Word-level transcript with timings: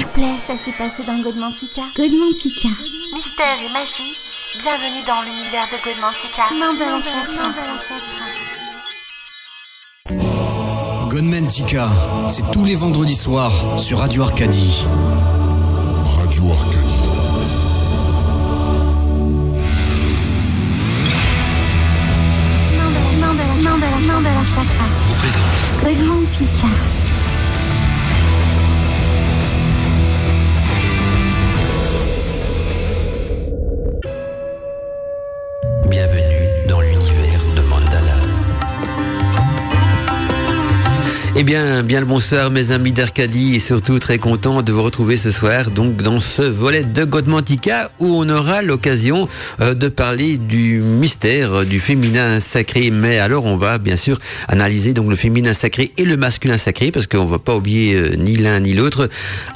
S'il 0.00 0.06
vous 0.06 0.12
plaît, 0.14 0.34
ça 0.46 0.56
s'est 0.56 0.72
passé 0.78 1.02
dans 1.02 1.18
Godmantica. 1.20 1.82
Godmantica. 1.94 2.68
Mystère 3.12 3.58
et 3.62 3.70
magie, 3.70 4.16
bienvenue 4.62 5.04
dans 5.06 5.20
l'univers 5.20 5.66
de 5.68 5.76
Godmantica. 5.84 6.44
Godmantica, 11.10 11.90
c'est 12.30 12.50
tous 12.50 12.64
les 12.64 12.76
vendredis 12.76 13.14
soirs 13.14 13.52
sur 13.78 13.98
Radio 13.98 14.22
Arcadie. 14.22 14.86
Radio 16.16 16.44
Arcadie. 16.50 17.04
Mandala, 23.62 23.98
Mandala 24.06 24.44
Chakra. 24.46 24.86
Godmantica. 25.82 26.68
Bien, 41.50 41.82
bien 41.82 41.98
le 41.98 42.06
bonsoir 42.06 42.52
mes 42.52 42.70
amis 42.70 42.92
d'Arcadie 42.92 43.56
et 43.56 43.58
surtout 43.58 43.98
très 43.98 44.18
content 44.18 44.62
de 44.62 44.70
vous 44.70 44.84
retrouver 44.84 45.16
ce 45.16 45.32
soir 45.32 45.72
donc 45.72 45.96
dans 45.96 46.20
ce 46.20 46.42
volet 46.42 46.84
de 46.84 47.02
Godmantica 47.02 47.90
où 47.98 48.06
on 48.06 48.28
aura 48.28 48.62
l'occasion 48.62 49.26
euh, 49.60 49.74
de 49.74 49.88
parler 49.88 50.36
du 50.36 50.80
mystère 50.80 51.52
euh, 51.52 51.64
du 51.64 51.80
féminin 51.80 52.38
sacré. 52.38 52.92
Mais 52.92 53.18
alors 53.18 53.46
on 53.46 53.56
va 53.56 53.78
bien 53.78 53.96
sûr 53.96 54.20
analyser 54.46 54.92
donc 54.92 55.10
le 55.10 55.16
féminin 55.16 55.52
sacré 55.52 55.90
et 55.98 56.04
le 56.04 56.16
masculin 56.16 56.56
sacré 56.56 56.92
parce 56.92 57.08
qu'on 57.08 57.24
va 57.24 57.40
pas 57.40 57.56
oublier 57.56 57.96
euh, 57.96 58.14
ni 58.14 58.36
l'un 58.36 58.60
ni 58.60 58.72
l'autre 58.72 59.08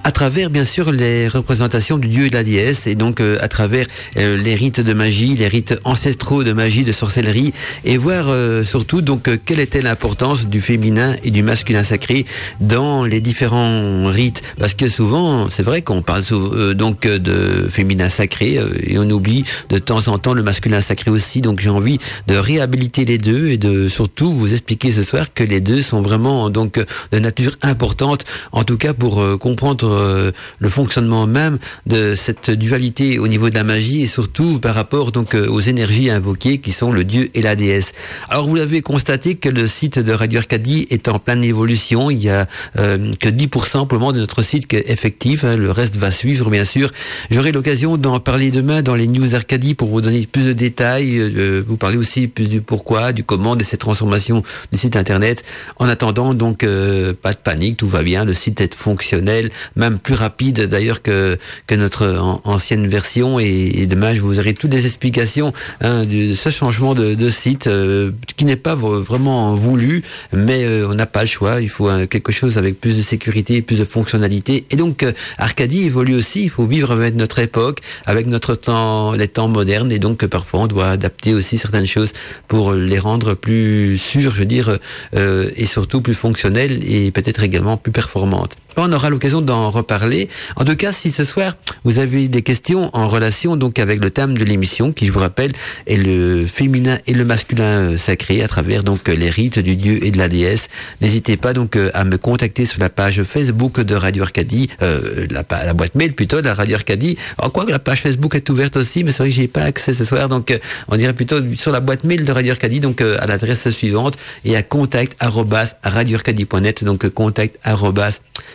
à 0.03 0.11
travers 0.11 0.51
bien 0.51 0.65
sûr 0.65 0.91
les 0.91 1.29
représentations 1.29 1.98
du 1.98 2.09
dieu 2.09 2.27
et 2.27 2.31
de 2.31 2.34
la 2.34 2.42
déesse 2.42 2.89
et 2.89 2.97
donc 2.97 3.20
à 3.20 3.47
travers 3.47 3.86
les 4.17 4.55
rites 4.56 4.81
de 4.81 4.92
magie, 4.95 5.36
les 5.36 5.47
rites 5.47 5.77
ancestraux 5.84 6.42
de 6.42 6.53
magie, 6.53 6.83
de 6.83 6.91
sorcellerie 6.91 7.53
et 7.84 7.97
voir 7.97 8.27
surtout 8.64 9.01
donc 9.01 9.31
quelle 9.45 9.61
était 9.61 9.81
l'importance 9.81 10.47
du 10.47 10.61
féminin 10.61 11.14
et 11.23 11.31
du 11.31 11.45
masculin 11.45 11.83
sacré 11.84 12.24
dans 12.60 13.04
les 13.04 13.20
différents 13.20 14.08
rites 14.08 14.42
parce 14.58 14.74
que 14.74 14.88
souvent 14.88 15.48
c'est 15.48 15.62
vrai 15.62 15.82
qu'on 15.82 16.02
parle 16.02 16.22
euh, 16.32 16.74
donc 16.74 17.06
euh, 17.06 17.18
de 17.18 17.68
féminin 17.70 18.08
sacré 18.08 18.58
euh, 18.58 18.68
et 18.82 18.98
on 18.98 19.08
oublie 19.10 19.44
de 19.68 19.78
temps 19.78 20.08
en 20.08 20.18
temps 20.18 20.34
le 20.34 20.42
masculin 20.42 20.80
sacré 20.80 21.10
aussi 21.10 21.40
donc 21.40 21.60
j'ai 21.60 21.70
envie 21.70 21.98
de 22.27 22.36
réhabiliter 22.36 23.05
les 23.05 23.18
deux 23.18 23.48
et 23.48 23.58
de 23.58 23.88
surtout 23.88 24.32
vous 24.32 24.52
expliquer 24.52 24.90
ce 24.92 25.02
soir 25.02 25.32
que 25.34 25.44
les 25.44 25.60
deux 25.60 25.82
sont 25.82 26.02
vraiment 26.02 26.50
donc 26.50 26.80
de 27.12 27.18
nature 27.18 27.56
importante 27.62 28.24
en 28.52 28.64
tout 28.64 28.77
cas 28.77 28.94
pour 28.94 29.38
comprendre 29.38 30.32
le 30.58 30.68
fonctionnement 30.68 31.27
même 31.27 31.58
de 31.86 32.14
cette 32.14 32.50
dualité 32.50 33.18
au 33.18 33.28
niveau 33.28 33.50
de 33.50 33.55
la 33.55 33.64
magie 33.64 34.02
et 34.02 34.06
surtout 34.06 34.58
par 34.58 34.74
rapport 34.74 35.12
donc 35.12 35.34
aux 35.34 35.60
énergies 35.60 36.10
invoquées 36.10 36.58
qui 36.58 36.72
sont 36.72 36.92
le 36.92 37.05
dieu 37.05 37.28
et 37.34 37.42
la 37.42 37.56
déesse. 37.56 37.92
Alors 38.28 38.48
vous 38.48 38.56
l'avez 38.56 38.80
constaté 38.80 39.34
que 39.36 39.48
le 39.48 39.66
site 39.66 39.98
de 39.98 40.12
Radio 40.12 40.38
Arcadie 40.38 40.86
est 40.90 41.08
en 41.08 41.18
pleine 41.18 41.44
évolution. 41.44 41.64
Il 42.11 42.19
y 42.23 42.31
a 42.31 42.47
euh, 42.79 42.98
que 43.20 43.29
10% 43.29 43.87
pour 43.87 43.95
le 43.95 43.98
moment 43.98 44.12
de 44.12 44.20
notre 44.20 44.43
site 44.43 44.67
qui 44.67 44.77
est 44.77 44.91
effectif. 44.91 45.45
hein. 45.45 45.57
Le 45.57 45.70
reste 45.70 45.97
va 45.97 46.11
suivre 46.11 46.51
bien 46.51 46.65
sûr. 46.65 46.91
J'aurai 47.31 47.53
l'occasion 47.53 47.97
d'en 47.97 48.20
parler 48.20 48.51
demain 48.51 48.83
dans 48.83 48.95
les 48.95 49.07
news 49.07 49.34
Arcadie 49.34 49.75
pour 49.75 49.89
vous 49.89 50.01
donner 50.01 50.27
plus 50.27 50.45
de 50.47 50.53
détails, 50.53 51.19
euh, 51.19 51.62
vous 51.67 51.77
parler 51.77 51.97
aussi 51.97 52.29
plus 52.29 52.48
du 52.48 52.61
pourquoi, 52.61 53.12
du 53.12 53.25
comment 53.25 53.57
de 53.57 53.65
cette 53.65 53.81
transformation 53.81 54.42
du 54.73 54.79
site 54.79 54.97
internet. 54.97 55.42
En 55.79 55.89
attendant 55.89 56.35
donc 56.35 56.65
euh, 56.65 57.12
pas 57.20 57.33
de 57.33 57.39
panique, 57.39 57.77
tout 57.79 57.89
va 57.89 58.03
bien. 58.03 58.25
Le 58.25 58.33
site 58.33 58.61
est 58.61 58.75
fonctionnel, 58.75 59.51
même 59.77 59.98
plus 59.98 60.15
rapide 60.15 60.62
d'ailleurs 60.69 61.03
que 61.03 61.39
que 61.67 61.75
notre 61.75 62.07
an- 62.19 62.41
ancienne 62.45 62.87
version. 62.89 63.39
Et, 63.41 63.87
demain 63.87 64.15
je 64.15 64.20
vous 64.20 64.39
aurai 64.39 64.55
toutes 64.55 64.73
les 64.73 64.87
explications 64.87 65.53
hein, 65.81 66.05
de, 66.05 66.35
ce 66.35 66.51
changement 66.51 66.95
de, 66.95 67.15
de 67.15 67.29
site 67.29 67.67
euh, 67.67 68.11
qui 68.36 68.45
n'est 68.45 68.57
pas 68.57 68.74
vraiment 68.74 69.55
voulu, 69.55 70.03
mais 70.33 70.64
euh, 70.64 70.89
on 70.91 70.95
n'a 70.95 71.07
pas 71.07 71.20
le 71.23 71.27
choix. 71.29 71.54
Il 71.61 71.69
faut 71.69 71.89
euh, 71.89 72.07
quelque 72.07 72.33
chose 72.33 72.59
avec 72.59 72.81
plus 72.81 72.97
de 72.97 73.03
sécurité, 73.03 73.63
plus 73.63 73.79
de 73.79 73.85
fonctionnalité. 73.85 74.65
Et 74.70 74.77
donc 74.77 75.03
euh, 75.03 75.13
Arcadie 75.39 75.85
évolue 75.85 76.15
aussi. 76.15 76.45
Il 76.45 76.51
faut 76.51 76.67
vivre 76.67 76.91
avec 76.92 77.15
notre 77.15 77.39
époque, 77.39 77.81
avec 78.07 78.27
notre 78.27 78.55
temps, 78.55 79.13
les 79.13 79.29
temps 79.29 79.48
modernes. 79.48 79.92
Et 79.92 79.98
donc 79.98 80.25
parfois 80.27 80.61
on 80.61 80.67
doit 80.67 80.89
adapter 80.89 81.35
aussi 81.35 81.59
certaines 81.59 81.87
choses 81.87 82.13
pour 82.48 82.73
les 82.73 82.98
rendre 82.98 83.35
plus 83.35 83.98
sûres, 83.98 84.33
je 84.33 84.41
veux 84.41 84.45
dire, 84.45 84.79
euh, 85.15 85.51
et 85.57 85.67
surtout 85.67 86.01
plus 86.01 86.15
fonctionnelles 86.15 86.81
et 86.85 87.11
peut-être 87.11 87.42
également 87.42 87.77
plus 87.77 87.92
performantes. 87.92 88.57
On 88.77 88.92
aura 88.92 89.11
l'occasion 89.11 89.40
d'en 89.40 89.70
reparler. 89.70 90.29
En 90.57 90.64
tout 90.64 90.77
cas, 90.77 90.92
si 90.92 91.12
ce 91.12 91.24
soir 91.24 91.57
vous 91.85 91.98
avez 91.98 92.29
des 92.29 92.42
questions 92.42 92.90
en 92.95 93.08
relation 93.08 93.57
donc 93.57 93.79
avec 93.79 94.02
le 94.02 94.11
thème 94.11 94.36
de 94.36 94.45
l'émission, 94.45 94.92
qui 94.92 95.07
je 95.07 95.12
vous 95.12 95.20
rappelle 95.20 95.52
est 95.86 95.96
le 95.96 96.46
féminin 96.46 96.98
et 97.07 97.14
le 97.14 97.24
masculin 97.24 97.64
euh, 97.64 97.98
sacré 97.98 98.42
à 98.42 98.48
travers 98.48 98.85
donc 98.85 99.08
euh, 99.08 99.14
les 99.14 99.30
rites 99.30 99.58
du 99.58 99.77
dieu 99.77 100.05
et 100.05 100.11
de 100.11 100.18
la 100.18 100.29
déesse, 100.29 100.68
n'hésitez 101.01 101.36
pas 101.36 101.52
donc 101.52 101.77
euh, 101.77 101.90
à 101.95 102.05
me 102.05 102.18
contacter 102.18 102.64
sur 102.64 102.80
la 102.80 102.90
page 102.90 103.23
Facebook 103.23 103.80
de 103.80 103.95
Radio 103.95 104.23
Arcadie, 104.23 104.68
euh, 104.83 105.27
la, 105.30 105.42
boîte 105.74 105.95
mail 105.95 106.14
plutôt 106.14 106.41
de 106.41 106.46
la 106.46 106.55
Radio 106.55 106.77
Arcadie. 106.77 107.17
En 107.39 107.51
quoi 107.51 107.64
que 107.64 107.70
la 107.70 107.79
page 107.79 108.02
Facebook 108.02 108.35
est 108.35 108.48
ouverte 108.51 108.77
aussi, 108.77 109.05
mais 109.05 109.12
c'est 109.12 109.18
vrai 109.18 109.29
que 109.29 109.35
j'ai 109.35 109.48
pas 109.48 109.62
accès 109.62 109.95
ce 109.95 110.05
soir, 110.05 110.29
donc 110.29 110.56
on 110.89 110.96
dirait 110.96 111.12
plutôt 111.12 111.36
sur 111.55 111.73
la 111.73 111.80
boîte 111.80 112.05
mail 112.05 112.24
de 112.24 112.33
Radio 112.33 112.52
Arcadie, 112.52 112.80
donc 112.80 113.01
à 113.01 113.27
l'adresse 113.27 113.68
suivante 113.70 114.17
et 114.45 114.56
à 114.56 114.62
contact 114.62 115.17
arobase 115.20 115.77
radioarcadie.net, 115.83 116.85
donc 116.85 117.08
contact 117.11 117.58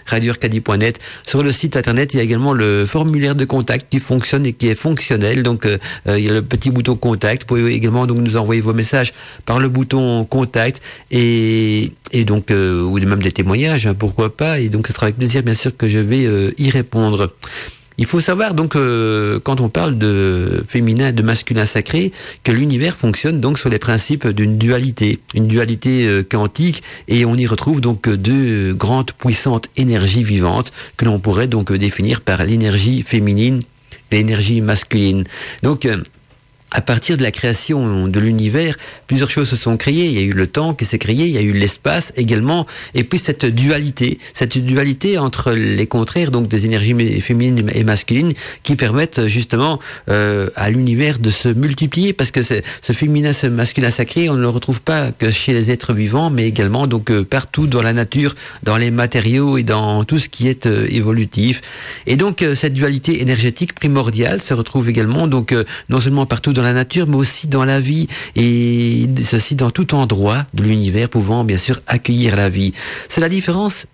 radioarcadie.net. 0.10 1.00
Sur 1.26 1.44
le 1.44 1.52
site 1.52 1.78
internet, 1.78 2.14
il 2.14 2.18
y 2.18 2.20
a 2.20 2.24
également 2.24 2.54
le 2.54 2.86
formulaire 2.86 3.36
de 3.36 3.46
contact 3.46 3.88
qui 3.90 4.00
fonctionne 4.00 4.46
et 4.46 4.54
qui 4.54 4.68
est 4.68 4.76
fonctionnel. 4.76 5.44
Donc, 5.44 5.66
euh, 5.66 5.78
euh, 6.08 6.20
il 6.20 6.26
y 6.26 6.30
a 6.30 6.34
le 6.34 6.42
petit 6.42 6.70
bouton 6.70 6.96
contact. 6.96 7.44
Vous 7.44 7.56
pouvez 7.56 7.74
également 7.74 8.06
donc 8.08 8.18
nous 8.18 8.38
envoyer 8.38 8.62
vos 8.62 8.74
messages 8.74 9.14
par 9.46 9.60
le 9.60 9.70
bouton 9.70 10.26
contact 10.26 10.82
et, 11.12 11.92
et 12.12 12.24
donc 12.24 12.52
euh, 12.52 12.82
ou 12.82 13.00
même 13.00 13.22
des 13.22 13.32
témoignages, 13.32 13.88
hein, 13.88 13.94
pourquoi 13.94 14.36
pas. 14.36 14.60
Et 14.60 14.70
donc, 14.70 14.88
ce 14.88 14.94
sera 14.94 15.06
avec 15.08 15.18
plaisir, 15.18 15.44
bien 15.44 15.54
sûr, 15.54 15.76
que 15.76 15.88
je 15.88 16.00
vais 16.00 16.26
euh, 16.26 16.52
y 16.58 16.70
répondre. 16.70 17.34
Il 18.00 18.06
faut 18.06 18.22
savoir 18.22 18.54
donc 18.54 18.78
euh, 18.78 19.42
quand 19.44 19.60
on 19.60 19.68
parle 19.68 19.98
de 19.98 20.64
féminin, 20.66 21.12
de 21.12 21.22
masculin 21.22 21.66
sacré, 21.66 22.14
que 22.46 22.54
l'univers 22.54 22.96
fonctionne 22.96 23.42
donc 23.42 23.60
sur 23.60 23.68
les 23.68 23.78
principes 23.78 24.26
d'une 24.26 24.58
dualité, 24.58 25.20
une 25.36 25.48
dualité 25.48 26.08
euh, 26.08 26.24
quantique, 26.24 26.82
et 27.10 27.26
on 27.26 27.36
y 27.36 27.46
retrouve 27.46 27.82
donc 27.82 28.08
deux 28.08 28.74
grandes 28.74 29.12
puissantes 29.12 29.68
énergies 29.76 30.24
vivantes 30.24 30.72
que 30.96 31.04
l'on 31.04 31.20
pourrait 31.20 31.48
donc 31.48 31.74
définir 31.74 32.22
par 32.22 32.46
l'énergie 32.46 33.02
féminine, 33.02 33.62
l'énergie 34.14 34.62
masculine. 34.62 35.26
Donc 35.62 35.86
euh, 35.86 35.98
à 36.72 36.82
partir 36.82 37.18
de 37.18 37.24
la 37.24 37.32
création 37.32 38.08
de 38.08 38.20
l'univers, 38.20 38.78
plusieurs 39.08 39.30
choses 39.30 39.50
se 39.50 39.56
sont 39.56 39.78
créées. 39.78 40.06
Il 40.06 40.14
y 40.14 40.20
a 40.20 40.22
eu 40.22 40.34
le 40.34 40.48
temps 40.48 40.74
qui 40.74 40.86
s'est 40.86 41.00
créé, 41.00 41.26
il 41.26 41.32
y 41.32 41.38
a 41.38 41.42
eu 41.42 41.54
l'espace 41.54 42.14
également, 42.16 42.66
et 42.94 43.04
puis 43.04 43.20
cette 43.20 43.46
dualité, 43.46 44.18
cette 44.34 44.58
dualité 44.58 45.18
entre 45.18 45.52
les 45.52 45.88
contraires, 45.88 46.32
donc 46.32 46.48
des 46.48 46.66
énergies 46.66 47.22
féminines 47.22 47.72
et 47.74 47.84
masculines, 47.84 48.34
qui 48.64 48.76
permettent 48.76 49.28
justement 49.28 49.80
euh, 50.10 50.48
à 50.56 50.70
l'univers 50.70 51.20
de 51.20 51.30
se 51.30 51.50
multiplier, 51.50 52.14
parce 52.14 52.32
que 52.32 52.42
ce 52.42 52.94
féminin, 52.94 53.34
ce 53.34 53.48
masculin 53.48 53.92
sacré, 53.92 54.30
on 54.30 54.36
ne 54.36 54.42
le 54.42 54.50
retrouve 54.50 54.82
pas 54.82 55.12
que 55.12 55.30
chez 55.30 55.54
les 55.54 55.72
êtres 55.72 55.94
vivants, 55.94 56.30
mais 56.30 56.48
également 56.48 56.88
donc 56.88 57.12
euh, 57.12 57.24
partout 57.24 57.68
dans 57.68 57.82
la 57.82 57.94
nature, 57.94 58.36
dans 58.64 58.78
les 58.78 58.92
matériaux 58.92 59.58
et 59.58 59.64
dans 59.64 60.04
tout 60.04 60.20
ce 60.20 60.30
qui 60.30 60.48
est 60.48 60.66
euh, 60.66 60.88
évolutif. 60.90 61.62
Et 62.08 62.18
donc 62.18 62.42
euh, 62.42 62.56
cette 62.56 62.74
dualité 62.74 63.22
énergétique 63.22 63.74
primordiale 63.74 64.42
se 64.42 64.54
retrouve 64.54 64.90
également 64.90 65.28
donc 65.28 65.54
non 65.90 66.00
seulement 66.00 66.26
partout 66.26 66.54
dans 66.54 66.59
la 66.62 66.74
nature, 66.74 67.08
mais 67.08 67.16
aussi 67.16 67.48
dans 67.48 67.66
la 67.66 67.80
vie, 67.80 68.08
et 68.36 69.08
ceci 69.24 69.56
dans 69.56 69.72
tout 69.72 69.96
endroit 69.96 70.46
de 70.54 70.64
l'univers 70.64 71.10
pouvant 71.10 71.44
bien 71.44 71.58
sûr 71.58 71.82
accueillir 71.88 72.36
la 72.36 72.50
vie. 72.50 72.74
C'est 73.08 73.22
la 73.22 73.30
différence 73.30 73.86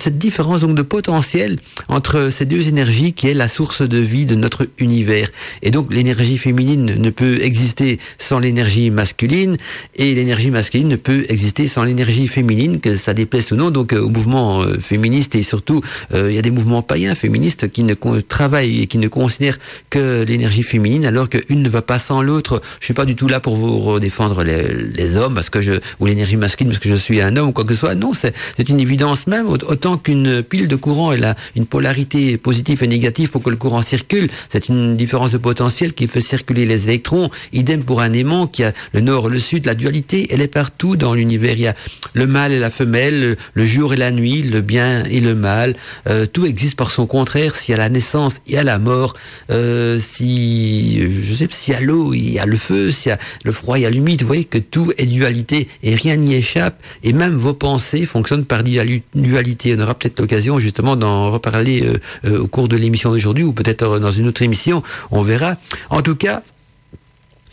cette 0.00 0.18
différence 0.18 0.62
donc 0.62 0.74
de 0.74 0.82
potentiel 0.82 1.58
entre 1.88 2.28
ces 2.30 2.46
deux 2.46 2.68
énergies 2.68 3.12
qui 3.12 3.28
est 3.28 3.34
la 3.34 3.48
source 3.48 3.82
de 3.82 3.98
vie 3.98 4.26
de 4.26 4.34
notre 4.34 4.66
univers. 4.78 5.30
Et 5.62 5.70
donc 5.70 5.92
l'énergie 5.92 6.38
féminine 6.38 6.96
ne 6.96 7.10
peut 7.10 7.42
exister 7.42 7.98
sans 8.18 8.38
l'énergie 8.38 8.90
masculine 8.90 9.56
et 9.96 10.14
l'énergie 10.14 10.50
masculine 10.50 10.88
ne 10.88 10.96
peut 10.96 11.24
exister 11.28 11.66
sans 11.66 11.84
l'énergie 11.84 12.28
féminine, 12.28 12.80
que 12.80 12.96
ça 12.96 13.14
déplaise 13.14 13.52
ou 13.52 13.56
non 13.56 13.70
donc 13.70 13.92
euh, 13.92 14.00
au 14.00 14.08
mouvement 14.08 14.62
euh, 14.62 14.78
féministe 14.78 15.34
et 15.34 15.42
surtout 15.42 15.82
euh, 16.14 16.30
il 16.30 16.34
y 16.34 16.38
a 16.38 16.42
des 16.42 16.50
mouvements 16.50 16.82
païens 16.82 17.14
féministes 17.14 17.70
qui 17.70 17.82
ne 17.82 17.94
travaillent 18.20 18.82
et 18.82 18.86
qui 18.86 18.98
ne 18.98 19.08
considèrent 19.08 19.58
que 19.90 20.24
l'énergie 20.24 20.62
féminine 20.62 21.04
alors 21.04 21.28
qu'une 21.28 21.62
ne 21.62 21.68
va 21.68 21.82
pas 21.82 21.98
sans 21.98 22.22
l'autre. 22.22 22.62
Je 22.80 22.86
suis 22.86 22.94
pas 22.94 23.04
du 23.04 23.16
tout 23.16 23.28
là 23.28 23.40
pour 23.40 23.56
vous 23.56 24.00
défendre 24.00 24.42
les, 24.42 24.72
les 24.72 25.16
hommes 25.16 25.34
parce 25.34 25.50
que 25.50 25.60
je 25.62 25.72
ou 26.00 26.06
l'énergie 26.06 26.36
masculine 26.36 26.72
parce 26.72 26.82
que 26.82 26.88
je 26.88 26.94
suis 26.94 27.20
un 27.20 27.36
homme 27.36 27.48
ou 27.48 27.52
quoi 27.52 27.64
que 27.64 27.74
ce 27.74 27.80
soit. 27.80 27.94
Non, 27.94 28.12
c'est 28.14 28.68
une 28.68 28.80
évidence 28.80 29.26
même. 29.26 29.46
Autant 29.68 29.96
qu'une 29.96 30.42
pile 30.42 30.68
de 30.68 30.76
courant 30.76 31.12
elle 31.12 31.24
a 31.24 31.36
une 31.54 31.66
polarité 31.66 32.38
positive 32.38 32.82
et 32.82 32.86
négative 32.86 33.30
pour 33.30 33.42
que 33.42 33.50
le 33.50 33.56
courant 33.56 33.82
circule. 33.82 34.28
C'est 34.48 34.68
une 34.68 34.96
différence 34.96 35.32
de 35.32 35.38
potentiel 35.38 35.92
qui 35.92 36.08
fait 36.08 36.20
circuler 36.20 36.66
les 36.66 36.84
électrons. 36.84 37.30
Idem 37.52 37.84
pour 37.84 38.00
un 38.00 38.12
aimant 38.12 38.46
qui 38.46 38.64
a 38.64 38.72
le 38.92 39.00
nord, 39.00 39.28
le 39.28 39.38
sud. 39.38 39.66
La 39.66 39.74
dualité, 39.74 40.28
elle 40.30 40.40
est 40.40 40.48
partout 40.48 40.96
dans 40.96 41.14
l'univers. 41.14 41.54
Il 41.54 41.60
y 41.60 41.66
a 41.66 41.74
le 42.14 42.26
mâle 42.26 42.52
et 42.52 42.58
la 42.58 42.70
femelle, 42.70 43.36
le 43.54 43.64
jour 43.64 43.94
et 43.94 43.96
la 43.96 44.10
nuit, 44.10 44.42
le 44.42 44.60
bien 44.60 45.04
et 45.04 45.20
le 45.20 45.34
mal. 45.34 45.74
Euh, 46.08 46.26
tout 46.26 46.46
existe 46.46 46.76
par 46.76 46.90
son 46.90 47.06
contraire. 47.06 47.54
S'il 47.54 47.72
y 47.72 47.74
a 47.74 47.78
la 47.78 47.88
naissance, 47.88 48.36
il 48.46 48.54
y 48.54 48.56
a 48.56 48.62
la 48.62 48.78
mort. 48.78 49.14
Euh, 49.50 49.98
si 49.98 51.00
je 51.00 51.34
sais, 51.34 51.48
s'il 51.50 51.74
y 51.74 51.76
a 51.76 51.80
l'eau, 51.80 52.14
il 52.14 52.30
y 52.30 52.38
a 52.38 52.46
le 52.46 52.56
feu. 52.56 52.90
S'il 52.90 53.10
y 53.10 53.12
a 53.12 53.18
le 53.44 53.52
froid, 53.52 53.78
il 53.78 53.82
y 53.82 53.86
a 53.86 53.90
l'humide. 53.90 54.22
Vous 54.22 54.28
voyez 54.28 54.44
que 54.44 54.58
tout 54.58 54.92
est 54.98 55.06
dualité 55.06 55.68
et 55.82 55.94
rien 55.94 56.16
n'y 56.16 56.34
échappe. 56.34 56.82
Et 57.02 57.12
même 57.12 57.34
vos 57.34 57.54
pensées 57.54 58.06
fonctionnent 58.06 58.44
par 58.44 58.62
dualité. 58.62 59.55
On 59.64 59.80
aura 59.80 59.94
peut-être 59.94 60.20
l'occasion 60.20 60.58
justement 60.58 60.96
d'en 60.96 61.30
reparler 61.30 61.82
euh, 61.82 61.98
euh, 62.26 62.40
au 62.40 62.46
cours 62.46 62.68
de 62.68 62.76
l'émission 62.76 63.10
d'aujourd'hui 63.10 63.44
ou 63.44 63.52
peut-être 63.52 63.98
dans 63.98 64.10
une 64.10 64.28
autre 64.28 64.42
émission. 64.42 64.82
On 65.10 65.22
verra. 65.22 65.56
En 65.90 66.02
tout 66.02 66.16
cas, 66.16 66.42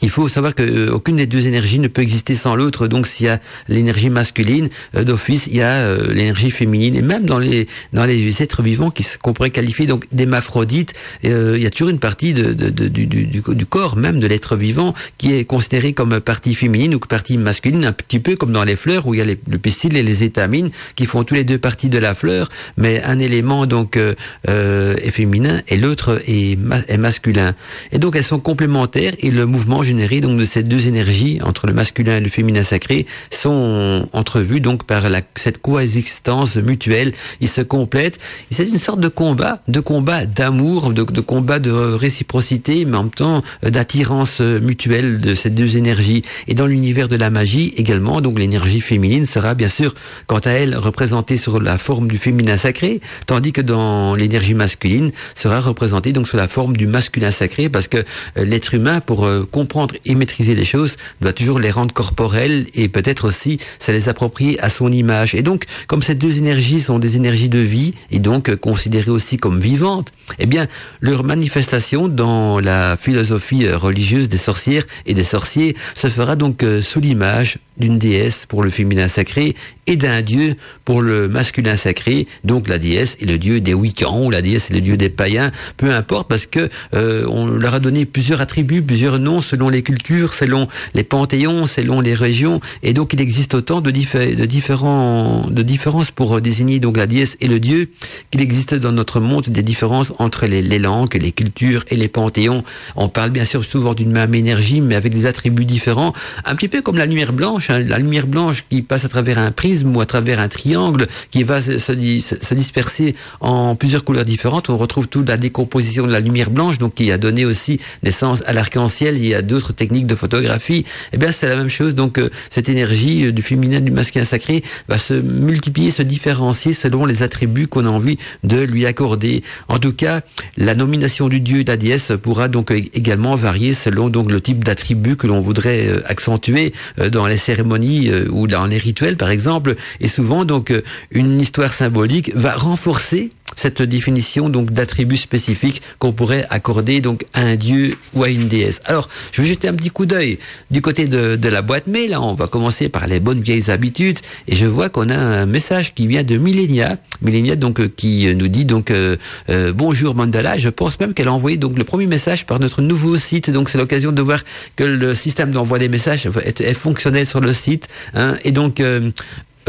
il 0.03 0.09
faut 0.09 0.27
savoir 0.27 0.53
que 0.53 0.63
euh, 0.63 0.93
aucune 0.93 1.15
des 1.15 1.25
deux 1.25 1.47
énergies 1.47 1.79
ne 1.79 1.87
peut 1.87 2.01
exister 2.01 2.35
sans 2.35 2.55
l'autre. 2.55 2.87
Donc, 2.87 3.07
s'il 3.07 3.27
y 3.27 3.29
a 3.29 3.39
l'énergie 3.69 4.09
masculine 4.09 4.67
euh, 4.95 5.05
d'office, 5.05 5.47
il 5.47 5.55
y 5.55 5.61
a 5.61 5.81
euh, 5.81 6.13
l'énergie 6.13 6.51
féminine. 6.51 6.95
Et 6.95 7.01
même 7.01 7.25
dans 7.25 7.39
les 7.39 7.67
dans 7.93 8.03
les 8.03 8.43
êtres 8.43 8.61
vivants 8.61 8.91
qui 8.91 9.05
qu'on 9.21 9.31
pourrait 9.31 9.51
qualifier 9.51 9.85
donc 9.85 10.05
d'hémaphrodites, 10.11 10.93
il 11.23 11.57
y 11.57 11.65
a 11.65 11.69
toujours 11.69 11.89
une 11.89 11.99
partie 11.99 12.33
de, 12.33 12.51
de, 12.51 12.69
de 12.69 12.87
du, 12.89 13.05
du, 13.05 13.25
du, 13.25 13.65
corps 13.65 13.95
même 13.95 14.19
de 14.19 14.27
l'être 14.27 14.57
vivant 14.57 14.93
qui 15.17 15.33
est 15.33 15.45
considérée 15.45 15.93
comme 15.93 16.19
partie 16.19 16.53
féminine 16.53 16.95
ou 16.95 16.99
partie 16.99 17.37
masculine, 17.37 17.85
un 17.85 17.93
petit 17.93 18.19
peu 18.19 18.35
comme 18.35 18.51
dans 18.51 18.63
les 18.63 18.75
fleurs 18.75 19.07
où 19.07 19.13
il 19.13 19.19
y 19.19 19.21
a 19.21 19.25
les, 19.25 19.39
le 19.49 19.57
pistil 19.57 19.95
et 19.95 20.03
les 20.03 20.23
étamines 20.23 20.69
qui 20.95 21.05
font 21.05 21.23
tous 21.23 21.35
les 21.35 21.45
deux 21.45 21.57
parties 21.57 21.89
de 21.89 21.97
la 21.97 22.13
fleur, 22.13 22.49
mais 22.77 23.01
un 23.03 23.19
élément 23.19 23.65
donc 23.65 23.97
euh, 23.97 24.15
est 24.47 25.11
féminin 25.11 25.61
et 25.69 25.77
l'autre 25.77 26.19
est, 26.27 26.57
est 26.87 26.97
masculin. 26.97 27.55
Et 27.91 27.99
donc 27.99 28.15
elles 28.15 28.23
sont 28.23 28.39
complémentaires 28.39 29.13
et 29.19 29.31
le 29.31 29.45
mouvement 29.45 29.81
donc 30.21 30.39
de 30.39 30.45
ces 30.45 30.63
deux 30.63 30.87
énergies 30.87 31.39
entre 31.43 31.67
le 31.67 31.73
masculin 31.73 32.17
et 32.17 32.19
le 32.19 32.29
féminin 32.29 32.63
sacré 32.63 33.05
sont 33.29 34.07
entrevues 34.13 34.59
donc 34.59 34.83
par 34.83 35.03
cette 35.35 35.61
coexistence 35.61 36.55
mutuelle. 36.57 37.11
Ils 37.41 37.47
se 37.47 37.61
complètent. 37.61 38.19
C'est 38.49 38.67
une 38.67 38.77
sorte 38.77 38.99
de 38.99 39.07
combat, 39.07 39.61
de 39.67 39.79
combat 39.79 40.25
d'amour, 40.25 40.91
de, 40.91 41.21
combat 41.21 41.59
de 41.59 41.71
réciprocité, 41.71 42.85
mais 42.85 42.97
en 42.97 43.03
même 43.03 43.11
temps 43.11 43.43
d'attirance 43.61 44.39
mutuelle 44.39 45.19
de 45.19 45.33
ces 45.33 45.49
deux 45.49 45.77
énergies. 45.77 46.23
Et 46.47 46.55
dans 46.55 46.67
l'univers 46.67 47.07
de 47.07 47.15
la 47.15 47.29
magie 47.29 47.73
également, 47.77 48.21
donc 48.21 48.39
l'énergie 48.39 48.81
féminine 48.81 49.25
sera 49.25 49.53
bien 49.53 49.69
sûr, 49.69 49.93
quant 50.27 50.39
à 50.39 50.51
elle, 50.51 50.75
représentée 50.75 51.37
sur 51.37 51.61
la 51.61 51.77
forme 51.77 52.07
du 52.07 52.17
féminin 52.17 52.57
sacré, 52.57 52.99
tandis 53.27 53.53
que 53.53 53.61
dans 53.61 54.15
l'énergie 54.15 54.53
masculine 54.53 55.11
sera 55.35 55.59
représentée 55.59 56.13
donc 56.13 56.27
sous 56.27 56.37
la 56.37 56.47
forme 56.47 56.75
du 56.77 56.87
masculin 56.87 57.31
sacré, 57.31 57.69
parce 57.69 57.87
que 57.87 57.97
euh, 57.97 58.45
l'être 58.45 58.73
humain, 58.73 59.01
pour 59.01 59.25
euh, 59.25 59.47
comprendre 59.49 59.82
et 60.05 60.15
maîtriser 60.15 60.55
les 60.55 60.65
choses, 60.65 60.97
doit 61.21 61.33
toujours 61.33 61.59
les 61.59 61.71
rendre 61.71 61.93
corporelles 61.93 62.65
et 62.75 62.87
peut-être 62.87 63.27
aussi 63.27 63.59
ça 63.79 63.91
les 63.91 64.09
approprier 64.09 64.59
à 64.59 64.69
son 64.69 64.91
image. 64.91 65.35
Et 65.35 65.41
donc, 65.41 65.65
comme 65.87 66.01
ces 66.01 66.15
deux 66.15 66.37
énergies 66.37 66.79
sont 66.79 66.99
des 66.99 67.15
énergies 67.15 67.49
de 67.49 67.59
vie 67.59 67.93
et 68.11 68.19
donc 68.19 68.55
considérées 68.55 69.11
aussi 69.11 69.37
comme 69.37 69.59
vivantes, 69.59 70.11
eh 70.39 70.45
bien, 70.45 70.67
leur 71.01 71.23
manifestation 71.23 72.07
dans 72.07 72.59
la 72.59 72.97
philosophie 72.97 73.69
religieuse 73.69 74.29
des 74.29 74.37
sorcières 74.37 74.85
et 75.05 75.13
des 75.13 75.23
sorciers 75.23 75.75
se 75.95 76.07
fera 76.07 76.35
donc 76.35 76.63
euh, 76.63 76.81
sous 76.81 76.99
l'image 76.99 77.57
d'une 77.77 77.97
déesse 77.97 78.45
pour 78.45 78.63
le 78.63 78.69
féminin 78.69 79.07
sacré 79.07 79.55
et 79.87 79.95
d'un 79.95 80.21
dieu 80.21 80.55
pour 80.85 81.01
le 81.01 81.27
masculin 81.27 81.75
sacré. 81.75 82.27
Donc 82.43 82.67
la 82.67 82.77
déesse 82.77 83.17
est 83.21 83.25
le 83.25 83.37
dieu 83.37 83.61
des 83.61 83.73
Wiccans 83.73 84.23
ou 84.25 84.31
la 84.31 84.41
déesse 84.41 84.69
est 84.71 84.73
le 84.73 84.81
dieu 84.81 84.97
des 84.97 85.09
païens, 85.09 85.51
peu 85.77 85.93
importe 85.93 86.29
parce 86.29 86.45
que 86.45 86.69
euh, 86.93 87.25
on 87.29 87.45
leur 87.47 87.73
a 87.75 87.79
donné 87.79 88.05
plusieurs 88.05 88.41
attributs, 88.41 88.81
plusieurs 88.81 89.19
noms 89.19 89.41
selon 89.41 89.69
les 89.69 89.81
cultures, 89.81 90.33
selon 90.33 90.67
les 90.93 91.03
panthéons, 91.03 91.67
selon 91.67 92.01
les 92.01 92.13
régions 92.13 92.59
et 92.81 92.93
donc 92.93 93.13
il 93.13 93.21
existe 93.21 93.53
autant 93.55 93.81
de, 93.81 93.91
différents 93.91 95.47
de 95.49 95.63
différences 95.63 96.11
pour 96.11 96.39
désigner 96.39 96.79
donc 96.79 96.97
la 96.97 97.07
déesse 97.07 97.37
et 97.41 97.47
le 97.47 97.59
dieu 97.59 97.89
qu'il 98.31 98.41
existe 98.41 98.75
dans 98.75 98.91
notre 98.91 99.19
monde 99.19 99.45
des 99.49 99.63
différences 99.63 100.13
entre 100.19 100.45
les 100.45 100.79
langues, 100.79 101.15
les 101.15 101.31
cultures 101.31 101.83
et 101.89 101.95
les 101.95 102.07
panthéons. 102.07 102.63
On 102.95 103.09
parle 103.09 103.31
bien 103.31 103.45
sûr 103.45 103.63
souvent 103.63 103.93
d'une 103.93 104.11
même 104.11 104.33
énergie 104.33 104.81
mais 104.81 104.95
avec 104.95 105.13
des 105.13 105.25
attributs 105.25 105.65
différents, 105.65 106.13
un 106.45 106.55
petit 106.55 106.67
peu 106.67 106.81
comme 106.81 106.97
la 106.97 107.05
lumière 107.05 107.33
blanche 107.33 107.62
Hein, 107.69 107.79
la 107.79 107.97
lumière 107.97 108.27
blanche 108.27 108.65
qui 108.69 108.81
passe 108.81 109.05
à 109.05 109.09
travers 109.09 109.39
un 109.39 109.51
prisme 109.51 109.95
ou 109.95 110.01
à 110.01 110.05
travers 110.05 110.39
un 110.39 110.47
triangle, 110.47 111.07
qui 111.31 111.43
va 111.43 111.61
se, 111.61 111.77
se, 111.77 112.53
disperser 112.53 113.15
en 113.39 113.75
plusieurs 113.75 114.03
couleurs 114.03 114.25
différentes. 114.25 114.69
On 114.69 114.77
retrouve 114.77 115.07
toute 115.07 115.27
la 115.27 115.37
décomposition 115.37 116.07
de 116.07 116.11
la 116.11 116.19
lumière 116.19 116.49
blanche, 116.49 116.77
donc 116.77 116.95
qui 116.95 117.11
a 117.11 117.17
donné 117.17 117.45
aussi 117.45 117.79
naissance 118.03 118.43
à 118.45 118.53
l'arc-en-ciel 118.53 119.23
et 119.23 119.35
à 119.35 119.41
d'autres 119.41 119.73
techniques 119.73 120.07
de 120.07 120.15
photographie. 120.15 120.85
Eh 121.11 121.17
bien, 121.17 121.31
c'est 121.31 121.47
la 121.47 121.55
même 121.55 121.69
chose. 121.69 121.95
Donc, 121.95 122.17
euh, 122.17 122.29
cette 122.49 122.69
énergie 122.69 123.25
euh, 123.25 123.31
du 123.31 123.41
féminin, 123.41 123.81
du 123.81 123.91
masculin 123.91 124.25
sacré 124.25 124.63
va 124.87 124.97
se 124.97 125.13
multiplier, 125.13 125.91
se 125.91 126.01
différencier 126.01 126.73
selon 126.73 127.05
les 127.05 127.23
attributs 127.23 127.67
qu'on 127.67 127.85
a 127.85 127.89
envie 127.89 128.17
de 128.43 128.57
lui 128.57 128.85
accorder. 128.85 129.43
En 129.67 129.79
tout 129.79 129.93
cas, 129.93 130.21
la 130.57 130.75
nomination 130.75 131.29
du 131.29 131.39
dieu 131.39 131.59
et 131.59 131.63
de 131.63 131.71
la 131.71 131.77
déesse 131.77 132.11
pourra 132.21 132.47
donc 132.47 132.71
euh, 132.71 132.81
également 132.93 133.35
varier 133.35 133.73
selon 133.73 134.09
donc 134.09 134.31
le 134.31 134.41
type 134.41 134.63
d'attribut 134.63 135.15
que 135.15 135.27
l'on 135.27 135.41
voudrait 135.41 135.89
accentuer 136.05 136.73
dans 137.11 137.25
les 137.27 137.37
euh, 137.59 138.27
ou 138.31 138.47
dans 138.47 138.65
les 138.65 138.77
rituels, 138.77 139.17
par 139.17 139.29
exemple, 139.29 139.75
et 139.99 140.07
souvent 140.07 140.45
donc 140.45 140.71
euh, 140.71 140.81
une 141.11 141.39
histoire 141.39 141.73
symbolique 141.73 142.31
va 142.35 142.53
renforcer 142.53 143.31
cette 143.55 143.81
définition 143.81 144.49
donc 144.49 144.71
d'attributs 144.71 145.17
spécifiques 145.17 145.81
qu'on 145.99 146.13
pourrait 146.13 146.45
accorder 146.49 147.01
donc 147.01 147.25
à 147.33 147.41
un 147.41 147.55
dieu 147.55 147.95
ou 148.13 148.23
à 148.23 148.29
une 148.29 148.47
déesse. 148.47 148.81
Alors, 148.85 149.09
je 149.31 149.41
vais 149.41 149.47
jeter 149.47 149.67
un 149.67 149.73
petit 149.73 149.89
coup 149.89 150.05
d'œil 150.05 150.39
du 150.71 150.81
côté 150.81 151.07
de, 151.07 151.35
de, 151.35 151.49
la 151.49 151.61
boîte 151.61 151.87
mail. 151.87 152.11
Là, 152.11 152.21
on 152.21 152.33
va 152.33 152.47
commencer 152.47 152.89
par 152.89 153.07
les 153.07 153.19
bonnes 153.19 153.41
vieilles 153.41 153.69
habitudes 153.69 154.19
et 154.47 154.55
je 154.55 154.65
vois 154.65 154.89
qu'on 154.89 155.09
a 155.09 155.17
un 155.17 155.45
message 155.45 155.93
qui 155.93 156.07
vient 156.07 156.23
de 156.23 156.37
Millenia, 156.37 156.97
Millenia 157.21 157.55
donc 157.55 157.79
euh, 157.79 157.89
qui 157.95 158.33
nous 158.35 158.47
dit 158.47 158.65
donc 158.65 158.91
euh, 158.91 159.15
euh, 159.49 159.73
bonjour 159.73 160.15
Mandala. 160.15 160.57
Je 160.57 160.69
pense 160.69 160.99
même 160.99 161.13
qu'elle 161.13 161.27
a 161.27 161.33
envoyé 161.33 161.57
donc 161.57 161.77
le 161.77 161.83
premier 161.83 162.07
message 162.07 162.45
par 162.45 162.59
notre 162.59 162.81
nouveau 162.81 163.17
site. 163.17 163.49
Donc 163.49 163.69
c'est 163.69 163.77
l'occasion 163.77 164.11
de 164.11 164.21
voir 164.21 164.39
que 164.75 164.83
le 164.83 165.13
système 165.13 165.51
d'envoi 165.51 165.79
des 165.79 165.89
messages 165.89 166.27
est, 166.45 166.73
fonctionnel 166.73 167.25
sur 167.25 167.39
le 167.39 167.53
site. 167.53 167.87
Hein, 168.13 168.35
et 168.43 168.51
donc 168.51 168.81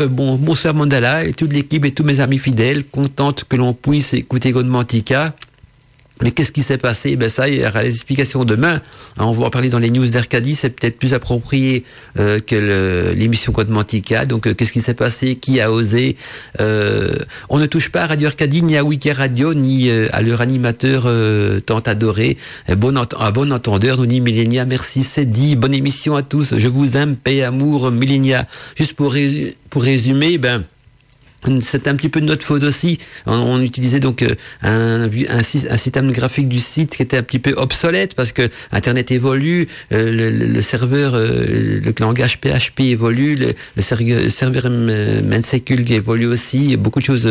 euh, 0.00 0.08
bon, 0.08 0.36
bonsoir 0.36 0.74
Mandala 0.74 1.24
et 1.24 1.32
toute 1.32 1.52
l'équipe 1.52 1.84
et 1.84 1.92
tous 1.92 2.04
mes 2.04 2.20
amis 2.20 2.38
fidèles, 2.38 2.84
contente 2.84 3.44
que 3.44 3.56
l'on 3.56 3.72
puisse 3.72 4.14
écouter 4.14 4.52
Godmantica 4.52 5.34
mais 6.22 6.30
qu'est-ce 6.30 6.52
qui 6.52 6.62
s'est 6.62 6.78
passé? 6.78 7.16
Ben 7.16 7.28
ça, 7.28 7.48
il 7.48 7.56
y 7.56 7.66
aura 7.66 7.82
les 7.82 7.92
explications 7.92 8.44
demain. 8.44 8.80
Hein, 9.16 9.24
on 9.24 9.32
va 9.32 9.46
en 9.46 9.50
parler 9.50 9.68
dans 9.68 9.80
les 9.80 9.90
news 9.90 10.06
d'Arcadie. 10.06 10.54
C'est 10.54 10.70
peut-être 10.70 10.96
plus 10.96 11.12
approprié 11.12 11.84
euh, 12.20 12.38
que 12.38 13.12
l'émission 13.16 13.52
Code 13.52 13.68
Mantica. 13.68 14.24
Donc, 14.24 14.46
euh, 14.46 14.54
qu'est-ce 14.54 14.72
qui 14.72 14.80
s'est 14.80 14.94
passé? 14.94 15.34
Qui 15.34 15.60
a 15.60 15.72
osé? 15.72 16.16
Euh, 16.60 17.16
On 17.48 17.58
ne 17.58 17.66
touche 17.66 17.88
pas 17.88 18.04
à 18.04 18.06
Radio 18.06 18.28
Arcadie, 18.28 18.62
ni 18.62 18.76
à 18.76 18.84
Wiki 18.84 19.10
Radio, 19.10 19.54
ni 19.54 19.90
à 19.90 20.22
leur 20.22 20.40
animateur 20.40 21.08
tant 21.66 21.80
adoré. 21.80 22.38
Bon, 22.76 22.94
bon 23.34 23.52
entendeur, 23.52 23.98
nous 23.98 24.06
dit 24.06 24.20
Millenia. 24.20 24.64
Merci, 24.66 25.02
c'est 25.02 25.30
dit. 25.30 25.56
Bonne 25.56 25.74
émission 25.74 26.14
à 26.14 26.22
tous. 26.22 26.54
Je 26.56 26.68
vous 26.68 26.96
aime, 26.96 27.16
paix, 27.16 27.42
amour, 27.42 27.90
Millenia. 27.90 28.46
Juste 28.76 28.92
pour, 28.92 29.16
pour 29.68 29.82
résumer, 29.82 30.38
ben 30.38 30.62
c'est 31.60 31.88
un 31.88 31.94
petit 31.94 32.08
peu 32.08 32.20
de 32.20 32.26
notre 32.26 32.44
faute 32.44 32.62
aussi. 32.62 32.98
On, 33.26 33.60
utilisait 33.60 34.00
donc 34.00 34.22
euh, 34.22 34.34
un, 34.62 35.04
un, 35.04 35.38
un, 35.38 35.42
système 35.76 36.10
graphique 36.10 36.48
du 36.48 36.58
site 36.58 36.96
qui 36.96 37.02
était 37.02 37.16
un 37.16 37.22
petit 37.22 37.38
peu 37.38 37.52
obsolète 37.56 38.14
parce 38.14 38.32
que 38.32 38.48
Internet 38.72 39.10
évolue, 39.10 39.68
euh, 39.92 40.10
le, 40.10 40.46
le, 40.46 40.60
serveur, 40.60 41.14
euh, 41.14 41.80
le 41.80 41.92
langage 42.00 42.38
PHP 42.40 42.80
évolue, 42.80 43.36
le, 43.36 43.54
le 43.76 44.28
serveur 44.28 44.70
MainSecul 44.70 45.90
évolue 45.90 46.26
aussi, 46.26 46.76
beaucoup 46.76 47.00
de 47.00 47.04
choses 47.04 47.28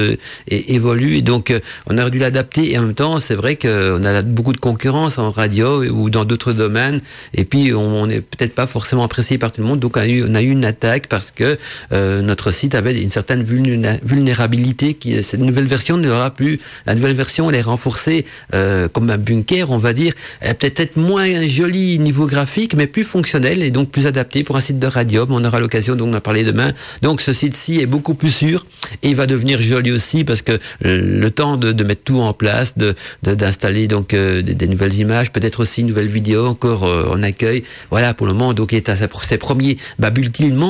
évoluent. 0.47 1.17
Et 1.17 1.21
donc 1.21 1.53
on 1.87 1.97
a 1.97 2.09
dû 2.09 2.19
l'adapter. 2.19 2.71
Et 2.71 2.77
en 2.77 2.83
même 2.83 2.93
temps 2.93 3.19
c'est 3.19 3.35
vrai 3.35 3.55
qu'on 3.55 4.03
a 4.03 4.21
beaucoup 4.21 4.53
de 4.53 4.57
concurrence 4.57 5.17
en 5.17 5.31
radio 5.31 5.83
ou 5.83 6.09
dans 6.09 6.25
d'autres 6.25 6.53
domaines. 6.53 7.01
Et 7.33 7.45
puis 7.45 7.73
on 7.73 8.07
n'est 8.07 8.21
peut-être 8.21 8.55
pas 8.55 8.67
forcément 8.67 9.03
apprécié 9.03 9.37
par 9.37 9.51
tout 9.51 9.61
le 9.61 9.67
monde. 9.67 9.79
Donc 9.79 9.97
on 9.97 10.01
a 10.01 10.07
eu, 10.07 10.23
on 10.27 10.35
a 10.35 10.41
eu 10.41 10.49
une 10.49 10.65
attaque 10.65 11.07
parce 11.07 11.31
que 11.31 11.57
notre 11.91 12.51
site 12.51 12.75
avait 12.75 12.99
une 13.01 13.11
certaine 13.11 13.43
vulnérabilité 13.43 14.02
vulnérabilité 14.05 14.93
qui 14.93 15.21
cette 15.23 15.39
nouvelle 15.39 15.67
version 15.67 15.97
ne 15.97 16.07
l'aura 16.07 16.31
plus. 16.31 16.59
La 16.85 16.95
nouvelle 16.95 17.13
version 17.13 17.49
elle 17.49 17.55
est 17.55 17.61
renforcée 17.61 18.25
euh, 18.53 18.87
comme 18.87 19.09
un 19.09 19.17
bunker, 19.17 19.71
on 19.71 19.77
va 19.77 19.93
dire, 19.93 20.13
elle 20.41 20.55
peut-être 20.55 20.97
moins 20.97 21.47
jolie 21.47 21.99
niveau 21.99 22.27
graphique, 22.27 22.75
mais 22.75 22.87
plus 22.87 23.03
fonctionnelle 23.03 23.63
et 23.63 23.71
donc 23.71 23.89
plus 23.91 24.07
adaptée 24.07 24.43
pour 24.43 24.55
un 24.57 24.61
site 24.61 24.79
de 24.79 24.87
radio. 24.87 25.25
On 25.29 25.43
aura 25.43 25.59
l'occasion 25.59 25.95
donc 25.95 26.11
d'en 26.11 26.21
parler 26.21 26.43
demain. 26.43 26.73
Donc 27.01 27.21
ce 27.21 27.33
site-ci 27.33 27.79
est 27.79 27.85
beaucoup 27.85 28.13
plus 28.13 28.31
sûr 28.31 28.65
et 29.01 29.09
il 29.09 29.15
va 29.15 29.25
devenir 29.25 29.61
joli 29.61 29.91
aussi 29.91 30.23
parce 30.23 30.41
que 30.41 30.59
le 30.81 31.29
temps 31.29 31.57
de, 31.57 31.71
de 31.71 31.83
mettre 31.83 32.03
tout 32.03 32.19
en 32.19 32.33
place, 32.33 32.77
de 32.77 32.95
d'installer 33.23 33.87
donc 33.87 34.13
euh, 34.13 34.41
des, 34.41 34.53
des, 34.53 34.67
nouvelles 34.67 34.93
images, 34.95 35.31
peut-être 35.31 35.61
aussi 35.61 35.81
une 35.81 35.87
nouvelle 35.87 36.07
vidéo 36.07 36.47
encore 36.47 36.83
euh, 36.83 37.09
en 37.09 37.23
accueil. 37.23 37.63
Voilà 37.89 38.13
pour 38.13 38.27
le 38.27 38.33
moment 38.33 38.53
donc 38.53 38.71
il 38.71 38.77
est 38.77 38.89
à 38.89 38.95
ses 38.95 39.37
premiers 39.37 39.77
bah, 39.99 40.09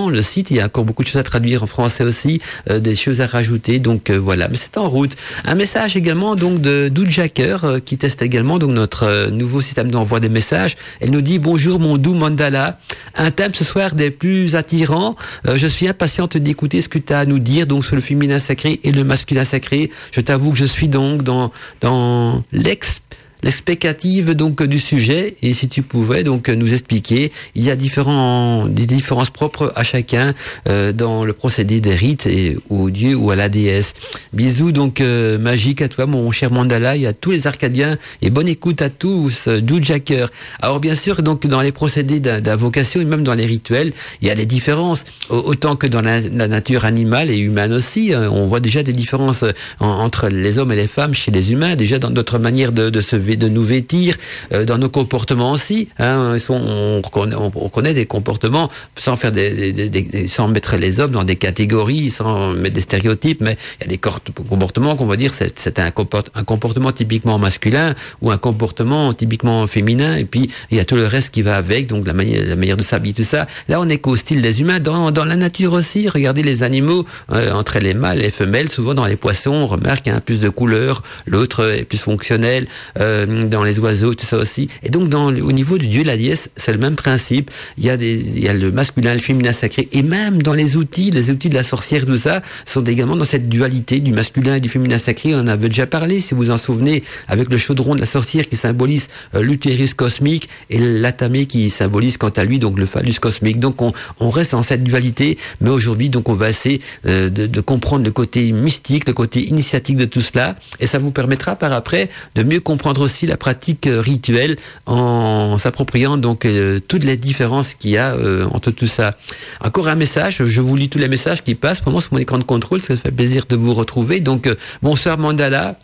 le 0.10 0.22
site. 0.22 0.52
Il 0.52 0.58
y 0.58 0.60
a 0.60 0.66
encore 0.66 0.86
beaucoup 0.86 1.04
de 1.04 1.08
choses 1.08 1.20
à 1.20 1.24
traduire 1.24 1.64
en 1.64 1.68
français 1.68 2.04
aussi, 2.04 2.42
euh, 2.70 2.80
des 2.80 2.96
choses 2.96 3.22
à 3.22 3.23
rajouter. 3.26 3.80
Donc 3.80 4.10
euh, 4.10 4.18
voilà, 4.18 4.48
mais 4.48 4.58
c'est 4.58 4.78
en 4.78 4.90
route. 4.90 5.16
Un 5.46 5.56
message 5.56 5.96
également 5.96 6.36
donc 6.36 6.62
de 6.62 6.90
Doudjacker 6.90 7.64
euh, 7.64 7.80
qui 7.80 7.98
teste 7.98 8.22
également 8.22 8.60
donc 8.60 8.72
notre 8.72 9.04
euh, 9.04 9.30
nouveau 9.30 9.62
système 9.62 9.92
d'envoi 9.92 10.20
des 10.20 10.30
messages. 10.30 10.76
Elle 11.00 11.12
nous 11.12 11.22
dit 11.22 11.40
bonjour 11.40 11.80
mon 11.80 11.98
doux 11.98 12.14
Mandala. 12.14 12.80
Un 13.16 13.32
thème 13.32 13.54
ce 13.54 13.64
soir 13.64 13.94
des 13.94 14.10
plus 14.10 14.56
attirants. 14.56 15.16
Je 15.46 15.68
suis 15.68 15.88
impatiente 15.88 16.36
d'écouter 16.38 16.82
ce 16.82 16.90
que 16.90 16.98
tu 16.98 17.14
as 17.14 17.20
à 17.20 17.26
nous 17.26 17.40
dire 17.40 17.68
donc 17.68 17.86
sur 17.86 17.96
le 17.96 18.02
féminin 18.02 18.40
sacré 18.40 18.80
et 18.84 18.92
le 18.92 19.04
masculin 19.04 19.44
sacré. 19.44 19.92
Je 20.12 20.22
t'avoue 20.22 20.52
que 20.52 20.58
je 20.58 20.66
suis 20.66 20.90
donc 20.90 21.22
dans 21.22 21.52
dans 21.82 22.44
l'ex 22.52 23.03
l'explicative 23.44 24.32
donc 24.34 24.64
du 24.64 24.80
sujet. 24.80 25.36
Et 25.42 25.54
si 25.54 25.68
tu 25.68 25.82
pouvais 25.82 26.24
donc 26.24 26.50
nous 26.50 26.74
expliquer 26.74 27.32
il 27.56 27.64
y 27.64 27.70
a 27.70 27.76
différents 27.76 28.66
des 28.68 28.86
différences 28.86 29.30
propres 29.30 29.72
à 29.76 29.84
chacun 29.84 30.34
euh, 30.68 30.92
dans 30.92 31.24
le 31.26 31.34
procédé 31.34 31.82
des 31.82 31.96
rites 31.96 32.26
et 32.28 32.58
au 32.70 32.90
dieu 32.90 33.16
ou 33.16 33.32
à 33.32 33.36
la 33.36 33.50
déesse. 33.50 33.94
Bisous 34.34 34.72
donc 34.72 35.02
euh, 35.02 35.38
magique 35.38 35.82
à 35.82 35.88
toi 35.90 36.06
mon 36.06 36.30
cher 36.32 36.52
Mandala 36.52 36.96
et 36.98 37.06
à 37.08 37.14
tous 37.14 37.32
les 37.32 37.48
Arcadiens 37.48 37.98
et 38.22 38.30
bonne 38.30 38.48
écoute 38.48 38.82
à 38.82 38.90
tous 38.90 39.48
euh, 39.48 39.60
Jacker 39.82 40.28
alors 40.62 40.80
bien 40.80 40.96
sûr 40.96 41.22
donc 41.24 41.48
dans 41.48 41.62
les 41.62 41.72
procédés 41.72 42.20
d'in- 42.20 42.40
d'invocation 42.42 43.02
et 43.02 43.06
même 43.06 43.24
dans 43.24 43.34
les 43.34 43.46
rituels 43.46 43.92
il 44.22 44.28
y 44.28 44.32
a 44.32 44.36
des 44.36 44.46
différences. 44.46 45.04
Au- 45.30 45.38
autant 45.38 45.76
que 45.76 45.88
dans 45.88 46.02
la, 46.02 46.22
nature 46.22 46.86
animale 46.86 47.30
et 47.32 47.38
humaine 47.38 47.74
aussi 47.74 48.14
hein, 48.14 48.30
on 48.32 48.48
voit 48.48 48.60
déjà 48.60 48.84
des 48.84 48.94
différences 48.94 49.44
euh, 49.44 49.52
en- 49.80 49.88
entre 49.88 50.30
les 50.30 50.58
hommes 50.58 50.72
et 50.72 50.76
les 50.76 50.88
femmes 50.88 51.14
chez 51.14 51.32
les 51.32 51.52
humains. 51.52 51.76
Déjà 51.76 52.00
dans 52.00 52.10
notre 52.10 52.38
manière 52.40 52.72
de, 52.72 52.90
de 52.90 53.02
se 53.02 53.16
vê- 53.16 53.33
de 53.36 53.48
nous 53.48 53.64
vêtir 53.64 54.16
euh, 54.54 54.66
dans 54.66 54.78
nos 54.78 54.90
comportements 54.90 55.52
aussi 55.52 55.90
hein, 56.00 56.36
on, 56.50 57.02
reconnaît 57.02 57.94
des 57.94 58.06
comportements 58.06 58.70
sans 58.96 59.16
faire 59.16 59.32
des, 59.32 60.28
sans 60.28 60.48
mettre 60.48 60.76
les 60.78 61.00
hommes 61.00 61.12
dans 61.12 61.24
des 61.24 61.36
catégories 61.36 62.10
sans 62.10 62.54
mettre 62.54 62.76
des 62.76 62.82
stéréotypes 62.82 63.42
mais 63.42 63.58
il 63.80 63.84
y 63.84 63.88
a 63.88 63.90
des 63.90 63.98
comportements 63.98 64.96
qu'on 64.96 65.06
va 65.06 65.16
dire 65.16 65.32
c'est 65.34 65.80
un, 65.80 65.92
comport- 65.92 66.24
un 66.36 66.44
comportement 66.44 66.92
typiquement 66.92 67.40
masculin 67.40 67.96
ou 68.22 68.32
un 68.32 68.38
comportement 68.38 69.14
typiquement 69.14 69.68
féminin 69.68 70.16
et 70.18 70.26
puis 70.26 70.50
il 70.72 70.78
y 70.78 70.80
a 70.80 70.86
tout 70.86 70.96
le 70.96 71.08
reste 71.08 71.34
qui 71.34 71.42
va 71.42 71.56
avec 71.56 71.88
donc 71.88 72.06
la 72.08 72.14
manière 72.14 72.78
de 72.78 72.84
s'habiller 72.84 73.14
tout 73.14 73.24
ça. 73.24 73.48
Là 73.70 73.80
on 73.80 73.90
est 73.90 73.98
qu'au 73.98 74.16
style 74.16 74.42
des 74.42 74.62
humains 74.62 74.80
dans, 74.80 75.12
la 75.26 75.36
nature 75.36 75.74
aussi. 75.74 76.10
Regardez 76.10 76.44
les 76.44 76.64
animaux 76.64 77.06
euh, 77.32 77.52
entre 77.54 77.80
les 77.80 77.94
mâles 77.94 78.20
et 78.20 78.24
les 78.24 78.32
femelles 78.32 78.70
souvent 78.70 78.94
dans 78.94 79.06
les 79.06 79.16
poissons 79.16 79.52
on 79.52 79.68
remarque 79.68 80.04
qu'il 80.04 80.14
un 80.14 80.20
plus 80.20 80.40
de 80.40 80.50
couleurs 80.50 81.04
l'autre 81.26 81.72
est 81.72 81.86
plus 81.86 81.98
fonctionnel 81.98 82.68
euh, 83.00 83.23
dans 83.26 83.64
les 83.64 83.80
oiseaux 83.80 84.14
tout 84.14 84.26
ça 84.26 84.38
aussi. 84.38 84.68
Et 84.84 84.90
donc 84.90 85.14
au 85.14 85.52
niveau 85.52 85.78
du 85.78 85.88
dieu 85.88 86.04
la 86.04 86.18
déesse 86.18 86.50
c'est 86.56 86.72
le 86.72 86.78
même 86.78 86.96
principe. 86.96 87.52
Il 87.78 87.86
y 87.86 87.90
a 87.90 87.96
il 87.96 88.40
y 88.40 88.48
a 88.48 88.54
le 88.54 88.72
masculin 88.72 89.14
le 89.14 89.20
féminin 89.20 89.54
sacré. 89.54 89.88
Et 89.92 90.04
même 90.04 90.42
dans 90.42 90.54
les 90.54 90.78
outils 90.78 91.12
les 91.12 91.30
outils 91.30 91.50
de 91.50 91.56
la 91.56 91.64
sorcière 91.64 92.06
tout 92.06 92.18
ça 92.18 92.42
sont 92.66 92.84
également 92.84 93.16
dans 93.16 93.26
cette 93.26 93.50
dualité 93.50 94.00
du 94.00 94.14
masculin 94.14 94.56
et 94.56 94.60
du 94.60 94.70
féminin 94.70 94.98
sacré. 94.98 95.36
On 95.36 95.40
en 95.40 95.48
avait 95.48 95.70
déjà 95.70 95.88
parlé 95.88 96.20
si 96.20 96.34
vous 96.34 96.52
en 96.52 96.58
souvenez 96.58 97.04
avec 97.28 97.50
le 97.50 97.58
chaudron 97.58 97.96
de 97.96 98.00
la 98.00 98.06
sorcière 98.06 98.48
qui 98.48 98.56
symbolise 98.56 99.08
euh, 99.36 99.42
l'utérus 99.42 99.94
cosmique 99.94 100.50
et 100.70 100.80
l'atamé 100.80 101.46
qui 101.46 101.70
symbolise 101.70 102.18
quant 102.18 102.30
à 102.30 102.44
lui 102.44 102.60
donc 102.60 102.80
le 102.80 102.86
phallus 102.86 103.16
cosmique. 103.20 103.60
Donc 103.60 103.82
on, 103.82 103.94
reste 104.30 104.52
dans 104.54 104.64
cette 104.64 104.84
dualité. 104.84 105.38
Mais 105.62 105.70
aujourd'hui 105.70 106.10
donc 106.10 106.30
on 106.30 106.34
va 106.34 106.50
essayer 106.50 106.82
euh, 107.06 107.30
de 107.30 107.62
comprendre 107.62 108.04
le 108.04 108.12
côté 108.12 108.52
mystique 108.52 109.08
le 109.08 109.14
côté 109.14 109.42
initiatique 109.42 109.98
de 109.98 110.06
tout 110.06 110.22
cela. 110.22 110.56
Et 110.80 110.88
ça 110.88 111.00
vous 111.00 111.12
permettra 111.12 111.56
par 111.56 111.74
après 111.74 112.10
de 112.36 112.44
mieux 112.44 112.60
comprendre 112.60 113.02
aussi 113.04 113.28
la 113.28 113.38
pratique 113.38 113.88
euh, 113.88 114.02
rituelle 114.02 114.58
en 114.86 115.58
s'appropriant 115.58 116.18
donc 116.18 116.46
euh, 116.46 116.80
toutes 116.88 117.04
les 117.04 117.18
différences 117.18 117.76
qu'il 117.76 117.92
y 117.92 117.98
a 117.98 118.14
euh, 118.14 118.46
entre 118.52 118.72
tout 118.72 118.88
ça. 118.88 119.16
Encore 119.64 119.88
un 119.88 119.96
message, 119.96 120.44
je 120.46 120.62
vous 120.62 120.76
lis 120.76 120.90
tous 120.90 121.00
les 121.00 121.08
messages 121.08 121.44
qui 121.44 121.56
passent 121.56 121.86
moi 121.86 122.02
sur 122.02 122.14
mon 122.14 122.20
écran 122.20 122.40
de 122.40 122.44
contrôle, 122.44 122.82
ça 122.82 122.98
fait 122.98 123.12
plaisir 123.12 123.46
de 123.48 123.56
vous 123.56 123.74
retrouver. 123.74 124.20
Donc 124.20 124.50
bonsoir 124.82 125.18
Mandala, 125.18 125.78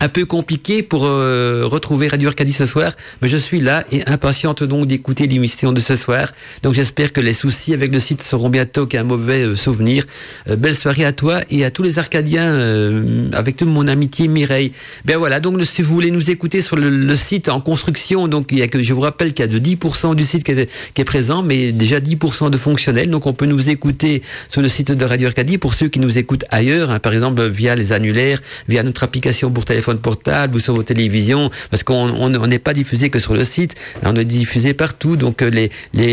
un 0.00 0.08
peu 0.08 0.24
compliqué 0.24 0.82
pour 0.82 1.04
euh, 1.04 1.64
retrouver 1.66 2.08
Radio 2.08 2.28
Arcadie 2.28 2.52
ce 2.52 2.66
soir, 2.66 2.92
mais 3.20 3.28
je 3.28 3.36
suis 3.36 3.60
là 3.60 3.84
et 3.90 4.06
impatiente 4.06 4.62
donc 4.62 4.86
d'écouter 4.86 5.26
l'émission 5.26 5.72
de 5.72 5.80
ce 5.80 5.96
soir. 5.96 6.28
Donc 6.62 6.74
j'espère 6.74 7.12
que 7.12 7.20
les 7.20 7.32
soucis 7.32 7.74
avec 7.74 7.92
le 7.92 7.98
site 7.98 8.22
seront 8.22 8.48
bientôt 8.48 8.86
qu'un 8.86 9.04
mauvais 9.04 9.42
euh, 9.42 9.56
souvenir. 9.56 10.04
Euh, 10.48 10.56
belle 10.56 10.76
soirée 10.76 11.04
à 11.04 11.12
toi 11.12 11.40
et 11.50 11.64
à 11.64 11.70
tous 11.70 11.82
les 11.82 11.98
Arcadiens, 11.98 12.46
euh, 12.46 13.28
avec 13.32 13.56
toute 13.56 13.68
mon 13.68 13.88
amitié 13.88 14.28
Mireille. 14.28 14.72
Ben 15.04 15.16
voilà, 15.16 15.40
donc 15.40 15.62
si 15.64 15.82
vous 15.82 15.92
voulez 15.92 16.10
nous 16.10 16.30
écouter 16.30 16.62
sur 16.62 16.76
le, 16.76 16.90
le 16.90 17.16
site 17.16 17.48
en 17.48 17.60
construction, 17.60 18.28
donc 18.28 18.48
il 18.52 18.58
y 18.58 18.62
a 18.62 18.68
que 18.68 18.82
je 18.82 18.92
vous 18.92 19.00
rappelle 19.00 19.32
qu'il 19.32 19.44
y 19.44 19.48
a 19.48 19.52
de 19.52 19.58
10% 19.58 20.14
du 20.14 20.22
site 20.22 20.44
qui 20.44 20.52
est, 20.52 20.70
qui 20.94 21.00
est 21.00 21.04
présent, 21.04 21.42
mais 21.42 21.72
déjà 21.72 21.98
10% 21.98 22.50
de 22.50 22.56
fonctionnel. 22.56 23.10
Donc 23.10 23.26
on 23.26 23.32
peut 23.32 23.46
nous 23.46 23.68
écouter 23.68 24.22
sur 24.48 24.62
le 24.62 24.68
site 24.68 24.92
de 24.92 25.04
Radio 25.04 25.28
Arcadie 25.28 25.58
pour 25.58 25.74
ceux 25.74 25.88
qui 25.88 25.98
nous 25.98 26.18
écoutent 26.18 26.44
ailleurs, 26.50 26.90
hein, 26.90 26.98
par 27.00 27.12
exemple 27.12 27.44
via 27.48 27.74
les 27.74 27.92
annulaires, 27.92 28.40
via 28.68 28.82
notre 28.82 29.02
application 29.02 29.50
pour 29.50 29.64
téléphone 29.64 29.87
portable 29.96 30.56
ou 30.56 30.58
sur 30.58 30.74
vos 30.74 30.82
télévisions, 30.82 31.50
parce 31.70 31.82
qu'on 31.82 31.94
on- 32.10 32.34
on 32.34 32.46
n'est 32.46 32.58
pas 32.58 32.74
diffusé 32.74 33.08
que 33.10 33.18
sur 33.18 33.34
le 33.34 33.44
site, 33.44 33.74
on 34.04 34.14
est 34.16 34.24
diffusé 34.24 34.74
partout. 34.74 35.16
Donc 35.16 35.40
euh, 35.42 35.50
les, 35.50 35.70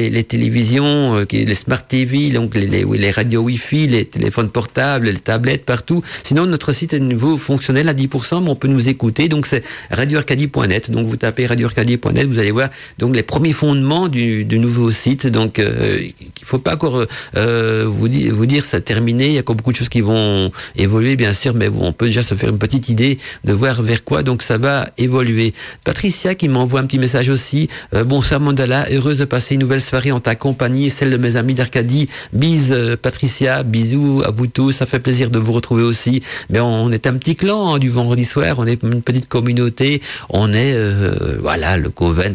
les, 0.10 0.24
télévisions, 0.24 1.18
euh, 1.18 1.26
les 1.32 1.54
smart 1.54 1.86
TV, 1.86 2.30
donc 2.30 2.56
les, 2.56 2.68
les, 2.68 3.12
radios 3.12 3.42
Wi-Fi, 3.42 3.88
les 3.88 4.06
téléphones 4.06 4.50
portables, 4.50 5.08
les 5.08 5.20
tablettes, 5.20 5.66
partout. 5.66 6.02
Sinon 6.24 6.46
notre 6.46 6.72
site 6.72 6.94
est 6.94 7.00
nouveau 7.00 7.38
fonctionnel 7.38 7.90
à 7.90 7.94
10%, 7.94 8.44
mais 8.44 8.50
on 8.50 8.56
peut 8.56 8.68
nous 8.68 8.88
écouter. 8.90 9.28
Donc 9.28 9.46
c'est 9.46 9.64
radioarcadie.net. 9.92 10.92
Donc 10.92 11.06
vous 11.08 11.18
tapez 11.18 11.46
radioarcadie.net, 11.48 12.28
vous 12.28 12.40
allez 12.40 12.52
voir 12.52 12.70
donc 13.00 13.16
les 13.16 13.24
premiers 13.24 13.54
fondements 13.54 14.08
du, 14.08 14.46
nouveau 14.46 14.92
site. 14.92 15.28
Donc 15.28 15.60
euh, 15.60 16.00
il 16.02 16.46
faut 16.46 16.60
pas 16.60 16.76
encore 16.76 17.04
euh, 17.36 17.86
vous, 17.88 18.08
dire, 18.08 18.34
vous 18.34 18.46
dire 18.46 18.64
ça 18.64 18.80
terminé. 18.82 19.28
Il 19.28 19.34
y 19.34 19.38
a 19.38 19.42
encore 19.42 19.56
beaucoup 19.56 19.72
de 19.72 19.78
choses 19.78 19.90
qui 19.90 20.02
vont 20.02 20.52
évoluer, 20.76 21.16
bien 21.16 21.34
sûr, 21.34 21.54
mais 21.54 21.70
on 21.70 21.92
peut 21.92 22.08
déjà 22.08 22.24
se 22.24 22.36
faire 22.36 22.50
une 22.50 22.58
petite 22.60 22.90
idée 22.90 23.18
de 23.44 23.54
voir 23.54 23.65
vers 23.74 24.04
quoi 24.04 24.22
donc 24.24 24.42
ça 24.44 24.58
va 24.58 24.88
évoluer. 24.98 25.54
Patricia 25.84 26.36
qui 26.36 26.48
m'envoie 26.48 26.80
un 26.82 26.86
petit 26.86 27.00
message 27.00 27.30
aussi. 27.30 27.68
Euh, 27.94 28.04
bonsoir 28.04 28.40
Mandala, 28.40 28.86
heureuse 28.92 29.18
de 29.18 29.26
passer 29.26 29.56
une 29.56 29.62
nouvelle 29.62 29.82
soirée 29.82 30.12
en 30.12 30.20
ta 30.20 30.36
compagnie, 30.36 30.90
celle 30.90 31.10
de 31.10 31.18
mes 31.18 31.36
amis 31.36 31.54
d'Arcadie. 31.56 32.08
Bise 32.34 32.72
euh, 32.72 32.96
Patricia, 32.96 33.64
bisous 33.64 34.22
à 34.26 34.32
vous 34.32 34.48
tous, 34.48 34.72
ça 34.72 34.86
fait 34.86 35.00
plaisir 35.00 35.30
de 35.32 35.40
vous 35.40 35.52
retrouver 35.54 35.84
aussi. 35.84 36.22
Mais 36.50 36.60
on 36.60 36.92
est 36.92 37.08
un 37.08 37.14
petit 37.16 37.36
clan 37.36 37.76
hein, 37.76 37.80
du 37.80 37.90
vendredi 37.90 38.24
soir, 38.26 38.56
on 38.60 38.68
est 38.68 38.82
une 38.84 39.02
petite 39.02 39.28
communauté, 39.28 40.02
on 40.30 40.54
est 40.54 40.74
euh, 40.76 41.38
voilà 41.42 41.78
le 41.78 41.90
Covent 41.90 42.32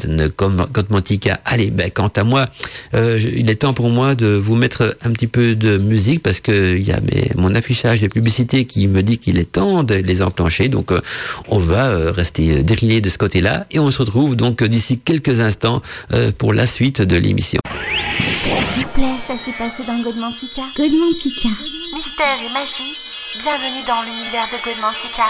Cotmantica. 0.72 1.40
Allez, 1.44 1.70
ben 1.70 1.90
quant 1.92 2.08
à 2.16 2.24
moi, 2.24 2.44
euh, 2.94 3.18
je- 3.18 3.28
il 3.28 3.48
est 3.50 3.56
temps 3.56 3.74
pour 3.74 3.90
moi 3.90 4.14
de 4.14 4.26
vous 4.26 4.54
mettre 4.56 4.96
un 5.04 5.10
petit 5.12 5.26
peu 5.26 5.54
de 5.54 5.78
musique 5.78 6.22
parce 6.22 6.40
que 6.40 6.76
il 6.76 6.82
y 6.86 6.92
a 6.92 7.00
mes, 7.00 7.30
mon 7.36 7.54
affichage 7.54 8.00
de 8.00 8.08
publicité 8.08 8.64
qui 8.64 8.88
me 8.88 9.02
dit 9.02 9.18
qu'il 9.18 9.38
est 9.38 9.50
temps 9.52 9.82
de 9.82 9.94
les 9.94 10.22
enclencher. 10.22 10.68
Donc 10.68 10.92
euh, 10.92 11.00
on 11.48 11.58
va 11.58 11.88
euh, 11.88 12.10
rester 12.12 12.62
dérilé 12.62 13.00
de 13.00 13.08
ce 13.08 13.18
côté-là 13.18 13.66
et 13.70 13.78
on 13.78 13.90
se 13.90 13.98
retrouve 13.98 14.36
donc 14.36 14.62
d'ici 14.62 14.98
quelques 14.98 15.40
instants 15.40 15.82
euh, 16.12 16.32
pour 16.36 16.52
la 16.52 16.66
suite 16.66 17.02
de 17.02 17.16
l'émission. 17.16 17.60
S'il 18.74 18.84
vous 18.84 18.92
plaît, 18.92 19.16
ça 19.26 19.34
s'est 19.34 19.56
passé 19.56 19.82
dans 19.86 20.00
Godmantica. 20.00 20.62
Godmantica. 20.76 21.48
Mystère 21.94 22.38
et 22.44 22.52
magie, 22.52 22.96
bienvenue 23.42 23.84
dans 23.86 24.02
l'univers 24.02 24.46
de 24.52 24.58
Godmantica. 24.64 25.24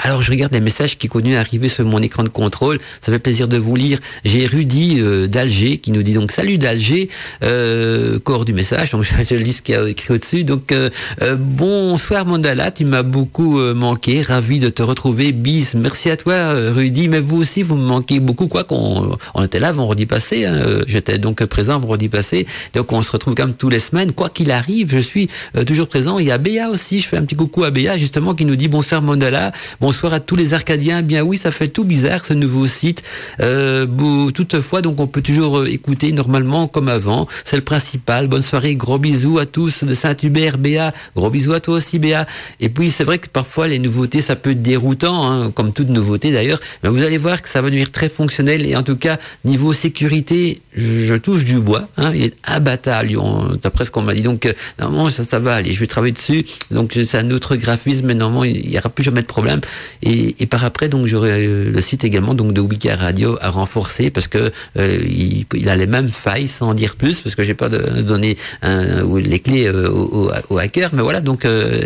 Alors 0.00 0.20
je 0.20 0.32
regarde 0.32 0.52
les 0.52 0.60
messages 0.60 0.98
qui 0.98 1.06
continuent 1.06 1.36
à 1.36 1.40
arriver 1.40 1.68
sur 1.68 1.84
mon 1.84 2.02
écran 2.02 2.24
de 2.24 2.28
contrôle. 2.28 2.80
Ça 3.00 3.12
fait 3.12 3.20
plaisir 3.20 3.46
de 3.46 3.56
vous 3.56 3.76
lire. 3.76 4.00
J'ai 4.24 4.44
Rudy 4.44 4.96
euh, 4.98 5.28
d'Alger 5.28 5.78
qui 5.78 5.92
nous 5.92 6.02
dit 6.02 6.14
donc 6.14 6.32
salut 6.32 6.58
d'Alger, 6.58 7.08
euh, 7.44 8.18
corps 8.18 8.44
du 8.44 8.52
message. 8.52 8.90
Donc 8.90 9.04
je 9.30 9.34
lis 9.36 9.52
ce 9.52 9.62
qu'il 9.62 9.76
y 9.76 9.78
a 9.78 9.88
écrit 9.88 10.14
au-dessus. 10.14 10.42
Donc 10.42 10.72
euh, 10.72 10.90
euh, 11.22 11.36
bonsoir 11.38 12.26
Mandala, 12.26 12.72
tu 12.72 12.84
m'as 12.84 13.04
beaucoup 13.04 13.60
euh, 13.60 13.74
manqué. 13.74 14.22
Ravi 14.22 14.58
de 14.58 14.70
te 14.70 14.82
retrouver. 14.82 15.30
Bis, 15.30 15.74
merci 15.74 16.10
à 16.10 16.16
toi 16.16 16.52
Rudy. 16.72 17.06
Mais 17.06 17.20
vous 17.20 17.36
aussi 17.36 17.62
vous 17.62 17.76
me 17.76 17.86
manquez 17.86 18.18
beaucoup. 18.18 18.48
Quoi 18.48 18.64
qu'on 18.64 19.16
on 19.34 19.44
était 19.44 19.60
là 19.60 19.70
vendredi 19.70 20.04
passé. 20.04 20.46
Hein, 20.46 20.80
J'étais 20.88 21.18
donc 21.18 21.44
présent 21.44 21.78
vendredi 21.78 22.08
passé. 22.08 22.44
Donc 22.74 22.90
on 22.90 23.02
se 23.02 23.12
retrouve 23.12 23.36
quand 23.36 23.46
même 23.46 23.54
tous 23.54 23.68
les 23.68 23.78
semaines. 23.78 24.10
Quoi 24.12 24.30
qu'il 24.30 24.50
arrive, 24.50 24.90
je 24.90 24.98
suis 24.98 25.28
toujours 25.64 25.86
présent. 25.86 26.18
Il 26.18 26.26
y 26.26 26.32
a 26.32 26.38
Béa 26.38 26.70
aussi. 26.70 26.98
Je 26.98 27.06
fais 27.06 27.18
un 27.18 27.24
petit 27.24 27.36
coucou 27.36 27.62
à 27.62 27.70
Béa 27.70 27.96
justement 27.96 28.34
qui 28.34 28.44
nous 28.44 28.56
dit 28.56 28.66
bonsoir 28.66 29.00
Mandala. 29.00 29.52
Bonsoir 29.80 30.14
à 30.14 30.20
tous 30.20 30.36
les 30.36 30.54
Arcadiens. 30.54 31.02
Bien 31.02 31.22
oui, 31.22 31.36
ça 31.36 31.50
fait 31.50 31.68
tout 31.68 31.84
bizarre 31.84 32.24
ce 32.24 32.32
nouveau 32.32 32.66
site. 32.66 33.02
Euh, 33.40 33.86
toutefois, 34.30 34.80
donc 34.80 34.98
on 35.00 35.06
peut 35.06 35.20
toujours 35.20 35.58
euh, 35.58 35.66
écouter 35.66 36.12
normalement 36.12 36.66
comme 36.66 36.88
avant. 36.88 37.26
C'est 37.44 37.56
le 37.56 37.62
principal. 37.62 38.26
Bonne 38.26 38.40
soirée, 38.42 38.74
gros 38.74 38.98
bisous 38.98 39.38
à 39.38 39.44
tous 39.44 39.84
de 39.84 39.92
Saint-Hubert, 39.92 40.56
Béa. 40.56 40.94
Gros 41.14 41.28
bisous 41.28 41.52
à 41.52 41.60
toi 41.60 41.74
aussi, 41.76 41.98
Béa. 41.98 42.26
Et 42.60 42.70
puis 42.70 42.90
c'est 42.90 43.04
vrai 43.04 43.18
que 43.18 43.28
parfois 43.28 43.68
les 43.68 43.78
nouveautés, 43.78 44.22
ça 44.22 44.34
peut 44.34 44.52
être 44.52 44.62
déroutant, 44.62 45.30
hein, 45.30 45.50
comme 45.50 45.72
toute 45.74 45.90
nouveauté 45.90 46.32
d'ailleurs. 46.32 46.60
Mais 46.82 46.88
vous 46.88 47.02
allez 47.02 47.18
voir 47.18 47.42
que 47.42 47.48
ça 47.48 47.60
va 47.60 47.68
devenir 47.68 47.90
très 47.90 48.08
fonctionnel 48.08 48.64
et 48.64 48.76
en 48.76 48.82
tout 48.82 48.96
cas 48.96 49.18
niveau 49.44 49.74
sécurité, 49.74 50.62
je, 50.74 51.14
touche 51.16 51.44
du 51.44 51.58
bois. 51.60 51.86
Hein, 51.98 52.12
il 52.14 52.24
est 52.24 52.34
imbattable. 52.44 53.16
On- 53.18 53.56
D'après 53.62 53.84
ce 53.84 53.90
qu'on 53.90 54.02
m'a 54.02 54.14
dit, 54.14 54.22
donc 54.22 54.46
euh, 54.46 54.52
normalement 54.78 55.10
ça, 55.10 55.22
ça 55.24 55.38
va 55.38 55.54
aller. 55.56 55.72
Je 55.72 55.80
vais 55.80 55.86
travailler 55.86 56.12
dessus. 56.12 56.44
Donc 56.70 56.92
c'est 56.94 57.18
un 57.18 57.30
autre 57.30 57.56
graphisme, 57.56 58.06
mais 58.06 58.14
normalement 58.14 58.44
il 58.44 58.70
n'y 58.70 58.78
aura 58.78 58.88
plus 58.88 59.04
jamais 59.04 59.20
de 59.22 59.26
problème. 59.26 59.60
Et, 60.02 60.36
et 60.40 60.46
par 60.46 60.64
après, 60.64 60.88
donc 60.88 61.06
j'aurai 61.06 61.46
euh, 61.46 61.70
le 61.70 61.80
site 61.80 62.04
également 62.04 62.34
donc 62.34 62.52
de 62.52 62.60
Wiki 62.60 62.90
Radio 62.90 63.36
à 63.40 63.50
renforcer 63.50 64.10
parce 64.10 64.28
que 64.28 64.50
euh, 64.78 64.98
il, 65.06 65.46
il, 65.54 65.68
a 65.68 65.76
les 65.76 65.86
mêmes 65.86 66.08
failles 66.08 66.48
sans 66.48 66.68
en 66.68 66.74
dire 66.74 66.96
plus 66.96 67.20
parce 67.20 67.34
que 67.34 67.42
j'ai 67.42 67.54
pas 67.54 67.68
de, 67.68 68.02
donné 68.02 68.36
un, 68.62 69.04
les 69.18 69.38
clés 69.40 69.66
euh, 69.66 69.90
aux, 69.90 70.30
aux, 70.50 70.58
hackers. 70.58 70.90
Mais 70.92 71.02
voilà, 71.02 71.20
donc 71.20 71.44
euh, 71.44 71.82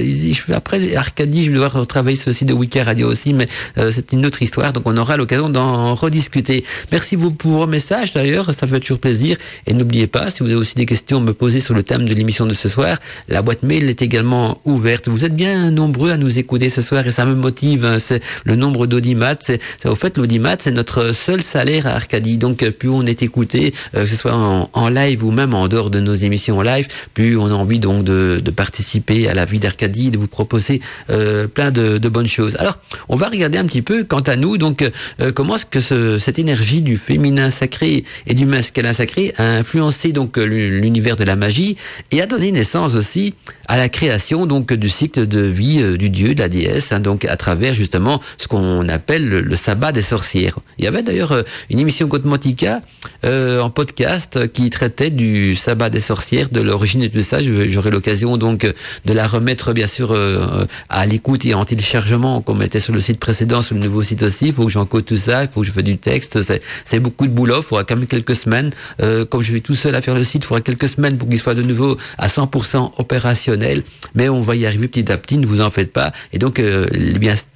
après 0.53 0.97
Arcadie, 0.97 1.43
je 1.43 1.49
vais 1.49 1.55
devoir 1.55 1.73
retravailler 1.73 2.17
ce 2.17 2.33
site 2.33 2.49
de 2.49 2.53
Wiki 2.53 2.81
Radio 2.81 3.09
aussi, 3.09 3.33
mais 3.33 3.47
euh, 3.79 3.91
c'est 3.93 4.13
une 4.13 4.27
autre 4.27 4.43
histoire. 4.43 4.73
Donc 4.73 4.85
on 4.87 4.97
aura 4.97 5.17
l'occasion 5.17 5.49
d'en 5.49 5.95
rediscuter. 5.95 6.65
Merci 6.93 7.17
pour 7.17 7.51
vos 7.51 7.67
messages 7.67 8.13
d'ailleurs, 8.13 8.53
ça 8.55 8.67
fait 8.67 8.81
toujours 8.81 8.99
plaisir. 8.99 9.37
Et 9.67 9.75
n'oubliez 9.75 10.07
pas, 10.07 10.31
si 10.31 10.43
vous 10.43 10.51
avez 10.51 10.57
aussi 10.57 10.75
des 10.75 10.87
questions 10.87 11.19
à 11.19 11.21
me 11.21 11.33
poser 11.33 11.61
sur 11.61 11.75
le 11.75 11.83
thème 11.83 12.05
de 12.07 12.15
l'émission 12.15 12.47
de 12.47 12.55
ce 12.55 12.69
soir, 12.69 12.99
la 13.29 13.43
boîte 13.43 13.63
mail 13.63 13.89
est 13.89 14.03
également 14.03 14.61
ouverte. 14.65 15.09
Vous 15.09 15.25
êtes 15.25 15.35
bien 15.35 15.71
nombreux 15.71 16.11
à 16.11 16.17
nous 16.17 16.39
écouter 16.39 16.69
ce 16.69 16.83
soir 16.83 17.07
et 17.07 17.11
ça 17.11 17.25
me 17.25 17.35
motive. 17.35 17.70
C'est 17.99 18.23
le 18.45 18.57
nombre 18.57 18.87
d'audimat. 18.87 19.37
C'est, 19.41 19.61
au 19.85 19.95
fait, 19.95 20.17
l'audimat, 20.19 20.57
c'est 20.59 20.71
notre 20.71 21.13
seul 21.13 21.43
salaire 21.43 21.87
à 21.87 21.91
Arcadie. 21.91 22.39
Donc, 22.39 22.69
plus 22.71 22.89
on 22.89 23.05
est 23.07 23.23
écouté, 23.23 23.73
euh, 23.95 24.03
que 24.03 24.07
ce 24.07 24.17
soit 24.17 24.35
en, 24.35 24.89
live 24.89 25.25
ou 25.25 25.31
même 25.31 25.55
en 25.55 25.69
dehors 25.69 25.91
de 25.91 26.01
nos 26.01 26.15
émissions 26.15 26.59
en 26.59 26.63
live, 26.63 26.89
plus 27.15 27.37
on 27.37 27.47
a 27.47 27.53
envie 27.55 27.81
donc 27.81 28.05
de, 28.05 28.43
participer 28.57 29.29
à 29.29 29.35
la 29.35 29.45
vie 29.45 29.61
d'Arcadie, 29.61 30.11
de 30.11 30.19
vous 30.19 30.27
proposer 30.27 30.81
euh, 31.11 31.47
plein 31.47 31.71
de, 31.71 32.09
bonnes 32.09 32.27
choses. 32.27 32.57
Alors, 32.57 32.77
on 33.09 33.17
va 33.17 33.29
regarder 33.29 33.59
un 33.59 33.67
petit 33.67 33.83
peu, 33.83 34.03
quant 34.05 34.21
à 34.21 34.35
nous, 34.35 34.59
donc, 34.59 34.83
euh, 34.83 35.33
comment 35.33 35.55
est-ce 35.57 35.67
que 35.67 35.81
ce, 35.81 36.19
cette 36.19 36.39
énergie 36.39 36.83
du 36.83 36.97
féminin 36.99 37.51
sacré 37.51 38.05
et 38.27 38.35
du 38.35 38.47
masculin 38.47 38.93
sacré 38.93 39.33
a 39.37 39.45
influencé 39.45 40.13
donc 40.13 40.37
l'univers 40.37 41.17
de 41.17 41.25
la 41.25 41.37
magie 41.37 41.77
et 42.11 42.21
a 42.21 42.27
donné 42.27 42.51
naissance 42.51 42.95
aussi 42.95 43.35
à 43.69 43.77
la 43.77 43.89
création 43.89 44.47
donc 44.47 44.73
du 44.73 44.89
cycle 44.89 45.27
de 45.27 45.41
vie 45.41 45.81
euh, 45.81 45.97
du 45.97 46.11
dieu, 46.11 46.35
de 46.35 46.41
la 46.41 46.49
déesse, 46.49 46.93
hein, 46.93 47.01
donc 47.01 47.25
à 47.25 47.37
travers 47.37 47.60
justement 47.75 48.21
ce 48.39 48.49
qu'on 48.49 48.89
appelle 48.89 49.29
le, 49.29 49.41
le, 49.41 49.57
sabbat 49.57 49.93
des 49.93 50.03
sorcières. 50.03 50.59
Il 50.79 50.85
y 50.85 50.89
avait 50.89 51.03
d'ailleurs 51.03 51.33
euh, 51.33 51.43
une 51.69 51.79
émission 51.79 52.07
Gotmantica 52.07 52.81
euh, 53.25 53.61
en 53.61 53.71
podcast 53.71 54.51
qui 54.53 54.71
traitait 54.71 55.11
du 55.11 55.55
sabbat 55.55 55.91
des 55.91 56.01
sorcières, 56.01 56.49
de 56.49 56.61
l'origine 56.61 57.03
de 57.03 57.09
tout 57.09 57.21
ça. 57.21 57.39
J'aurai 57.43 57.91
l'occasion 57.91 58.37
donc 58.37 58.67
de 59.05 59.13
la 59.13 59.27
remettre 59.27 59.73
bien 59.73 59.87
sûr 59.87 60.13
euh, 60.13 60.65
à 60.89 61.07
l'écoute 61.07 61.45
et 61.47 61.55
en 61.55 61.65
téléchargement 61.65 62.41
comme 62.41 62.63
était 62.63 62.81
sur 62.81 62.93
le 62.93 63.01
site 63.01 63.21
précédent, 63.21 63.63
sur 63.63 63.75
le 63.75 63.81
nouveau 63.83 64.03
site 64.03 64.23
aussi. 64.23 64.49
Il 64.49 64.53
faut 64.53 64.65
que 64.65 64.73
j'encode 64.73 65.05
tout 65.05 65.17
ça, 65.17 65.45
il 65.45 65.49
faut 65.49 65.61
que 65.61 65.67
je 65.67 65.73
fasse 65.73 65.85
du 65.85 65.99
texte. 65.99 66.39
C'est 66.85 67.01
beaucoup 67.01 67.27
de 67.27 67.33
boulot. 67.33 67.59
Il 67.59 67.63
faudra 67.63 67.85
quand 67.85 67.97
même 67.97 68.07
quelques 68.07 68.35
semaines. 68.35 68.71
Euh, 69.03 69.25
comme 69.25 69.43
je 69.43 69.53
vais 69.53 69.61
tout 69.61 69.75
seul 69.75 69.95
à 69.95 70.01
faire 70.01 70.15
le 70.15 70.25
site, 70.25 70.43
il 70.45 70.47
faudra 70.47 70.61
quelques 70.61 70.89
semaines 70.89 71.19
pour 71.19 71.29
qu'il 71.29 71.39
soit 71.39 71.55
de 71.55 71.63
nouveau 71.63 71.97
à 72.19 72.27
100% 72.27 72.93
opérationnel 72.99 73.83
mais 74.15 74.29
on 74.29 74.41
va 74.41 74.57
y 74.57 74.67
arriver 74.67 74.89
petit 74.89 75.11
à 75.11 75.19
petit, 75.19 75.39
ne 75.39 75.47
vous 75.47 75.61
en 75.61 75.71
faites 75.71 75.93
pas. 75.93 76.11
Et 76.33 76.39
donc, 76.39 76.59
euh, 76.59 76.87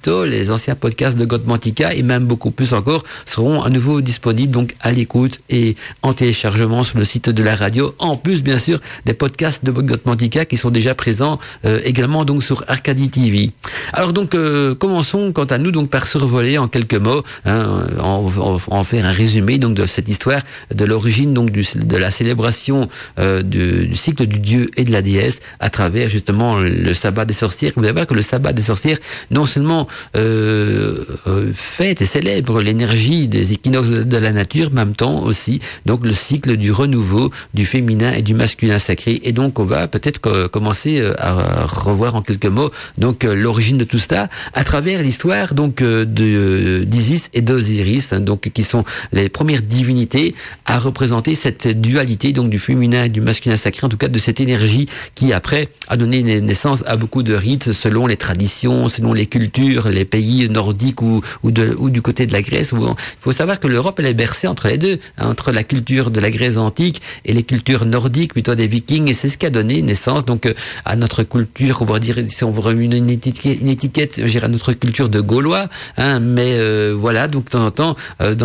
les 0.07 0.51
anciens 0.51 0.75
podcasts 0.75 1.17
de 1.17 1.25
Godmantica, 1.25 1.93
et 1.93 2.03
même 2.03 2.25
beaucoup 2.25 2.51
plus 2.51 2.73
encore, 2.73 3.03
seront 3.25 3.61
à 3.63 3.69
nouveau 3.69 4.01
disponibles, 4.01 4.51
donc 4.51 4.75
à 4.81 4.91
l'écoute 4.91 5.39
et 5.49 5.75
en 6.01 6.13
téléchargement 6.13 6.83
sur 6.83 6.97
le 6.97 7.03
site 7.03 7.29
de 7.29 7.43
la 7.43 7.55
radio. 7.55 7.95
En 7.99 8.17
plus, 8.17 8.43
bien 8.43 8.57
sûr, 8.57 8.79
des 9.05 9.13
podcasts 9.13 9.65
de 9.65 9.71
Godmantica 9.71 10.45
qui 10.45 10.57
sont 10.57 10.69
déjà 10.69 10.95
présents 10.95 11.39
euh, 11.65 11.79
également 11.83 12.25
donc 12.25 12.43
sur 12.43 12.63
Arcadie 12.67 13.09
TV. 13.09 13.51
Alors 13.93 14.13
donc, 14.13 14.35
euh, 14.35 14.75
commençons 14.75 15.31
quant 15.31 15.45
à 15.45 15.57
nous 15.57 15.71
donc 15.71 15.89
par 15.89 16.07
survoler 16.07 16.57
en 16.57 16.67
quelques 16.67 16.95
mots, 16.95 17.23
hein, 17.45 17.87
en, 17.99 18.83
faire 18.83 19.05
un 19.05 19.11
résumé 19.11 19.57
donc 19.57 19.75
de 19.75 19.85
cette 19.85 20.09
histoire 20.09 20.41
de 20.73 20.85
l'origine 20.85 21.33
donc 21.33 21.49
du, 21.49 21.65
de 21.75 21.97
la 21.97 22.11
célébration 22.11 22.87
euh, 23.19 23.41
du, 23.41 23.87
du 23.87 23.95
cycle 23.95 24.27
du 24.27 24.39
dieu 24.39 24.67
et 24.77 24.83
de 24.83 24.91
la 24.91 25.01
déesse 25.01 25.39
à 25.59 25.69
travers 25.69 26.09
justement 26.09 26.57
le 26.59 26.93
sabbat 26.93 27.25
des 27.25 27.33
sorcières. 27.33 27.71
Vous 27.75 27.83
allez 27.83 27.93
voir 27.93 28.07
que 28.07 28.13
le 28.13 28.21
sabbat 28.21 28.53
des 28.53 28.63
sorcières 28.63 28.97
non 29.31 29.45
seulement 29.45 29.84
euh, 30.15 31.03
euh, 31.27 31.51
fête 31.53 32.01
et 32.01 32.05
célèbre 32.05 32.61
l'énergie 32.61 33.27
des 33.27 33.53
équinoxes 33.53 33.89
de 33.89 34.17
la 34.17 34.31
nature, 34.31 34.71
même 34.71 34.95
temps 34.95 35.23
aussi 35.23 35.59
donc 35.85 36.05
le 36.05 36.13
cycle 36.13 36.57
du 36.57 36.71
renouveau 36.71 37.31
du 37.53 37.65
féminin 37.65 38.13
et 38.13 38.21
du 38.21 38.33
masculin 38.33 38.79
sacré. 38.79 39.19
Et 39.23 39.31
donc 39.31 39.59
on 39.59 39.63
va 39.63 39.87
peut-être 39.87 40.47
commencer 40.47 40.99
euh, 40.99 41.13
à 41.17 41.65
revoir 41.65 42.15
en 42.15 42.21
quelques 42.21 42.45
mots 42.45 42.71
donc 42.97 43.23
l'origine 43.23 43.77
de 43.77 43.83
tout 43.83 43.99
cela 43.99 44.29
à 44.53 44.63
travers 44.63 45.01
l'histoire 45.01 45.53
donc 45.53 45.83
d'Isis 45.83 47.29
et 47.33 47.41
d'Osiris, 47.41 48.13
hein, 48.13 48.19
donc 48.19 48.49
qui 48.53 48.63
sont 48.63 48.83
les 49.11 49.29
premières 49.29 49.61
divinités 49.61 50.35
à 50.65 50.79
représenter 50.79 51.35
cette 51.35 51.67
dualité 51.67 52.33
donc 52.33 52.49
du 52.49 52.59
féminin 52.59 53.05
et 53.05 53.09
du 53.09 53.21
masculin 53.21 53.57
sacré, 53.57 53.85
en 53.85 53.89
tout 53.89 53.97
cas 53.97 54.07
de 54.07 54.19
cette 54.19 54.39
énergie 54.39 54.87
qui 55.13 55.33
après 55.33 55.67
a 55.87 55.97
donné 55.97 56.23
naissance 56.41 56.83
à 56.87 56.97
beaucoup 56.97 57.23
de 57.23 57.33
rites 57.33 57.71
selon 57.71 58.07
les 58.07 58.17
traditions, 58.17 58.89
selon 58.89 59.13
les 59.13 59.25
cultures, 59.25 59.74
les 59.83 60.05
pays 60.05 60.49
nordiques 60.49 61.01
ou, 61.01 61.21
du 61.51 62.01
côté 62.01 62.25
de 62.25 62.33
la 62.33 62.41
Grèce. 62.41 62.73
Il 62.73 62.95
faut 63.19 63.31
savoir 63.31 63.59
que 63.59 63.67
l'Europe, 63.67 63.99
elle 63.99 64.07
est 64.07 64.13
bercée 64.13 64.47
entre 64.47 64.67
les 64.67 64.77
deux, 64.77 64.99
hein, 65.17 65.29
entre 65.29 65.51
la 65.51 65.63
culture 65.63 66.11
de 66.11 66.19
la 66.19 66.31
Grèce 66.31 66.57
antique 66.57 67.01
et 67.25 67.33
les 67.33 67.43
cultures 67.43 67.85
nordiques, 67.85 68.33
plutôt 68.33 68.55
des 68.55 68.67
vikings, 68.67 69.09
et 69.09 69.13
c'est 69.13 69.29
ce 69.29 69.37
qui 69.37 69.45
a 69.45 69.49
donné 69.49 69.81
naissance 69.81 70.25
donc 70.25 70.51
à 70.85 70.95
notre 70.95 71.23
culture, 71.23 71.81
on 71.81 71.85
va 71.85 71.99
dire, 71.99 72.17
si 72.27 72.43
on 72.43 72.51
veut 72.51 72.81
une, 72.81 72.93
une 72.93 73.09
étiquette, 73.09 74.17
une 74.17 74.27
je 74.27 74.31
dirais, 74.31 74.45
à 74.45 74.49
notre 74.49 74.73
culture 74.73 75.09
de 75.09 75.21
Gaulois, 75.21 75.67
hein, 75.97 76.19
mais 76.19 76.53
euh, 76.53 76.95
voilà, 76.97 77.27
donc 77.27 77.45
de 77.45 77.49
temps 77.49 77.65
en 77.65 77.71
temps, 77.71 77.95
euh, 78.21 78.35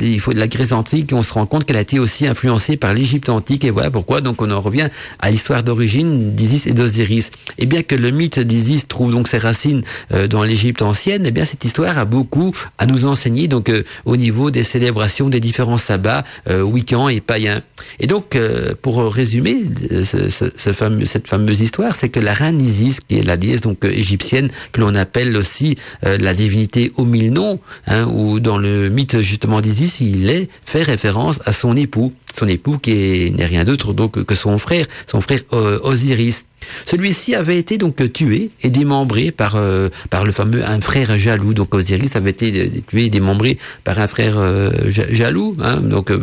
il 0.00 0.20
faut 0.20 0.32
de 0.32 0.38
la 0.38 0.48
Grèce 0.48 0.72
antique, 0.72 1.10
on 1.12 1.22
se 1.22 1.32
rend 1.32 1.46
compte 1.46 1.64
qu'elle 1.64 1.76
a 1.76 1.82
été 1.82 1.98
aussi 1.98 2.26
influencée 2.26 2.76
par 2.76 2.94
l'Égypte 2.94 3.28
antique, 3.28 3.64
et 3.64 3.70
voilà 3.70 3.90
pourquoi, 3.90 4.20
donc 4.20 4.42
on 4.42 4.50
en 4.50 4.60
revient 4.60 4.88
à 5.20 5.30
l'histoire 5.30 5.62
d'origine 5.62 6.34
d'Isis 6.34 6.66
et 6.66 6.72
d'Osiris. 6.72 7.30
Et 7.58 7.66
bien 7.66 7.82
que 7.82 7.94
le 7.94 8.10
mythe 8.10 8.40
d'Isis 8.40 8.88
trouve 8.88 9.12
donc 9.12 9.28
ses 9.28 9.38
racines 9.38 9.82
euh, 10.12 10.26
dans 10.26 10.42
l'Égypte 10.42 10.63
ancienne, 10.80 11.26
et 11.26 11.30
bien 11.30 11.44
cette 11.44 11.64
histoire 11.64 11.98
a 11.98 12.04
beaucoup 12.04 12.52
à 12.78 12.86
nous 12.86 13.04
enseigner 13.04 13.48
donc 13.48 13.68
euh, 13.68 13.82
au 14.04 14.16
niveau 14.16 14.50
des 14.50 14.62
célébrations 14.62 15.28
des 15.28 15.40
différents 15.40 15.78
sabbats 15.78 16.24
euh, 16.48 16.62
wiccans 16.62 17.08
et 17.08 17.20
païens. 17.20 17.62
Et 18.00 18.06
donc 18.06 18.36
pour 18.80 19.04
résumer 19.12 19.56
cette 20.02 21.28
fameuse 21.28 21.60
histoire, 21.60 21.94
c'est 21.94 22.08
que 22.08 22.20
la 22.20 22.32
reine 22.32 22.60
Isis, 22.60 23.00
qui 23.00 23.18
est 23.18 23.22
la 23.22 23.36
déesse 23.36 23.60
donc 23.60 23.84
égyptienne 23.84 24.48
que 24.72 24.80
l'on 24.80 24.94
appelle 24.94 25.36
aussi 25.36 25.76
la 26.02 26.32
divinité 26.34 26.92
aux 26.96 27.04
mille 27.04 27.32
noms, 27.32 27.60
hein, 27.86 28.06
ou 28.06 28.40
dans 28.40 28.58
le 28.58 28.88
mythe 28.88 29.20
justement 29.20 29.60
d'Isis, 29.60 30.00
il 30.00 30.30
est 30.30 30.48
fait 30.64 30.82
référence 30.82 31.40
à 31.44 31.52
son 31.52 31.76
époux, 31.76 32.12
son 32.36 32.48
époux 32.48 32.78
qui 32.78 33.32
n'est 33.36 33.46
rien 33.46 33.64
d'autre 33.64 33.92
donc 33.92 34.24
que 34.24 34.34
son 34.34 34.56
frère, 34.58 34.86
son 35.06 35.20
frère 35.20 35.40
Osiris. 35.50 36.46
Celui-ci 36.86 37.34
avait 37.34 37.58
été 37.58 37.78
donc 37.78 38.12
tué 38.12 38.50
et 38.62 38.70
démembré 38.70 39.30
par 39.30 39.56
euh, 39.56 39.88
par 40.10 40.24
le 40.24 40.32
fameux 40.32 40.64
un 40.64 40.80
frère 40.80 41.16
jaloux. 41.18 41.54
Donc 41.54 41.74
Osiris 41.74 42.16
avait 42.16 42.30
été 42.30 42.70
tué 42.86 43.06
et 43.06 43.10
démembré 43.10 43.58
par 43.84 43.98
un 44.00 44.06
frère 44.06 44.38
euh, 44.38 44.70
jaloux. 44.88 45.56
Hein, 45.62 45.80
donc 45.80 46.10
euh, 46.10 46.20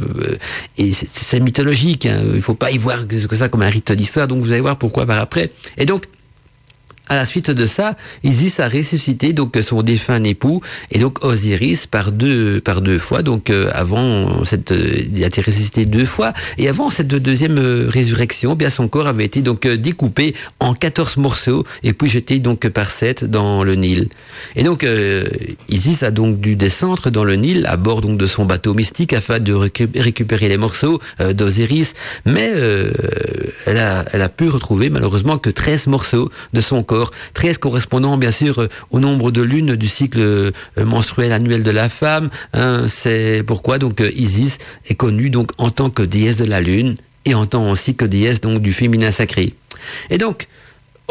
et 0.77 0.91
c'est 0.91 1.39
mythologique. 1.39 2.05
Hein, 2.05 2.21
il 2.33 2.41
faut 2.41 2.53
pas 2.53 2.71
y 2.71 2.77
voir 2.77 3.07
que 3.07 3.35
ça 3.35 3.49
comme 3.49 3.61
un 3.61 3.69
rite 3.69 3.91
d'histoire. 3.91 4.27
Donc 4.27 4.43
vous 4.43 4.51
allez 4.51 4.61
voir 4.61 4.77
pourquoi 4.77 5.05
par 5.05 5.19
après. 5.19 5.51
Et 5.77 5.85
donc 5.85 6.03
à 7.11 7.15
la 7.17 7.25
suite 7.25 7.51
de 7.51 7.65
ça, 7.65 7.95
Isis 8.23 8.61
a 8.61 8.69
ressuscité 8.69 9.33
donc 9.33 9.57
son 9.61 9.81
défunt 9.81 10.23
époux 10.23 10.61
et 10.91 10.99
donc 10.99 11.25
Osiris 11.25 11.85
par 11.85 12.13
deux 12.13 12.61
par 12.61 12.79
deux 12.81 12.97
fois. 12.97 13.21
Donc 13.21 13.49
euh, 13.49 13.69
avant 13.73 14.45
cette, 14.45 14.73
il 15.13 15.21
a 15.21 15.27
été 15.27 15.41
ressuscité 15.41 15.83
deux 15.85 16.05
fois 16.05 16.31
et 16.57 16.69
avant 16.69 16.89
cette 16.89 17.09
deuxième 17.09 17.57
euh, 17.57 17.89
résurrection, 17.89 18.55
bien 18.55 18.69
son 18.69 18.87
corps 18.87 19.07
avait 19.07 19.25
été 19.25 19.41
donc 19.41 19.65
euh, 19.65 19.75
découpé 19.75 20.33
en 20.61 20.73
14 20.73 21.17
morceaux 21.17 21.65
et 21.83 21.91
puis 21.91 22.07
jeté 22.07 22.39
donc 22.39 22.69
par 22.69 22.89
sept 22.89 23.25
dans 23.25 23.65
le 23.65 23.75
Nil. 23.75 24.07
Et 24.55 24.63
donc 24.63 24.85
euh, 24.85 25.27
Isis 25.67 26.03
a 26.03 26.11
donc 26.11 26.39
dû 26.39 26.55
descendre 26.55 27.09
dans 27.09 27.25
le 27.25 27.35
Nil 27.35 27.65
à 27.67 27.75
bord 27.75 27.99
donc 27.99 28.17
de 28.17 28.25
son 28.25 28.45
bateau 28.45 28.73
mystique 28.73 29.11
afin 29.11 29.39
de 29.39 29.53
récupérer 29.53 30.47
les 30.47 30.57
morceaux 30.57 30.99
euh, 31.19 31.33
d'Osiris, 31.33 31.93
mais 32.25 32.51
euh, 32.55 32.91
elle 33.65 33.77
a 33.77 34.05
elle 34.13 34.21
a 34.21 34.29
pu 34.29 34.47
retrouver 34.47 34.89
malheureusement 34.89 35.37
que 35.37 35.49
13 35.49 35.87
morceaux 35.87 36.29
de 36.53 36.61
son 36.61 36.83
corps 36.83 37.00
13 37.33 37.57
correspondant 37.57 38.17
bien 38.17 38.31
sûr 38.31 38.67
au 38.91 38.99
nombre 38.99 39.31
de 39.31 39.41
lunes 39.41 39.75
du 39.75 39.87
cycle 39.87 40.51
menstruel 40.77 41.31
annuel 41.31 41.63
de 41.63 41.71
la 41.71 41.89
femme. 41.89 42.29
Hein, 42.53 42.85
c'est 42.87 43.43
pourquoi 43.45 43.77
donc 43.77 44.03
Isis 44.15 44.57
est 44.87 44.95
connue 44.95 45.29
donc 45.29 45.51
en 45.57 45.69
tant 45.69 45.89
que 45.89 46.03
déesse 46.03 46.37
de 46.37 46.45
la 46.45 46.61
lune 46.61 46.95
et 47.25 47.33
en 47.33 47.45
tant 47.45 47.69
aussi 47.69 47.95
que 47.95 48.05
déesse 48.05 48.41
donc 48.41 48.61
du 48.61 48.73
féminin 48.73 49.11
sacré. 49.11 49.53
Et 50.09 50.17
donc 50.17 50.47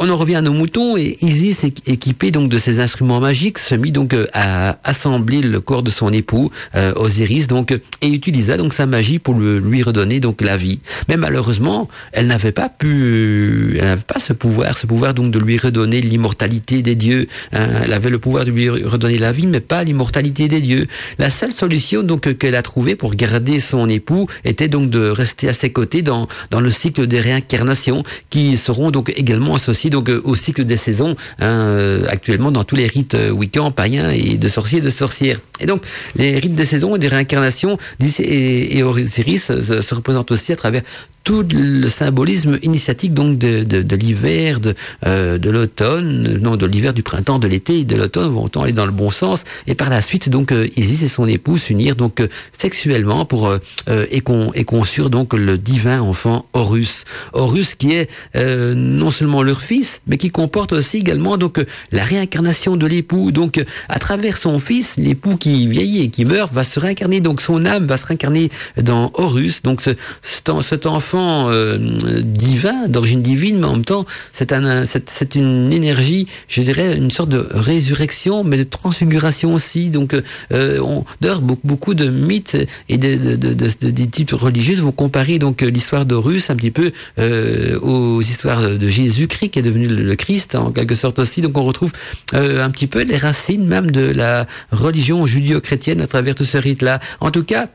on 0.00 0.08
en 0.08 0.16
revient 0.16 0.36
à 0.36 0.40
nos 0.40 0.54
moutons 0.54 0.96
et 0.96 1.18
Isis, 1.20 1.64
équipé 1.64 2.30
donc 2.30 2.48
de 2.48 2.56
ses 2.56 2.80
instruments 2.80 3.20
magiques, 3.20 3.58
se 3.58 3.74
mit 3.74 3.92
donc 3.92 4.16
à 4.32 4.78
assembler 4.82 5.42
le 5.42 5.60
corps 5.60 5.82
de 5.82 5.90
son 5.90 6.10
époux 6.10 6.50
euh, 6.74 6.94
Osiris 6.96 7.46
donc 7.46 7.78
et 8.00 8.08
utilisa 8.08 8.56
donc 8.56 8.72
sa 8.72 8.86
magie 8.86 9.18
pour 9.18 9.34
le, 9.34 9.58
lui 9.58 9.82
redonner 9.82 10.18
donc 10.18 10.40
la 10.40 10.56
vie. 10.56 10.80
Mais 11.08 11.18
malheureusement, 11.18 11.86
elle 12.12 12.28
n'avait 12.28 12.52
pas 12.52 12.70
pu, 12.70 13.76
elle 13.78 13.84
n'avait 13.84 14.02
pas 14.02 14.18
ce 14.18 14.32
pouvoir, 14.32 14.76
ce 14.76 14.86
pouvoir 14.86 15.12
donc 15.12 15.32
de 15.32 15.38
lui 15.38 15.58
redonner 15.58 16.00
l'immortalité 16.00 16.80
des 16.80 16.94
dieux. 16.94 17.26
Hein. 17.52 17.68
Elle 17.84 17.92
avait 17.92 18.10
le 18.10 18.18
pouvoir 18.18 18.46
de 18.46 18.52
lui 18.52 18.70
redonner 18.70 19.18
la 19.18 19.32
vie, 19.32 19.46
mais 19.46 19.60
pas 19.60 19.84
l'immortalité 19.84 20.48
des 20.48 20.62
dieux. 20.62 20.86
La 21.18 21.28
seule 21.28 21.52
solution 21.52 22.02
donc 22.02 22.38
qu'elle 22.38 22.54
a 22.54 22.62
trouvée 22.62 22.96
pour 22.96 23.14
garder 23.14 23.60
son 23.60 23.86
époux 23.86 24.26
était 24.44 24.68
donc 24.68 24.88
de 24.88 25.10
rester 25.10 25.50
à 25.50 25.52
ses 25.52 25.70
côtés 25.72 26.00
dans 26.00 26.26
dans 26.50 26.60
le 26.60 26.70
cycle 26.70 27.06
des 27.06 27.20
réincarnations 27.20 28.02
qui 28.30 28.56
seront 28.56 28.90
donc 28.90 29.12
également 29.14 29.56
associés 29.56 29.89
donc 29.90 30.08
euh, 30.08 30.20
au 30.24 30.34
cycle 30.34 30.64
des 30.64 30.76
saisons 30.76 31.16
hein, 31.38 31.46
euh, 31.46 32.06
actuellement 32.08 32.50
dans 32.50 32.64
tous 32.64 32.76
les 32.76 32.86
rites 32.86 33.14
euh, 33.14 33.30
wiccans, 33.30 33.70
païens 33.70 34.10
et 34.10 34.38
de 34.38 34.48
sorciers 34.48 34.78
et 34.78 34.82
de 34.82 34.90
sorcières. 34.90 35.40
Et 35.60 35.66
donc 35.66 35.82
les 36.16 36.38
rites 36.38 36.54
des 36.54 36.64
saisons 36.64 36.96
et 36.96 36.98
des 36.98 37.08
réincarnations 37.08 37.76
d'Isis 37.98 38.20
et, 38.20 38.82
Osiris 38.82 39.52
se 39.60 39.94
représentent 39.94 40.30
aussi 40.30 40.52
à 40.52 40.56
travers 40.56 40.82
tout 41.24 41.44
le 41.52 41.86
symbolisme 41.88 42.58
initiatique 42.62 43.14
donc 43.14 43.38
de, 43.38 43.62
de, 43.64 43.82
de 43.82 43.96
l'hiver, 43.96 44.60
de, 44.60 44.74
euh, 45.06 45.38
de 45.38 45.50
l'automne, 45.50 46.38
non 46.40 46.56
de 46.56 46.66
l'hiver, 46.66 46.92
du 46.94 47.02
printemps, 47.02 47.38
de 47.38 47.46
l'été 47.48 47.80
et 47.80 47.84
de 47.84 47.96
l'automne 47.96 48.30
vont 48.32 48.48
aller 48.62 48.72
dans 48.72 48.86
le 48.86 48.92
bon 48.92 49.10
sens. 49.10 49.44
Et 49.66 49.74
par 49.74 49.90
la 49.90 50.00
suite, 50.00 50.28
donc 50.28 50.52
euh, 50.52 50.66
Isis 50.76 51.02
et 51.02 51.08
son 51.08 51.26
époux 51.26 51.56
s'unirent 51.58 51.96
donc 51.96 52.20
euh, 52.20 52.28
sexuellement 52.56 53.24
pour 53.24 53.48
euh, 53.48 53.58
euh, 53.88 54.06
et, 54.10 54.20
con, 54.20 54.50
et 54.54 54.64
conçurent 54.64 55.10
donc 55.10 55.34
le 55.34 55.58
divin 55.58 56.00
enfant 56.00 56.46
Horus. 56.52 57.04
Horus 57.32 57.74
qui 57.74 57.92
est 57.92 58.08
euh, 58.36 58.74
non 58.74 59.10
seulement 59.10 59.42
leur 59.42 59.60
fils, 59.60 60.00
mais 60.06 60.16
qui 60.16 60.30
comporte 60.30 60.72
aussi 60.72 60.98
également 60.98 61.36
donc 61.36 61.64
la 61.92 62.04
réincarnation 62.04 62.76
de 62.76 62.86
l'époux. 62.86 63.30
Donc 63.32 63.62
à 63.88 63.98
travers 63.98 64.36
son 64.36 64.58
fils, 64.58 64.94
l'époux 64.96 65.36
qui 65.36 65.66
vieillit 65.66 66.02
et 66.04 66.08
qui 66.10 66.24
meurt 66.24 66.52
va 66.52 66.64
se 66.64 66.80
réincarner. 66.80 67.20
Donc 67.20 67.40
son 67.40 67.64
âme 67.66 67.86
va 67.86 67.96
se 67.96 68.06
réincarner 68.06 68.48
dans 68.80 69.10
Horus. 69.14 69.62
Donc 69.62 69.80
ce, 69.80 69.90
cet, 70.22 70.48
en- 70.48 70.62
cet 70.62 70.86
euh, 71.18 71.78
divin, 72.22 72.88
d'origine 72.88 73.22
divine, 73.22 73.58
mais 73.60 73.66
en 73.66 73.72
même 73.72 73.84
temps, 73.84 74.04
c'est 74.32 74.52
un, 74.52 74.84
c'est, 74.84 75.34
une 75.34 75.72
énergie, 75.72 76.26
je 76.48 76.62
dirais, 76.62 76.96
une 76.96 77.10
sorte 77.10 77.30
de 77.30 77.46
résurrection, 77.52 78.44
mais 78.44 78.56
de 78.56 78.62
transfiguration 78.64 79.54
aussi. 79.54 79.90
Donc, 79.90 80.14
euh, 80.14 80.80
on, 80.80 81.04
d'ailleurs, 81.20 81.40
beaucoup, 81.40 81.66
beaucoup 81.66 81.94
de 81.94 82.08
mythes 82.08 82.56
et 82.88 82.98
de, 82.98 83.36
de, 83.36 83.54
de, 83.54 83.68
de- 83.90 84.04
types 84.04 84.32
religieux 84.32 84.76
vont 84.80 84.92
comparer 84.92 85.38
donc 85.38 85.62
euh, 85.62 85.70
l'histoire 85.70 86.04
d'Horus 86.04 86.50
un 86.50 86.56
petit 86.56 86.70
peu 86.72 86.90
euh, 87.18 87.78
aux 87.80 88.20
histoires 88.20 88.62
de 88.62 88.88
Jésus-Christ 88.88 89.50
qui 89.50 89.58
est 89.58 89.62
devenu 89.62 89.86
le 89.86 90.00
le 90.10 90.16
Christ 90.16 90.54
en 90.54 90.72
quelque 90.72 90.94
sorte 90.94 91.18
aussi. 91.18 91.40
Donc, 91.40 91.56
on 91.56 91.62
retrouve 91.62 91.92
euh, 92.34 92.64
un 92.64 92.70
petit 92.70 92.86
peu 92.86 93.02
les 93.02 93.16
racines 93.16 93.66
même 93.66 93.90
de 93.90 94.10
la 94.10 94.46
religion 94.72 95.26
judéo-chrétienne 95.26 96.00
à 96.00 96.06
travers 96.06 96.34
tout 96.34 96.44
ce 96.44 96.58
rite-là. 96.58 96.98
En 97.20 97.30
tout 97.30 97.44
cas, 97.44 97.68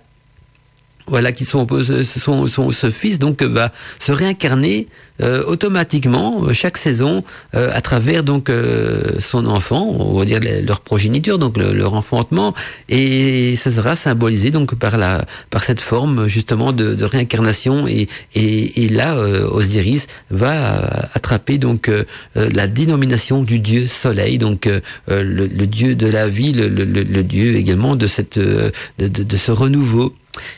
voilà 1.08 1.32
qui 1.32 1.46
sont 1.46 1.68
son, 2.04 2.48
son, 2.48 2.72
ce 2.72 2.89
fils 2.91 3.20
donc 3.20 3.41
va 3.44 3.72
se 4.00 4.12
réincarner 4.12 4.88
euh, 5.22 5.44
automatiquement 5.48 6.44
euh, 6.44 6.54
chaque 6.54 6.78
saison 6.78 7.24
euh, 7.56 7.72
à 7.74 7.82
travers 7.82 8.24
donc 8.24 8.50
euh, 8.50 9.20
son 9.20 9.46
enfant. 9.46 9.86
On 10.00 10.18
va 10.20 10.26
dire 10.26 10.39
leur 10.68 10.82
progéniture 10.82 11.38
donc 11.39 11.58
le- 11.58 11.74
leur 11.74 11.94
enfantement. 11.94 12.54
Et 12.89 13.56
ça 13.56 13.72
sera 13.72 13.96
symbolisé 13.96 14.52
donc 14.52 14.76
par 14.76 14.98
la 14.98 15.24
par 15.50 15.63
cette 15.63 15.80
forme 15.82 16.28
justement 16.28 16.74
de, 16.74 16.96
de 16.96 17.06
réincarnation. 17.06 17.88
Et 17.88 18.08
et, 18.36 18.84
et 18.86 18.89
là 18.89 19.15
euh, 19.15 19.48
Osiris 19.50 20.08
va 20.32 20.54
euh, 20.54 20.88
attraper 21.13 21.58
donc 21.58 21.88
euh, 21.88 22.04
euh, 22.38 22.50
la 22.54 22.68
dénomination 22.68 23.44
du 23.44 23.60
dieu 23.60 23.88
soleil 23.88 24.38
donc 24.38 24.68
euh, 24.68 24.82
euh, 25.10 25.24
le, 25.24 25.48
le 25.48 25.68
dieu 25.68 25.96
de 25.96 26.08
la 26.08 26.28
vie 26.28 26.52
le, 26.52 26.68
le, 26.68 27.24
dieu 27.24 27.56
également 27.56 27.96
de 27.96 28.08
cette 28.08 28.38
euh, 28.38 28.70
de, 29.00 29.08
de 29.08 29.38
ce 29.38 29.52
renouveau 29.52 30.13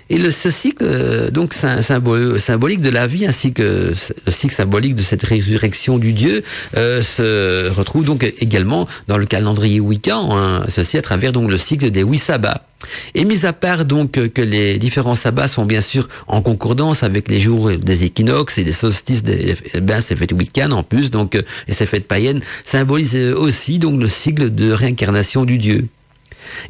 et 0.10 0.18
le, 0.18 0.32
ce 0.32 0.50
cycle, 0.50 0.84
euh, 0.84 1.30
donc 1.32 1.54
symbolique 1.54 2.82
de 2.82 2.90
la 2.90 3.08
vie, 3.08 3.26
ainsi 3.26 3.54
que 3.54 3.94
le 4.26 4.32
cycle 4.32 4.54
symbolique 4.54 4.96
de 4.96 5.02
cette 5.02 5.24
résurrection 5.24 5.98
du 5.98 6.14
Dieu, 6.14 6.44
euh, 6.76 7.02
se 7.02 7.70
retrouve 7.70 8.06
donc 8.06 8.24
également 8.40 8.88
dans 9.08 9.18
le 9.18 9.26
calendrier 9.26 9.80
wiccan, 9.80 10.36
hein, 10.38 10.64
ceci 10.68 10.98
à 10.98 11.02
travers 11.02 11.32
donc 11.32 11.50
le 11.50 11.58
cycle 11.58 11.92
des 11.92 12.04
huit 12.04 12.20
sabbats. 12.20 12.64
Et 13.16 13.26
mis 13.26 13.46
à 13.46 13.54
part 13.54 13.86
donc 13.86 14.12
que 14.12 14.42
les 14.42 14.78
différents 14.78 15.16
sabbats 15.16 15.48
sont 15.48 15.66
bien 15.66 15.82
sûr 15.82 16.08
en 16.28 16.42
concordance 16.42 17.04
avec 17.04 17.28
les 17.28 17.40
jours 17.40 17.72
des 17.72 18.04
équinoxes 18.04 18.60
et 18.60 18.64
des 18.64 18.72
solstices, 18.72 19.24
des, 19.24 19.56
eh 19.74 19.82
ben 19.82 20.00
ces 20.00 20.16
fêtes 20.16 20.32
wiccanes 20.32 20.74
en 20.74 20.84
plus, 20.84 21.10
donc 21.12 21.36
euh, 21.36 21.42
et 21.68 21.74
ces 21.74 21.86
fêtes 21.86 22.08
païennes 22.08 22.42
symbolisent 22.64 23.16
aussi 23.36 23.80
donc 23.80 24.00
le 24.00 24.08
cycle 24.08 24.54
de 24.54 24.72
réincarnation 24.72 25.44
du 25.44 25.58
Dieu. 25.58 25.88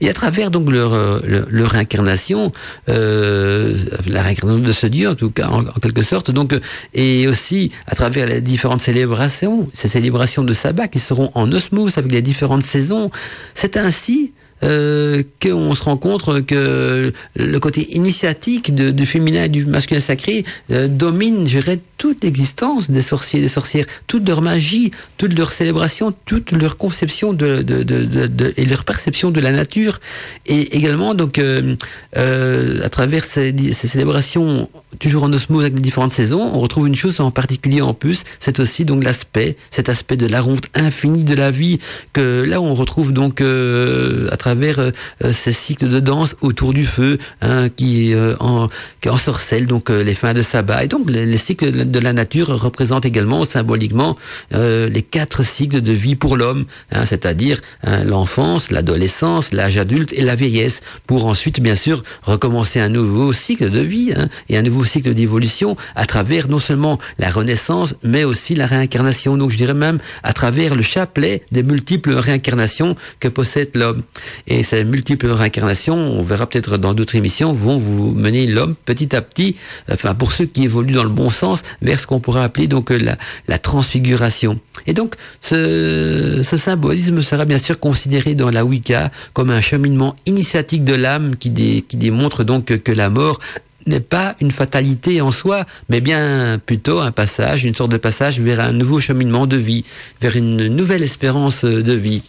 Et 0.01 0.09
à 0.09 0.13
travers 0.13 0.51
donc 0.51 0.71
leur, 0.71 0.93
euh, 0.93 1.19
leur, 1.25 1.45
leur 1.49 1.75
incarnation, 1.75 2.51
euh, 2.89 3.77
la 4.07 4.21
réincarnation 4.21 4.61
de 4.61 4.71
ce 4.71 4.87
Dieu 4.87 5.09
en 5.09 5.15
tout 5.15 5.31
cas 5.31 5.47
en, 5.47 5.63
quelque 5.63 6.03
sorte, 6.03 6.31
donc 6.31 6.53
euh, 6.53 6.59
et 6.93 7.27
aussi 7.27 7.71
à 7.87 7.95
travers 7.95 8.27
les 8.27 8.41
différentes 8.41 8.81
célébrations, 8.81 9.67
ces 9.73 9.87
célébrations 9.87 10.43
de 10.43 10.53
sabbat 10.53 10.87
qui 10.87 10.99
seront 10.99 11.31
en 11.33 11.51
osmose 11.51 11.97
avec 11.97 12.11
les 12.11 12.21
différentes 12.21 12.63
saisons, 12.63 13.11
c'est 13.53 13.77
ainsi 13.77 14.33
euh, 14.63 15.21
qu'on 15.41 15.75
se 15.75 15.83
rend 15.83 15.97
compte 15.97 16.45
que 16.45 17.13
le 17.35 17.59
côté 17.59 17.95
initiatique 17.95 18.73
du 18.73 19.05
féminin 19.05 19.43
et 19.43 19.49
du 19.49 19.65
masculin 19.65 19.99
sacré 19.99 20.43
domine, 20.69 21.45
je 21.45 21.59
dirais, 21.59 21.79
toute 21.97 22.23
l'existence 22.23 22.89
des 22.91 23.01
sorciers 23.01 23.39
et 23.39 23.43
des 23.43 23.47
sorcières, 23.49 23.85
toute 24.07 24.27
leur 24.27 24.41
magie, 24.41 24.91
toute 25.17 25.37
leur 25.37 25.51
célébration, 25.51 26.13
toute 26.25 26.51
leur 26.51 26.77
conception 26.77 27.33
de, 27.33 27.61
de, 27.61 27.83
de, 27.83 28.05
de, 28.27 28.53
et 28.57 28.65
leur 28.65 28.83
perception 28.83 29.31
de 29.31 29.39
la 29.39 29.51
nature. 29.51 29.99
Et 30.45 30.75
également, 30.75 31.15
donc, 31.15 31.39
euh, 31.39 31.75
euh, 32.17 32.85
à 32.85 32.89
travers 32.89 33.23
ces, 33.25 33.53
ces 33.73 33.87
célébrations, 33.87 34.69
toujours 34.99 35.23
en 35.23 35.33
osmose 35.33 35.61
avec 35.63 35.73
les 35.75 35.81
différentes 35.81 36.13
saisons, 36.13 36.49
on 36.53 36.59
retrouve 36.59 36.87
une 36.87 36.95
chose 36.95 37.19
en 37.19 37.31
particulier 37.31 37.81
en 37.81 37.93
plus, 37.93 38.23
c'est 38.39 38.59
aussi 38.59 38.85
donc 38.85 39.03
l'aspect, 39.03 39.57
cet 39.69 39.89
aspect 39.89 40.17
de 40.17 40.27
la 40.27 40.41
ronde 40.41 40.65
infinie 40.75 41.23
de 41.23 41.33
la 41.35 41.51
vie, 41.51 41.79
que 42.13 42.43
là 42.47 42.61
on 42.61 42.73
retrouve 42.73 43.11
donc 43.13 43.41
euh, 43.41 44.27
à 44.31 44.37
travers 44.37 44.79
euh, 44.79 44.91
ces 45.31 45.53
cycles 45.53 45.89
de 45.89 45.99
danse 45.99 46.35
autour 46.41 46.73
du 46.73 46.85
feu, 46.85 47.17
hein, 47.41 47.69
qui, 47.69 48.13
euh, 48.13 48.35
en, 48.39 48.69
qui 49.01 49.09
ensorcellent 49.09 49.67
donc 49.67 49.89
euh, 49.89 50.03
les 50.03 50.15
fins 50.15 50.33
de 50.33 50.41
sabbat. 50.41 50.83
Et 50.83 50.87
donc 50.87 51.09
les, 51.09 51.25
les 51.25 51.37
cycles 51.37 51.71
de 51.71 51.77
la- 51.79 51.85
de 51.91 51.99
la 51.99 52.13
nature 52.13 52.47
représentent 52.49 53.05
également 53.05 53.43
symboliquement 53.45 54.15
euh, 54.53 54.89
les 54.89 55.01
quatre 55.01 55.43
cycles 55.43 55.81
de 55.81 55.91
vie 55.91 56.15
pour 56.15 56.37
l'homme, 56.37 56.65
hein, 56.91 57.05
c'est-à-dire 57.05 57.61
hein, 57.83 58.03
l'enfance, 58.03 58.71
l'adolescence, 58.71 59.51
l'âge 59.53 59.77
adulte 59.77 60.13
et 60.13 60.21
la 60.21 60.35
vieillesse, 60.35 60.81
pour 61.07 61.25
ensuite 61.25 61.59
bien 61.59 61.75
sûr 61.75 62.03
recommencer 62.23 62.79
un 62.79 62.89
nouveau 62.89 63.33
cycle 63.33 63.69
de 63.69 63.79
vie 63.79 64.13
hein, 64.15 64.27
et 64.49 64.57
un 64.57 64.61
nouveau 64.61 64.85
cycle 64.85 65.13
d'évolution 65.13 65.77
à 65.95 66.05
travers 66.05 66.47
non 66.47 66.59
seulement 66.59 66.97
la 67.17 67.29
renaissance, 67.29 67.95
mais 68.03 68.23
aussi 68.23 68.55
la 68.55 68.65
réincarnation. 68.65 69.37
Donc 69.37 69.51
je 69.51 69.57
dirais 69.57 69.73
même 69.73 69.97
à 70.23 70.33
travers 70.33 70.75
le 70.75 70.81
chapelet 70.81 71.43
des 71.51 71.63
multiples 71.63 72.13
réincarnations 72.13 72.95
que 73.19 73.27
possède 73.27 73.71
l'homme. 73.75 74.03
Et 74.47 74.63
ces 74.63 74.83
multiples 74.83 75.27
réincarnations, 75.27 75.95
on 75.95 76.21
verra 76.21 76.47
peut-être 76.47 76.77
dans 76.77 76.93
d'autres 76.93 77.15
émissions, 77.15 77.53
vont 77.53 77.77
vous 77.77 78.11
mener 78.11 78.47
l'homme 78.47 78.75
petit 78.85 79.15
à 79.15 79.21
petit, 79.21 79.55
enfin 79.91 80.15
pour 80.15 80.31
ceux 80.31 80.45
qui 80.45 80.63
évoluent 80.63 80.93
dans 80.93 81.03
le 81.03 81.09
bon 81.09 81.29
sens, 81.29 81.61
vers 81.81 81.99
ce 81.99 82.07
qu'on 82.07 82.19
pourrait 82.19 82.43
appeler 82.43 82.67
donc 82.67 82.91
euh, 82.91 82.97
la, 82.97 83.17
la 83.47 83.57
transfiguration. 83.57 84.59
Et 84.85 84.93
donc 84.93 85.15
ce, 85.41 86.41
ce 86.43 86.57
symbolisme 86.57 87.21
sera 87.21 87.45
bien 87.45 87.57
sûr 87.57 87.79
considéré 87.79 88.35
dans 88.35 88.49
la 88.49 88.65
Wicca 88.65 89.11
comme 89.33 89.51
un 89.51 89.61
cheminement 89.61 90.15
initiatique 90.25 90.83
de 90.83 90.93
l'âme 90.93 91.35
qui, 91.35 91.51
qui 91.83 91.97
démontre 91.97 92.43
donc 92.43 92.65
que, 92.65 92.73
que 92.73 92.91
la 92.91 93.09
mort 93.09 93.39
n'est 93.85 94.01
pas 94.01 94.35
une 94.41 94.51
fatalité 94.51 95.21
en 95.21 95.31
soi, 95.31 95.65
mais 95.89 96.01
bien 96.01 96.59
plutôt 96.65 96.99
un 96.99 97.11
passage, 97.11 97.63
une 97.63 97.73
sorte 97.73 97.91
de 97.91 97.97
passage 97.97 98.39
vers 98.39 98.59
un 98.59 98.73
nouveau 98.73 98.99
cheminement 98.99 99.47
de 99.47 99.57
vie, 99.57 99.85
vers 100.21 100.35
une 100.35 100.67
nouvelle 100.67 101.03
espérance 101.03 101.63
de 101.63 101.93
vie. 101.93 102.21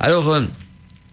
Alors, 0.00 0.28
euh, 0.30 0.40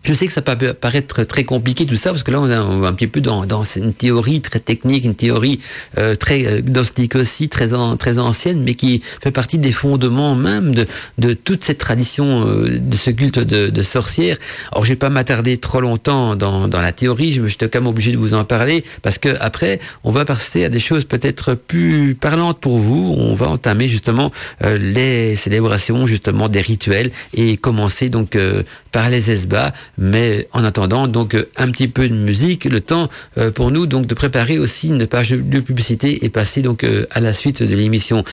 je 0.03 0.13
sais 0.13 0.25
que 0.25 0.33
ça 0.33 0.41
peut 0.41 0.73
paraître 0.73 1.23
très 1.23 1.43
compliqué 1.43 1.85
tout 1.85 1.95
ça, 1.95 2.09
parce 2.09 2.23
que 2.23 2.31
là 2.31 2.41
on 2.41 2.49
est 2.49 2.55
un, 2.55 2.93
petit 2.93 3.07
peu 3.07 3.21
dans, 3.21 3.45
dans 3.45 3.63
une 3.63 3.93
théorie 3.93 4.41
très 4.41 4.59
technique, 4.59 5.05
une 5.05 5.15
théorie 5.15 5.59
euh, 5.97 6.15
très 6.15 6.45
euh, 6.45 6.61
gnostique 6.61 7.15
aussi, 7.15 7.49
très, 7.49 7.73
an- 7.73 7.95
très 7.97 8.17
ancienne, 8.17 8.63
mais 8.63 8.73
qui 8.73 9.01
fait 9.21 9.31
partie 9.31 9.57
des 9.59 9.71
fondements 9.71 10.35
même 10.35 10.73
de, 10.73 10.87
de 11.19 11.33
toute 11.33 11.63
cette 11.63 11.77
tradition 11.77 12.47
euh, 12.47 12.79
de 12.79 12.97
ce 12.97 13.11
culte 13.11 13.39
de, 13.39 13.69
de 13.69 13.81
sorcières. 13.83 14.37
Alors 14.71 14.85
je 14.85 14.89
vais 14.89 14.95
pas 14.95 15.09
m'attarder 15.09 15.57
trop 15.57 15.81
longtemps 15.81 16.35
dans, 16.35 16.67
dans 16.67 16.81
la 16.81 16.91
théorie, 16.91 17.31
je 17.31 17.41
me- 17.41 17.47
j'étais 17.47 17.69
quand 17.69 17.79
même 17.81 17.87
obligé 17.87 18.11
de 18.11 18.17
vous 18.17 18.33
en 18.33 18.43
parler, 18.43 18.83
parce 19.03 19.17
que 19.19 19.29
après 19.39 19.79
on 20.03 20.11
va 20.11 20.25
passer 20.25 20.65
à 20.65 20.69
des 20.69 20.79
choses 20.79 21.05
peut-être 21.05 21.53
plus 21.53 22.15
parlantes 22.15 22.59
pour 22.59 22.77
vous. 22.77 23.15
On 23.17 23.33
va 23.33 23.49
entamer 23.49 23.87
justement 23.87 24.31
euh, 24.63 24.77
les 24.77 25.35
célébrations, 25.35 26.07
justement 26.07 26.49
des 26.49 26.61
rituels, 26.61 27.11
et 27.35 27.57
commencer 27.57 28.09
donc 28.09 28.35
euh, 28.35 28.63
par 28.91 29.09
les 29.09 29.29
esbats 29.31 29.71
mais 30.01 30.47
en 30.51 30.65
attendant 30.65 31.07
donc 31.07 31.35
euh, 31.35 31.47
un 31.57 31.69
petit 31.71 31.87
peu 31.87 32.09
de 32.09 32.13
musique, 32.13 32.65
le 32.65 32.81
temps 32.81 33.07
euh, 33.37 33.51
pour 33.51 33.71
nous 33.71 33.85
donc 33.85 34.07
de 34.07 34.15
préparer 34.15 34.57
aussi 34.57 34.87
une 34.87 35.05
page 35.07 35.29
de, 35.29 35.59
publicité 35.59 36.25
et 36.25 36.29
passer 36.29 36.61
donc 36.61 36.83
euh, 36.83 37.05
à 37.11 37.19
la 37.21 37.33
suite 37.33 37.61
de 37.61 37.75
l'émission. 37.75 38.25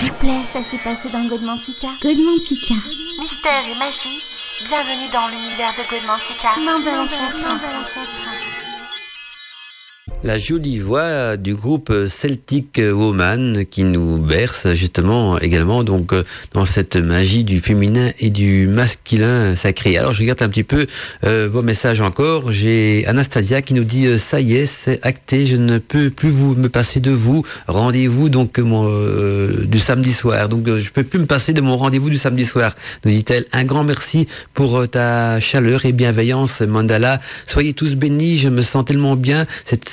S'il 0.00 0.10
vous 0.10 0.16
plaît, 0.18 0.40
ça 0.52 0.60
s'est 0.62 0.82
passé 0.82 1.08
dans 1.12 1.24
Godmantica. 1.28 1.88
Godmantica. 2.02 2.74
Mystère 3.20 3.64
et 3.70 3.78
magie, 3.78 4.22
bienvenue 4.66 5.12
dans 5.12 5.28
l'univers 5.28 5.72
de 5.76 5.90
Godmantica. 5.90 6.48
Main 6.64 6.80
de 6.80 6.96
l'ancêtre. 6.96 8.55
La 10.24 10.38
jolie 10.38 10.80
voix 10.80 11.36
du 11.36 11.54
groupe 11.54 11.92
Celtic 12.08 12.80
Woman 12.82 13.64
qui 13.70 13.84
nous 13.84 14.16
berce 14.16 14.72
justement 14.74 15.38
également 15.38 15.84
donc 15.84 16.14
dans 16.52 16.64
cette 16.64 16.96
magie 16.96 17.44
du 17.44 17.60
féminin 17.60 18.10
et 18.18 18.30
du 18.30 18.66
masculin 18.66 19.54
sacré. 19.54 19.98
Alors 19.98 20.14
je 20.14 20.20
regarde 20.20 20.42
un 20.42 20.48
petit 20.48 20.64
peu 20.64 20.86
euh, 21.24 21.48
vos 21.52 21.62
messages 21.62 22.00
encore. 22.00 22.50
J'ai 22.50 23.04
Anastasia 23.06 23.62
qui 23.62 23.74
nous 23.74 23.84
dit 23.84 24.06
euh, 24.06 24.16
ça 24.16 24.40
y 24.40 24.56
est, 24.56 24.66
c'est 24.66 25.04
acté, 25.06 25.46
je 25.46 25.56
ne 25.56 25.78
peux 25.78 26.10
plus 26.10 26.30
vous 26.30 26.56
me 26.56 26.68
passer 26.68 26.98
de 26.98 27.10
vous. 27.10 27.44
Rendez-vous 27.68 28.28
donc 28.28 28.58
euh, 28.58 29.64
du 29.66 29.78
samedi 29.78 30.12
soir. 30.12 30.48
Donc 30.48 30.66
je 30.66 30.90
peux 30.90 31.04
plus 31.04 31.18
me 31.18 31.26
passer 31.26 31.52
de 31.52 31.60
mon 31.60 31.76
rendez-vous 31.76 32.10
du 32.10 32.16
samedi 32.16 32.44
soir. 32.44 32.74
Nous 33.04 33.10
dit-elle. 33.10 33.44
Un 33.52 33.64
grand 33.64 33.84
merci 33.84 34.26
pour 34.54 34.88
ta 34.88 35.40
chaleur 35.40 35.84
et 35.84 35.92
bienveillance, 35.92 36.62
Mandala. 36.62 37.20
Soyez 37.46 37.74
tous 37.74 37.94
bénis. 37.96 38.38
Je 38.38 38.48
me 38.48 38.62
sens 38.62 38.84
tellement 38.84 39.14
bien. 39.14 39.46
Cette 39.64 39.88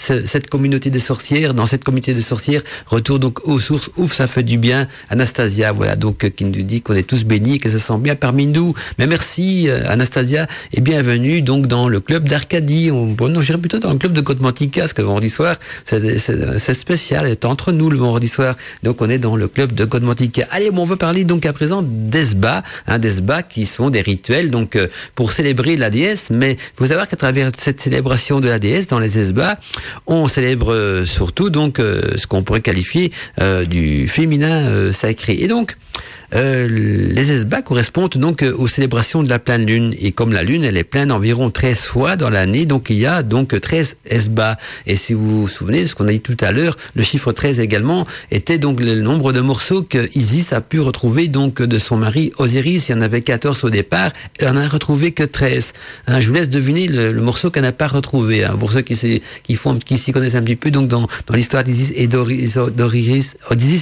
communauté 0.49 0.89
des 0.89 0.99
sorcières, 0.99 1.53
dans 1.53 1.65
cette 1.65 1.83
communauté 1.83 2.13
de 2.13 2.21
sorcières, 2.21 2.61
retour 2.87 3.19
donc 3.19 3.47
aux 3.47 3.59
sources. 3.59 3.89
Ouf, 3.97 4.13
ça 4.13 4.27
fait 4.27 4.43
du 4.43 4.57
bien. 4.57 4.87
Anastasia, 5.09 5.71
voilà, 5.71 5.95
donc 5.95 6.29
qui 6.31 6.45
nous 6.45 6.63
dit 6.63 6.81
qu'on 6.81 6.93
est 6.93 7.03
tous 7.03 7.23
bénis, 7.23 7.59
qu'elle 7.59 7.71
se 7.71 7.79
sent 7.79 7.97
bien 7.99 8.15
parmi 8.15 8.47
nous. 8.47 8.73
Mais 8.99 9.07
merci 9.07 9.69
Anastasia 9.87 10.47
et 10.73 10.81
bienvenue 10.81 11.41
donc 11.41 11.67
dans 11.67 11.87
le 11.87 11.99
club 11.99 12.27
d'Arcadie. 12.27 12.91
Bon, 12.91 13.29
non, 13.29 13.41
j'irai 13.41 13.57
plutôt 13.57 13.79
dans 13.79 13.91
le 13.91 13.97
club 13.97 14.13
de 14.13 14.21
Côte-Mantica, 14.21 14.81
parce 14.81 14.93
que 14.93 15.01
le 15.01 15.07
vendredi 15.07 15.29
soir, 15.29 15.55
c'est 15.83 16.73
spécial, 16.73 17.27
c'est 17.29 17.45
entre 17.45 17.71
nous 17.71 17.89
le 17.89 17.97
vendredi 17.97 18.27
soir. 18.27 18.55
Donc 18.83 19.01
on 19.01 19.09
est 19.09 19.19
dans 19.19 19.35
le 19.35 19.47
club 19.47 19.73
de 19.73 19.85
Côte-Mantica. 19.85 20.47
Allez, 20.51 20.71
bon, 20.71 20.83
on 20.83 20.85
veut 20.85 20.95
parler 20.95 21.23
donc 21.23 21.45
à 21.45 21.53
présent 21.53 21.81
d'Esba, 21.83 22.63
hein, 22.87 22.99
d'Esba 22.99 23.43
qui 23.43 23.65
sont 23.65 23.89
des 23.89 24.01
rituels 24.01 24.51
donc 24.51 24.75
euh, 24.75 24.87
pour 25.15 25.31
célébrer 25.31 25.77
la 25.77 25.89
déesse. 25.89 26.29
Mais 26.29 26.57
faut 26.75 26.87
savoir 26.87 27.07
qu'à 27.07 27.15
travers 27.15 27.49
cette 27.57 27.81
célébration 27.81 28.39
de 28.39 28.49
la 28.49 28.59
déesse 28.59 28.87
dans 28.87 28.99
les 28.99 29.17
Esba, 29.17 29.57
on 30.07 30.27
célèbre 30.27 30.73
euh, 30.73 31.05
surtout 31.05 31.49
donc 31.49 31.79
euh, 31.79 32.17
ce 32.17 32.27
qu'on 32.27 32.43
pourrait 32.43 32.61
qualifier 32.61 33.11
du 33.67 34.07
féminin 34.07 34.91
sacré. 34.91 35.37
Et 35.39 35.47
donc 35.47 35.75
euh, 36.35 36.67
les 36.67 37.31
esbats 37.31 37.61
correspondent 37.61 38.17
donc 38.17 38.41
euh, 38.41 38.55
aux 38.57 38.67
célébrations 38.67 39.21
de 39.21 39.29
la 39.29 39.37
pleine 39.37 39.65
lune. 39.65 39.93
Et 40.01 40.11
comme 40.11 40.33
la 40.33 40.43
lune, 40.43 40.63
elle 40.63 40.77
est 40.77 40.83
pleine 40.83 41.11
environ 41.11 41.51
13 41.51 41.79
fois 41.81 42.15
dans 42.15 42.29
l'année, 42.29 42.65
donc 42.65 42.89
il 42.89 42.97
y 42.97 43.05
a 43.05 43.21
donc 43.21 43.59
13 43.59 43.97
esbats. 44.07 44.57
Et 44.87 44.95
si 44.95 45.13
vous 45.13 45.41
vous 45.41 45.47
souvenez 45.47 45.83
de 45.83 45.87
ce 45.87 45.95
qu'on 45.95 46.07
a 46.07 46.11
dit 46.11 46.21
tout 46.21 46.37
à 46.41 46.51
l'heure, 46.51 46.75
le 46.95 47.03
chiffre 47.03 47.31
13 47.31 47.59
également 47.59 48.07
était 48.31 48.57
donc 48.57 48.81
le 48.81 49.01
nombre 49.01 49.31
de 49.31 49.41
morceaux 49.41 49.83
que 49.83 50.09
Isis 50.17 50.53
a 50.53 50.61
pu 50.61 50.79
retrouver 50.79 51.27
donc 51.27 51.61
de 51.61 51.77
son 51.77 51.97
mari 51.97 52.31
Osiris. 52.37 52.89
Il 52.89 52.93
y 52.93 52.95
en 52.95 53.01
avait 53.01 53.21
14 53.21 53.63
au 53.63 53.69
départ, 53.69 54.11
elle 54.39 54.49
en 54.49 54.57
a 54.57 54.67
retrouvé 54.67 55.11
que 55.11 55.23
13. 55.23 55.73
Hein, 56.07 56.19
je 56.19 56.27
vous 56.27 56.33
laisse 56.33 56.49
deviner 56.49 56.87
le, 56.87 57.13
morceau 57.21 57.51
qu'elle 57.51 57.63
n'a 57.63 57.71
pas 57.71 57.87
retrouvé. 57.87 58.43
Hein, 58.43 58.55
pour 58.59 58.71
ceux 58.71 58.81
qui, 58.81 59.21
qui, 59.43 59.55
font, 59.55 59.77
qui 59.95 60.01
s'y 60.03 60.11
connaissent 60.11 60.35
un 60.35 60.41
petit 60.41 60.55
peu, 60.55 60.71
donc 60.71 60.87
dans, 60.87 61.07
dans 61.27 61.35
l'histoire 61.35 61.63
d'Isis 61.63 61.93
et 61.95 62.07
d'Osiris, 62.07 63.35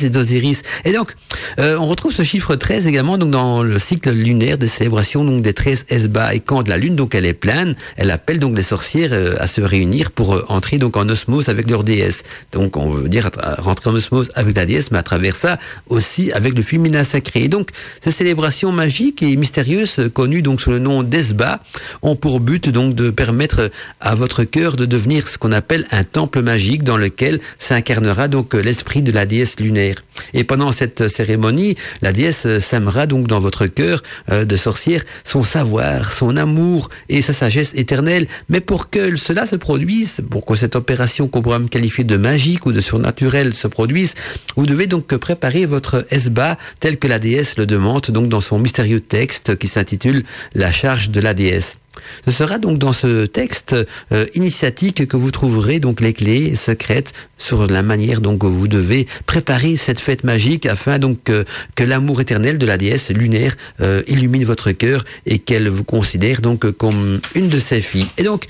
et 0.04 0.10
d'Osiris. 0.10 0.62
Et 0.86 0.92
donc, 0.92 1.16
euh, 1.60 1.78
on 1.80 1.86
retrouve 1.86 2.14
ce 2.14 2.24
chiffre 2.24 2.42
chiffre 2.42 2.56
13 2.56 2.88
également 2.88 3.20
donc 3.20 3.30
dans 3.30 3.62
le 3.62 3.78
cycle 3.78 4.10
lunaire 4.10 4.58
des 4.58 4.66
célébrations 4.66 5.24
donc 5.24 5.44
des 5.44 5.54
13 5.54 5.86
Esba 5.90 6.34
et 6.34 6.40
quand 6.40 6.68
la 6.68 6.78
lune 6.78 6.96
donc 6.96 7.14
elle 7.14 7.28
est 7.28 7.36
pleine, 7.36 7.76
elle 7.98 8.10
appelle 8.10 8.40
donc 8.40 8.58
les 8.58 8.64
sorcières 8.64 9.12
euh, 9.14 9.36
à 9.38 9.46
se 9.46 9.62
réunir 9.62 10.10
pour 10.10 10.34
euh, 10.34 10.44
entrer 10.48 10.80
donc 10.80 10.98
en 10.98 11.08
osmose 11.08 11.50
avec 11.50 11.70
leur 11.70 11.84
déesse. 11.84 12.24
Donc 12.52 12.78
on 12.78 12.90
veut 12.90 13.10
dire 13.10 13.30
rentrer 13.60 13.92
en 13.92 13.94
osmose 13.94 14.32
avec 14.34 14.58
la 14.58 14.66
déesse 14.66 14.90
mais 14.90 14.98
à 14.98 15.04
travers 15.04 15.36
ça 15.36 15.60
aussi 15.88 16.32
avec 16.32 16.56
le 16.56 16.64
féminin 16.64 17.04
sacré. 17.04 17.44
Et 17.44 17.48
donc 17.48 17.70
ces 18.02 18.10
célébrations 18.10 18.72
magiques 18.72 19.22
et 19.22 19.36
mystérieuses 19.36 20.10
connues 20.12 20.42
donc 20.42 20.62
sous 20.62 20.72
le 20.72 20.80
nom 20.80 21.04
d'Esba 21.04 21.60
ont 22.02 22.16
pour 22.16 22.40
but 22.40 22.70
donc 22.70 22.96
de 22.96 23.12
permettre 23.12 23.70
à 24.00 24.16
votre 24.16 24.46
cœur 24.46 24.78
de 24.78 24.86
devenir 24.86 25.28
ce 25.28 25.38
qu'on 25.38 25.52
appelle 25.52 25.86
un 25.92 26.01
temple 26.04 26.42
magique 26.42 26.84
dans 26.84 26.98
lequel 26.98 27.40
s'incarnera 27.58 28.28
donc 28.28 28.54
l'esprit 28.54 29.02
de 29.02 29.12
la 29.12 29.26
déesse 29.26 29.60
lunaire. 29.60 29.96
Et 30.34 30.44
pendant 30.44 30.72
cette 30.72 31.08
cérémonie, 31.08 31.76
la 32.02 32.12
déesse 32.12 32.60
sèmera 32.60 33.08
donc 33.08 33.28
dans 33.28 33.40
votre 33.40 33.68
cœur 33.68 34.02
euh, 34.30 34.46
de 34.46 34.56
sorcière 34.56 35.04
son 35.24 35.44
savoir, 35.44 36.12
son 36.12 36.38
amour 36.38 36.90
et 37.10 37.22
sa 37.22 37.34
sagesse 37.34 37.74
éternelle. 37.76 38.28
Mais 38.50 38.62
pour 38.62 38.90
que 38.90 39.16
cela 39.16 39.46
se 39.46 39.56
produise, 39.56 40.22
pour 40.30 40.46
que 40.46 40.56
cette 40.56 40.76
opération 40.76 41.28
qu'on 41.28 41.42
pourrait 41.42 41.60
qualifier 41.70 42.04
de 42.04 42.18
magique 42.18 42.66
ou 42.66 42.72
de 42.72 42.82
surnaturel 42.82 43.54
se 43.54 43.68
produise, 43.68 44.14
vous 44.56 44.66
devez 44.66 44.88
donc 44.88 45.08
préparer 45.08 45.66
votre 45.66 46.06
esba 46.12 46.58
tel 46.80 46.98
que 46.98 47.08
la 47.08 47.20
déesse 47.20 47.58
le 47.58 47.66
demande 47.66 48.08
donc 48.10 48.30
dans 48.30 48.40
son 48.40 48.60
mystérieux 48.60 49.00
texte 49.00 49.58
qui 49.58 49.68
s'intitule 49.68 50.24
La 50.54 50.72
charge 50.72 51.10
de 51.10 51.20
la 51.20 51.34
déesse. 51.34 51.81
Ce 52.26 52.32
sera 52.32 52.58
donc 52.58 52.78
dans 52.78 52.94
ce 52.94 53.26
texte 53.26 53.76
euh, 54.12 54.26
initiatique 54.36 55.08
que 55.08 55.18
vous 55.18 55.32
trouverez 55.32 55.80
donc 55.80 56.02
les 56.02 56.14
clés 56.14 56.56
secrètes 56.56 57.14
sur 57.38 57.68
la 57.68 57.82
manière 57.82 58.22
dont 58.22 58.38
vous 58.42 58.68
devez 58.68 59.08
préparer 59.26 59.76
cette 59.76 60.00
fête 60.00 60.24
magique 60.24 60.66
afin 60.66 61.00
donc 61.00 61.20
que 61.24 61.84
l'amour 61.84 62.22
éternel 62.22 62.58
de 62.58 62.66
la 62.66 62.78
déesse 62.78 63.10
lunaire 63.10 63.56
euh, 63.82 64.04
illumine 64.08 64.46
votre 64.46 64.72
cœur 64.72 65.04
et 65.26 65.40
qu'elle 65.40 65.68
vous 65.68 65.84
considère 65.84 66.42
donc 66.42 66.70
comme 66.72 67.20
une 67.36 67.50
de 67.50 67.60
ses 67.60 67.82
filles. 67.82 68.08
Et 68.18 68.24
donc 68.24 68.46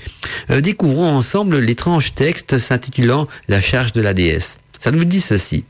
euh, 0.50 0.60
découvrons 0.60 1.08
ensemble 1.08 1.58
l'étrange 1.58 2.14
texte 2.14 2.58
s'intitulant 2.58 3.26
La 3.48 3.60
charge 3.60 3.92
de 3.92 4.00
la 4.00 4.14
déesse. 4.14 4.58
Ça 4.78 4.90
nous 4.90 5.04
dit 5.04 5.20
ceci. 5.20 5.64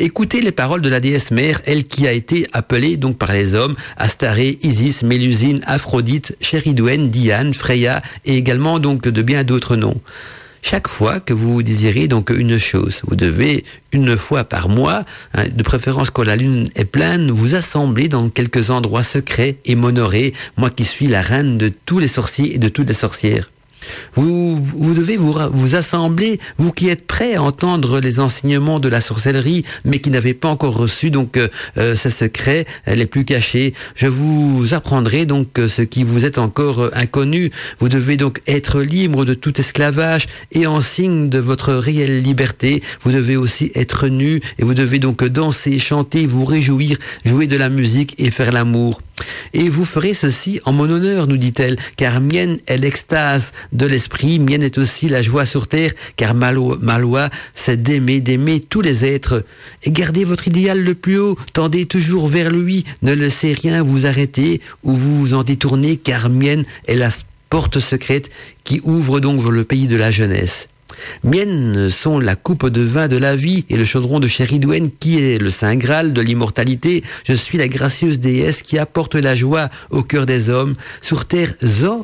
Écoutez 0.00 0.40
les 0.40 0.52
paroles 0.52 0.80
de 0.80 0.88
la 0.88 1.00
déesse 1.00 1.32
mère, 1.32 1.60
elle 1.66 1.82
qui 1.82 2.06
a 2.06 2.12
été 2.12 2.46
appelée 2.52 2.96
donc 2.96 3.18
par 3.18 3.32
les 3.32 3.56
hommes 3.56 3.74
Astaré, 3.96 4.56
Isis, 4.62 5.02
Mélusine, 5.02 5.60
Aphrodite, 5.66 6.36
Chéridouane, 6.40 7.10
Diane, 7.10 7.52
Freya 7.52 8.00
et 8.24 8.36
également 8.36 8.78
donc 8.78 9.02
de 9.08 9.22
bien 9.22 9.42
d'autres 9.42 9.74
noms. 9.74 10.00
Chaque 10.62 10.86
fois 10.86 11.18
que 11.18 11.34
vous 11.34 11.64
désirez 11.64 12.06
donc 12.06 12.30
une 12.30 12.58
chose, 12.58 13.00
vous 13.08 13.16
devez 13.16 13.64
une 13.90 14.16
fois 14.16 14.44
par 14.44 14.68
mois, 14.68 15.04
hein, 15.34 15.46
de 15.52 15.62
préférence 15.64 16.10
quand 16.10 16.22
la 16.22 16.36
lune 16.36 16.68
est 16.76 16.84
pleine, 16.84 17.32
vous 17.32 17.56
assembler 17.56 18.08
dans 18.08 18.28
quelques 18.28 18.70
endroits 18.70 19.02
secrets 19.02 19.56
et 19.64 19.74
m'honorer, 19.74 20.32
moi 20.56 20.70
qui 20.70 20.84
suis 20.84 21.08
la 21.08 21.22
reine 21.22 21.58
de 21.58 21.72
tous 21.86 21.98
les 21.98 22.08
sorciers 22.08 22.54
et 22.54 22.58
de 22.58 22.68
toutes 22.68 22.88
les 22.88 22.94
sorcières. 22.94 23.50
Vous, 24.14 24.56
vous 24.56 24.94
devez 24.94 25.16
vous, 25.16 25.34
vous 25.52 25.74
assembler, 25.76 26.38
vous 26.56 26.72
qui 26.72 26.88
êtes 26.88 27.06
prêts 27.06 27.34
à 27.34 27.42
entendre 27.42 28.00
les 28.00 28.20
enseignements 28.20 28.80
de 28.80 28.88
la 28.88 29.00
sorcellerie, 29.00 29.64
mais 29.84 30.00
qui 30.00 30.10
n'avez 30.10 30.34
pas 30.34 30.48
encore 30.48 30.76
reçu 30.76 31.10
donc 31.10 31.36
euh, 31.36 31.48
euh 31.76 31.94
ces 31.94 32.10
secrets 32.10 32.64
les 32.86 33.06
plus 33.06 33.24
cachés. 33.24 33.74
Je 33.94 34.06
vous 34.06 34.72
apprendrai 34.72 35.26
donc 35.26 35.58
euh, 35.58 35.68
ce 35.68 35.82
qui 35.82 36.04
vous 36.04 36.24
est 36.24 36.38
encore 36.38 36.80
euh, 36.80 36.90
inconnu. 36.94 37.50
Vous 37.78 37.88
devez 37.88 38.16
donc 38.16 38.40
être 38.46 38.80
libre 38.80 39.24
de 39.24 39.34
tout 39.34 39.58
esclavage 39.60 40.26
et 40.52 40.66
en 40.66 40.80
signe 40.80 41.28
de 41.28 41.38
votre 41.38 41.74
réelle 41.74 42.20
liberté, 42.20 42.82
vous 43.02 43.12
devez 43.12 43.36
aussi 43.36 43.70
être 43.74 44.08
nu 44.08 44.40
et 44.58 44.64
vous 44.64 44.74
devez 44.74 44.98
donc 44.98 45.24
danser, 45.24 45.78
chanter, 45.78 46.26
vous 46.26 46.44
réjouir, 46.44 46.96
jouer 47.24 47.46
de 47.46 47.56
la 47.56 47.68
musique 47.68 48.14
et 48.18 48.30
faire 48.30 48.52
l'amour. 48.52 49.00
Et 49.52 49.68
vous 49.68 49.84
ferez 49.84 50.14
ceci 50.14 50.60
en 50.64 50.72
mon 50.72 50.88
honneur, 50.88 51.26
nous 51.26 51.36
dit-elle, 51.36 51.76
car 51.96 52.20
mienne 52.20 52.58
est 52.66 52.76
l'extase 52.76 53.52
de 53.72 53.86
l'esprit, 53.86 54.38
mienne 54.38 54.62
est 54.62 54.78
aussi 54.78 55.08
la 55.08 55.22
joie 55.22 55.46
sur 55.46 55.68
terre, 55.68 55.92
car 56.16 56.34
ma 56.34 56.52
loi, 56.52 57.30
c'est 57.54 57.82
d'aimer, 57.82 58.20
d'aimer 58.20 58.60
tous 58.60 58.80
les 58.80 59.04
êtres. 59.04 59.44
Et 59.82 59.90
gardez 59.90 60.24
votre 60.24 60.48
idéal 60.48 60.82
le 60.82 60.94
plus 60.94 61.18
haut, 61.18 61.36
tendez 61.52 61.86
toujours 61.86 62.28
vers 62.28 62.50
lui, 62.50 62.84
ne 63.02 63.12
laissez 63.12 63.52
rien 63.52 63.82
vous 63.82 64.06
arrêter 64.06 64.60
ou 64.82 64.92
vous 64.92 65.18
vous 65.18 65.34
en 65.34 65.42
détourner, 65.42 65.96
car 65.96 66.30
mienne 66.30 66.64
est 66.86 66.96
la 66.96 67.10
porte 67.50 67.80
secrète 67.80 68.30
qui 68.64 68.80
ouvre 68.84 69.20
donc 69.20 69.42
le 69.44 69.64
pays 69.64 69.86
de 69.86 69.96
la 69.96 70.10
jeunesse. 70.10 70.68
Miennes 71.24 71.90
sont 71.90 72.18
la 72.18 72.36
coupe 72.36 72.68
de 72.68 72.80
vin 72.80 73.08
de 73.08 73.16
la 73.16 73.36
vie 73.36 73.64
et 73.68 73.76
le 73.76 73.84
chaudron 73.84 74.20
de 74.20 74.28
Chéridouane 74.28 74.90
qui 74.90 75.18
est 75.18 75.38
le 75.38 75.50
Saint 75.50 75.76
Graal 75.76 76.12
de 76.12 76.20
l'immortalité. 76.20 77.02
Je 77.24 77.32
suis 77.32 77.58
la 77.58 77.68
gracieuse 77.68 78.18
déesse 78.18 78.62
qui 78.62 78.78
apporte 78.78 79.14
la 79.14 79.34
joie 79.34 79.68
au 79.90 80.02
cœur 80.02 80.26
des 80.26 80.50
hommes. 80.50 80.74
Sur 81.00 81.24
terre, 81.24 81.54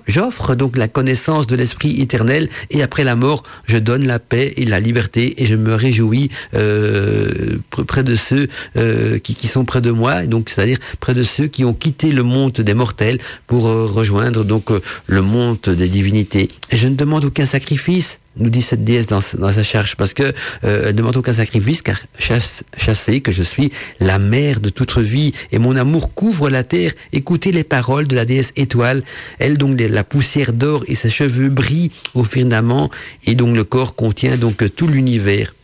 j'offre 0.06 0.54
donc 0.54 0.76
la 0.76 0.88
connaissance 0.88 1.46
de 1.46 1.56
l'esprit 1.56 2.00
éternel 2.00 2.48
et 2.70 2.82
après 2.82 3.04
la 3.04 3.16
mort, 3.16 3.42
je 3.66 3.76
donne 3.76 4.06
la 4.06 4.18
paix 4.18 4.52
et 4.56 4.64
la 4.64 4.80
liberté 4.80 5.42
et 5.42 5.46
je 5.46 5.54
me 5.54 5.74
réjouis 5.74 6.30
euh, 6.54 7.58
près 7.86 8.04
de 8.04 8.14
ceux 8.14 8.48
euh, 8.76 9.18
qui, 9.18 9.46
sont 9.46 9.64
près 9.64 9.80
de 9.80 9.90
moi, 9.90 10.26
donc 10.26 10.48
c'est-à-dire 10.48 10.78
près 11.00 11.14
de 11.14 11.22
ceux 11.22 11.46
qui 11.46 11.64
ont 11.64 11.74
quitté 11.74 12.10
le 12.10 12.22
monde 12.22 12.52
des 12.52 12.74
mortels 12.74 13.18
pour 13.46 13.66
euh, 13.66 13.86
rejoindre 13.86 14.44
donc 14.44 14.70
le 15.06 15.22
monde 15.22 15.58
des 15.60 15.88
divinités. 15.88 16.48
Je 16.72 16.88
ne 16.88 16.94
demande 16.94 17.24
aucun 17.24 17.46
sacrifice 17.46 18.18
nous 18.36 18.50
dit 18.50 18.62
cette 18.62 18.84
déesse 18.84 19.06
dans, 19.06 19.20
sa 19.20 19.62
charge, 19.62 19.96
parce 19.96 20.14
que 20.14 20.22
euh, 20.64 20.86
elle 20.88 20.94
demande 20.94 21.16
aucun 21.16 21.32
sacrifice, 21.32 21.82
car 21.82 21.96
chasse, 22.18 22.64
chassez 22.76 23.20
que 23.20 23.32
je 23.32 23.42
suis 23.42 23.70
la 24.00 24.18
mère 24.18 24.60
de 24.60 24.68
toute 24.68 24.98
vie, 24.98 25.32
et 25.52 25.58
mon 25.58 25.76
amour 25.76 26.14
couvre 26.14 26.50
la 26.50 26.64
terre. 26.64 26.92
Écoutez 27.12 27.52
les 27.52 27.64
paroles 27.64 28.06
de 28.06 28.14
la 28.14 28.24
déesse 28.24 28.52
étoile. 28.56 29.02
Elle 29.38 29.58
donc 29.58 29.80
la 29.80 30.04
poussière 30.04 30.52
d'or 30.52 30.84
et 30.86 30.94
ses 30.94 31.10
cheveux 31.10 31.48
brillent 31.48 31.92
au 32.14 32.24
firmament, 32.24 32.90
et 33.26 33.34
donc 33.34 33.56
le 33.56 33.64
corps 33.64 33.94
contient 33.94 34.36
donc 34.36 34.74
tout 34.74 34.86
l'univers. 34.86 35.54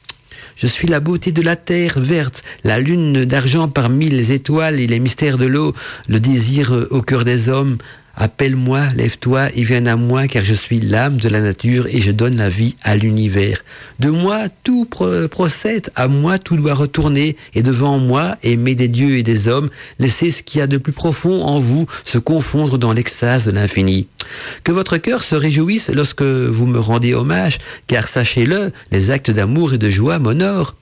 Je 0.56 0.66
suis 0.66 0.88
la 0.88 1.00
beauté 1.00 1.32
de 1.32 1.40
la 1.40 1.56
terre 1.56 1.98
verte, 1.98 2.42
la 2.64 2.78
lune 2.78 3.24
d'argent 3.24 3.68
parmi 3.68 4.10
les 4.10 4.32
étoiles 4.32 4.78
et 4.78 4.86
les 4.86 4.98
mystères 4.98 5.38
de 5.38 5.46
l'eau, 5.46 5.72
le 6.08 6.20
désir 6.20 6.70
au 6.90 7.00
cœur 7.00 7.24
des 7.24 7.48
hommes. 7.48 7.78
Appelle-moi, 8.16 8.80
lève-toi 8.96 9.48
et 9.54 9.62
viens 9.62 9.86
à 9.86 9.96
moi, 9.96 10.26
car 10.26 10.42
je 10.44 10.52
suis 10.52 10.80
l'âme 10.80 11.16
de 11.16 11.28
la 11.28 11.40
nature 11.40 11.86
et 11.86 12.00
je 12.00 12.10
donne 12.10 12.36
la 12.36 12.48
vie 12.48 12.76
à 12.82 12.96
l'univers. 12.96 13.62
De 13.98 14.10
moi, 14.10 14.40
tout 14.62 14.84
pro- 14.84 15.28
procède, 15.28 15.90
à 15.96 16.08
moi, 16.08 16.38
tout 16.38 16.56
doit 16.56 16.74
retourner, 16.74 17.36
et 17.54 17.62
devant 17.62 17.98
moi, 17.98 18.36
aimé 18.42 18.74
des 18.74 18.88
dieux 18.88 19.16
et 19.16 19.22
des 19.22 19.48
hommes, 19.48 19.70
laissez 19.98 20.30
ce 20.30 20.42
qu'il 20.42 20.58
y 20.58 20.62
a 20.62 20.66
de 20.66 20.76
plus 20.76 20.92
profond 20.92 21.42
en 21.44 21.58
vous 21.60 21.86
se 22.04 22.18
confondre 22.18 22.78
dans 22.78 22.92
l'extase 22.92 23.46
de 23.46 23.52
l'infini. 23.52 24.06
Que 24.64 24.72
votre 24.72 24.96
cœur 24.98 25.22
se 25.22 25.34
réjouisse 25.34 25.88
lorsque 25.90 26.22
vous 26.22 26.66
me 26.66 26.78
rendez 26.80 27.14
hommage, 27.14 27.58
car 27.86 28.06
sachez-le, 28.06 28.70
les 28.92 29.10
actes 29.10 29.30
d'amour 29.30 29.74
et 29.74 29.78
de 29.78 29.88
joie 29.88 30.18
m'honorent. 30.18 30.76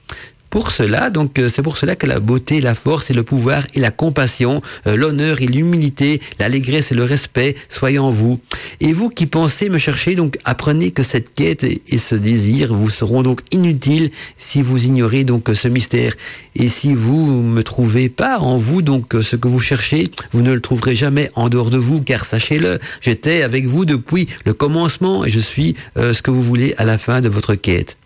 Pour 0.51 0.71
cela, 0.71 1.11
donc 1.11 1.39
euh, 1.39 1.51
c'est 1.51 1.63
pour 1.63 1.77
cela 1.77 1.95
que 1.95 2.07
la 2.07 2.21
beauté, 2.21 2.63
la 2.63 2.75
force 2.75 3.11
et 3.11 3.15
le 3.15 3.23
pouvoir 3.23 3.67
et 3.75 3.81
la 3.81 3.91
compassion, 3.91 4.63
euh, 4.87 4.97
l'honneur 4.97 5.43
et 5.43 5.47
l'humilité, 5.47 6.23
l'allégresse 6.39 6.91
et 6.91 6.95
le 6.95 7.05
respect 7.05 7.55
soient 7.69 7.99
en 7.99 8.09
vous. 8.09 8.41
Et 8.81 8.95
vous 8.95 9.11
qui 9.11 9.27
pensez 9.27 9.69
me 9.69 9.77
chercher, 9.77 10.15
donc 10.15 10.39
apprenez 10.45 10.91
que 10.91 11.03
cette 11.03 11.35
quête 11.35 11.65
et 11.65 11.99
ce 11.99 12.15
désir 12.15 12.75
vous 12.75 12.89
seront 12.89 13.23
donc 13.23 13.41
inutiles 13.53 14.11
si 14.39 14.63
vous 14.63 14.87
ignorez 14.87 15.25
donc 15.25 15.51
ce 15.53 15.69
mystère. 15.69 16.15
Et 16.55 16.69
si 16.69 16.95
vous 16.95 17.27
me 17.27 17.63
trouvez 17.63 18.09
pas 18.09 18.39
en 18.39 18.57
vous 18.57 18.81
donc 18.81 19.15
ce 19.21 19.37
que 19.37 19.49
vous 19.49 19.61
cherchez, 19.61 20.11
vous 20.33 20.43
ne 20.43 20.53
le 20.53 20.61
trouverez 20.61 20.95
jamais 20.95 21.31
en 21.35 21.51
dehors 21.51 21.71
de 21.71 21.79
vous, 21.79 22.01
car 22.01 22.25
sachez-le, 22.25 22.79
j'étais 23.03 23.43
avec 23.43 23.67
vous 23.67 23.85
depuis 23.85 24.27
le 24.47 24.55
commencement 24.55 25.27
et 25.27 25.31
je 25.31 25.41
suis 25.41 25.77
euh, 25.99 26.15
ce 26.15 26.23
que 26.23 26.31
vous 26.31 26.43
voulez 26.43 26.75
à 26.79 26.85
la 26.85 26.97
fin 26.97 27.21
de 27.21 27.29
votre 27.29 27.55
quête. 27.55 27.99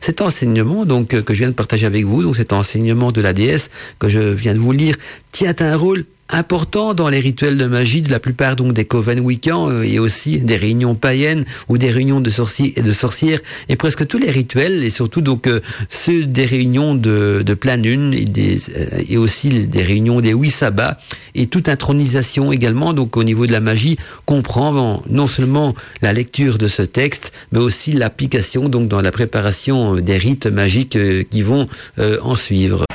Cet 0.00 0.20
enseignement 0.20 0.84
donc 0.84 1.14
euh, 1.14 1.22
que 1.22 1.34
je 1.34 1.40
viens 1.40 1.48
de 1.48 1.54
partager 1.54 1.86
avec 1.86 2.04
vous, 2.04 2.22
donc 2.22 2.36
cet 2.36 2.52
enseignement 2.52 3.12
de 3.12 3.20
la 3.20 3.32
déesse 3.32 3.70
que 3.98 4.08
je 4.08 4.18
viens 4.18 4.54
de 4.54 4.58
vous 4.58 4.72
lire, 4.72 4.96
tient 5.32 5.54
un 5.60 5.76
rôle 5.76 6.04
important 6.30 6.94
dans 6.94 7.08
les 7.08 7.20
rituels 7.20 7.56
de 7.56 7.66
magie 7.66 8.02
de 8.02 8.10
la 8.10 8.18
plupart 8.18 8.56
donc 8.56 8.72
des 8.72 8.84
coven 8.84 9.20
week-ends 9.20 9.70
euh, 9.70 9.82
et 9.82 9.98
aussi 9.98 10.40
des 10.40 10.56
réunions 10.56 10.94
païennes 10.94 11.44
ou 11.68 11.78
des 11.78 11.90
réunions 11.90 12.20
de 12.20 12.30
sorciers 12.30 12.78
et 12.78 12.82
de 12.82 12.92
sorcières 12.92 13.38
et 13.68 13.76
presque 13.76 14.06
tous 14.06 14.18
les 14.18 14.30
rituels 14.30 14.82
et 14.82 14.90
surtout 14.90 15.20
donc 15.20 15.46
euh, 15.46 15.60
ceux 15.88 16.24
des 16.24 16.44
réunions 16.44 16.94
de, 16.94 17.42
de 17.44 17.54
pleine 17.54 17.82
lune 17.82 18.12
et, 18.12 18.24
des, 18.24 18.58
euh, 18.70 19.02
et 19.08 19.16
aussi 19.16 19.66
des 19.66 19.82
réunions 19.82 20.20
des 20.20 20.32
huit 20.32 20.50
sabbats 20.50 20.98
et 21.34 21.46
toute 21.46 21.68
intronisation 21.68 22.52
également 22.52 22.92
donc 22.92 23.16
au 23.16 23.24
niveau 23.24 23.46
de 23.46 23.52
la 23.52 23.60
magie 23.60 23.96
comprend 24.24 25.02
non 25.08 25.26
seulement 25.26 25.74
la 26.02 26.12
lecture 26.12 26.58
de 26.58 26.66
ce 26.66 26.82
texte 26.82 27.32
mais 27.52 27.60
aussi 27.60 27.92
l'application 27.92 28.68
donc 28.68 28.88
dans 28.88 29.00
la 29.00 29.12
préparation 29.12 29.96
des 29.96 30.18
rites 30.18 30.46
magiques 30.46 30.98
qui 31.30 31.42
vont 31.42 31.68
en 31.98 32.34
suivre. 32.34 32.85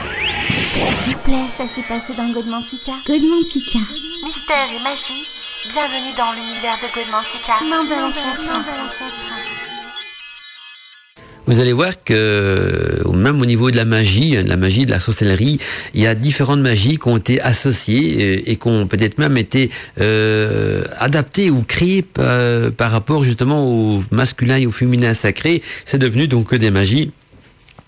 S'il 1.12 1.18
vous 1.18 1.24
plaît, 1.24 1.46
ça 1.58 1.66
s'est 1.68 1.86
passé 1.90 2.14
dans 2.16 2.32
Godmantica. 2.32 2.94
Godmantica. 3.06 3.80
Mystère 4.24 4.70
et 4.74 4.82
magie, 4.82 5.28
bienvenue 5.74 6.16
dans 6.16 6.32
l'univers 6.32 6.78
de 6.82 6.88
Godmantica. 6.96 7.54
Main 7.70 7.84
de 7.84 8.02
l'ancêtre. 8.02 8.42
Vous 11.48 11.60
allez 11.60 11.74
voir 11.74 12.02
que 12.06 12.14
euh, 12.16 13.12
même 13.12 13.42
au 13.42 13.46
niveau 13.46 13.72
de 13.72 13.76
la 13.76 13.84
magie, 13.84 14.38
de 14.38 14.48
la 14.48 14.56
magie 14.56 14.86
de 14.86 14.92
la 14.92 15.00
sorcellerie, 15.00 15.60
il 15.94 16.02
y 16.02 16.08
a 16.08 16.16
différentes 16.16 16.62
magies 16.62 16.98
qui 16.98 17.10
ont 17.10 17.18
été 17.18 17.42
associées 17.42 18.38
euh, 18.38 18.44
et 18.46 18.56
qui 18.56 18.68
ont 18.70 18.88
peut-être 18.88 19.18
même 19.18 19.36
été 19.36 19.70
euh, 20.00 20.86
adaptées 20.98 21.50
ou 21.50 21.62
créées 21.62 22.04
par, 22.04 22.72
par 22.78 22.92
rapport 22.92 23.26
justement 23.26 23.68
au 23.68 24.02
masculin 24.12 24.56
et 24.56 24.66
au 24.66 24.72
féminin 24.72 25.14
sacré. 25.14 25.62
C'est 25.84 26.00
devenu 26.00 26.30
donc 26.30 26.56
des 26.56 26.72
magies 26.72 27.12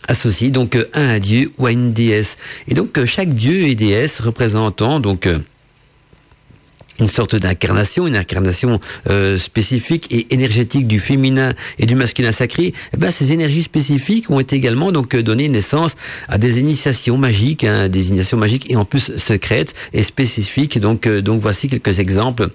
associées 0.07 0.51
donc 0.51 0.75
euh, 0.75 0.89
à 0.93 1.01
un 1.01 1.19
dieu 1.19 1.51
ou 1.57 1.65
à 1.65 1.71
une 1.71 1.91
déesse. 1.93 2.37
Et 2.67 2.73
donc 2.73 2.97
euh, 2.97 3.05
chaque 3.05 3.33
dieu 3.33 3.63
et 3.63 3.75
déesse 3.75 4.19
représentant 4.19 4.99
donc 4.99 5.27
euh, 5.27 5.37
une 6.99 7.07
sorte 7.07 7.35
d'incarnation, 7.35 8.05
une 8.05 8.15
incarnation 8.15 8.79
spécifique 9.37 10.07
et 10.11 10.31
énergétique 10.31 10.87
du 10.87 10.99
féminin 10.99 11.53
et 11.79 11.87
du 11.87 11.95
masculin 11.95 12.31
sacré, 12.31 12.71
eh 12.93 12.97
ben, 12.97 13.09
ces 13.09 13.33
énergies 13.33 13.63
spécifiques 13.63 14.29
ont 14.29 14.39
été 14.39 14.55
également 14.55 14.91
donc 14.91 15.15
donné 15.15 15.49
naissance 15.49 15.95
à 16.27 16.37
des 16.37 16.59
initiations 16.59 17.17
magiques, 17.17 17.63
hein, 17.63 17.89
des 17.89 18.09
initiations 18.09 18.37
magiques 18.37 18.69
et 18.71 18.75
en 18.75 18.85
plus 18.85 19.17
secrètes 19.17 19.73
et 19.91 20.03
spécifiques. 20.03 20.79
Donc, 20.79 21.07
euh, 21.07 21.21
donc 21.21 21.41
voici 21.41 21.67
quelques 21.67 21.99
exemples 21.99 22.49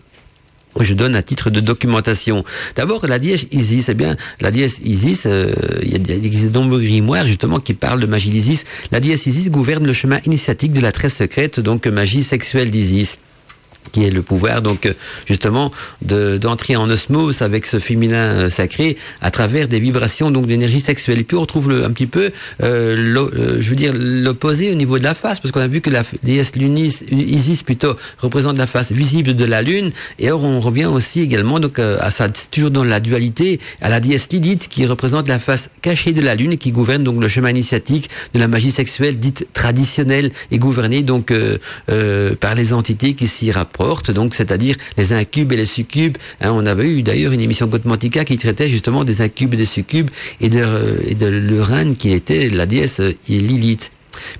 je 0.80 0.94
donne 0.94 1.14
à 1.16 1.22
titre 1.22 1.50
de 1.50 1.60
documentation. 1.60 2.44
D'abord, 2.76 3.06
la 3.06 3.18
déesse 3.18 3.46
Isis, 3.50 3.88
eh 3.88 3.94
bien, 3.94 4.16
la 4.40 4.50
déesse 4.50 4.78
Isis, 4.84 5.24
euh, 5.26 5.52
il 5.82 5.92
y 5.92 5.94
a 5.94 5.98
des- 5.98 6.16
il 6.16 6.26
existe 6.26 6.50
de 6.52 6.58
nombreux 6.58 6.80
grimoires 6.80 7.26
justement 7.26 7.60
qui 7.60 7.74
parlent 7.74 8.00
de 8.00 8.06
magie 8.06 8.30
d'Isis. 8.30 8.64
La 8.90 9.00
déesse 9.00 9.26
Isis 9.26 9.50
gouverne 9.50 9.86
le 9.86 9.92
chemin 9.92 10.18
initiatique 10.24 10.72
de 10.72 10.80
la 10.80 10.92
très 10.92 11.08
secrète, 11.08 11.60
donc 11.60 11.86
magie 11.86 12.22
sexuelle 12.22 12.70
d'Isis 12.70 13.18
qui 13.92 14.04
est 14.04 14.10
le 14.10 14.22
pouvoir 14.22 14.62
donc 14.62 14.86
euh, 14.86 14.94
justement 15.26 15.70
de 16.02 16.36
d'entrer 16.36 16.76
en 16.76 16.88
osmose 16.88 17.42
avec 17.42 17.66
ce 17.66 17.78
féminin 17.78 18.16
euh, 18.16 18.48
sacré 18.48 18.96
à 19.20 19.30
travers 19.30 19.68
des 19.68 19.80
vibrations 19.80 20.30
donc 20.30 20.46
d'énergie 20.46 20.80
sexuelle. 20.80 21.20
Et 21.20 21.24
puis 21.24 21.36
on 21.36 21.42
retrouve 21.42 21.68
le, 21.68 21.84
un 21.84 21.90
petit 21.90 22.06
peu 22.06 22.30
euh, 22.62 23.28
euh, 23.38 23.56
je 23.60 23.70
veux 23.70 23.76
dire 23.76 23.92
l'opposé 23.94 24.70
au 24.70 24.74
niveau 24.74 24.98
de 24.98 25.04
la 25.04 25.14
face 25.14 25.40
parce 25.40 25.52
qu'on 25.52 25.60
a 25.60 25.68
vu 25.68 25.80
que 25.80 25.90
la 25.90 26.02
déesse 26.22 26.56
Lunis 26.56 27.02
Isis 27.10 27.62
plutôt 27.62 27.94
représente 28.18 28.58
la 28.58 28.66
face 28.66 28.92
visible 28.92 29.34
de 29.34 29.44
la 29.44 29.62
lune. 29.62 29.90
Et 30.18 30.30
or 30.30 30.44
on 30.44 30.60
revient 30.60 30.86
aussi 30.86 31.20
également 31.20 31.60
donc 31.60 31.78
à 31.78 32.10
ça 32.10 32.28
toujours 32.28 32.70
dans 32.70 32.84
la 32.84 33.00
dualité 33.00 33.60
à 33.80 33.88
la 33.88 34.00
déesse 34.00 34.28
Lydite 34.30 34.68
qui 34.68 34.86
représente 34.86 35.28
la 35.28 35.38
face 35.38 35.70
cachée 35.82 36.12
de 36.12 36.20
la 36.20 36.34
lune 36.34 36.52
et 36.52 36.56
qui 36.56 36.72
gouverne 36.72 37.04
donc 37.04 37.20
le 37.20 37.28
chemin 37.28 37.50
initiatique 37.50 38.08
de 38.34 38.38
la 38.38 38.48
magie 38.48 38.70
sexuelle 38.70 39.18
dite 39.18 39.46
traditionnelle 39.52 40.30
et 40.50 40.58
gouvernée 40.58 41.02
donc 41.02 41.32
par 42.40 42.54
les 42.54 42.72
entités 42.72 43.14
qui 43.14 43.26
s'y 43.26 43.52
donc 44.10 44.34
c'est-à-dire 44.34 44.76
les 44.96 45.12
incubes 45.12 45.52
et 45.52 45.56
les 45.56 45.64
succubes. 45.64 46.16
Hein, 46.40 46.50
on 46.52 46.66
avait 46.66 46.90
eu 46.90 47.02
d'ailleurs 47.02 47.32
une 47.32 47.40
émission 47.40 47.66
Godmantica 47.66 48.24
qui 48.24 48.38
traitait 48.38 48.68
justement 48.68 49.04
des 49.04 49.22
incubes 49.22 49.54
et 49.54 49.56
des 49.56 49.64
succubes 49.64 50.10
et 50.40 50.48
de, 50.48 50.58
euh, 50.58 50.96
et 51.06 51.14
de 51.14 51.26
leur 51.26 51.66
reine 51.68 51.96
qui 51.96 52.12
était 52.12 52.48
la 52.50 52.66
déesse 52.66 53.00
Lilith. 53.28 53.90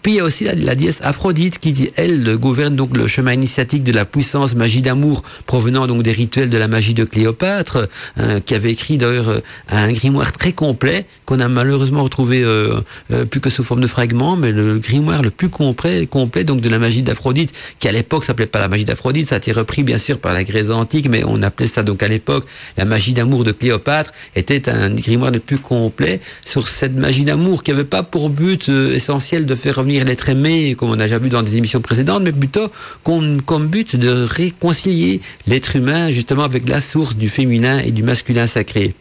Puis 0.02 0.12
il 0.12 0.14
y 0.16 0.20
a 0.20 0.24
aussi 0.24 0.44
la, 0.44 0.54
la 0.54 0.74
déesse 0.74 1.00
Aphrodite 1.02 1.58
qui, 1.58 1.72
dit, 1.72 1.90
elle, 1.96 2.36
gouverne 2.36 2.76
donc 2.76 2.96
le 2.96 3.06
chemin 3.06 3.32
initiatique 3.32 3.82
de 3.82 3.92
la 3.92 4.04
puissance 4.04 4.54
magie 4.54 4.82
d'amour 4.82 5.22
provenant 5.46 5.86
donc 5.86 6.02
des 6.02 6.12
rituels 6.12 6.48
de 6.48 6.58
la 6.58 6.68
magie 6.68 6.94
de 6.94 7.04
Cléopâtre, 7.04 7.88
hein, 8.16 8.40
qui 8.40 8.54
avait 8.54 8.72
écrit 8.72 8.98
d'ailleurs 8.98 9.28
euh, 9.28 9.40
un 9.68 9.92
grimoire 9.92 10.32
très 10.32 10.52
complet 10.52 11.06
qu'on 11.24 11.40
a 11.40 11.48
malheureusement 11.48 12.02
retrouvé 12.02 12.42
euh, 12.42 12.80
euh, 13.10 13.24
plus 13.24 13.40
que 13.40 13.50
sous 13.50 13.64
forme 13.64 13.80
de 13.80 13.86
fragments, 13.86 14.36
mais 14.36 14.52
le 14.52 14.78
grimoire 14.78 15.22
le 15.22 15.30
plus 15.30 15.48
complet, 15.48 16.06
complet 16.06 16.44
donc 16.44 16.60
de 16.60 16.68
la 16.68 16.78
magie 16.78 17.02
d'Aphrodite, 17.02 17.52
qui 17.78 17.88
à 17.88 17.92
l'époque 17.92 18.24
s'appelait 18.24 18.46
pas 18.46 18.60
la 18.60 18.68
magie 18.68 18.84
d'Aphrodite, 18.84 19.28
ça 19.28 19.36
a 19.36 19.38
été 19.38 19.52
repris 19.52 19.82
bien 19.82 19.98
sûr 19.98 20.18
par 20.18 20.32
la 20.32 20.44
Grèce 20.44 20.70
antique, 20.70 21.08
mais 21.08 21.22
on 21.26 21.42
appelait 21.42 21.66
ça 21.66 21.82
donc 21.82 22.02
à 22.02 22.08
l'époque 22.08 22.46
la 22.76 22.84
magie 22.84 23.12
d'amour 23.12 23.44
de 23.44 23.52
Cléopâtre, 23.52 24.12
était 24.36 24.68
un 24.68 24.90
grimoire 24.90 25.30
le 25.30 25.40
plus 25.40 25.58
complet 25.58 26.20
sur 26.44 26.68
cette 26.68 26.94
magie 26.94 27.24
d'amour 27.24 27.62
qui 27.62 27.70
avait 27.70 27.84
pas 27.84 28.02
pour 28.02 28.30
but 28.30 28.68
euh, 28.68 28.94
essentiel 28.94 29.46
de 29.46 29.54
faire 29.54 29.67
revenir 29.70 30.04
l'être 30.04 30.28
aimé, 30.28 30.74
comme 30.76 30.90
on 30.90 30.94
a 31.00 31.04
déjà 31.04 31.18
vu 31.18 31.28
dans 31.28 31.42
des 31.42 31.57
émissions 31.57 31.81
précédentes, 31.81 32.22
mais 32.22 32.33
plutôt 32.33 32.70
comme 33.02 33.66
but 33.66 33.96
de 33.96 34.26
réconcilier 34.28 35.20
l'être 35.46 35.76
humain 35.76 36.11
justement 36.11 36.44
avec 36.44 36.68
la 36.68 36.81
source 36.81 37.16
du 37.16 37.28
féminin 37.28 37.78
et 37.78 37.90
du 37.90 38.02
masculin 38.02 38.46
sacré. 38.46 38.94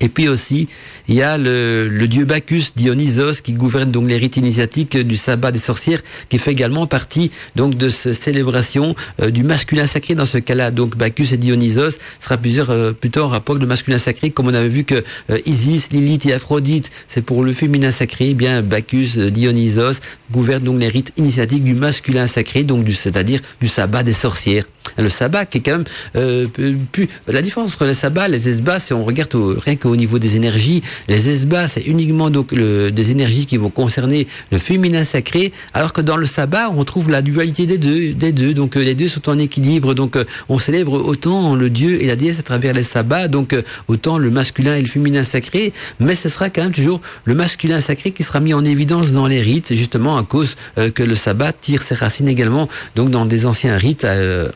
Et 0.00 0.08
puis 0.08 0.28
aussi, 0.28 0.68
il 1.08 1.14
y 1.14 1.22
a 1.22 1.38
le, 1.38 1.88
le 1.88 2.08
dieu 2.08 2.24
Bacchus, 2.24 2.72
Dionysos, 2.76 3.40
qui 3.42 3.52
gouverne 3.52 3.90
donc 3.90 4.08
les 4.08 4.16
rites 4.16 4.36
initiatiques 4.36 4.96
du 4.96 5.16
sabbat 5.16 5.52
des 5.52 5.58
sorcières, 5.58 6.00
qui 6.28 6.38
fait 6.38 6.52
également 6.52 6.86
partie 6.86 7.30
donc 7.56 7.76
de 7.76 7.88
cette 7.88 8.20
célébration 8.20 8.94
euh, 9.20 9.30
du 9.30 9.42
masculin 9.44 9.86
sacré 9.86 10.14
dans 10.14 10.24
ce 10.24 10.38
cas-là. 10.38 10.70
Donc 10.70 10.96
Bacchus 10.96 11.28
et 11.32 11.36
Dionysos 11.36 11.98
sera 12.18 12.36
plusieurs, 12.36 12.70
euh, 12.70 12.92
plutôt 12.92 13.22
en 13.22 13.28
rapport 13.28 13.54
avec 13.54 13.62
le 13.62 13.68
masculin 13.68 13.98
sacré, 13.98 14.30
comme 14.30 14.48
on 14.48 14.54
avait 14.54 14.68
vu 14.68 14.84
que 14.84 14.96
euh, 15.30 15.38
Isis, 15.46 15.90
Lilith 15.92 16.26
et 16.26 16.32
Aphrodite, 16.32 16.90
c'est 17.06 17.22
pour 17.22 17.42
le 17.42 17.52
féminin 17.52 17.90
sacré, 17.90 18.30
eh 18.30 18.34
bien 18.34 18.62
Bacchus, 18.62 19.12
euh, 19.16 19.30
Dionysos 19.30 20.00
gouvernent 20.32 20.64
donc 20.64 20.80
les 20.80 20.88
rites 20.88 21.12
initiatiques 21.16 21.64
du 21.64 21.74
masculin 21.74 22.26
sacré, 22.26 22.64
donc 22.64 22.84
du, 22.84 22.94
c'est-à-dire 22.94 23.40
du 23.60 23.68
sabbat 23.68 24.02
des 24.02 24.12
sorcières. 24.12 24.64
Le 24.98 25.08
sabbat 25.08 25.46
qui 25.46 25.58
est 25.58 25.60
quand 25.62 25.78
même 25.78 26.48
plus 26.92 27.08
la 27.26 27.40
différence 27.40 27.72
entre 27.72 27.86
les 27.86 27.94
sabbats, 27.94 28.28
les 28.28 28.48
esbats, 28.48 28.78
si 28.78 28.92
on 28.92 29.04
regarde 29.04 29.34
au, 29.34 29.54
rien 29.58 29.76
qu'au 29.84 29.96
niveau 29.96 30.18
des 30.18 30.36
énergies, 30.36 30.82
les 31.08 31.28
esbats 31.28 31.68
c'est 31.68 31.82
uniquement 31.82 32.30
donc 32.30 32.52
le, 32.52 32.90
des 32.90 33.10
énergies 33.10 33.44
qui 33.44 33.58
vont 33.58 33.68
concerner 33.68 34.26
le 34.50 34.56
féminin 34.56 35.04
sacré, 35.04 35.52
alors 35.74 35.92
que 35.92 36.00
dans 36.00 36.16
le 36.16 36.24
sabbat 36.24 36.70
on 36.74 36.84
trouve 36.84 37.10
la 37.10 37.20
dualité 37.20 37.66
des 37.66 37.76
deux, 37.76 38.14
des 38.14 38.32
deux, 38.32 38.54
donc 38.54 38.78
euh, 38.78 38.80
les 38.80 38.94
deux 38.94 39.08
sont 39.08 39.28
en 39.28 39.38
équilibre, 39.38 39.92
donc 39.92 40.16
euh, 40.16 40.24
on 40.48 40.58
célèbre 40.58 40.94
autant 40.94 41.54
le 41.54 41.68
dieu 41.68 42.02
et 42.02 42.06
la 42.06 42.16
déesse 42.16 42.38
à 42.38 42.42
travers 42.42 42.72
les 42.72 42.82
sabbats, 42.82 43.28
donc 43.28 43.52
euh, 43.52 43.62
autant 43.88 44.16
le 44.16 44.30
masculin 44.30 44.74
et 44.74 44.80
le 44.80 44.86
féminin 44.86 45.22
sacré, 45.22 45.74
mais 46.00 46.14
ce 46.14 46.30
sera 46.30 46.48
quand 46.48 46.62
même 46.62 46.72
toujours 46.72 47.02
le 47.26 47.34
masculin 47.34 47.82
sacré 47.82 48.12
qui 48.12 48.22
sera 48.22 48.40
mis 48.40 48.54
en 48.54 48.64
évidence 48.64 49.12
dans 49.12 49.26
les 49.26 49.42
rites, 49.42 49.74
justement 49.74 50.16
à 50.16 50.22
cause 50.22 50.56
que 50.94 51.02
le 51.02 51.14
sabbat 51.14 51.52
tire 51.52 51.82
ses 51.82 51.94
racines 51.94 52.28
également 52.28 52.68
donc 52.96 53.10
dans 53.10 53.26
des 53.26 53.44
anciens 53.44 53.76
rites 53.76 54.06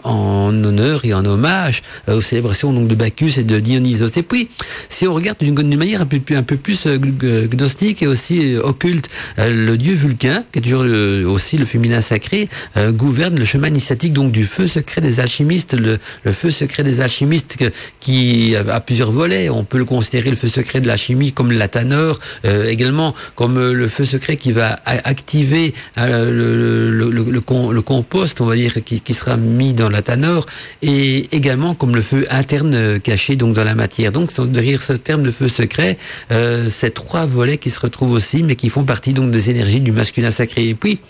en 0.05 0.65
honneur 0.65 1.05
et 1.05 1.13
en 1.13 1.25
hommage 1.25 1.83
aux 2.09 2.21
célébrations 2.21 2.73
donc 2.73 2.89
de 2.89 2.95
Bacchus 2.95 3.35
et 3.39 3.45
de 3.45 3.59
Dionysos. 3.59 4.17
Et 4.17 4.23
puis, 4.23 4.49
si 4.89 5.07
on 5.07 5.18
regarde 5.19 5.39
d'une 5.39 5.77
manière 5.77 6.01
un 6.01 6.07
peu, 6.07 6.57
plus 6.57 6.87
euh, 6.87 6.99
gnostique 7.47 8.03
et 8.03 8.07
aussi 8.07 8.55
euh, 8.55 8.61
occulte, 8.63 9.09
le 9.37 9.77
dieu 9.77 9.95
Vulcain, 9.95 10.45
qui 10.53 10.59
est 10.59 10.63
toujours 10.63 10.85
aussi 11.33 11.59
le 11.59 11.65
féminin 11.65 12.01
sacré, 12.01 12.49
gouverne 12.91 13.39
le 13.39 13.45
chemin 13.45 13.69
initiatique 13.69 14.13
donc 14.13 14.33
du 14.33 14.45
feu 14.45 14.67
secret 14.67 15.01
des 15.01 15.21
alchimistes, 15.21 15.75
le, 15.75 15.99
feu 16.33 16.51
secret 16.51 16.83
des 16.83 17.01
alchimistes 17.01 17.57
qui 18.01 18.55
a 18.57 18.81
plusieurs 18.81 19.11
volets. 19.11 19.49
On 19.51 19.65
peut 19.65 19.79
le 19.79 19.85
considérer 19.85 20.31
le 20.31 20.37
feu 20.37 20.49
secret 20.49 20.81
de 20.81 20.87
la 20.87 20.97
chimie 20.97 21.33
comme 21.33 21.53
la 21.53 21.69
tanor, 21.69 22.19
également 22.45 23.15
comme 23.35 23.59
le 23.59 23.89
feu 23.89 24.05
secret 24.05 24.37
qui 24.37 24.53
va 24.53 24.77
activer 24.85 25.73
le, 25.97 27.41
compost, 27.81 28.41
on 28.41 28.47
va 28.47 28.57
dire, 28.57 28.75
qui, 28.85 29.15
sera 29.15 29.37
mis 29.37 29.75
dans 29.75 29.89
la 29.89 30.03
tanor, 30.03 30.47
et 30.83 31.35
également 31.35 31.75
comme 31.75 31.95
le 31.95 32.03
feu 32.03 32.27
interne 32.31 33.01
caché 33.01 33.37
donc 33.37 33.55
dans 33.55 33.65
la 33.65 33.75
matière. 33.75 34.13
Donc 34.13 34.31
derrière 34.51 34.83
terme 35.09 35.23
de 35.23 35.31
feu 35.31 35.49
secret, 35.49 35.97
euh, 36.33 36.69
c'est 36.69 36.93
trois 36.93 37.25
volets 37.25 37.57
qui 37.57 37.71
se 37.71 37.81
retrouvent 37.81 38.13
aussi, 38.13 38.43
mais 38.43 38.57
qui 38.57 38.69
font 38.69 38.85
partie 38.85 39.15
donc 39.15 39.31
des 39.31 39.49
énergies 39.49 39.81
du 39.81 39.91
masculin 39.91 40.31
sacré. 40.31 40.69
Et 40.69 40.75
puis 40.75 41.01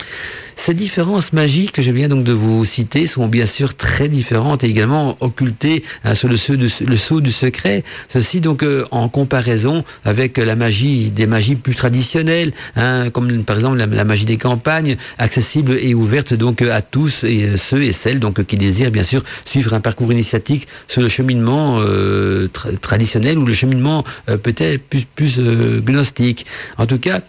ces 0.58 0.74
différences 0.74 1.32
magiques 1.32 1.70
que 1.70 1.82
je 1.82 1.92
viens 1.92 2.08
donc 2.08 2.24
de 2.24 2.32
vous 2.32 2.64
citer 2.64 3.06
sont 3.06 3.28
bien 3.28 3.46
sûr 3.46 3.76
très 3.76 4.08
différentes 4.08 4.64
et 4.64 4.66
également 4.66 5.16
occultées 5.20 5.84
hein, 6.04 6.14
sur 6.14 6.28
le 6.28 6.36
saut, 6.36 7.20
du, 7.20 7.30
secret. 7.30 7.84
Ceci 8.08 8.40
donc 8.40 8.64
euh, 8.64 8.84
en 8.90 9.08
comparaison 9.08 9.84
avec 10.04 10.36
la 10.36 10.56
magie 10.56 11.10
des 11.10 11.26
magies 11.26 11.54
plus 11.54 11.76
traditionnelles, 11.76 12.52
hein, 12.74 13.08
comme 13.10 13.44
par 13.44 13.56
exemple 13.56 13.78
la, 13.78 14.04
magie 14.04 14.26
des 14.26 14.36
campagnes, 14.36 14.96
accessible 15.16 15.76
et 15.80 15.94
ouverte 15.94 16.34
donc 16.34 16.60
à 16.62 16.82
tous 16.82 17.22
et 17.22 17.44
euh, 17.44 17.56
ceux 17.56 17.84
et 17.84 17.92
celles 17.92 18.18
donc 18.18 18.44
qui 18.44 18.56
désirent 18.56 18.90
bien 18.90 19.04
sûr 19.04 19.22
suivre 19.44 19.74
un 19.74 19.80
parcours 19.80 20.12
initiatique 20.12 20.66
sur 20.88 21.02
le 21.02 21.08
cheminement 21.08 21.78
euh, 21.80 22.48
traditionnel 22.82 23.38
ou 23.38 23.44
le 23.44 23.54
cheminement 23.54 23.87
peut-être 24.26 24.82
plus, 24.88 25.04
plus 25.04 25.40
gnostique. 25.80 26.46
En 26.76 26.86
tout 26.86 26.98
cas, 26.98 27.20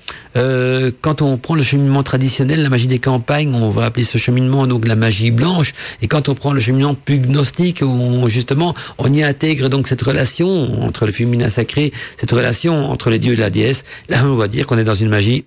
quand 1.01 1.21
on 1.21 1.37
prend 1.37 1.55
le 1.55 1.63
cheminement 1.63 2.03
traditionnel, 2.03 2.63
la 2.63 2.69
magie 2.69 2.87
des 2.87 2.99
campagnes 2.99 3.39
on 3.53 3.69
va 3.69 3.85
appeler 3.85 4.03
ce 4.03 4.17
cheminement 4.17 4.67
donc 4.67 4.87
la 4.87 4.95
magie 4.95 5.31
blanche. 5.31 5.73
Et 6.01 6.07
quand 6.07 6.29
on 6.29 6.35
prend 6.35 6.53
le 6.53 6.59
cheminement 6.59 6.95
plus 6.95 7.19
gnostique, 7.19 7.81
on, 7.83 8.27
justement, 8.27 8.73
on 8.97 9.11
y 9.13 9.23
intègre 9.23 9.69
donc 9.69 9.87
cette 9.87 10.01
relation 10.01 10.83
entre 10.83 11.05
le 11.05 11.11
féminin 11.11 11.49
sacré, 11.49 11.91
cette 12.17 12.31
relation 12.31 12.91
entre 12.91 13.09
les 13.09 13.19
dieux 13.19 13.33
et 13.33 13.37
la 13.37 13.49
déesse. 13.49 13.85
Là, 14.09 14.25
on 14.25 14.35
va 14.35 14.47
dire 14.47 14.67
qu'on 14.67 14.77
est 14.77 14.83
dans 14.83 14.95
une 14.95 15.09
magie 15.09 15.45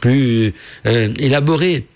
plus 0.00 0.52
euh, 0.86 1.12
élaborée. 1.18 1.86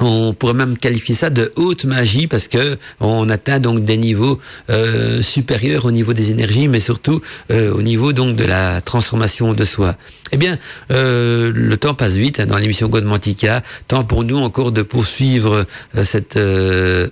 On 0.00 0.34
pourrait 0.34 0.54
même 0.54 0.76
qualifier 0.76 1.14
ça 1.14 1.30
de 1.30 1.52
haute 1.56 1.86
magie 1.86 2.26
parce 2.26 2.48
que 2.48 2.76
on 3.00 3.28
atteint 3.30 3.60
donc 3.60 3.84
des 3.84 3.96
niveaux 3.96 4.38
euh, 4.68 5.22
supérieurs 5.22 5.86
au 5.86 5.90
niveau 5.90 6.12
des 6.12 6.30
énergies, 6.30 6.68
mais 6.68 6.80
surtout 6.80 7.20
euh, 7.50 7.72
au 7.72 7.80
niveau 7.80 8.12
donc 8.12 8.36
de 8.36 8.44
la 8.44 8.82
transformation 8.82 9.54
de 9.54 9.64
soi. 9.64 9.96
Eh 10.32 10.36
bien, 10.36 10.58
euh, 10.90 11.50
le 11.54 11.76
temps 11.78 11.94
passe 11.94 12.14
vite 12.14 12.40
hein, 12.40 12.46
dans 12.46 12.58
l'émission 12.58 12.88
Godmantica. 12.88 13.62
Temps 13.88 14.04
pour 14.04 14.22
nous 14.24 14.36
encore 14.36 14.70
de 14.70 14.82
poursuivre 14.82 15.64
cette 16.02 16.38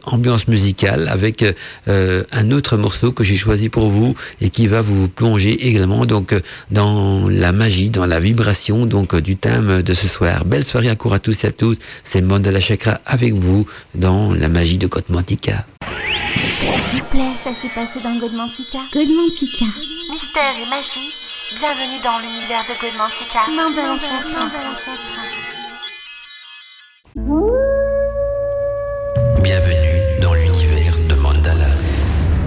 ambiance 0.04 0.48
musicale 0.48 1.08
avec 1.08 1.44
un 1.86 2.50
autre 2.50 2.76
morceau 2.76 3.12
que 3.12 3.24
j'ai 3.24 3.36
choisi 3.36 3.68
pour 3.68 3.88
vous 3.88 4.14
et 4.40 4.50
qui 4.50 4.66
va 4.66 4.82
vous 4.82 5.08
plonger 5.08 5.68
également 5.68 6.04
donc 6.06 6.34
dans 6.70 7.28
la 7.28 7.52
magie, 7.52 7.90
dans 7.90 8.06
la 8.06 8.20
vibration 8.20 8.84
donc 8.84 9.14
du 9.16 9.36
thème 9.36 9.82
de 9.82 9.94
ce 9.94 10.08
soir. 10.08 10.44
Belle 10.44 10.64
soirée 10.64 10.90
à 10.90 10.96
court 10.96 11.14
à 11.14 11.18
tous 11.18 11.44
et 11.44 11.48
à 11.48 11.52
toutes. 11.52 11.78
C'est 12.02 12.20
Mandala 12.20 12.60
Chakra 12.60 12.73
avec 13.06 13.34
vous 13.34 13.66
dans 13.94 14.34
la 14.34 14.48
magie 14.48 14.78
de 14.78 14.86
Godmantica. 14.86 15.64
S'il 16.90 17.02
vous 17.02 17.08
plaît, 17.08 17.32
ça 17.42 17.50
s'est 17.50 17.68
passé 17.74 18.00
dans 18.02 18.16
Godmantica. 18.16 18.78
Godmantica. 18.92 19.66
Mystère 20.10 20.54
et 20.60 20.68
magie 20.68 21.12
Bienvenue 21.58 22.00
dans 22.02 22.18
l'univers 22.18 22.64
de 22.64 22.74
Godmantica. 22.80 23.40
Mandala 23.54 23.96
Bienvenue 27.14 27.73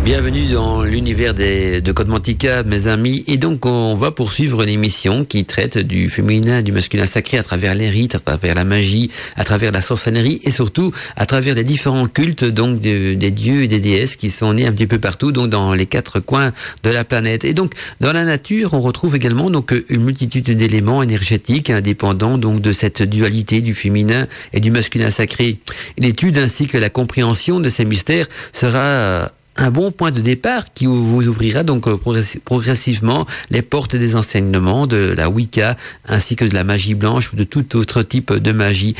Bienvenue 0.07 0.45
dans 0.45 0.83
l'univers 0.83 1.33
de 1.33 1.91
Code 1.91 2.07
Mantica, 2.07 2.63
mes 2.63 2.87
amis. 2.87 3.25
Et 3.27 3.37
donc, 3.37 3.65
on 3.65 3.93
va 3.93 4.09
poursuivre 4.11 4.63
l'émission 4.63 5.25
qui 5.25 5.43
traite 5.43 5.77
du 5.77 6.07
féminin, 6.07 6.61
du 6.61 6.71
masculin 6.71 7.05
sacré 7.05 7.37
à 7.37 7.43
travers 7.43 7.75
les 7.75 7.89
rites, 7.89 8.15
à 8.15 8.19
travers 8.19 8.55
la 8.55 8.63
magie, 8.63 9.11
à 9.35 9.43
travers 9.43 9.73
la 9.73 9.81
sorcellerie 9.81 10.39
et 10.45 10.49
surtout 10.49 10.93
à 11.17 11.25
travers 11.25 11.55
les 11.55 11.65
différents 11.65 12.07
cultes 12.07 12.45
donc 12.45 12.79
des 12.79 13.31
dieux 13.31 13.63
et 13.63 13.67
des 13.67 13.81
déesses 13.81 14.15
qui 14.15 14.29
sont 14.29 14.53
nés 14.53 14.65
un 14.65 14.71
petit 14.71 14.87
peu 14.87 14.97
partout, 14.97 15.33
donc 15.33 15.49
dans 15.49 15.73
les 15.73 15.87
quatre 15.87 16.21
coins 16.21 16.53
de 16.83 16.89
la 16.89 17.03
planète. 17.03 17.43
Et 17.43 17.53
donc, 17.53 17.73
dans 17.99 18.13
la 18.13 18.23
nature, 18.23 18.75
on 18.75 18.79
retrouve 18.79 19.17
également 19.17 19.49
donc 19.49 19.75
une 19.89 20.05
multitude 20.05 20.49
d'éléments 20.51 21.03
énergétiques 21.03 21.69
indépendants 21.69 22.37
donc 22.37 22.61
de 22.61 22.71
cette 22.71 23.01
dualité 23.01 23.59
du 23.59 23.73
féminin 23.73 24.25
et 24.53 24.61
du 24.61 24.71
masculin 24.71 25.11
sacré. 25.11 25.59
L'étude 25.97 26.37
ainsi 26.37 26.65
que 26.65 26.77
la 26.77 26.89
compréhension 26.89 27.59
de 27.59 27.67
ces 27.67 27.83
mystères 27.83 28.27
sera 28.53 29.29
un 29.57 29.71
bon 29.71 29.91
point 29.91 30.11
de 30.11 30.21
départ 30.21 30.73
qui 30.73 30.85
vous 30.85 31.27
ouvrira 31.27 31.63
donc 31.63 31.87
euh, 31.87 31.97
progressivement 32.45 33.25
les 33.49 33.61
portes 33.61 33.95
des 33.95 34.15
enseignements 34.15 34.85
de 34.85 35.13
la 35.17 35.29
Wicca 35.29 35.75
ainsi 36.07 36.35
que 36.35 36.45
de 36.45 36.53
la 36.53 36.63
magie 36.63 36.93
blanche 36.93 37.33
ou 37.33 37.35
de 37.35 37.43
tout 37.43 37.75
autre 37.75 38.03
type 38.03 38.33
de 38.33 38.51
magie. 38.51 38.93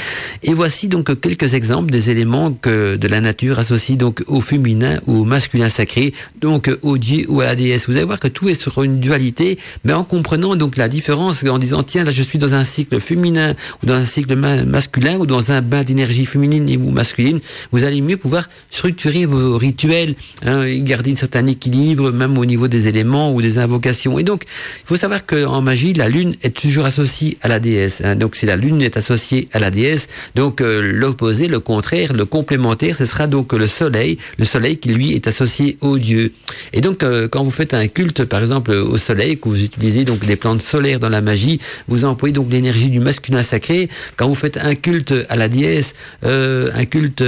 Et 0.44 0.54
voici 0.54 0.88
donc 0.88 1.20
quelques 1.20 1.54
exemples 1.54 1.92
des 1.92 2.10
éléments 2.10 2.52
que 2.52 2.96
de 2.96 3.08
la 3.08 3.22
nature 3.22 3.60
associe 3.60 3.98
donc 3.98 4.24
au 4.28 4.42
féminin 4.42 5.00
ou 5.06 5.22
au 5.22 5.26
masculin 5.26 5.70
sacré, 5.70 6.14
donc 6.42 6.72
au 6.82 6.98
dieu 6.98 7.26
ou 7.30 7.42
à 7.42 7.46
la 7.46 7.56
déesse. 7.56 7.88
Vous 7.88 7.96
allez 7.96 8.06
voir 8.06 8.20
que 8.20 8.28
tout 8.28 8.50
est 8.50 8.60
sur 8.60 8.82
une 8.84 9.00
dualité, 9.00 9.60
mais 9.84 9.94
en 9.94 10.04
comprenant 10.04 10.56
donc 10.56 10.78
la 10.78 10.90
différence 10.90 11.44
en 11.44 11.60
disant 11.60 11.84
tiens 11.84 12.04
là 12.04 12.12
je 12.12 12.24
suis 12.24 12.40
dans 12.40 12.56
un 12.56 12.64
cycle 12.64 13.00
féminin 13.00 13.54
ou 13.84 13.86
dans 13.86 13.96
un 13.96 14.06
cycle 14.06 14.36
masculin 14.36 15.18
ou 15.18 15.26
dans 15.26 15.52
un 15.52 15.62
bain 15.62 15.84
d'énergie 15.84 16.26
féminine 16.26 16.82
ou 16.82 16.90
masculine, 16.90 17.40
vous 17.72 17.84
allez 17.84 18.02
mieux 18.02 18.18
pouvoir 18.18 18.48
structurer 18.72 19.26
vos 19.26 19.58
rituels 19.58 20.16
hein, 20.48 20.66
garder 20.80 21.12
un 21.12 21.16
certain 21.16 21.46
équilibre, 21.46 22.12
même 22.12 22.38
au 22.38 22.46
niveau 22.46 22.68
des 22.68 22.88
éléments 22.88 23.34
ou 23.34 23.42
des 23.42 23.60
invocations. 23.60 24.18
Et 24.18 24.24
donc, 24.24 24.44
il 24.46 24.88
faut 24.88 24.98
savoir 24.98 25.26
qu'en 25.26 25.62
magie, 25.62 25.94
la 25.94 26.10
lune 26.10 26.34
est 26.42 26.56
toujours 26.56 26.86
associée 26.86 27.38
à 27.42 27.48
la 27.48 27.60
déesse. 27.60 28.02
Hein. 28.04 28.16
Donc, 28.16 28.36
si 28.36 28.46
la 28.46 28.56
lune 28.56 28.82
est 28.82 28.98
associée 28.98 29.48
à 29.54 29.60
la 29.60 29.70
déesse, 29.70 30.08
donc 30.36 30.62
euh, 30.62 30.82
l'opposé, 30.82 31.48
le 31.48 31.60
contraire, 31.60 32.14
le 32.14 32.26
complémentaire, 32.26 32.96
ce 32.96 33.06
sera 33.06 33.28
donc 33.28 33.54
le 33.54 33.68
soleil, 33.68 34.18
le 34.38 34.46
soleil 34.46 34.78
qui 34.78 34.90
lui 34.90 35.14
est 35.14 35.28
associé 35.28 35.78
au 35.82 35.98
dieu. 35.98 36.32
Et 36.74 36.82
donc, 36.82 37.04
euh, 37.04 37.28
quand 37.28 37.44
vous 37.44 37.52
faites 37.52 37.74
un 37.74 37.88
culte, 37.88 38.24
par 38.26 38.40
exemple, 38.40 38.72
au 38.72 38.98
soleil, 38.98 39.38
que 39.38 39.50
vous 39.50 39.62
utilisez 39.62 40.06
donc 40.06 40.26
des 40.26 40.36
plantes 40.36 40.62
solaires 40.62 41.00
dans 41.00 41.10
la 41.10 41.22
magie, 41.22 41.60
vous 41.88 42.06
employez 42.06 42.34
donc 42.34 42.52
l'énergie 42.52 42.90
du 42.90 43.00
masculin 43.00 43.44
sacré. 43.44 43.90
Quand 44.16 44.28
vous 44.28 44.36
faites 44.36 44.58
un 44.58 44.76
culte 44.76 45.14
à 45.30 45.36
la 45.36 45.50
déesse, 45.50 45.94
euh, 46.26 46.70
un 46.74 46.86
culte 46.86 47.24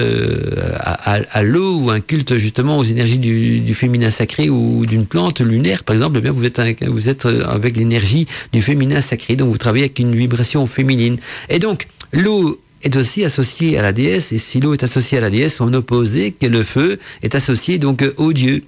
à, 0.79 1.19
à 1.31 1.43
l'eau 1.43 1.79
ou 1.79 1.89
un 1.89 1.99
culte 1.99 2.37
justement 2.37 2.77
aux 2.77 2.83
énergies 2.83 3.08
du, 3.17 3.73
féminin 3.73 4.11
sacré 4.11 4.49
ou 4.49 4.85
d'une 4.85 5.05
plante 5.05 5.41
lunaire, 5.41 5.83
par 5.83 5.95
exemple, 5.95 6.17
eh 6.17 6.21
bien 6.21 6.31
vous 6.31 6.45
êtes, 6.45 6.61
vous 6.85 7.09
êtes 7.09 7.25
euh, 7.25 7.45
avec 7.47 7.77
l'énergie 7.77 8.27
du 8.51 8.61
féminin 8.61 9.01
sacré, 9.01 9.35
donc 9.35 9.49
vous 9.49 9.57
travaillez 9.57 9.85
avec 9.85 9.99
une 9.99 10.15
vibration 10.15 10.65
féminine. 10.67 11.17
Et 11.49 11.59
donc, 11.59 11.85
l'eau 12.11 12.59
est 12.83 12.95
aussi 12.95 13.23
associée 13.25 13.77
à 13.77 13.81
la 13.81 13.91
déesse, 13.91 14.31
et 14.31 14.37
si 14.37 14.59
l'eau 14.59 14.73
est 14.73 14.83
associée 14.83 15.17
à 15.17 15.21
la 15.21 15.29
déesse, 15.29 15.55
son 15.55 15.73
opposé, 15.73 16.31
que 16.31 16.47
le 16.47 16.63
feu, 16.63 16.97
est 17.21 17.35
associé 17.35 17.77
donc 17.77 18.05
au 18.17 18.33
dieu. 18.33 18.63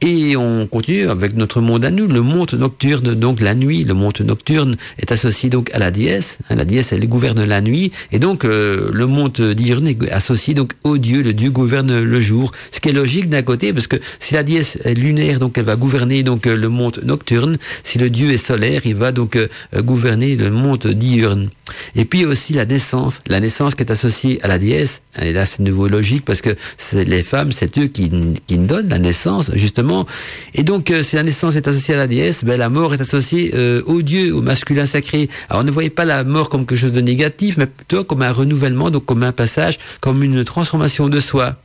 Et 0.00 0.36
on 0.36 0.66
continue 0.66 1.08
avec 1.08 1.36
notre 1.36 1.60
monde 1.60 1.84
à 1.84 1.90
nous, 1.90 2.08
le 2.08 2.22
monde 2.22 2.52
nocturne, 2.54 3.14
donc 3.14 3.40
la 3.40 3.54
nuit. 3.54 3.84
Le 3.84 3.94
monde 3.94 4.20
nocturne 4.20 4.76
est 4.98 5.12
associé 5.12 5.48
donc 5.48 5.70
à 5.72 5.78
la 5.78 5.90
déesse. 5.90 6.38
Hein, 6.50 6.56
la 6.56 6.64
déesse, 6.64 6.92
elle 6.92 7.08
gouverne 7.08 7.44
la 7.44 7.60
nuit. 7.60 7.92
Et 8.10 8.18
donc, 8.18 8.44
euh, 8.44 8.90
le 8.92 9.06
monde 9.06 9.40
diurne 9.40 9.86
est 9.86 10.10
associé 10.10 10.54
donc 10.54 10.72
au 10.84 10.98
dieu. 10.98 11.22
Le 11.22 11.32
dieu 11.32 11.50
gouverne 11.50 12.02
le 12.02 12.20
jour. 12.20 12.50
Ce 12.70 12.80
qui 12.80 12.88
est 12.88 12.92
logique 12.92 13.28
d'un 13.28 13.42
côté, 13.42 13.72
parce 13.72 13.86
que 13.86 13.96
si 14.18 14.34
la 14.34 14.42
déesse 14.42 14.78
est 14.84 14.94
lunaire, 14.94 15.38
donc 15.38 15.56
elle 15.58 15.64
va 15.64 15.76
gouverner 15.76 16.22
donc 16.22 16.46
le 16.46 16.68
monde 16.68 17.00
nocturne. 17.04 17.58
Si 17.82 17.98
le 17.98 18.10
dieu 18.10 18.32
est 18.32 18.44
solaire, 18.44 18.82
il 18.84 18.96
va 18.96 19.12
donc 19.12 19.36
euh, 19.36 19.46
gouverner 19.76 20.36
le 20.36 20.50
monde 20.50 20.86
diurne. 20.86 21.48
Et 21.94 22.04
puis 22.04 22.24
aussi 22.24 22.52
la 22.54 22.64
naissance. 22.64 23.22
La 23.26 23.40
naissance 23.40 23.74
qui 23.74 23.82
est 23.82 23.90
associée 23.90 24.38
à 24.42 24.48
la 24.48 24.58
déesse. 24.58 25.02
Et 25.20 25.32
là, 25.32 25.44
c'est 25.46 25.60
nouveau 25.60 25.88
logique 25.88 26.24
parce 26.24 26.40
que 26.40 26.50
les 26.94 27.22
femmes, 27.22 27.52
c'est 27.52 27.78
eux 27.78 27.86
qui, 27.86 28.10
qui 28.46 28.58
donnent 28.58 28.88
la 28.88 28.98
naissance 28.98 29.41
justement. 29.54 30.06
Et 30.54 30.62
donc, 30.62 30.90
euh, 30.90 31.02
si 31.02 31.16
la 31.16 31.22
naissance 31.22 31.56
est 31.56 31.66
associée 31.68 31.94
à 31.94 31.96
la 31.96 32.06
déesse, 32.06 32.44
ben, 32.44 32.58
la 32.58 32.68
mort 32.68 32.94
est 32.94 33.00
associée 33.00 33.52
euh, 33.54 33.82
au 33.86 34.02
dieu, 34.02 34.34
au 34.34 34.42
masculin 34.42 34.86
sacré. 34.86 35.28
Alors, 35.48 35.64
ne 35.64 35.70
voyez 35.70 35.90
pas 35.90 36.04
la 36.04 36.24
mort 36.24 36.48
comme 36.48 36.66
quelque 36.66 36.78
chose 36.78 36.92
de 36.92 37.00
négatif, 37.00 37.56
mais 37.56 37.66
plutôt 37.66 38.04
comme 38.04 38.22
un 38.22 38.32
renouvellement, 38.32 38.90
donc 38.90 39.06
comme 39.06 39.22
un 39.22 39.32
passage, 39.32 39.78
comme 40.00 40.22
une 40.22 40.44
transformation 40.44 41.08
de 41.08 41.20
soi. 41.20 41.56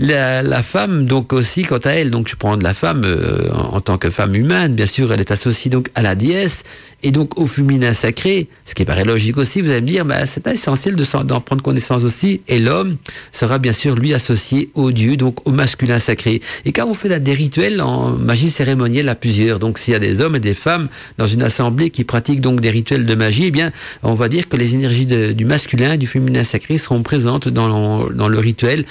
La, 0.00 0.42
la, 0.42 0.62
femme, 0.62 1.06
donc 1.06 1.32
aussi, 1.32 1.62
quant 1.62 1.78
à 1.78 1.90
elle, 1.90 2.10
donc 2.10 2.26
je 2.28 2.34
prends 2.34 2.56
de 2.56 2.64
la 2.64 2.74
femme 2.74 3.04
euh, 3.04 3.48
en, 3.52 3.80
tant 3.80 3.96
que 3.96 4.10
femme 4.10 4.34
humaine, 4.34 4.74
bien 4.74 4.86
sûr, 4.86 5.12
elle 5.12 5.20
est 5.20 5.30
associée 5.30 5.70
donc 5.70 5.88
à 5.94 6.02
la 6.02 6.16
déesse 6.16 6.64
et 7.04 7.12
donc 7.12 7.38
au 7.38 7.46
féminin 7.46 7.92
sacré, 7.92 8.48
ce 8.64 8.74
qui 8.74 8.84
paraît 8.84 9.04
logique 9.04 9.36
aussi. 9.36 9.60
Vous 9.60 9.70
allez 9.70 9.82
me 9.82 9.86
dire, 9.86 10.04
bah, 10.04 10.26
c'est 10.26 10.44
essentiel 10.48 10.96
d'en 10.96 11.40
prendre 11.40 11.62
connaissance 11.62 12.02
aussi. 12.02 12.42
Et 12.48 12.58
l'homme 12.58 12.92
sera 13.30 13.60
bien 13.60 13.72
sûr 13.72 13.94
lui 13.94 14.14
associé 14.14 14.70
au 14.74 14.90
dieu, 14.90 15.16
donc 15.16 15.46
au 15.46 15.52
masculin 15.52 16.00
sacré. 16.00 16.40
Et 16.64 16.72
quand 16.72 16.88
vous 16.88 16.94
faites 16.94 17.22
des 17.22 17.34
rituels 17.34 17.80
en 17.80 18.10
magie 18.18 18.50
cérémonielle 18.50 19.08
à 19.08 19.14
plusieurs, 19.14 19.60
donc 19.60 19.78
s'il 19.78 19.92
y 19.92 19.96
a 19.96 20.00
des 20.00 20.20
hommes 20.20 20.34
et 20.34 20.40
des 20.40 20.54
femmes 20.54 20.88
dans 21.18 21.26
une 21.28 21.42
assemblée 21.42 21.90
qui 21.90 22.02
pratiquent 22.02 22.40
donc 22.40 22.60
des 22.60 22.70
rituels 22.70 23.06
de 23.06 23.14
magie, 23.14 23.44
eh 23.46 23.50
bien, 23.52 23.70
on 24.02 24.14
va 24.14 24.28
dire 24.28 24.48
que 24.48 24.56
les 24.56 24.74
énergies 24.74 25.06
du 25.06 25.44
masculin, 25.44 25.96
du 25.96 26.08
féminin 26.08 26.42
sacré 26.42 26.78
seront 26.78 27.04
présentes 27.04 27.48
dans, 27.48 28.08
dans 28.08 28.28
le 28.28 28.38
rituel 28.40 28.84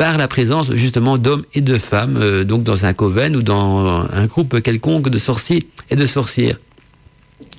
par 0.00 0.16
la 0.16 0.28
présence 0.28 0.72
justement 0.76 1.18
d'hommes 1.18 1.44
et 1.52 1.60
de 1.60 1.76
femmes, 1.76 2.16
euh, 2.16 2.42
donc 2.42 2.62
dans 2.62 2.86
un 2.86 2.94
coven 2.94 3.36
ou 3.36 3.42
dans 3.42 4.08
un 4.10 4.24
groupe 4.24 4.62
quelconque 4.62 5.10
de 5.10 5.18
sorciers 5.18 5.68
et 5.90 5.94
de 5.94 6.06
sorcières. 6.06 6.56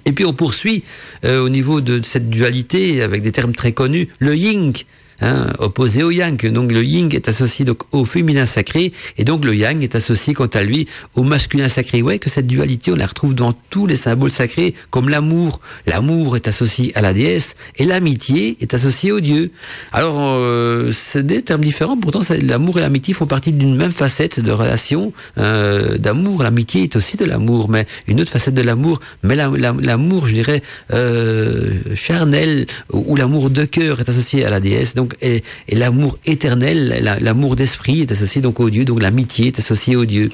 Et 0.05 0.11
puis 0.11 0.25
on 0.25 0.33
poursuit 0.33 0.83
euh, 1.23 1.39
au 1.39 1.49
niveau 1.49 1.81
de 1.81 2.01
cette 2.03 2.31
dualité 2.31 3.03
avec 3.03 3.21
des 3.21 3.31
termes 3.31 3.53
très 3.53 3.73
connus, 3.73 4.07
le 4.17 4.35
yin, 4.35 4.73
hein, 5.21 5.47
opposé 5.59 6.03
au 6.03 6.11
yang. 6.11 6.45
Donc 6.51 6.71
le 6.71 6.83
yin 6.83 7.09
est 7.11 7.27
associé 7.29 7.65
donc 7.65 7.79
au 7.91 8.05
féminin 8.05 8.45
sacré 8.45 8.91
et 9.17 9.23
donc 9.23 9.45
le 9.45 9.55
yang 9.55 9.81
est 9.83 9.95
associé 9.95 10.33
quant 10.33 10.47
à 10.47 10.63
lui 10.63 10.87
au 11.15 11.23
masculin 11.23 11.69
sacré. 11.69 12.01
Ouais, 12.01 12.19
que 12.19 12.29
cette 12.29 12.47
dualité 12.47 12.91
on 12.91 12.95
la 12.95 13.05
retrouve 13.05 13.35
dans 13.35 13.53
tous 13.69 13.87
les 13.87 13.95
symboles 13.95 14.31
sacrés 14.31 14.73
comme 14.89 15.09
l'amour. 15.09 15.59
L'amour 15.87 16.35
est 16.35 16.47
associé 16.47 16.91
à 16.95 17.01
la 17.01 17.13
déesse 17.13 17.55
et 17.77 17.85
l'amitié 17.85 18.57
est 18.59 18.73
associée 18.73 19.11
au 19.11 19.19
dieu. 19.19 19.51
Alors 19.91 20.15
euh, 20.19 20.91
c'est 20.91 21.25
des 21.25 21.41
termes 21.41 21.63
différents. 21.63 21.97
Pourtant 21.97 22.21
l'amour 22.41 22.79
et 22.79 22.81
l'amitié 22.81 23.13
font 23.13 23.27
partie 23.27 23.51
d'une 23.51 23.75
même 23.75 23.91
facette 23.91 24.39
de 24.39 24.51
relation 24.51 25.13
euh, 25.37 25.97
d'amour. 25.97 26.43
L'amitié 26.43 26.83
est 26.83 26.95
aussi 26.95 27.17
de 27.17 27.25
l'amour, 27.25 27.69
mais 27.69 27.85
une 28.07 28.21
autre 28.21 28.31
facette 28.31 28.53
de 28.53 28.61
l'amour. 28.61 28.99
Mais 29.23 29.35
l'amour, 29.35 30.27
je 30.27 30.33
dirais 30.33 30.61
euh, 30.91 31.73
charnel 31.95 32.65
ou 32.91 33.15
l'amour 33.15 33.49
de 33.49 33.65
cœur 33.65 33.99
est 33.99 34.09
associé 34.09 34.45
à 34.45 34.49
la 34.49 34.59
déesse. 34.59 34.93
Donc 34.95 35.10
et, 35.21 35.43
l'amour 35.69 36.17
éternel, 36.25 37.19
l'amour 37.21 37.55
d'esprit 37.55 38.01
est 38.01 38.11
associé 38.11 38.41
donc 38.41 38.59
au 38.59 38.69
Dieu, 38.69 38.85
donc 38.85 39.01
l'amitié 39.01 39.47
est 39.47 39.59
associée 39.59 39.95
au 39.95 40.05
Dieu. 40.05 40.29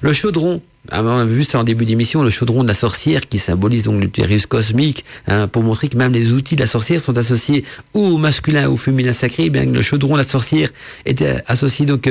Le 0.00 0.12
chaudron, 0.12 0.60
on 0.90 1.06
a 1.06 1.24
vu 1.24 1.44
ça 1.44 1.60
en 1.60 1.64
début 1.64 1.84
d'émission, 1.84 2.22
le 2.22 2.30
chaudron 2.30 2.64
de 2.64 2.68
la 2.68 2.74
sorcière 2.74 3.20
qui 3.28 3.38
symbolise 3.38 3.84
donc 3.84 4.00
l'utérus 4.00 4.46
cosmique, 4.46 5.04
hein, 5.28 5.46
pour 5.46 5.62
montrer 5.62 5.88
que 5.88 5.96
même 5.96 6.12
les 6.12 6.32
outils 6.32 6.56
de 6.56 6.60
la 6.60 6.66
sorcière 6.66 7.00
sont 7.00 7.16
associés 7.16 7.64
au 7.94 8.18
masculin 8.18 8.68
ou 8.68 8.74
au 8.74 8.76
féminin 8.76 9.12
sacré, 9.12 9.48
bien 9.48 9.64
que 9.64 9.70
le 9.70 9.82
chaudron 9.82 10.14
de 10.14 10.18
la 10.18 10.28
sorcière 10.28 10.70
était 11.06 11.36
associé 11.46 11.86
donc 11.86 12.08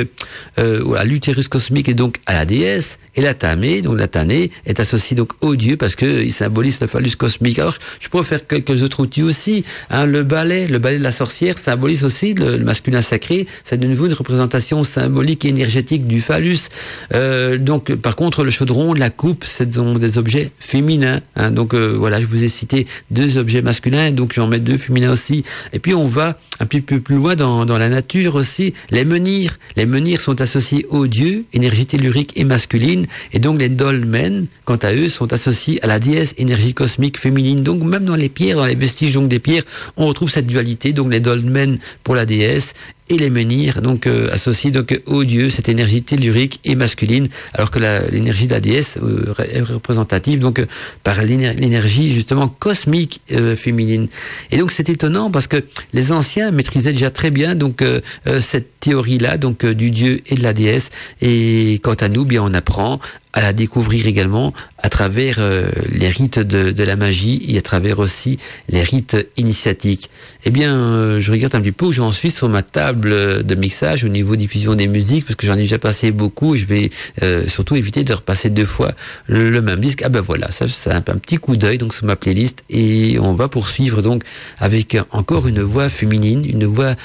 euh, 0.57 0.93
à 0.95 1.03
l'utérus 1.03 1.47
cosmique 1.47 1.89
et 1.89 1.93
donc 1.93 2.18
à 2.26 2.34
la 2.34 2.45
déesse, 2.45 2.99
et 3.16 3.22
la 3.22 3.34
tamée, 3.34 3.82
donc 3.82 3.99
la 3.99 4.07
tanée, 4.07 4.51
est 4.66 4.80
associée 4.80 5.16
donc 5.16 5.32
au 5.41 5.55
dieu 5.55 5.76
parce 5.78 5.95
que 5.95 6.24
il 6.24 6.32
symbolise 6.32 6.80
le 6.80 6.88
phallus 6.88 7.12
cosmique. 7.18 7.59
Alors, 7.59 7.76
je 7.99 8.07
pourrais 8.07 8.24
faire 8.24 8.45
quelques 8.47 8.84
autres 8.84 9.01
outils 9.01 9.24
aussi. 9.24 9.66
Hein, 9.89 10.05
le 10.05 10.24
balai, 10.24 10.68
le 10.68 10.80
balai 10.80 10.97
de 10.97 11.03
la 11.03 11.12
sorcière 11.12 11.57
symbolise 11.57 12.05
aussi 12.05 12.34
le, 12.34 12.57
masculin 12.59 13.01
sacré. 13.01 13.47
C'est 13.64 13.78
de 13.78 13.88
nouveau 13.88 14.07
une 14.07 14.14
représentation 14.14 14.84
symbolique 14.84 15.45
et 15.45 15.49
énergétique 15.49 16.07
du 16.07 16.22
phallus. 16.22 16.70
Euh, 17.14 17.57
donc, 17.57 17.93
par 17.95 18.16
contre, 18.16 18.43
le 18.43 18.51
chaudron, 18.51 18.93
la 18.93 19.09
coupe, 19.09 19.43
ce 19.43 19.70
sont 19.70 19.95
des 19.95 20.18
objets 20.18 20.51
féminins. 20.59 21.20
Hein, 21.36 21.51
donc, 21.51 21.74
euh, 21.74 21.95
voilà, 21.97 22.22
je 22.22 22.26
vous 22.26 22.43
ai 22.43 22.49
cité 22.49 22.88
deux 23.09 23.38
objets 23.38 23.62
masculins, 23.62 24.12
donc 24.12 24.34
j'en 24.34 24.47
mets 24.47 24.59
deux 24.59 24.78
féminins 24.78 25.12
aussi. 25.12 25.43
Et 25.74 25.80
puis, 25.80 25.93
on 25.93 26.05
va 26.05 26.38
un 26.59 26.66
petit 26.66 26.82
peu 26.82 26.99
plus 26.99 27.16
loin 27.16 27.36
dans, 27.36 27.66
dans 27.66 27.78
la 27.78 27.89
nature 27.89 28.36
aussi. 28.36 28.74
Les 28.89 29.03
menhirs, 29.03 29.57
les 29.76 29.86
menhirs 29.86 30.22
sont 30.22 30.39
associés 30.39 30.86
au 30.89 31.07
dieu, 31.07 31.45
énergie 31.53 31.86
tellurique 31.86 32.39
et 32.39 32.43
masculine. 32.43 33.01
Et 33.34 33.39
donc 33.39 33.60
les 33.60 33.70
dolmens, 33.70 34.45
quant 34.66 34.78
à 34.78 34.93
eux, 34.93 35.10
sont 35.10 35.32
associés 35.34 35.84
à 35.84 35.88
la 35.88 35.99
déesse 35.99 36.34
énergie 36.38 36.74
cosmique 36.74 37.20
féminine. 37.20 37.64
Donc 37.64 37.84
même 37.84 38.06
dans 38.06 38.16
les 38.16 38.30
pierres, 38.30 38.58
dans 38.58 38.66
les 38.66 38.76
vestiges 38.76 39.14
donc 39.14 39.28
des 39.28 39.39
pierres, 39.39 39.64
on 39.97 40.08
retrouve 40.08 40.30
cette 40.30 40.47
dualité. 40.47 40.93
Donc 40.93 41.12
les 41.12 41.20
dolmens 41.20 41.78
pour 42.04 42.16
la 42.16 42.26
déesse 42.26 42.74
et 43.12 43.18
les 43.18 43.30
menhirs, 43.30 43.82
donc 43.82 44.07
euh, 44.07 44.32
associés 44.32 44.72
donc 44.72 45.01
au 45.05 45.26
dieu, 45.26 45.49
cette 45.49 45.68
énergie 45.68 46.01
tellurique 46.01 46.62
et 46.64 46.76
masculine, 46.76 47.28
alors 47.53 47.70
que 47.70 47.80
l'énergie 48.09 48.47
de 48.47 48.53
la 48.53 48.62
déesse 48.62 48.97
euh, 49.03 49.34
est 49.51 49.62
représentative 49.62 50.39
donc 50.39 50.59
euh, 50.59 50.66
par 51.03 51.22
l'énergie 51.22 52.14
justement 52.14 52.47
cosmique 52.47 53.20
euh, 53.34 53.57
féminine. 53.57 54.07
Et 54.51 54.57
donc 54.57 54.72
c'est 54.72 54.88
étonnant 54.88 55.30
parce 55.30 55.47
que 55.47 55.57
les 55.91 56.14
anciens 56.14 56.51
maîtrisaient 56.51 56.93
déjà 56.93 57.09
très 57.09 57.32
bien 57.32 57.53
donc 57.53 57.84
cette 58.39 58.80
théorie-là 58.80 59.38
donc 59.38 59.66
du 59.66 59.91
dieu 59.91 60.22
et 60.28 60.36
de 60.36 60.43
la 60.43 60.53
déesse. 60.53 60.89
Et 61.22 61.80
quant 61.84 61.95
à 61.95 62.07
nous, 62.07 62.24
bien 62.24 62.41
on 62.43 62.53
apprend 62.53 62.99
à 63.34 63.41
la 63.41 63.53
découvrir 63.53 64.07
également 64.07 64.53
à 64.77 64.89
travers 64.89 65.38
euh, 65.39 65.69
les 65.91 66.09
rites 66.09 66.39
de, 66.39 66.71
de, 66.71 66.84
la 66.84 66.95
magie 66.95 67.43
et 67.47 67.57
à 67.57 67.61
travers 67.61 67.99
aussi 67.99 68.38
les 68.69 68.84
rites 68.84 69.15
initiatiques. 69.38 70.09
Eh 70.43 70.49
bien, 70.49 70.75
euh, 70.75 71.21
je 71.21 71.32
regarde 71.32 71.55
un 71.55 71.61
petit 71.61 71.71
peu 71.71 71.86
où 71.86 71.91
j'en 71.91 72.11
suis 72.11 72.32
sur 72.32 72.49
ma 72.49 72.63
table 72.63 73.43
de 73.43 73.55
mixage 73.55 74.03
au 74.03 74.07
niveau 74.09 74.36
diffusion 74.36 74.73
des 74.73 74.88
musiques, 74.88 75.25
parce 75.25 75.36
que 75.36 75.45
j'en 75.45 75.53
ai 75.53 75.63
déjà 75.63 75.79
passé 75.79 76.11
beaucoup. 76.11 76.55
Je 76.55 76.65
vais 76.65 76.89
euh, 77.21 77.47
surtout 77.47 77.75
éviter 77.75 78.03
de 78.03 78.13
repasser 78.13 78.49
deux 78.49 78.65
fois 78.65 78.91
le, 79.27 79.49
le 79.49 79.61
même 79.61 79.79
disque. 79.79 80.01
Ah 80.03 80.09
ben 80.09 80.21
voilà, 80.21 80.51
ça 80.51 80.67
c'est 80.67 80.91
un, 80.91 81.01
petit 81.01 81.38
coup 81.38 81.55
d'œil 81.55 81.77
donc 81.77 81.93
sur 81.93 82.05
ma 82.05 82.15
playlist 82.15 82.63
et 82.69 83.17
on 83.19 83.34
va 83.34 83.47
poursuivre 83.47 84.01
donc 84.01 84.23
avec 84.59 84.97
encore 85.11 85.47
une 85.47 85.61
voix 85.61 85.89
féminine, 85.89 86.43
une 86.45 86.65
voix 86.65 86.95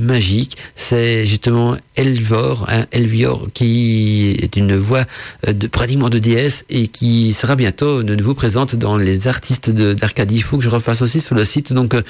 magique. 0.00 0.56
C'est 0.74 1.26
justement 1.26 1.76
Elvor, 1.96 2.66
hein, 2.68 2.86
Elvior, 2.92 3.48
qui 3.54 4.36
est 4.40 4.56
une 4.56 4.76
voix 4.76 5.04
de 5.46 5.66
pratiquement 5.72 6.10
de 6.10 6.18
déesse 6.18 6.64
et 6.70 6.86
qui 6.86 7.32
sera 7.32 7.56
bientôt 7.56 8.02
de 8.02 8.14
nouveau 8.14 8.34
présente 8.34 8.76
dans 8.76 8.96
les 8.96 9.26
artistes 9.26 9.70
d'Arcadie. 9.70 10.36
Il 10.36 10.42
faut 10.42 10.58
que 10.58 10.64
je 10.64 10.68
refasse 10.68 11.02
aussi 11.02 11.20
sur 11.20 11.34
le 11.34 11.44
site 11.44 11.72
donc 11.72 11.94
euh, 11.94 12.02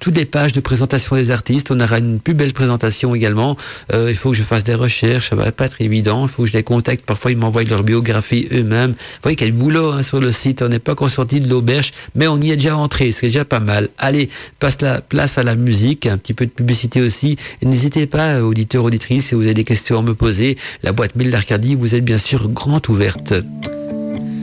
toutes 0.00 0.16
les 0.16 0.24
pages 0.24 0.52
de 0.52 0.60
présentation 0.60 1.16
des 1.16 1.30
artistes. 1.30 1.70
On 1.70 1.80
aura 1.80 1.98
une 1.98 2.20
plus 2.20 2.34
belle 2.34 2.52
présentation 2.52 3.14
également. 3.14 3.56
Euh, 3.92 4.10
il 4.10 4.16
faut 4.16 4.30
que 4.30 4.36
je 4.36 4.42
fasse 4.42 4.64
des 4.64 4.74
recherches, 4.74 5.30
ça 5.30 5.36
va 5.36 5.50
pas 5.52 5.66
être 5.66 5.80
évident. 5.80 6.26
Il 6.26 6.28
faut 6.28 6.44
que 6.44 6.48
je 6.48 6.54
les 6.54 6.62
contacte. 6.62 7.04
Parfois 7.04 7.32
ils 7.32 7.36
m'envoient 7.36 7.64
leur 7.64 7.82
biographie 7.82 8.48
eux-mêmes. 8.52 8.92
Vous 8.92 9.22
voyez 9.22 9.36
quel 9.36 9.52
boulot 9.52 9.92
hein, 9.92 10.02
sur 10.02 10.20
le 10.20 10.30
site. 10.30 10.62
On 10.62 10.68
n'est 10.68 10.78
pas 10.78 10.92
encore 10.92 11.10
sorti 11.10 11.40
de 11.40 11.48
l'auberge, 11.48 11.92
mais 12.14 12.28
on 12.28 12.40
y 12.40 12.52
est 12.52 12.56
déjà 12.56 12.76
entré. 12.76 13.10
C'est 13.12 13.26
déjà 13.26 13.44
pas 13.44 13.60
mal. 13.60 13.88
Allez, 13.98 14.30
passe 14.60 14.80
la 14.80 15.00
place 15.00 15.38
à 15.38 15.42
la 15.42 15.56
musique, 15.56 16.06
un 16.06 16.18
petit 16.18 16.34
peu 16.34 16.46
de 16.46 16.50
publicité 16.50 17.02
aussi. 17.02 17.36
N'hésitez 17.62 18.06
pas, 18.06 18.42
auditeurs, 18.42 18.84
auditrices, 18.84 19.26
si 19.26 19.34
vous 19.34 19.42
avez 19.42 19.54
des 19.54 19.64
questions 19.64 19.98
à 19.98 20.02
me 20.02 20.14
poser. 20.14 20.56
La 20.82 20.92
boîte 20.92 21.16
mail 21.16 21.30
d'Arcadie, 21.30 21.74
vous 21.74 21.94
êtes 21.94 22.04
bien 22.04 22.18
sûr 22.18 22.48
grand 22.48 22.88
ouvert. 22.88 23.07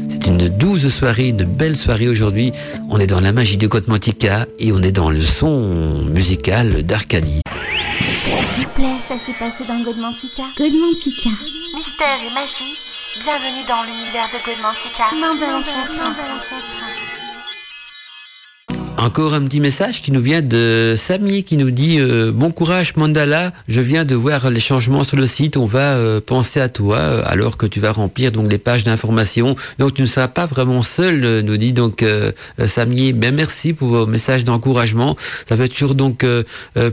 C'est 0.09 0.27
une 0.27 0.49
douce 0.49 0.87
soirée, 0.87 1.29
une 1.29 1.43
belle 1.43 1.75
soirée 1.75 2.07
aujourd'hui. 2.07 2.51
On 2.89 2.99
est 2.99 3.07
dans 3.07 3.21
la 3.21 3.31
magie 3.31 3.57
de 3.57 3.67
Godmantica 3.67 4.45
et 4.59 4.71
on 4.71 4.81
est 4.81 4.91
dans 4.91 5.09
le 5.09 5.21
son 5.21 6.03
musical 6.05 6.83
d'Arcadie. 6.83 7.41
S'il 8.55 8.65
vous 8.65 8.71
plaît, 8.73 8.95
ça 9.07 9.15
s'est 9.17 9.37
passé 9.37 9.63
dans 9.67 9.81
Godmantica. 9.83 10.43
Godmantica. 10.57 11.29
Mystère 11.75 12.19
et 12.21 12.33
magie, 12.33 12.75
bienvenue 13.23 13.65
dans 13.67 13.83
l'univers 13.83 14.27
de 14.33 14.39
Godmantica. 14.45 15.05
Encore 18.97 19.33
un 19.33 19.41
petit 19.41 19.59
message 19.59 20.01
qui 20.01 20.13
nous 20.13 20.21
vient 20.21 20.41
de 20.41 20.95
Samy 20.97 21.43
qui 21.43 21.57
nous 21.57 21.69
dit 21.69 21.99
euh, 21.99 22.31
bon 22.31 22.49
courage 22.51 22.95
Mandala, 22.95 23.51
je 23.67 23.81
viens 23.81 24.05
de 24.05 24.15
voir 24.15 24.49
les 24.49 24.61
changements 24.61 25.03
sur 25.03 25.17
le 25.17 25.25
site, 25.25 25.57
on 25.57 25.65
va 25.65 25.95
euh, 25.95 26.21
penser 26.21 26.61
à 26.61 26.69
toi 26.69 26.97
euh, 26.97 27.21
alors 27.25 27.57
que 27.57 27.65
tu 27.65 27.81
vas 27.81 27.91
remplir 27.91 28.31
donc 28.31 28.49
les 28.49 28.57
pages 28.57 28.83
d'information. 28.83 29.57
Donc 29.79 29.95
tu 29.95 30.01
ne 30.01 30.07
seras 30.07 30.29
pas 30.29 30.45
vraiment 30.45 30.81
seul, 30.81 31.41
nous 31.41 31.57
dit 31.57 31.73
donc 31.73 32.05
Samy. 32.65 33.11
Ben 33.11 33.35
merci 33.35 33.73
pour 33.73 33.89
vos 33.89 34.05
messages 34.05 34.45
d'encouragement. 34.45 35.17
Ça 35.47 35.57
fait 35.57 35.67
toujours 35.67 35.93
donc 35.93 36.25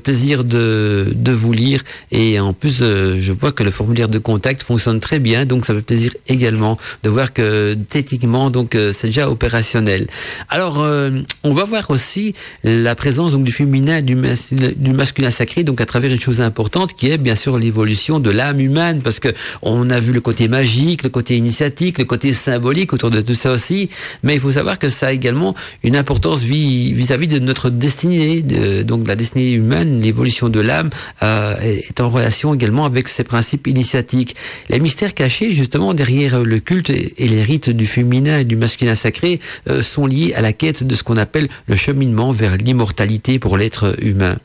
plaisir 0.02 0.42
de, 0.42 1.12
de 1.14 1.32
vous 1.32 1.52
lire 1.52 1.82
et 2.10 2.40
en 2.40 2.52
plus 2.52 2.78
je 2.78 3.32
vois 3.32 3.52
que 3.52 3.62
le 3.62 3.70
formulaire 3.70 4.08
de 4.08 4.18
contact 4.18 4.62
fonctionne 4.62 4.98
très 4.98 5.20
bien, 5.20 5.46
donc 5.46 5.64
ça 5.64 5.74
fait 5.74 5.82
plaisir 5.82 6.12
également 6.26 6.76
de 7.04 7.10
voir 7.10 7.32
que 7.32 7.74
techniquement 7.88 8.50
donc 8.50 8.76
c'est 8.92 9.08
déjà 9.08 9.30
opérationnel. 9.30 10.08
Alors 10.48 10.84
on 11.44 11.52
va 11.52 11.64
voir 11.64 11.91
aussi 11.92 12.34
la 12.64 12.94
présence 12.94 13.32
donc 13.32 13.44
du 13.44 13.52
féminin 13.52 13.98
et 13.98 14.02
du, 14.02 14.16
mas 14.16 14.52
du 14.52 14.92
masculin 14.92 15.30
sacré, 15.30 15.64
donc 15.64 15.80
à 15.80 15.86
travers 15.86 16.10
une 16.10 16.20
chose 16.20 16.40
importante 16.40 16.94
qui 16.94 17.10
est 17.10 17.18
bien 17.18 17.34
sûr 17.34 17.58
l'évolution 17.58 18.20
de 18.20 18.30
l'âme 18.30 18.60
humaine, 18.60 19.00
parce 19.02 19.20
que 19.20 19.28
on 19.62 19.88
a 19.90 20.00
vu 20.00 20.12
le 20.12 20.20
côté 20.20 20.48
magique, 20.48 21.02
le 21.02 21.10
côté 21.10 21.36
initiatique, 21.36 21.98
le 21.98 22.04
côté 22.04 22.32
symbolique 22.32 22.92
autour 22.92 23.10
de 23.10 23.20
tout 23.20 23.34
ça 23.34 23.52
aussi, 23.52 23.88
mais 24.22 24.34
il 24.34 24.40
faut 24.40 24.52
savoir 24.52 24.78
que 24.78 24.88
ça 24.88 25.08
a 25.08 25.12
également 25.12 25.54
une 25.82 25.96
importance 25.96 26.40
vis-à-vis 26.40 27.26
-vis 27.26 27.30
de 27.30 27.38
notre 27.38 27.70
destinée, 27.70 28.42
de, 28.42 28.82
donc 28.82 29.06
la 29.06 29.16
destinée 29.16 29.52
humaine, 29.52 30.00
l'évolution 30.00 30.48
de 30.48 30.60
l'âme 30.60 30.90
euh, 31.22 31.54
est 31.60 32.00
en 32.00 32.08
relation 32.08 32.54
également 32.54 32.84
avec 32.84 33.08
ces 33.08 33.24
principes 33.24 33.66
initiatiques. 33.66 34.34
Les 34.68 34.80
mystères 34.80 35.14
cachés 35.14 35.50
justement 35.52 35.94
derrière 35.94 36.42
le 36.42 36.58
culte 36.58 36.90
et 36.90 37.28
les 37.34 37.42
rites 37.42 37.70
du 37.70 37.86
féminin 37.86 38.38
et 38.40 38.44
du 38.44 38.56
masculin 38.56 38.94
sacré 38.94 39.40
euh, 39.68 39.82
sont 39.82 40.06
liés 40.06 40.32
à 40.34 40.40
la 40.40 40.52
quête 40.52 40.84
de 40.84 40.94
ce 40.94 41.02
qu'on 41.02 41.16
appelle 41.16 41.48
le 41.66 41.76
cheminement 41.82 42.30
vers 42.30 42.56
l'immortalité 42.56 43.40
pour 43.40 43.58
l'être 43.58 43.96
humain. 44.00 44.36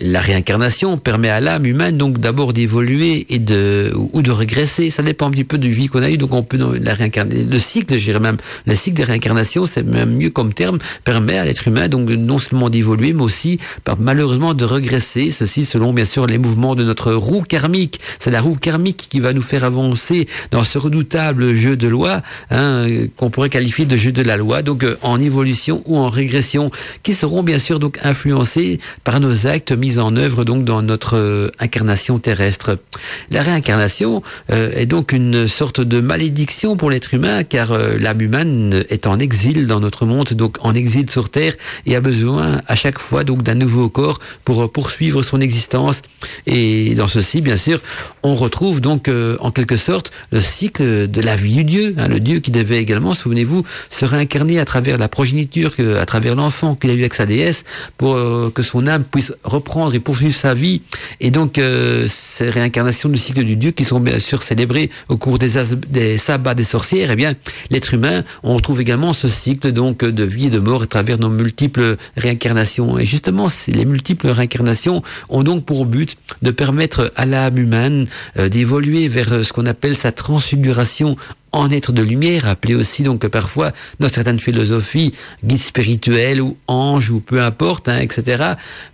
La 0.00 0.20
réincarnation 0.20 0.96
permet 0.96 1.28
à 1.28 1.40
l'âme 1.40 1.66
humaine 1.66 1.98
donc 1.98 2.18
d'abord 2.18 2.52
d'évoluer 2.52 3.26
et 3.28 3.38
de 3.38 3.92
ou 4.12 4.22
de 4.22 4.30
régresser. 4.30 4.90
Ça 4.90 5.02
dépend 5.02 5.28
un 5.28 5.30
petit 5.30 5.44
peu 5.44 5.58
du 5.58 5.70
vie 5.70 5.88
qu'on 5.88 6.02
a 6.02 6.10
eu. 6.10 6.16
Donc 6.16 6.32
on 6.32 6.42
peut 6.42 6.58
la 6.80 6.94
réincarner. 6.94 7.44
Le 7.44 7.58
cycle, 7.58 7.96
je 7.98 8.04
dirais 8.04 8.20
même, 8.20 8.38
le 8.66 8.74
cycle 8.74 8.98
de 8.98 9.04
réincarnation, 9.04 9.66
c'est 9.66 9.82
même 9.82 10.16
mieux 10.16 10.30
comme 10.30 10.54
terme, 10.54 10.78
permet 11.04 11.38
à 11.38 11.44
l'être 11.44 11.68
humain 11.68 11.88
donc 11.88 12.08
non 12.08 12.38
seulement 12.38 12.70
d'évoluer, 12.70 13.12
mais 13.12 13.22
aussi 13.22 13.58
malheureusement 13.98 14.54
de 14.54 14.64
regresser. 14.64 15.30
Ceci 15.30 15.64
selon 15.64 15.92
bien 15.92 16.04
sûr 16.04 16.26
les 16.26 16.38
mouvements 16.38 16.74
de 16.74 16.84
notre 16.84 17.12
roue 17.12 17.42
karmique. 17.42 18.00
C'est 18.18 18.30
la 18.30 18.40
roue 18.40 18.56
karmique 18.56 19.06
qui 19.10 19.20
va 19.20 19.32
nous 19.32 19.42
faire 19.42 19.64
avancer 19.64 20.26
dans 20.50 20.64
ce 20.64 20.78
redoutable 20.78 21.54
jeu 21.54 21.76
de 21.76 21.88
loi 21.88 22.22
hein, 22.50 22.86
qu'on 23.16 23.30
pourrait 23.30 23.50
qualifier 23.50 23.84
de 23.84 23.96
jeu 23.96 24.12
de 24.12 24.22
la 24.22 24.36
loi. 24.36 24.62
Donc 24.62 24.82
euh, 24.82 24.96
en 25.02 25.20
évolution 25.20 25.82
ou 25.84 25.98
en 25.98 26.08
régression, 26.08 26.70
qui 27.02 27.12
seront 27.12 27.42
bien 27.42 27.58
sûr 27.58 27.78
donc 27.78 27.98
influencés 28.02 28.78
par 29.04 29.20
nos 29.20 29.46
actes 29.46 29.72
mis 29.72 29.89
en 29.98 30.16
œuvre 30.16 30.44
donc 30.44 30.64
dans 30.64 30.82
notre 30.82 31.16
euh, 31.16 31.50
incarnation 31.58 32.18
terrestre. 32.18 32.78
La 33.30 33.42
réincarnation 33.42 34.22
euh, 34.50 34.70
est 34.74 34.86
donc 34.86 35.12
une 35.12 35.46
sorte 35.46 35.80
de 35.80 36.00
malédiction 36.00 36.76
pour 36.76 36.90
l'être 36.90 37.14
humain 37.14 37.44
car 37.44 37.72
euh, 37.72 37.96
l'âme 37.98 38.20
humaine 38.20 38.84
est 38.90 39.06
en 39.06 39.18
exil 39.18 39.66
dans 39.66 39.80
notre 39.80 40.06
monde, 40.06 40.28
donc 40.30 40.56
en 40.60 40.74
exil 40.74 41.10
sur 41.10 41.30
terre 41.30 41.54
et 41.86 41.96
a 41.96 42.00
besoin 42.00 42.60
à 42.66 42.74
chaque 42.74 42.98
fois 42.98 43.24
donc 43.24 43.42
d'un 43.42 43.54
nouveau 43.54 43.88
corps 43.88 44.18
pour 44.44 44.70
poursuivre 44.70 45.22
son 45.22 45.40
existence. 45.40 46.02
Et 46.46 46.94
dans 46.94 47.08
ceci, 47.08 47.40
bien 47.40 47.56
sûr, 47.56 47.80
on 48.22 48.34
retrouve 48.34 48.80
donc 48.80 49.10
en 49.40 49.50
quelque 49.50 49.76
sorte 49.76 50.12
le 50.30 50.40
cycle 50.40 51.08
de 51.08 51.20
la 51.20 51.36
vie 51.36 51.56
du 51.56 51.64
Dieu, 51.64 51.94
hein, 51.98 52.08
le 52.08 52.20
Dieu 52.20 52.40
qui 52.40 52.50
devait 52.50 52.78
également, 52.78 53.14
souvenez-vous, 53.14 53.64
se 53.88 54.04
réincarner 54.04 54.58
à 54.60 54.64
travers 54.64 54.98
la 54.98 55.08
progéniture, 55.08 55.72
à 55.98 56.06
travers 56.06 56.34
l'enfant 56.34 56.74
qu'il 56.74 56.90
a 56.90 56.94
eu 56.94 57.00
avec 57.00 57.14
sa 57.14 57.26
déesse, 57.26 57.64
pour 57.96 58.16
que 58.52 58.62
son 58.62 58.86
âme 58.86 59.04
puisse 59.04 59.32
reprendre 59.44 59.79
et 59.88 60.00
poursuivre 60.00 60.34
sa 60.34 60.54
vie. 60.54 60.82
Et 61.20 61.30
donc, 61.30 61.58
euh, 61.58 62.06
ces 62.08 62.50
réincarnations 62.50 63.08
du 63.08 63.18
cycle 63.18 63.44
du 63.44 63.56
Dieu 63.56 63.70
qui 63.70 63.84
sont 63.84 64.00
bien 64.00 64.18
sûr 64.18 64.42
célébrées 64.42 64.90
au 65.08 65.16
cours 65.16 65.38
des, 65.38 65.52
des 65.88 66.18
sabbats 66.18 66.54
des 66.54 66.64
sorcières, 66.64 67.10
eh 67.10 67.16
bien, 67.16 67.34
l'être 67.70 67.94
humain, 67.94 68.22
on 68.42 68.54
retrouve 68.54 68.80
également 68.80 69.12
ce 69.12 69.28
cycle 69.28 69.72
donc 69.72 70.04
de 70.04 70.24
vie 70.24 70.46
et 70.46 70.50
de 70.50 70.58
mort 70.58 70.82
à 70.82 70.86
travers 70.86 71.18
nos 71.18 71.30
multiples 71.30 71.96
réincarnations. 72.16 72.98
Et 72.98 73.06
justement, 73.06 73.48
les 73.68 73.84
multiples 73.84 74.28
réincarnations 74.28 75.02
ont 75.28 75.42
donc 75.42 75.64
pour 75.64 75.86
but 75.86 76.16
de 76.42 76.50
permettre 76.50 77.12
à 77.16 77.26
l'âme 77.26 77.58
humaine 77.58 78.06
euh, 78.38 78.48
d'évoluer 78.48 79.08
vers 79.08 79.44
ce 79.44 79.52
qu'on 79.52 79.66
appelle 79.66 79.96
sa 79.96 80.12
transfiguration 80.12 81.16
en 81.52 81.70
être 81.70 81.92
de 81.92 82.02
lumière, 82.02 82.46
appelé 82.46 82.74
aussi 82.74 83.02
donc 83.02 83.26
parfois 83.28 83.72
dans 83.98 84.08
certaines 84.08 84.38
philosophies 84.38 85.12
guide 85.44 85.58
spirituel 85.58 86.40
ou 86.40 86.56
ange 86.66 87.10
ou 87.10 87.20
peu 87.20 87.42
importe, 87.42 87.88
hein, 87.88 87.98
etc. 87.98 88.44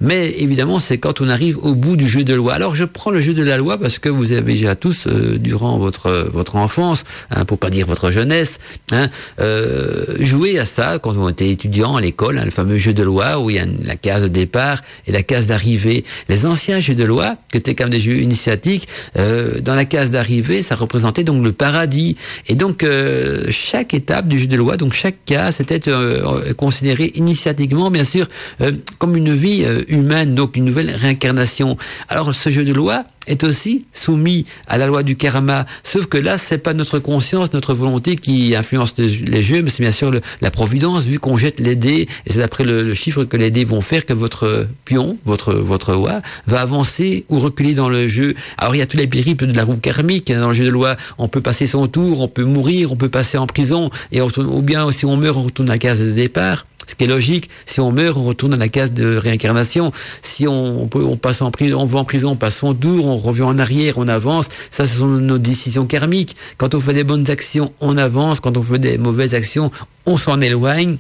Mais 0.01 0.31
évidemment, 0.39 0.79
c'est 0.79 0.99
quand 0.99 1.21
on 1.21 1.29
arrive 1.29 1.59
au 1.59 1.75
bout 1.75 1.97
du 1.97 2.07
jeu 2.07 2.25
de 2.25 2.35
loi. 2.35 2.55
Alors 2.55 2.75
je 2.75 2.85
prends 2.85 3.11
le 3.11 3.21
jeu 3.21 3.35
de 3.35 3.43
la 3.43 3.57
loi 3.57 3.79
parce 3.79 3.99
que 3.99 4.09
vous 4.09 4.33
avez 4.33 4.55
déjà 4.55 4.75
tous 4.75 5.07
euh, 5.07 5.39
durant 5.39 5.79
votre 5.79 6.31
votre 6.33 6.57
enfance, 6.57 7.05
hein, 7.31 7.45
pour 7.45 7.59
pas 7.59 7.71
dire 7.71 7.87
votre 7.87 8.11
jeunesse, 8.11 8.59
hein, 8.93 9.07
euh, 9.41 10.05
joué 10.21 10.59
à 10.59 10.65
ça 10.65 10.99
quand 10.99 11.17
on 11.17 11.29
était 11.29 11.51
étudiant 11.51 11.95
à 11.95 12.01
l'école, 12.01 12.39
hein, 12.39 12.45
le 12.45 12.51
fameux 12.51 12.77
jeu 12.77 12.95
de 12.95 13.03
loi 13.03 13.41
où 13.41 13.51
il 13.51 13.57
y 13.57 13.59
a 13.59 13.67
la 13.85 13.97
case 13.97 14.23
de 14.23 14.29
départ 14.29 14.81
et 15.07 15.13
la 15.13 15.23
case 15.23 15.47
d'arrivée. 15.47 16.05
Les 16.29 16.47
anciens 16.47 16.81
jeux 16.81 16.95
de 16.95 17.05
loi, 17.05 17.35
qui 17.51 17.59
étaient 17.59 17.75
comme 17.75 17.91
des 17.91 18.01
jeux 18.01 18.19
initiatiques, 18.19 18.89
euh, 19.17 19.61
dans 19.61 19.75
la 19.75 19.85
case 19.85 20.11
d'arrivée, 20.11 20.63
ça 20.63 20.75
représentait 20.75 21.25
donc 21.25 21.45
le 21.45 21.53
paradis. 21.53 22.17
Et 22.49 22.55
donc, 22.55 22.85
euh, 22.85 23.47
chaque 23.51 23.95
étape 23.95 24.29
du 24.29 24.39
jeu 24.39 24.47
de 24.47 24.57
loi, 24.57 24.77
donc 24.77 24.93
chaque 24.93 25.25
cas, 25.25 25.51
c'était 25.51 25.89
euh, 25.89 26.55
considéré 26.55 27.13
initiatiquement, 27.15 27.91
bien 27.91 28.05
sûr, 28.05 28.27
euh, 28.61 28.73
comme 28.99 29.17
une 29.17 29.33
vie 29.33 29.65
humaine, 29.89 30.35
donc 30.35 30.57
une 30.57 30.65
nouvelle 30.65 30.91
réincarnation. 30.91 31.77
Alors, 32.09 32.33
ce 32.33 32.51
jeu 32.51 32.65
de 32.65 32.73
loi, 32.73 33.05
est 33.27 33.45
aussi 33.45 33.87
soumis 33.93 34.47
à 34.67 34.79
la 34.79 34.87
loi 34.87 35.03
du 35.03 35.17
karma. 35.17 35.67
Sauf 35.83 36.07
que 36.07 36.19
là, 36.19 36.39
c'est 36.39 36.59
pas 36.59 36.75
notre 36.75 36.99
conscience, 36.99 37.53
notre 37.53 37.75
volonté 37.75 38.17
qui 38.17 38.55
influence 38.55 38.95
les 38.99 39.43
jeux, 39.43 39.63
mais 39.63 39.71
c'est 39.71 39.83
bien 39.83 39.91
sûr 39.91 40.11
la 40.41 40.51
providence, 40.51 41.05
vu 41.05 41.19
qu'on 41.19 41.37
jette 41.37 41.61
les 41.61 41.77
dés, 41.77 42.09
et 42.27 42.33
c'est 42.33 42.39
d'après 42.39 42.65
le, 42.65 42.95
chiffre 42.95 43.25
que 43.25 43.37
les 43.37 43.51
dés 43.51 43.65
vont 43.65 43.81
faire 43.81 44.07
que 44.07 44.13
votre 44.13 44.67
pion, 44.85 45.19
votre 45.25 45.55
votre 45.55 45.93
loi, 45.93 46.23
va 46.47 46.61
avancer 46.61 47.25
ou 47.29 47.39
reculer 47.39 47.75
dans 47.75 47.89
le 47.89 48.09
jeu. 48.09 48.35
Alors 48.59 48.75
il 48.75 48.79
y 48.79 48.83
a 48.83 48.87
tous 48.87 48.97
les 48.97 49.07
périples 49.07 49.47
de 49.47 49.57
la 49.57 49.65
roue 49.65 49.77
karmique 49.77 50.31
hein, 50.31 50.41
dans 50.41 50.49
le 50.49 50.55
jeu 50.55 50.65
de 50.65 50.71
loi. 50.71 50.97
On 51.19 51.29
peut 51.29 51.41
passer 51.41 51.67
son 51.67 51.89
tour, 51.89 52.21
on 52.21 52.29
mourir, 52.45 52.93
on 52.93 52.97
peut 52.97 53.09
passer 53.09 53.39
en 53.39 53.47
prison, 53.47 53.91
et 54.13 54.21
ou 54.21 54.63
bien 54.63 54.91
si 54.91 55.07
on 55.07 55.17
meurt, 55.17 55.37
on 55.37 55.45
retourne 55.45 55.71
à 55.71 55.75
la 55.75 55.79
case 55.79 56.01
de 56.01 56.13
départ 56.13 56.67
ce 56.87 56.95
qui 56.95 57.05
est 57.05 57.09
logique. 57.09 57.51
Si 57.67 57.81
on 57.81 57.91
meurt, 57.91 58.17
on 58.17 58.25
retourne 58.25 58.55
à 58.55 58.57
la 58.57 58.69
case 58.69 58.93
de 58.93 59.17
réincarnation. 59.17 59.93
Si 60.23 60.47
on, 60.47 60.89
on 60.95 61.17
passe 61.17 61.43
en 61.43 61.51
prison, 61.51 61.81
on 61.81 61.87
va 61.87 61.99
en 61.99 62.05
prison, 62.05 62.31
on 62.31 62.37
passe 62.37 62.59
son 62.59 62.75
tour, 62.75 63.07
on 63.07 63.19
revient 63.19 63.43
en 63.43 63.59
arrière, 63.59 63.99
on 63.99 64.09
avance. 64.09 64.49
Ça, 64.71 64.87
ce 64.87 64.99
sont 64.99 65.07
nos 65.07 65.39
décisions 65.39 65.87
karmiques. 65.87 66.37
Quand 66.57 66.75
on 66.75 66.81
fait 66.81 66.95
des 66.95 67.05
bonnes 67.05 67.29
actions, 67.31 67.73
on 67.81 67.97
avance. 67.97 68.41
Quand 68.41 68.57
on 68.57 68.63
fait 68.63 68.79
des 68.79 68.99
mauvaises 68.99 69.35
actions, 69.35 69.71
on 70.07 70.17
s'en 70.17 70.41
éloigne. 70.41 70.97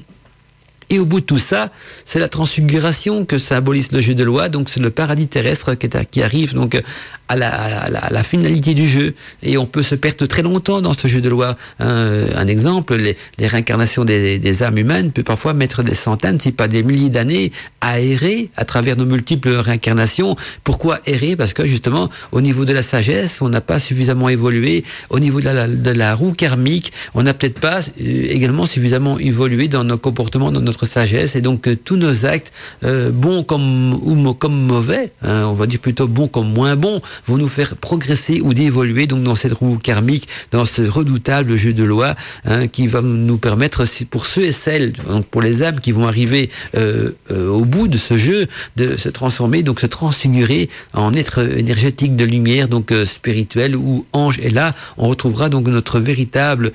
Et 0.88 1.00
au 1.00 1.04
bout 1.04 1.20
de 1.20 1.24
tout 1.26 1.38
ça, 1.38 1.70
c'est 2.04 2.20
la 2.20 2.28
transfiguration 2.28 3.24
que 3.24 3.38
symbolise 3.38 3.90
le 3.90 4.00
jeu 4.00 4.14
de 4.14 4.22
loi. 4.22 4.48
Donc 4.48 4.70
c'est 4.70 4.78
le 4.78 4.90
paradis 4.90 5.26
terrestre 5.26 5.74
qui, 5.74 6.22
arrive 6.22 6.54
donc 6.54 6.80
à 7.28 7.36
la, 7.36 8.22
finalité 8.22 8.74
du 8.74 8.86
jeu. 8.86 9.14
Et 9.42 9.58
on 9.58 9.66
peut 9.66 9.82
se 9.82 9.94
perdre 9.94 10.26
très 10.26 10.42
longtemps 10.42 10.80
dans 10.80 10.94
ce 10.94 11.08
jeu 11.08 11.20
de 11.20 11.28
loi. 11.28 11.56
Un, 11.78 12.46
exemple, 12.46 12.96
les, 12.96 13.16
réincarnations 13.46 14.04
des, 14.04 14.62
âmes 14.62 14.78
humaines 14.78 15.12
peut 15.12 15.22
parfois 15.22 15.54
mettre 15.54 15.82
des 15.82 15.94
centaines, 15.94 16.40
si 16.40 16.52
pas 16.52 16.68
des 16.68 16.82
milliers 16.82 17.10
d'années 17.10 17.52
à 17.80 18.00
errer 18.00 18.50
à 18.56 18.64
travers 18.64 18.96
nos 18.96 19.06
multiples 19.06 19.50
réincarnations. 19.50 20.36
Pourquoi 20.64 20.98
errer? 21.06 21.36
Parce 21.36 21.52
que 21.52 21.66
justement, 21.66 22.08
au 22.32 22.40
niveau 22.40 22.64
de 22.64 22.72
la 22.72 22.82
sagesse, 22.82 23.42
on 23.42 23.48
n'a 23.48 23.60
pas 23.60 23.78
suffisamment 23.78 24.28
évolué. 24.28 24.84
Au 25.10 25.18
niveau 25.18 25.40
de 25.40 25.46
la, 25.46 25.66
la 25.66 26.14
roue 26.14 26.32
karmique, 26.32 26.92
on 27.14 27.22
n'a 27.22 27.34
peut-être 27.34 27.60
pas 27.60 27.80
euh, 27.80 28.26
également 28.30 28.66
suffisamment 28.66 29.18
évolué 29.18 29.68
dans 29.68 29.84
nos 29.84 29.98
comportements, 29.98 30.52
dans 30.52 30.60
notre 30.60 30.86
sagesse 30.86 31.36
et 31.36 31.40
donc 31.40 31.68
euh, 31.68 31.76
tous 31.76 31.96
nos 31.96 32.26
actes, 32.26 32.52
euh, 32.84 33.10
bons 33.10 33.42
comme 33.42 33.94
ou 33.94 34.34
comme 34.34 34.66
mauvais, 34.66 35.12
hein, 35.22 35.44
on 35.46 35.54
va 35.54 35.66
dire 35.66 35.80
plutôt 35.80 36.08
bons 36.08 36.28
comme 36.28 36.52
moins 36.52 36.76
bons, 36.76 37.00
vont 37.26 37.36
nous 37.36 37.48
faire 37.48 37.76
progresser 37.76 38.40
ou 38.40 38.54
d'évoluer 38.54 39.06
donc 39.06 39.22
dans 39.22 39.34
cette 39.34 39.52
roue 39.52 39.78
karmique, 39.78 40.28
dans 40.50 40.64
ce 40.64 40.82
redoutable 40.82 41.56
jeu 41.56 41.72
de 41.72 41.84
loi 41.84 42.14
hein, 42.44 42.68
qui 42.68 42.86
va 42.86 43.02
nous 43.02 43.38
permettre, 43.38 43.84
pour 44.10 44.26
ceux 44.26 44.44
et 44.44 44.52
celles, 44.52 44.92
donc 44.92 45.26
pour 45.26 45.42
les 45.42 45.62
âmes 45.62 45.80
qui 45.80 45.92
vont 45.92 46.06
arriver 46.06 46.50
euh, 46.76 47.12
au 47.30 47.64
bout 47.64 47.88
de 47.88 47.98
ce 47.98 48.16
jeu, 48.16 48.46
de 48.76 48.96
se 48.96 49.08
transformer, 49.08 49.62
donc 49.62 49.80
se 49.80 49.86
transfigurer 49.86 50.68
en 50.92 51.14
être 51.14 51.38
énergétique 51.58 52.16
de 52.16 52.24
lumière, 52.24 52.68
donc 52.68 52.92
spirituel 53.04 53.76
ou 53.76 54.06
ange. 54.12 54.38
Et 54.42 54.50
là, 54.50 54.74
on 54.98 55.08
retrouvera 55.08 55.48
donc 55.48 55.66
notre 55.68 56.00
véritable 56.00 56.72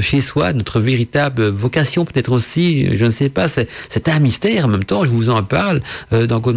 chez 0.00 0.20
soi, 0.20 0.52
notre 0.52 0.80
véritable 0.80 1.48
vocation 1.48 2.04
peut-être 2.04 2.32
aussi, 2.32 2.96
je 2.96 3.04
ne 3.04 3.10
sais 3.10 3.28
pas, 3.28 3.46
c'est 3.48 4.08
un 4.08 4.18
mystère 4.18 4.66
en 4.66 4.68
même 4.68 4.84
temps, 4.84 5.04
je 5.04 5.10
vous 5.10 5.30
en 5.30 5.42
parle 5.42 5.80
euh, 6.12 6.26
dans 6.26 6.40
Code 6.40 6.56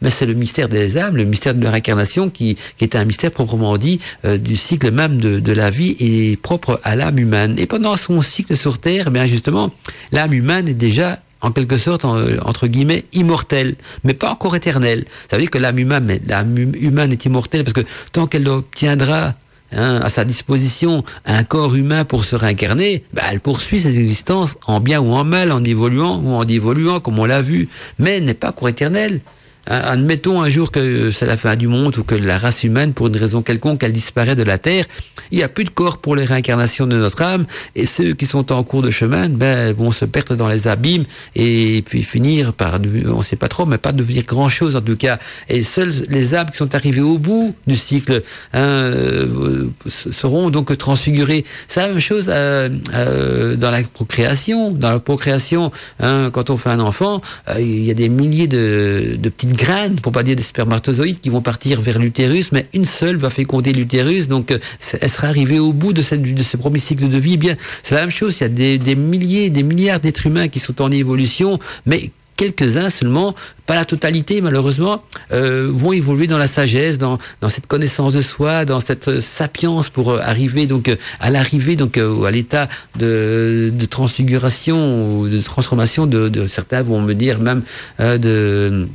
mais 0.00 0.10
c'est 0.10 0.26
le 0.26 0.34
mystère 0.34 0.68
des 0.68 0.98
âmes, 0.98 1.16
le 1.16 1.24
mystère 1.24 1.54
de 1.54 1.62
la 1.62 1.70
réincarnation 1.70 2.28
qui, 2.32 2.56
qui 2.76 2.84
est 2.84 2.96
un 2.96 3.04
mystère 3.04 3.30
proprement 3.30 3.76
dit 3.78 4.00
euh, 4.24 4.38
du 4.38 4.56
cycle 4.56 4.90
même 4.90 5.18
de, 5.18 5.52
la 5.52 5.70
vie 5.70 5.96
et 6.00 6.36
propre 6.36 6.80
à 6.82 6.96
l'âme 6.96 7.18
humaine. 7.18 7.54
Et 7.58 7.66
pendant 7.66 7.96
son 7.96 8.22
cycle 8.22 8.56
sur 8.56 8.78
Terre, 8.78 9.04
eh 9.08 9.10
bien 9.10 9.26
justement, 9.26 9.70
l'âme 10.12 10.32
humaine 10.32 10.68
est 10.68 10.74
déjà 10.74 11.20
en 11.42 11.50
quelque 11.50 11.76
sorte, 11.76 12.04
entre 12.04 12.68
guillemets, 12.68 13.04
immortelle, 13.12 13.74
mais 14.04 14.14
pas 14.14 14.30
encore 14.30 14.54
éternelle. 14.54 15.04
Ça 15.28 15.36
veut 15.36 15.42
dire 15.42 15.50
que 15.50 15.58
l'âme 15.58 15.78
humaine, 15.78 16.08
est 16.08 17.24
immortelle 17.24 17.64
parce 17.64 17.74
que 17.74 17.84
tant 18.12 18.26
qu'elle 18.28 18.48
obtiendra 18.48 19.34
Hein, 19.74 20.00
à 20.02 20.10
sa 20.10 20.26
disposition 20.26 21.02
un 21.24 21.44
corps 21.44 21.74
humain 21.74 22.04
pour 22.04 22.26
se 22.26 22.36
réincarner, 22.36 23.04
bah, 23.14 23.22
elle 23.30 23.40
poursuit 23.40 23.80
ses 23.80 23.98
existences 23.98 24.56
en 24.66 24.80
bien 24.80 25.00
ou 25.00 25.12
en 25.12 25.24
mal, 25.24 25.50
en 25.50 25.64
évoluant 25.64 26.20
ou 26.22 26.32
en 26.32 26.46
évoluant, 26.46 27.00
comme 27.00 27.18
on 27.18 27.24
l'a 27.24 27.40
vu, 27.40 27.70
mais 27.98 28.20
n'est 28.20 28.34
pas 28.34 28.52
court 28.52 28.68
éternel. 28.68 29.22
Admettons 29.66 30.42
un 30.42 30.48
jour 30.48 30.72
que 30.72 31.10
c'est 31.12 31.26
la 31.26 31.36
fin 31.36 31.54
du 31.54 31.68
monde 31.68 31.96
ou 31.96 32.02
que 32.02 32.16
la 32.16 32.36
race 32.36 32.64
humaine, 32.64 32.94
pour 32.94 33.06
une 33.06 33.16
raison 33.16 33.42
quelconque, 33.42 33.82
elle 33.84 33.92
disparaît 33.92 34.34
de 34.34 34.42
la 34.42 34.58
Terre. 34.58 34.86
Il 35.30 35.38
n'y 35.38 35.44
a 35.44 35.48
plus 35.48 35.64
de 35.64 35.70
corps 35.70 35.98
pour 35.98 36.16
les 36.16 36.24
réincarnations 36.24 36.86
de 36.86 36.96
notre 36.96 37.22
âme 37.22 37.44
et 37.74 37.86
ceux 37.86 38.12
qui 38.12 38.26
sont 38.26 38.52
en 38.52 38.62
cours 38.64 38.82
de 38.82 38.90
chemin 38.90 39.28
ben, 39.28 39.72
vont 39.72 39.90
se 39.90 40.04
perdre 40.04 40.34
dans 40.34 40.48
les 40.48 40.68
abîmes 40.68 41.04
et 41.34 41.82
puis 41.86 42.02
finir 42.02 42.52
par, 42.52 42.78
on 43.06 43.18
ne 43.18 43.22
sait 43.22 43.36
pas 43.36 43.48
trop, 43.48 43.64
mais 43.64 43.78
pas 43.78 43.92
devenir 43.92 44.24
grand-chose 44.24 44.76
en 44.76 44.80
tout 44.80 44.96
cas. 44.96 45.18
Et 45.48 45.62
seuls 45.62 45.92
les 46.08 46.34
âmes 46.34 46.50
qui 46.50 46.56
sont 46.56 46.74
arrivées 46.74 47.00
au 47.00 47.18
bout 47.18 47.54
du 47.66 47.76
cycle 47.76 48.22
hein, 48.52 48.60
euh, 48.60 49.68
seront 49.86 50.50
donc 50.50 50.76
transfigurées. 50.76 51.44
C'est 51.68 51.80
la 51.80 51.88
même 51.88 52.00
chose 52.00 52.26
euh, 52.28 52.68
euh, 52.94 53.56
dans 53.56 53.70
la 53.70 53.82
procréation. 53.82 54.72
Dans 54.72 54.90
la 54.90 54.98
procréation, 54.98 55.70
hein, 56.00 56.30
quand 56.32 56.50
on 56.50 56.56
fait 56.56 56.70
un 56.70 56.80
enfant, 56.80 57.20
il 57.58 57.84
y 57.84 57.90
a 57.90 57.94
des 57.94 58.08
milliers 58.08 58.48
de, 58.48 59.16
de 59.18 59.28
petites 59.28 59.51
graines, 59.52 59.96
pour 60.00 60.12
pas 60.12 60.22
dire 60.22 60.36
des 60.36 60.42
spermatozoïdes, 60.42 61.20
qui 61.20 61.30
vont 61.30 61.42
partir 61.42 61.80
vers 61.80 61.98
l'utérus, 61.98 62.52
mais 62.52 62.66
une 62.72 62.86
seule 62.86 63.16
va 63.16 63.30
féconder 63.30 63.72
l'utérus, 63.72 64.28
donc 64.28 64.50
euh, 64.50 64.58
elle 65.00 65.10
sera 65.10 65.28
arrivée 65.28 65.58
au 65.58 65.72
bout 65.72 65.92
de, 65.92 66.02
cette, 66.02 66.22
de 66.22 66.42
ce 66.42 66.56
premier 66.56 66.78
cycle 66.78 67.08
de 67.08 67.18
vie. 67.18 67.34
Eh 67.34 67.38
bien, 67.38 67.56
c'est 67.82 67.94
la 67.94 68.02
même 68.02 68.10
chose, 68.10 68.38
il 68.38 68.42
y 68.42 68.46
a 68.46 68.48
des, 68.48 68.78
des 68.78 68.94
milliers, 68.94 69.50
des 69.50 69.62
milliards 69.62 70.00
d'êtres 70.00 70.26
humains 70.26 70.48
qui 70.48 70.58
sont 70.58 70.80
en 70.82 70.90
évolution, 70.90 71.58
mais 71.86 72.10
quelques-uns 72.36 72.90
seulement, 72.90 73.34
pas 73.66 73.74
la 73.76 73.84
totalité 73.84 74.40
malheureusement, 74.40 75.04
euh, 75.32 75.70
vont 75.72 75.92
évoluer 75.92 76.26
dans 76.26 76.38
la 76.38 76.48
sagesse, 76.48 76.98
dans, 76.98 77.18
dans 77.40 77.48
cette 77.48 77.66
connaissance 77.66 78.14
de 78.14 78.20
soi, 78.20 78.64
dans 78.64 78.80
cette 78.80 79.08
euh, 79.08 79.20
sapience 79.20 79.88
pour 79.88 80.10
euh, 80.10 80.20
arriver 80.20 80.66
donc 80.66 80.90
à 81.20 81.30
l'arrivée 81.30 81.76
donc 81.76 81.98
à 81.98 82.30
l'état 82.30 82.68
de, 82.98 83.70
de 83.72 83.84
transfiguration 83.84 85.20
ou 85.20 85.28
de 85.28 85.40
transformation 85.40 86.06
de, 86.06 86.28
de 86.28 86.46
certains 86.46 86.82
vont 86.82 87.00
me 87.00 87.14
dire 87.14 87.38
même 87.38 87.62
euh, 88.00 88.18
de 88.18 88.88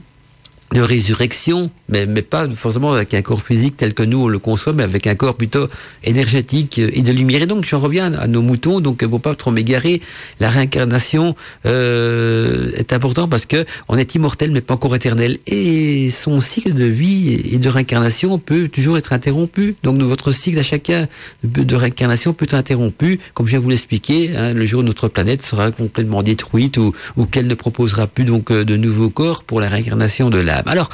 de 0.74 0.82
résurrection, 0.82 1.70
mais, 1.90 2.06
mais 2.06 2.22
pas 2.22 2.50
forcément 2.50 2.92
avec 2.92 3.14
un 3.14 3.22
corps 3.22 3.42
physique 3.42 3.78
tel 3.78 3.94
que 3.94 4.04
nous 4.04 4.24
on 4.24 4.28
le 4.28 4.40
conçoit, 4.40 4.74
mais 4.74 4.84
avec 4.84 5.08
un 5.08 5.16
corps 5.16 5.36
plutôt 5.36 5.68
énergétique 6.04 6.80
et 6.80 7.02
de 7.02 7.12
lumière. 7.12 7.42
Et 7.42 7.46
donc 7.46 7.64
j'en 7.66 7.80
reviens 7.80 8.14
à 8.14 8.28
nos 8.28 8.42
moutons, 8.42 8.82
donc 8.82 9.06
pour 9.06 9.22
pas 9.22 9.34
trop 9.36 9.52
m'égarer, 9.52 10.02
la 10.40 10.50
réincarnation 10.50 11.36
euh, 11.66 12.72
est 12.76 12.92
important 12.92 13.28
parce 13.28 13.46
que 13.46 13.66
on 13.88 13.98
est 13.98 14.16
immortel 14.16 14.52
mais 14.52 14.62
pas 14.62 14.74
encore 14.74 14.96
éternel. 14.96 15.38
Et 15.48 16.10
son 16.12 16.42
cycle 16.42 16.74
de 16.74 16.86
vie 16.86 17.42
et 17.54 17.60
de 17.60 17.70
réincarnation 17.70 18.38
peut 18.38 18.68
toujours 18.68 18.98
être 18.98 19.14
interrompu. 19.14 19.76
Donc 19.84 20.02
votre 20.02 20.34
cycle 20.34 20.60
à 20.60 20.64
chacun 20.64 21.08
de 21.44 21.76
réincarnation 21.76 22.34
peut 22.34 22.44
être 22.44 22.56
interrompu, 22.56 23.20
comme 23.34 23.46
je 23.46 23.52
viens 23.52 23.60
vous 23.60 23.70
l'expliquer, 23.70 24.36
hein, 24.36 24.54
le 24.54 24.66
jour 24.66 24.82
où 24.82 24.84
notre 24.84 25.08
planète 25.08 25.44
sera 25.44 25.72
complètement 25.72 26.24
détruite 26.24 26.78
ou, 26.78 26.94
ou 27.16 27.26
qu'elle 27.26 27.48
ne 27.48 27.54
proposera 27.54 28.08
plus 28.08 28.26
donc 28.26 28.52
euh, 28.52 28.66
de 28.66 28.76
nouveaux 28.76 29.10
corps 29.10 29.44
pour 29.44 29.62
la 29.62 29.70
réincarnation 29.70 30.30
de 30.30 30.40
Alors, 30.66 30.90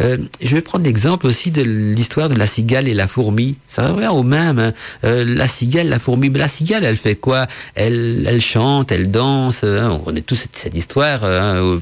euh, 0.00 0.16
je 0.40 0.54
vais 0.54 0.62
prendre 0.62 0.84
l'exemple 0.84 1.26
aussi 1.26 1.50
de 1.50 1.62
l'histoire 1.62 2.28
de 2.28 2.34
la 2.34 2.46
cigale 2.46 2.88
et 2.88 2.94
la 2.94 3.06
fourmi. 3.06 3.56
Ça 3.66 3.88
revient 3.88 4.08
au 4.08 4.22
même. 4.22 4.58
Hein. 4.58 4.72
Euh, 5.04 5.24
la 5.26 5.48
cigale, 5.48 5.88
la 5.88 5.98
fourmi. 5.98 6.30
Mais 6.30 6.38
la 6.38 6.48
cigale, 6.48 6.84
elle 6.84 6.96
fait 6.96 7.16
quoi? 7.16 7.46
Elle, 7.74 8.26
elle 8.28 8.40
chante, 8.40 8.92
elle 8.92 9.10
danse. 9.10 9.64
Hein. 9.64 9.90
On 9.92 9.98
connaît 9.98 10.22
tous 10.22 10.36
cette, 10.36 10.56
cette 10.56 10.76
histoire. 10.76 11.24
Hein. 11.24 11.78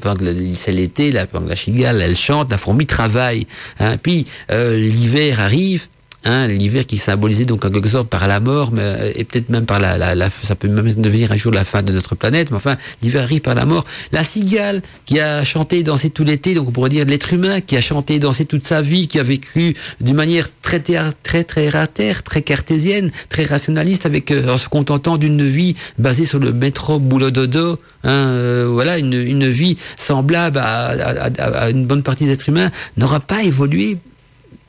C'est 0.55 0.71
l'été, 0.71 1.11
la, 1.11 1.25
la 1.47 1.55
cigale, 1.55 2.01
elle 2.01 2.17
chante, 2.17 2.51
la 2.51 2.57
fourmi 2.57 2.85
travaille. 2.85 3.47
Hein. 3.79 3.97
Puis 3.97 4.25
euh, 4.51 4.75
l'hiver 4.77 5.39
arrive. 5.39 5.87
Hein, 6.23 6.45
l'hiver 6.45 6.85
qui 6.85 6.97
symbolisait 6.97 7.45
donc 7.45 7.65
en 7.65 7.71
quelque 7.71 7.89
sorte 7.89 8.07
par 8.07 8.27
la 8.27 8.39
mort, 8.39 8.71
mais 8.71 9.11
et 9.15 9.23
peut-être 9.23 9.49
même 9.49 9.65
par 9.65 9.79
la, 9.79 9.97
la, 9.97 10.13
la, 10.13 10.29
ça 10.29 10.53
peut 10.53 10.67
même 10.67 10.93
devenir 10.93 11.31
un 11.31 11.35
jour 11.35 11.51
la 11.51 11.63
fin 11.63 11.81
de 11.81 11.91
notre 11.91 12.13
planète, 12.13 12.51
mais 12.51 12.57
enfin 12.57 12.77
l'hiver 13.01 13.23
arrive 13.23 13.41
par 13.41 13.55
la 13.55 13.65
mort. 13.65 13.85
La 14.11 14.23
cigale 14.23 14.83
qui 15.05 15.19
a 15.19 15.43
chanté 15.43 15.79
et 15.79 15.83
dansé 15.83 16.11
tout 16.11 16.23
l'été, 16.23 16.53
donc 16.53 16.67
on 16.67 16.71
pourrait 16.71 16.91
dire 16.91 17.05
l'être 17.05 17.33
humain 17.33 17.59
qui 17.59 17.75
a 17.75 17.81
chanté 17.81 18.15
et 18.15 18.19
dansé 18.19 18.45
toute 18.45 18.63
sa 18.63 18.83
vie, 18.83 19.07
qui 19.07 19.17
a 19.17 19.23
vécu 19.23 19.75
d'une 19.99 20.15
manière 20.15 20.47
très 20.61 20.79
très 20.79 21.11
très 21.23 21.43
très 21.43 21.87
terre, 21.87 22.21
très 22.21 22.43
cartésienne, 22.43 23.09
très 23.29 23.45
rationaliste, 23.45 24.05
avec 24.05 24.29
euh, 24.29 24.53
en 24.53 24.57
se 24.57 24.69
contentant 24.69 25.17
d'une 25.17 25.43
vie 25.43 25.73
basée 25.97 26.25
sur 26.25 26.37
le 26.37 26.53
métro 26.53 26.99
boulot 26.99 27.31
dodo, 27.31 27.79
hein, 28.03 28.09
euh, 28.11 28.69
voilà 28.71 28.99
une, 28.99 29.13
une 29.13 29.47
vie 29.47 29.75
semblable 29.97 30.59
à, 30.59 30.89
à, 30.89 31.25
à, 31.25 31.43
à 31.63 31.69
une 31.71 31.87
bonne 31.87 32.03
partie 32.03 32.25
des 32.25 32.31
êtres 32.31 32.49
humains 32.49 32.69
n'aura 32.95 33.19
pas 33.19 33.41
évolué 33.41 33.97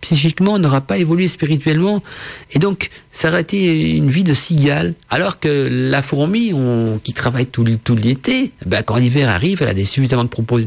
psychiquement, 0.02 0.58
n'aura 0.58 0.82
pas 0.82 0.98
évolué 0.98 1.28
spirituellement. 1.28 2.02
Et 2.50 2.58
donc, 2.58 2.90
ça 3.10 3.28
aurait 3.28 3.40
été 3.40 3.96
une 3.96 4.10
vie 4.10 4.24
de 4.24 4.34
cigale. 4.34 4.94
Alors 5.08 5.40
que 5.40 5.68
la 5.70 6.02
fourmi, 6.02 6.52
on, 6.52 7.00
qui 7.02 7.14
travaille 7.14 7.46
tout, 7.46 7.64
tout 7.82 7.96
l'été, 7.96 8.52
ben, 8.66 8.82
quand 8.82 8.96
l'hiver 8.96 9.30
arrive, 9.30 9.62
elle 9.62 9.68
a 9.68 9.74
des 9.74 9.84
suffisamment 9.84 10.24
de, 10.24 10.28
propos, 10.28 10.58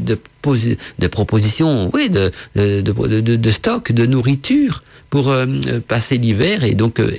propositions, 1.12 1.90
de, 1.90 2.32
de, 2.56 2.80
de, 2.80 3.36
de, 3.36 3.50
stock, 3.50 3.92
de 3.92 4.06
nourriture 4.06 4.82
pour 5.16 5.30
euh, 5.30 5.46
passer 5.88 6.18
l'hiver 6.18 6.62
et 6.62 6.74
donc 6.74 7.00
euh, 7.00 7.10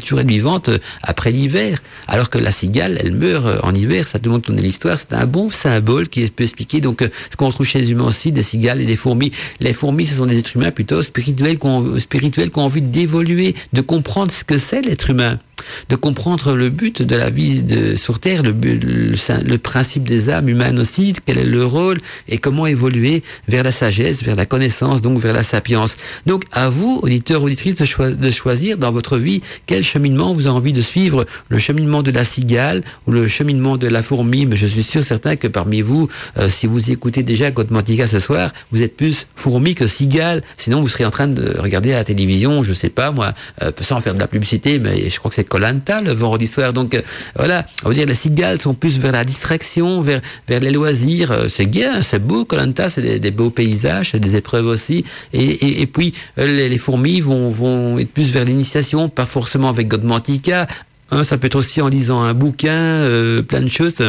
toujours 0.00 0.18
être 0.18 0.26
vivante 0.26 0.70
après 1.04 1.30
l'hiver. 1.30 1.80
Alors 2.08 2.30
que 2.30 2.38
la 2.38 2.50
cigale, 2.50 2.98
elle 3.00 3.12
meurt 3.12 3.46
en 3.62 3.72
hiver. 3.72 4.08
Ça 4.08 4.18
tout 4.18 4.24
le 4.24 4.32
monde 4.32 4.44
connaît 4.44 4.60
l'histoire. 4.60 4.98
C'est 4.98 5.12
un 5.12 5.24
bon 5.24 5.50
symbole 5.50 6.08
qui 6.08 6.28
peut 6.32 6.42
expliquer 6.42 6.80
donc 6.80 7.08
ce 7.30 7.36
qu'on 7.36 7.46
retrouve 7.46 7.64
chez 7.64 7.78
les 7.78 7.92
humains 7.92 8.06
aussi, 8.06 8.32
des 8.32 8.42
cigales 8.42 8.80
et 8.80 8.86
des 8.86 8.96
fourmis. 8.96 9.30
Les 9.60 9.72
fourmis, 9.72 10.04
ce 10.04 10.16
sont 10.16 10.26
des 10.26 10.36
êtres 10.36 10.56
humains 10.56 10.72
plutôt 10.72 11.00
spirituels 11.00 11.60
qui 11.60 11.66
ont, 11.66 11.96
spirituels 12.00 12.50
qui 12.50 12.58
ont 12.58 12.64
envie 12.64 12.82
d'évoluer, 12.82 13.54
de 13.72 13.80
comprendre 13.80 14.32
ce 14.32 14.42
que 14.42 14.58
c'est 14.58 14.82
l'être 14.82 15.10
humain 15.10 15.38
de 15.88 15.96
comprendre 15.96 16.54
le 16.54 16.70
but 16.70 17.02
de 17.02 17.16
la 17.16 17.30
vie 17.30 17.62
de, 17.62 17.94
sur 17.96 18.20
Terre, 18.20 18.42
le, 18.42 18.52
le, 18.52 19.12
le, 19.46 19.58
principe 19.58 20.08
des 20.08 20.30
âmes 20.30 20.48
humaines 20.48 20.78
aussi, 20.78 21.14
quel 21.24 21.38
est 21.38 21.44
le 21.44 21.64
rôle 21.64 22.00
et 22.28 22.38
comment 22.38 22.66
évoluer 22.66 23.22
vers 23.48 23.62
la 23.62 23.70
sagesse, 23.70 24.22
vers 24.22 24.36
la 24.36 24.46
connaissance, 24.46 25.02
donc 25.02 25.18
vers 25.18 25.34
la 25.34 25.42
sapience. 25.42 25.96
Donc 26.26 26.44
à 26.52 26.68
vous, 26.68 27.00
auditeurs, 27.02 27.42
auditrices, 27.42 27.76
de, 27.76 28.14
de 28.14 28.30
choisir 28.30 28.78
dans 28.78 28.92
votre 28.92 29.18
vie 29.18 29.42
quel 29.66 29.82
cheminement 29.82 30.32
vous 30.32 30.46
avez 30.46 30.56
envie 30.56 30.72
de 30.72 30.80
suivre, 30.80 31.24
le 31.48 31.58
cheminement 31.58 32.02
de 32.02 32.10
la 32.10 32.24
cigale 32.24 32.82
ou 33.06 33.12
le 33.12 33.28
cheminement 33.28 33.76
de 33.76 33.88
la 33.88 34.02
fourmi, 34.02 34.46
mais 34.46 34.56
je 34.56 34.66
suis 34.66 34.82
sûr 34.82 35.02
certain 35.02 35.36
que 35.36 35.48
parmi 35.48 35.80
vous, 35.80 36.08
euh, 36.38 36.48
si 36.48 36.66
vous 36.66 36.90
écoutez 36.90 37.22
déjà 37.22 37.50
Godmantica 37.50 38.06
ce 38.06 38.18
soir, 38.18 38.50
vous 38.72 38.82
êtes 38.82 38.96
plus 38.96 39.26
fourmi 39.34 39.74
que 39.74 39.86
cigale, 39.86 40.42
sinon 40.56 40.80
vous 40.80 40.88
serez 40.88 41.04
en 41.04 41.10
train 41.10 41.28
de 41.28 41.58
regarder 41.58 41.92
à 41.92 41.98
la 41.98 42.04
télévision, 42.04 42.62
je 42.62 42.72
sais 42.72 42.90
pas 42.90 43.10
moi, 43.10 43.32
euh, 43.62 43.70
sans 43.80 44.00
faire 44.00 44.14
de 44.14 44.20
la 44.20 44.28
publicité, 44.28 44.78
mais 44.78 45.08
je 45.10 45.18
crois 45.18 45.30
que 45.30 45.34
c'est 45.34 45.43
Colanta 45.44 46.00
le 46.02 46.12
vendredi 46.12 46.46
soir. 46.46 46.72
Donc 46.72 46.94
euh, 46.94 47.02
voilà, 47.36 47.64
on 47.84 47.88
va 47.88 47.94
dire 47.94 48.06
les 48.06 48.14
cigales 48.14 48.60
sont 48.60 48.74
plus 48.74 48.98
vers 48.98 49.12
la 49.12 49.24
distraction, 49.24 50.00
vers 50.00 50.20
vers 50.48 50.60
les 50.60 50.70
loisirs. 50.70 51.32
Euh, 51.32 51.48
c'est 51.48 51.66
bien, 51.66 52.02
c'est 52.02 52.18
beau 52.18 52.44
Colanta, 52.44 52.90
c'est 52.90 53.18
des, 53.18 53.30
beaux 53.30 53.50
paysages, 53.50 54.10
c'est 54.12 54.20
des 54.20 54.36
épreuves 54.36 54.66
aussi. 54.66 55.04
Et, 55.32 55.82
et, 55.82 55.86
puis 55.86 56.14
euh, 56.38 56.46
les, 56.68 56.78
fourmis 56.78 57.20
vont 57.20 57.48
vont 57.48 57.98
être 57.98 58.12
plus 58.12 58.30
vers 58.30 58.44
l'initiation, 58.44 59.08
pas 59.08 59.26
forcément 59.26 59.68
avec 59.68 59.88
Godmantica. 59.88 60.66
Hein, 61.10 61.22
ça 61.24 61.38
peut 61.38 61.46
être 61.46 61.56
aussi 61.56 61.80
en 61.80 61.88
lisant 61.88 62.22
un 62.22 62.34
bouquin, 62.34 63.06
plein 63.46 63.60
de 63.60 63.68
choses 63.68 64.00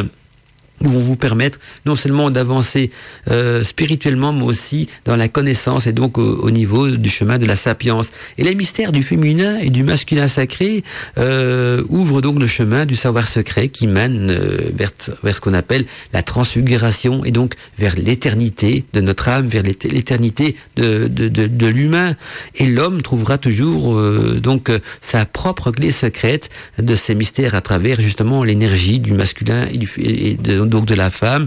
vont 0.80 0.98
vous 0.98 1.16
permettre 1.16 1.58
non 1.84 1.94
seulement 1.94 2.30
d'avancer 2.30 2.90
euh, 3.30 3.62
spirituellement, 3.62 4.32
mais 4.32 4.42
aussi 4.42 4.88
dans 5.04 5.16
la 5.16 5.28
connaissance 5.28 5.86
et 5.86 5.92
donc 5.92 6.18
au, 6.18 6.22
au, 6.22 6.50
niveau 6.50 6.90
du 6.90 7.08
chemin 7.08 7.38
de 7.38 7.46
la 7.46 7.56
sapience. 7.56 8.10
Et 8.38 8.44
les 8.44 8.54
mystères 8.54 8.92
du 8.92 9.02
féminin 9.02 9.58
et 9.58 9.70
du 9.70 9.82
masculin 9.82 10.28
sacré 10.28 10.84
euh, 11.18 11.82
ouvrent 11.88 12.20
donc 12.20 12.38
le 12.38 12.46
chemin 12.46 12.86
du 12.86 12.96
savoir 12.96 13.26
secret 13.26 13.68
qui 13.68 13.86
mène 13.86 14.30
euh, 14.30 14.70
vers, 14.74 14.90
vers 15.22 15.34
ce 15.34 15.40
qu'on 15.40 15.54
appelle 15.54 15.84
la 16.12 16.22
transfiguration 16.22 17.24
et 17.24 17.30
donc 17.30 17.54
vers 17.78 17.94
l'éternité 17.96 18.84
de 18.92 19.00
notre 19.00 19.28
âme, 19.28 19.48
vers 19.48 19.62
l'éternité 19.62 20.56
de, 20.76 21.08
de, 21.08 21.28
de, 21.28 21.46
de 21.46 21.66
l'humain. 21.66 22.14
Et 22.54 22.66
l'homme 22.66 23.02
trouvera 23.02 23.38
toujours 23.38 23.96
euh, 23.96 24.40
donc 24.42 24.70
sa 25.00 25.24
propre 25.24 25.70
clé 25.70 25.92
secrète 25.92 26.50
de 26.78 26.94
ces 26.94 27.14
mystères 27.14 27.54
à 27.54 27.60
travers 27.60 28.00
justement 28.00 28.44
l'énergie 28.44 29.00
du 29.00 29.14
masculin 29.14 29.66
et, 29.72 29.78
du, 29.78 29.88
et 29.98 30.34
de, 30.34 30.65
donc 30.68 30.86
de 30.86 30.94
la 30.94 31.10
femme. 31.10 31.46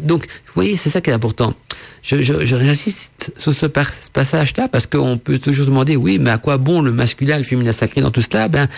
Donc, 0.00 0.26
voyez, 0.54 0.76
c'est 0.76 0.90
ça 0.90 1.00
qui 1.00 1.10
est 1.10 1.14
important. 1.14 1.54
Je, 2.02 2.20
j'insiste 2.20 3.32
sur 3.38 3.54
ce 3.54 3.66
passage-là 3.66 4.66
parce 4.66 4.88
qu'on 4.88 5.16
peut 5.16 5.38
toujours 5.38 5.66
demander, 5.66 5.94
oui, 5.94 6.18
mais 6.18 6.30
à 6.30 6.38
quoi 6.38 6.58
bon 6.58 6.82
le 6.82 6.92
masculin, 6.92 7.38
le 7.38 7.44
féminin 7.44 7.70
sacré 7.70 8.00
dans 8.00 8.10
tout 8.10 8.20
cela? 8.20 8.48
Ben, 8.48 8.68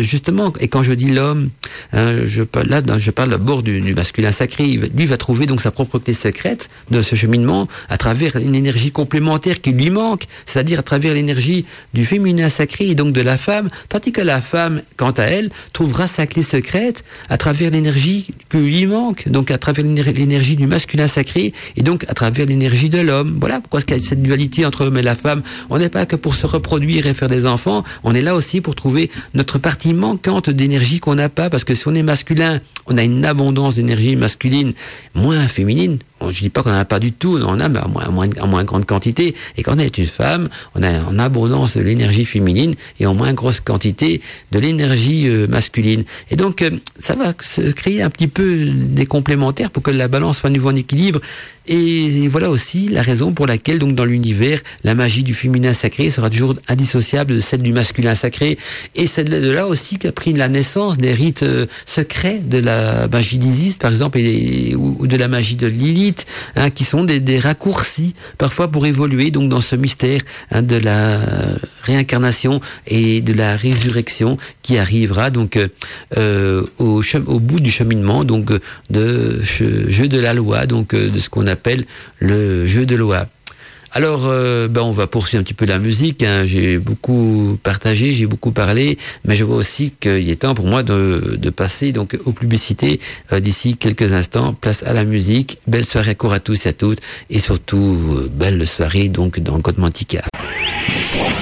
justement, 0.00 0.52
et 0.60 0.68
quand 0.68 0.84
je 0.84 0.92
dis 0.92 1.10
l'homme, 1.10 1.50
hein, 1.92 2.20
je 2.24 2.42
là, 2.68 2.80
je 2.98 3.10
parle 3.10 3.30
d'abord 3.30 3.64
du, 3.64 3.80
du, 3.80 3.94
masculin 3.94 4.30
sacré. 4.30 4.80
Lui 4.94 5.06
va 5.06 5.16
trouver 5.16 5.46
donc 5.46 5.60
sa 5.60 5.72
propre 5.72 5.98
clé 5.98 6.14
secrète 6.14 6.70
de 6.90 7.02
ce 7.02 7.16
cheminement 7.16 7.66
à 7.88 7.96
travers 7.96 8.36
une 8.36 8.54
énergie 8.54 8.92
complémentaire 8.92 9.60
qui 9.60 9.72
lui 9.72 9.90
manque, 9.90 10.24
c'est-à-dire 10.46 10.78
à 10.78 10.82
travers 10.82 11.14
l'énergie 11.14 11.66
du 11.94 12.06
féminin 12.06 12.48
sacré 12.48 12.90
et 12.90 12.94
donc 12.94 13.12
de 13.12 13.20
la 13.20 13.36
femme, 13.36 13.68
tandis 13.88 14.12
que 14.12 14.22
la 14.22 14.40
femme, 14.40 14.82
quant 14.96 15.10
à 15.10 15.24
elle, 15.24 15.50
trouvera 15.72 16.06
sa 16.06 16.28
clé 16.28 16.42
secrète 16.42 17.02
à 17.28 17.38
travers 17.38 17.72
l'énergie 17.72 18.28
qui 18.50 18.58
lui 18.58 18.86
manque, 18.86 19.28
donc 19.28 19.50
à 19.50 19.58
travers 19.58 19.84
l'énergie 19.84 20.54
du 20.54 20.68
masculin 20.68 21.08
sacré 21.08 21.17
et 21.76 21.82
donc 21.82 22.04
à 22.08 22.14
travers 22.14 22.46
l'énergie 22.46 22.88
de 22.88 22.98
l'homme. 22.98 23.36
Voilà 23.40 23.60
pourquoi 23.60 23.80
il 23.86 23.90
y 23.90 23.98
a 23.98 24.02
cette 24.02 24.22
dualité 24.22 24.64
entre 24.64 24.84
l'homme 24.84 24.98
et 24.98 25.02
la 25.02 25.14
femme. 25.14 25.42
On 25.70 25.78
n'est 25.78 25.88
pas 25.88 26.06
que 26.06 26.16
pour 26.16 26.34
se 26.34 26.46
reproduire 26.46 27.06
et 27.06 27.14
faire 27.14 27.28
des 27.28 27.46
enfants, 27.46 27.84
on 28.04 28.14
est 28.14 28.22
là 28.22 28.34
aussi 28.34 28.60
pour 28.60 28.74
trouver 28.74 29.10
notre 29.34 29.58
partie 29.58 29.92
manquante 29.92 30.50
d'énergie 30.50 31.00
qu'on 31.00 31.14
n'a 31.14 31.28
pas, 31.28 31.50
parce 31.50 31.64
que 31.64 31.74
si 31.74 31.88
on 31.88 31.94
est 31.94 32.02
masculin, 32.02 32.58
on 32.86 32.96
a 32.96 33.02
une 33.02 33.24
abondance 33.24 33.76
d'énergie 33.76 34.16
masculine 34.16 34.72
moins 35.14 35.46
féminine. 35.48 35.98
Je 36.30 36.40
dis 36.40 36.50
pas 36.50 36.62
qu'on 36.62 36.70
n'en 36.70 36.78
a 36.78 36.84
pas 36.84 36.98
du 36.98 37.12
tout, 37.12 37.38
on 37.40 37.48
en 37.48 37.60
a, 37.60 37.68
mais 37.68 37.78
en 37.80 37.88
moins, 37.88 38.26
en, 38.40 38.52
en 38.52 38.64
grande 38.64 38.86
quantité. 38.86 39.34
Et 39.56 39.62
quand 39.62 39.76
on 39.76 39.78
est 39.78 39.98
une 39.98 40.06
femme, 40.06 40.48
on 40.74 40.82
a 40.82 41.02
en 41.02 41.18
abondance 41.18 41.76
de 41.76 41.82
l'énergie 41.82 42.24
féminine 42.24 42.74
et 43.00 43.06
en 43.06 43.14
moins 43.14 43.32
grosse 43.32 43.60
quantité 43.60 44.20
de 44.50 44.58
l'énergie 44.58 45.28
euh, 45.28 45.46
masculine. 45.46 46.04
Et 46.30 46.36
donc, 46.36 46.62
euh, 46.62 46.70
ça 46.98 47.14
va 47.14 47.32
se 47.40 47.70
créer 47.72 48.02
un 48.02 48.10
petit 48.10 48.28
peu 48.28 48.66
des 48.66 49.06
complémentaires 49.06 49.70
pour 49.70 49.82
que 49.82 49.90
la 49.90 50.08
balance 50.08 50.38
soit 50.38 50.50
à 50.50 50.52
nouveau 50.52 50.70
en 50.70 50.74
équilibre. 50.74 51.20
Et, 51.68 52.28
voilà 52.28 52.50
aussi 52.50 52.88
la 52.88 53.02
raison 53.02 53.32
pour 53.32 53.46
laquelle, 53.46 53.78
donc, 53.78 53.94
dans 53.94 54.04
l'univers, 54.04 54.60
la 54.84 54.94
magie 54.94 55.22
du 55.22 55.34
féminin 55.34 55.74
sacré 55.74 56.08
sera 56.08 56.30
toujours 56.30 56.54
indissociable 56.68 57.34
de 57.34 57.40
celle 57.40 57.62
du 57.62 57.72
masculin 57.72 58.14
sacré. 58.14 58.58
Et 58.94 59.06
c'est 59.06 59.24
de 59.24 59.50
là 59.50 59.66
aussi 59.66 59.98
qu'a 59.98 60.12
pris 60.12 60.32
la 60.32 60.48
naissance 60.48 60.96
des 60.98 61.12
rites 61.12 61.42
euh, 61.42 61.66
secrets 61.84 62.38
de 62.38 62.58
la 62.58 63.08
magie 63.08 63.38
d'Isis, 63.38 63.76
par 63.76 63.90
exemple, 63.90 64.18
et, 64.18 64.74
ou, 64.76 65.06
de 65.06 65.16
la 65.16 65.28
magie 65.28 65.56
de 65.56 65.66
Lilith 65.66 66.24
hein, 66.56 66.70
qui 66.70 66.84
sont 66.84 67.04
des, 67.04 67.20
des, 67.20 67.38
raccourcis 67.38 68.14
parfois 68.36 68.68
pour 68.68 68.86
évoluer 68.86 69.30
donc 69.30 69.48
dans 69.48 69.60
ce 69.60 69.76
mystère 69.76 70.20
hein, 70.50 70.62
de 70.62 70.76
la 70.76 71.20
réincarnation 71.82 72.60
et 72.86 73.20
de 73.20 73.32
la 73.32 73.56
résurrection 73.56 74.38
qui 74.62 74.76
arrivera 74.78 75.30
donc 75.30 75.58
euh, 76.16 76.62
au, 76.78 77.02
au, 77.26 77.38
bout 77.38 77.60
du 77.60 77.70
cheminement 77.70 78.24
donc 78.24 78.52
de 78.90 79.42
jeu 79.44 80.08
de 80.08 80.18
la 80.18 80.34
loi, 80.34 80.66
donc 80.66 80.94
de 80.94 81.18
ce 81.18 81.28
qu'on 81.28 81.46
appelle 81.46 81.57
le 82.20 82.66
jeu 82.66 82.86
de 82.86 82.96
loi. 82.96 83.26
Alors, 83.92 84.26
euh, 84.26 84.68
ben 84.68 84.82
on 84.82 84.90
va 84.90 85.06
poursuivre 85.06 85.40
un 85.40 85.44
petit 85.44 85.54
peu 85.54 85.64
la 85.64 85.78
musique. 85.78 86.22
Hein. 86.22 86.44
J'ai 86.44 86.78
beaucoup 86.78 87.58
partagé, 87.62 88.12
j'ai 88.12 88.26
beaucoup 88.26 88.50
parlé, 88.50 88.98
mais 89.24 89.34
je 89.34 89.44
vois 89.44 89.56
aussi 89.56 89.92
qu'il 89.98 90.28
est 90.28 90.42
temps 90.42 90.54
pour 90.54 90.66
moi 90.66 90.82
de, 90.82 91.36
de 91.38 91.50
passer 91.50 91.92
donc 91.92 92.18
aux 92.26 92.32
publicités 92.32 93.00
euh, 93.32 93.40
d'ici 93.40 93.76
quelques 93.76 94.12
instants. 94.12 94.52
Place 94.52 94.82
à 94.82 94.92
la 94.92 95.04
musique. 95.04 95.58
Belle 95.66 95.84
soirée 95.84 96.16
à 96.20 96.32
à 96.32 96.40
tous 96.40 96.66
et 96.66 96.68
à 96.68 96.72
toutes, 96.74 97.00
et 97.30 97.40
surtout 97.40 97.96
euh, 98.10 98.30
belle 98.30 98.66
soirée 98.66 99.08
donc 99.08 99.40
dans 99.40 99.58
Godmantica. 99.58 100.22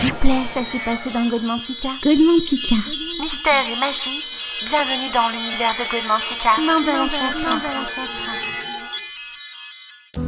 S'il 0.01 0.13
vous 0.13 0.19
plaît, 0.21 0.43
ça 0.55 0.61
s'est 0.61 0.85
passé 0.85 1.11
dans 1.13 1.29
Godmantica. 1.29 1.89
Godmantica. 2.05 2.77
Mystère 3.21 3.67
et 3.73 3.81
magie. 3.81 4.23
Bienvenue 4.71 5.11
dans 5.13 5.29
l'univers 5.29 5.75
de 5.75 5.85
Godmantica. 5.91 6.51
Non, 6.61 6.81
de 6.81 8.56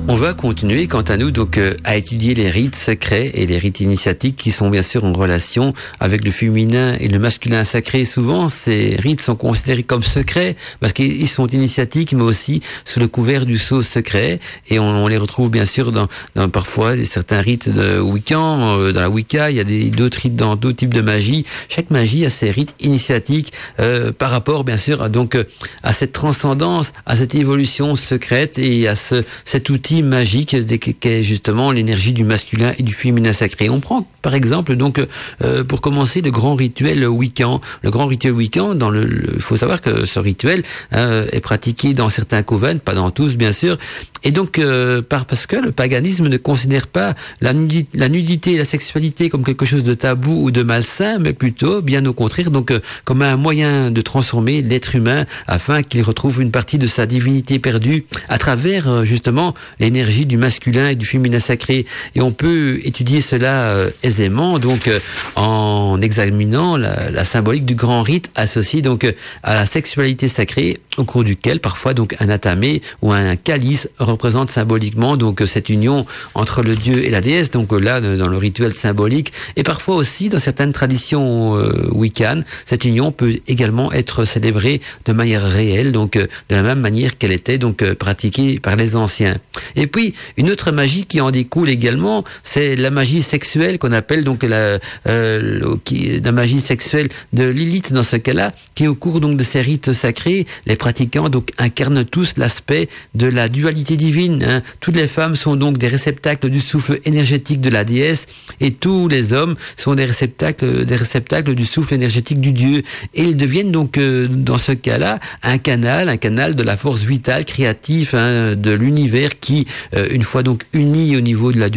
on 0.06 0.14
va 0.14 0.34
continuer, 0.34 0.86
quant 0.86 1.02
à 1.02 1.16
nous, 1.16 1.30
donc 1.30 1.56
euh, 1.56 1.74
à 1.84 1.96
étudier 1.96 2.34
les 2.34 2.50
rites 2.50 2.76
secrets 2.76 3.30
et 3.34 3.46
les 3.46 3.58
rites 3.58 3.80
initiatiques 3.80 4.36
qui 4.36 4.50
sont 4.50 4.68
bien 4.68 4.82
sûr 4.82 5.04
en 5.04 5.12
relation 5.12 5.72
avec 6.00 6.24
le 6.24 6.30
féminin 6.30 6.96
et 7.00 7.08
le 7.08 7.18
masculin 7.18 7.64
sacré. 7.64 8.04
Souvent, 8.04 8.48
ces 8.48 8.96
rites 8.98 9.22
sont 9.22 9.36
considérés 9.36 9.82
comme 9.82 10.02
secrets 10.02 10.56
parce 10.80 10.92
qu'ils 10.92 11.28
sont 11.28 11.46
initiatiques, 11.46 12.12
mais 12.12 12.22
aussi 12.22 12.60
sous 12.84 13.00
le 13.00 13.08
couvert 13.08 13.46
du 13.46 13.56
sceau 13.56 13.80
secret. 13.80 14.40
Et 14.68 14.78
on, 14.78 15.06
les 15.08 15.16
retrouve 15.16 15.50
bien 15.50 15.64
sûr 15.64 15.90
dans, 15.92 16.08
dans 16.34 16.48
parfois 16.50 16.92
certains 17.04 17.40
rites 17.40 17.70
de 17.70 17.98
Wiccan, 17.98 18.78
euh, 18.78 18.92
dans 18.92 19.00
la 19.00 19.10
Wicca. 19.10 19.50
Il 19.50 19.56
y 19.56 19.60
a 19.60 19.90
d'autres 19.90 20.20
rites 20.20 20.36
dans 20.36 20.56
d'autres 20.56 20.76
types 20.76 20.94
de 20.94 21.02
magie. 21.02 21.44
Chaque 21.68 21.90
magie 21.90 22.26
a 22.26 22.30
ses 22.30 22.50
rites 22.50 22.74
initiatiques 22.80 23.52
euh, 23.80 24.12
par 24.12 24.30
rapport, 24.30 24.64
bien 24.64 24.76
sûr, 24.76 25.08
donc 25.08 25.36
à 25.82 25.92
cette 25.92 26.12
transcendance, 26.12 26.92
à 27.06 27.16
cette 27.16 27.34
évolution 27.34 27.96
secrète 27.96 28.58
et 28.58 28.88
à 28.88 28.94
ce, 28.94 29.22
cet 29.44 29.70
outil 29.70 29.77
magique 30.02 30.56
qu'est 31.00 31.22
justement 31.22 31.72
l'énergie 31.72 32.12
du 32.12 32.24
masculin 32.24 32.72
et 32.78 32.82
du 32.82 32.92
féminin 32.92 33.32
sacré. 33.32 33.68
On 33.68 33.80
prend 33.80 34.06
par 34.22 34.34
exemple 34.34 34.76
donc 34.76 35.00
euh, 35.42 35.64
pour 35.64 35.80
commencer 35.80 36.20
le 36.20 36.30
grand 36.30 36.54
rituel 36.54 37.06
Wiccan. 37.06 37.60
Le 37.82 37.90
grand 37.90 38.06
rituel 38.06 38.32
Wiccan, 38.32 38.74
dans 38.74 38.90
le, 38.90 39.08
il 39.34 39.40
faut 39.40 39.56
savoir 39.56 39.80
que 39.80 40.04
ce 40.04 40.18
rituel 40.18 40.62
euh, 40.94 41.26
est 41.32 41.40
pratiqué 41.40 41.94
dans 41.94 42.08
certains 42.08 42.42
couvents, 42.42 42.78
pas 42.78 42.94
dans 42.94 43.10
tous 43.10 43.36
bien 43.36 43.52
sûr, 43.52 43.78
et 44.24 44.30
donc 44.30 44.58
euh, 44.58 45.02
par 45.02 45.26
que 45.26 45.56
le 45.56 45.72
paganisme 45.72 46.28
ne 46.28 46.36
considère 46.36 46.86
pas 46.86 47.14
la 47.40 47.52
nudité, 47.52 48.52
et 48.52 48.58
la 48.58 48.64
sexualité 48.64 49.28
comme 49.28 49.44
quelque 49.44 49.64
chose 49.64 49.84
de 49.84 49.94
tabou 49.94 50.44
ou 50.44 50.50
de 50.50 50.62
malsain, 50.62 51.18
mais 51.18 51.32
plutôt 51.32 51.82
bien 51.82 52.04
au 52.06 52.12
contraire 52.12 52.50
donc 52.50 52.72
comme 53.04 53.22
un 53.22 53.36
moyen 53.36 53.90
de 53.90 54.00
transformer 54.00 54.62
l'être 54.62 54.94
humain 54.94 55.26
afin 55.46 55.82
qu'il 55.82 56.02
retrouve 56.02 56.40
une 56.40 56.50
partie 56.50 56.78
de 56.78 56.86
sa 56.86 57.06
divinité 57.06 57.58
perdue 57.58 58.04
à 58.28 58.38
travers 58.38 59.04
justement 59.04 59.54
les 59.80 59.88
l'énergie 59.88 60.26
du 60.26 60.36
masculin 60.36 60.90
et 60.90 60.96
du 60.96 61.06
féminin 61.06 61.40
sacré. 61.40 61.86
Et 62.14 62.20
on 62.20 62.30
peut 62.30 62.78
étudier 62.84 63.22
cela 63.22 63.70
euh, 63.70 63.90
aisément, 64.02 64.58
donc 64.58 64.86
euh, 64.86 65.00
en 65.34 65.98
examinant 66.02 66.76
la, 66.76 67.10
la, 67.10 67.24
symbolique 67.24 67.64
du 67.64 67.74
grand 67.74 68.02
rite 68.02 68.30
associé 68.34 68.82
donc 68.82 69.04
euh, 69.04 69.12
à 69.42 69.54
la 69.54 69.64
sexualité 69.64 70.28
sacrée, 70.28 70.78
au 70.98 71.04
cours 71.04 71.24
duquel 71.24 71.60
parfois 71.60 71.94
donc 71.94 72.14
un 72.20 72.28
atamé 72.28 72.82
ou 73.00 73.12
un 73.12 73.36
calice 73.36 73.88
représente 74.12 74.50
symboliquement 74.50 75.16
donc 75.16 75.42
cette 75.46 75.68
union 75.68 76.06
entre 76.34 76.62
le 76.62 76.76
dieu 76.76 77.04
et 77.04 77.10
la 77.10 77.20
déesse. 77.20 77.50
Donc 77.50 77.72
là, 77.72 78.00
dans 78.00 78.28
le 78.28 78.36
rituel 78.36 78.72
symbolique, 78.72 79.32
et 79.56 79.62
parfois 79.62 79.96
aussi 79.96 80.28
dans 80.28 80.38
certaines 80.38 80.72
traditions 80.72 81.56
euh, 81.56 81.88
wiccanes, 81.92 82.44
cette 82.64 82.84
union 82.84 83.12
peut 83.12 83.34
également 83.46 83.92
être 83.92 84.24
célébrée 84.24 84.80
de 85.04 85.12
manière 85.12 85.42
réelle, 85.42 85.92
donc 85.92 86.12
de 86.12 86.28
la 86.50 86.62
même 86.62 86.80
manière 86.80 87.18
qu'elle 87.18 87.32
était 87.32 87.58
donc 87.58 87.84
pratiquée 87.94 88.60
par 88.60 88.76
les 88.76 88.96
anciens. 88.96 89.36
Et 89.76 89.86
puis, 89.86 90.14
une 90.36 90.50
autre 90.50 90.72
magie 90.72 91.06
qui 91.06 91.20
en 91.20 91.30
découle 91.30 91.68
également, 91.68 92.24
c'est 92.42 92.76
la 92.76 92.90
magie 92.90 93.22
sexuelle 93.22 93.78
qu'on 93.78 93.92
appelle 93.92 94.24
donc 94.24 94.42
la, 94.42 94.78
euh, 95.06 95.76
la 96.22 96.32
magie 96.32 96.60
sexuelle 96.60 97.08
de 97.32 97.44
Lilith 97.44 97.92
dans 97.92 98.02
ce 98.02 98.16
cas-là, 98.16 98.52
qui 98.74 98.86
au 98.86 98.94
cours 98.94 99.20
donc 99.20 99.36
de 99.36 99.44
ces 99.44 99.60
rites 99.60 99.92
sacrés, 99.92 100.46
les 100.66 100.76
pratiquants 100.76 101.28
donc 101.28 101.50
incarnent 101.58 102.04
tous 102.04 102.34
l'aspect 102.36 102.88
de 103.14 103.26
la 103.26 103.48
dualité 103.48 103.96
divine. 103.98 104.42
Hein. 104.42 104.62
Toutes 104.80 104.96
les 104.96 105.06
femmes 105.06 105.36
sont 105.36 105.56
donc 105.56 105.76
des 105.76 105.88
réceptacles 105.88 106.48
du 106.48 106.60
souffle 106.60 106.98
énergétique 107.04 107.60
de 107.60 107.68
la 107.68 107.84
déesse 107.84 108.26
et 108.60 108.70
tous 108.70 109.08
les 109.08 109.34
hommes 109.34 109.54
sont 109.76 109.94
des 109.94 110.06
réceptacles, 110.06 110.86
des 110.86 110.96
réceptacles 110.96 111.54
du 111.54 111.66
souffle 111.66 111.92
énergétique 111.92 112.40
du 112.40 112.52
dieu. 112.52 112.82
Et 113.14 113.22
ils 113.24 113.36
deviennent 113.36 113.72
donc 113.72 113.98
euh, 113.98 114.26
dans 114.28 114.58
ce 114.58 114.72
cas-là 114.72 115.18
un 115.42 115.58
canal, 115.58 116.08
un 116.08 116.16
canal 116.16 116.56
de 116.56 116.62
la 116.62 116.78
force 116.78 117.02
vitale, 117.02 117.44
créative 117.44 118.14
hein, 118.14 118.54
de 118.54 118.70
l'univers 118.70 119.38
qui 119.38 119.66
euh, 119.94 120.06
une 120.10 120.22
fois 120.22 120.42
donc 120.42 120.64
unis 120.72 121.16
au 121.16 121.20
niveau 121.20 121.52
de 121.52 121.58
la, 121.58 121.68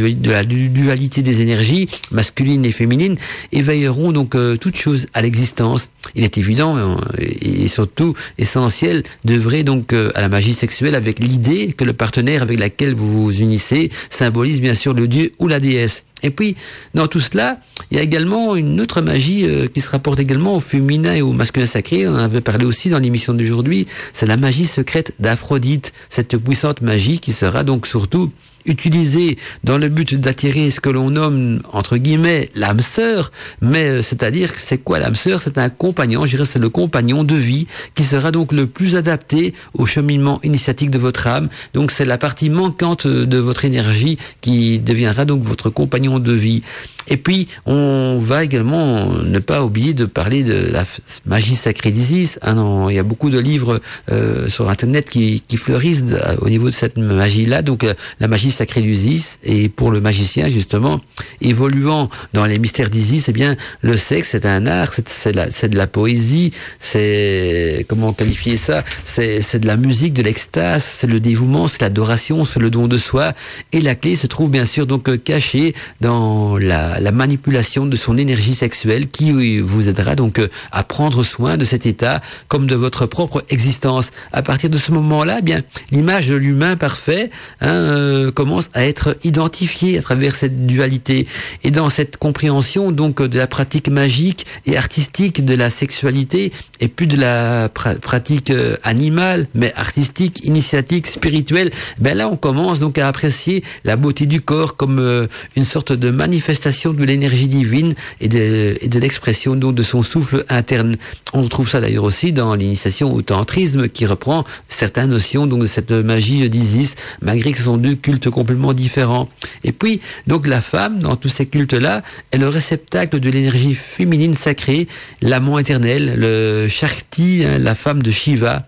dualité 0.44 1.22
des 1.22 1.42
énergies 1.42 1.90
masculines 2.12 2.66
et 2.66 2.72
féminines, 2.72 3.18
éveilleront 3.52 4.12
donc 4.12 4.36
euh, 4.36 4.56
toute 4.56 4.76
chose 4.76 5.08
à 5.14 5.22
l'existence. 5.22 5.90
Il 6.16 6.24
est 6.24 6.38
évident 6.38 6.78
euh, 6.78 6.96
et 7.20 7.68
surtout 7.68 8.14
essentiel 8.38 9.04
d'œuvrer 9.26 9.64
donc 9.64 9.94
à 9.94 10.22
la 10.22 10.30
magie 10.30 10.54
sexuelle 10.54 10.96
avec 10.96 11.20
l'idée 11.20 11.74
que 11.74 11.84
le 11.84 11.94
partenaire 11.94 12.11
avec 12.18 12.60
lequel 12.60 12.94
vous 12.94 13.24
vous 13.24 13.42
unissez 13.42 13.90
symbolise 14.10 14.62
bien 14.62 14.74
sûr 14.74 14.94
le 14.94 15.08
dieu 15.08 15.32
ou 15.40 15.48
la 15.48 15.60
déesse. 15.60 16.06
Et 16.24 16.30
puis, 16.30 16.56
dans 16.94 17.08
tout 17.08 17.20
cela, 17.20 17.58
il 17.90 17.98
y 17.98 18.00
a 18.00 18.04
également 18.04 18.56
une 18.56 18.80
autre 18.80 19.02
magie 19.02 19.48
qui 19.74 19.82
se 19.82 19.90
rapporte 19.90 20.20
également 20.20 20.56
au 20.56 20.60
féminin 20.60 21.14
et 21.16 21.24
au 21.24 21.32
masculin 21.32 21.66
sacré. 21.66 22.08
On 22.08 22.14
en 22.14 22.18
avait 22.18 22.42
parlé 22.42 22.64
aussi 22.64 22.90
dans 22.90 23.00
l'émission 23.00 23.34
d'aujourd'hui. 23.34 23.88
C'est 24.14 24.28
la 24.28 24.38
magie 24.38 24.68
secrète 24.68 25.14
d'Aphrodite, 25.20 25.94
cette 26.10 26.38
puissante 26.38 26.82
magie 26.82 27.20
qui 27.20 27.34
sera 27.34 27.64
donc 27.64 27.88
surtout 27.88 28.32
utilisé 28.66 29.38
dans 29.64 29.78
le 29.78 29.90
but 29.90 30.16
d'attirer 30.16 30.70
ce 30.70 30.80
que 30.80 30.90
l'on 30.90 31.12
nomme 31.12 31.62
entre 31.74 31.98
guillemets 31.98 32.50
l'âme 32.56 32.82
sœur, 32.82 33.32
mais 33.62 33.86
euh, 33.90 34.02
c'est-à-dire 34.02 34.50
c'est 34.56 34.80
quoi 34.80 35.00
l'âme 35.00 35.16
sœur? 35.16 35.42
C'est 35.42 35.58
un 35.58 35.70
compagnon, 35.70 36.26
je 36.26 36.32
dirais 36.32 36.46
c'est 36.46 36.60
le 36.60 36.70
compagnon 36.70 37.24
de 37.24 37.36
vie 37.36 37.68
qui 37.96 38.04
sera 38.04 38.32
donc 38.32 38.52
le 38.52 38.68
plus 38.68 38.96
adapté 38.96 39.54
au 39.74 39.86
cheminement 39.86 40.40
initiatique 40.44 40.92
de 40.92 40.98
votre 40.98 41.28
âme. 41.28 41.50
Donc 41.74 41.92
c'est 41.92 42.06
la 42.06 42.18
partie 42.18 42.50
manquante 42.50 43.08
de 43.08 43.38
votre 43.38 43.66
énergie 43.66 44.18
qui 44.42 44.80
deviendra 44.80 45.26
donc 45.26 45.44
votre 45.44 45.70
compagnon 45.70 46.20
de 46.20 46.34
vie. 46.34 46.64
Et 47.08 47.18
puis, 47.18 47.48
on 47.66 48.20
va 48.20 48.44
également 48.44 49.08
ne 49.08 49.40
pas 49.40 49.64
oublier 49.64 49.94
de 49.94 50.06
parler 50.06 50.44
de 50.44 50.72
la 50.72 50.86
magie 51.26 51.56
sacrée 51.56 51.92
d'Isis. 51.92 52.40
Ah 52.42 52.54
il 52.90 52.96
y 52.96 53.00
a 53.00 53.04
beaucoup 53.04 53.30
de 53.30 53.40
livres 53.40 53.82
euh, 54.12 54.48
sur 54.48 54.70
Internet 54.70 55.10
qui, 55.10 55.42
qui 55.48 55.58
fleurissent 55.58 56.06
au 56.40 56.50
niveau 56.50 56.70
de 56.70 56.74
cette 56.74 56.98
magie-là. 56.98 57.64
Donc, 57.64 57.84
euh, 57.84 57.94
la 58.20 58.28
magie 58.28 58.51
sacré 58.52 58.82
d'Isis. 58.82 59.40
Et 59.44 59.70
pour 59.70 59.92
le 59.92 60.02
magicien, 60.02 60.48
justement, 60.50 61.02
évoluant 61.42 62.10
dans 62.34 62.46
les 62.46 62.60
mystères 62.60 62.90
d'Isis, 62.90 63.26
eh 63.28 63.32
bien, 63.32 63.56
le 63.82 63.98
sexe, 63.98 64.30
c'est 64.32 64.46
un 64.46 64.66
art, 64.66 64.94
c'est 65.06 65.70
de 65.70 65.78
la 65.78 65.88
poésie, 65.88 66.52
c'est, 66.80 67.86
comment 67.88 68.14
qualifier 68.14 68.56
ça? 68.56 68.84
C'est 69.04 69.60
de 69.60 69.68
la 69.68 69.78
musique, 69.78 70.14
de 70.14 70.24
l'extase, 70.24 70.84
c'est 70.84 71.08
le 71.08 71.20
dévouement, 71.20 71.68
c'est 71.68 71.82
l'adoration, 71.82 72.46
c'est 72.46 72.60
le 72.60 72.70
don 72.70 72.88
de 72.88 72.98
soi. 72.98 73.34
Et 73.72 73.82
la 73.82 73.96
clé 73.96 74.16
se 74.16 74.28
trouve 74.28 74.50
bien 74.50 74.66
sûr 74.66 74.86
donc 74.86 75.24
cachée 75.24 75.74
dans 76.02 76.58
la, 76.58 77.00
la 77.00 77.12
manipulation 77.12 77.86
de 77.86 77.96
son 77.96 78.18
énergie 78.18 78.56
sexuelle 78.56 79.08
qui 79.08 79.60
vous 79.60 79.90
aidera 79.90 80.16
donc 80.16 80.42
à 80.72 80.84
prendre 80.84 81.24
soin 81.24 81.58
de 81.58 81.66
cet 81.66 81.86
état 81.86 82.22
comme 82.48 82.68
de 82.68 82.76
votre 82.76 83.06
propre 83.06 83.44
existence. 83.50 84.12
À 84.32 84.42
partir 84.42 84.70
de 84.70 84.78
ce 84.78 84.92
moment-là, 84.92 85.38
eh 85.40 85.42
bien, 85.42 85.60
l'image 85.92 86.28
de 86.28 86.36
l'humain 86.36 86.76
parfait, 86.76 87.30
hein, 87.62 87.70
euh, 87.70 88.32
commence 88.42 88.72
à 88.74 88.88
être 88.88 89.16
identifié 89.24 90.00
à 90.00 90.02
travers 90.02 90.36
cette 90.36 90.66
dualité 90.66 91.28
et 91.64 91.70
dans 91.70 91.90
cette 91.90 92.18
compréhension 92.18 92.92
donc 92.92 93.22
de 93.22 93.38
la 93.38 93.46
pratique 93.46 93.88
magique 93.88 94.48
et 94.66 94.78
artistique 94.78 95.46
de 95.46 95.54
la 95.54 95.70
sexualité 95.70 96.52
et 96.80 96.88
plus 96.88 97.06
de 97.06 97.18
la 97.18 97.70
pratique 97.70 98.50
euh, 98.50 98.78
animale 98.82 99.46
mais 99.54 99.72
artistique, 99.76 100.44
initiatique, 100.44 101.06
spirituelle, 101.06 101.70
ben 102.00 102.18
là 102.18 102.30
on 102.30 102.36
commence 102.36 102.80
donc 102.80 102.98
à 102.98 103.08
apprécier 103.08 103.64
la 103.84 103.96
beauté 103.96 104.26
du 104.26 104.42
corps 104.42 104.76
comme 104.76 104.98
euh, 104.98 105.28
une 105.56 105.64
sorte 105.64 105.94
de 105.94 106.10
manifestation 106.10 106.94
de 106.94 107.04
l'énergie 107.06 107.48
divine 107.48 107.94
et 108.22 108.28
de, 108.28 109.00
l'expression 109.00 109.56
donc 109.56 109.76
de 109.76 109.84
son 109.84 110.02
souffle 110.02 110.46
interne. 110.50 110.96
On 111.34 111.44
retrouve 111.44 111.70
ça 111.70 111.80
d'ailleurs 111.80 112.06
aussi 112.06 112.34
dans 112.34 112.56
l'initiation 112.56 113.14
au 113.14 113.22
tantrisme 113.22 113.88
qui 113.88 114.08
reprend 114.08 114.46
certaines 114.68 115.12
notions 115.12 115.46
donc 115.46 115.60
de 115.60 115.68
cette 115.68 115.92
magie 115.92 116.50
d'Isis 116.50 116.96
malgré 117.22 117.52
que 117.52 117.60
ce 117.60 117.66
sont 117.66 117.78
deux 117.78 117.94
cultes 117.94 118.31
complètement 118.32 118.74
différent. 118.74 119.28
Et 119.64 119.72
puis, 119.72 120.02
donc 120.28 120.48
la 120.48 120.62
femme, 120.62 121.00
dans 121.00 121.16
tous 121.16 121.30
ces 121.30 121.46
cultes-là, 121.46 122.02
est 122.32 122.38
le 122.38 122.48
réceptacle 122.48 123.20
de 123.20 123.30
l'énergie 123.30 123.76
féminine 123.76 124.34
sacrée, 124.34 124.88
l'amant 125.22 125.60
éternel, 125.60 126.16
le 126.18 126.68
Shakti, 126.68 127.44
hein, 127.46 127.60
la 127.60 127.76
femme 127.76 128.02
de 128.02 128.12
Shiva. 128.12 128.68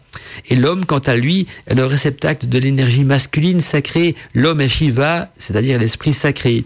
Et 0.49 0.55
l'homme, 0.55 0.85
quant 0.85 0.99
à 0.99 1.15
lui, 1.15 1.47
est 1.67 1.75
le 1.75 1.85
réceptacle 1.85 2.47
de 2.47 2.59
l'énergie 2.59 3.03
masculine 3.03 3.59
sacrée. 3.59 4.15
L'homme 4.33 4.61
est 4.61 4.69
Shiva, 4.69 5.29
c'est-à-dire 5.37 5.79
l'esprit 5.79 6.13
sacré. 6.13 6.65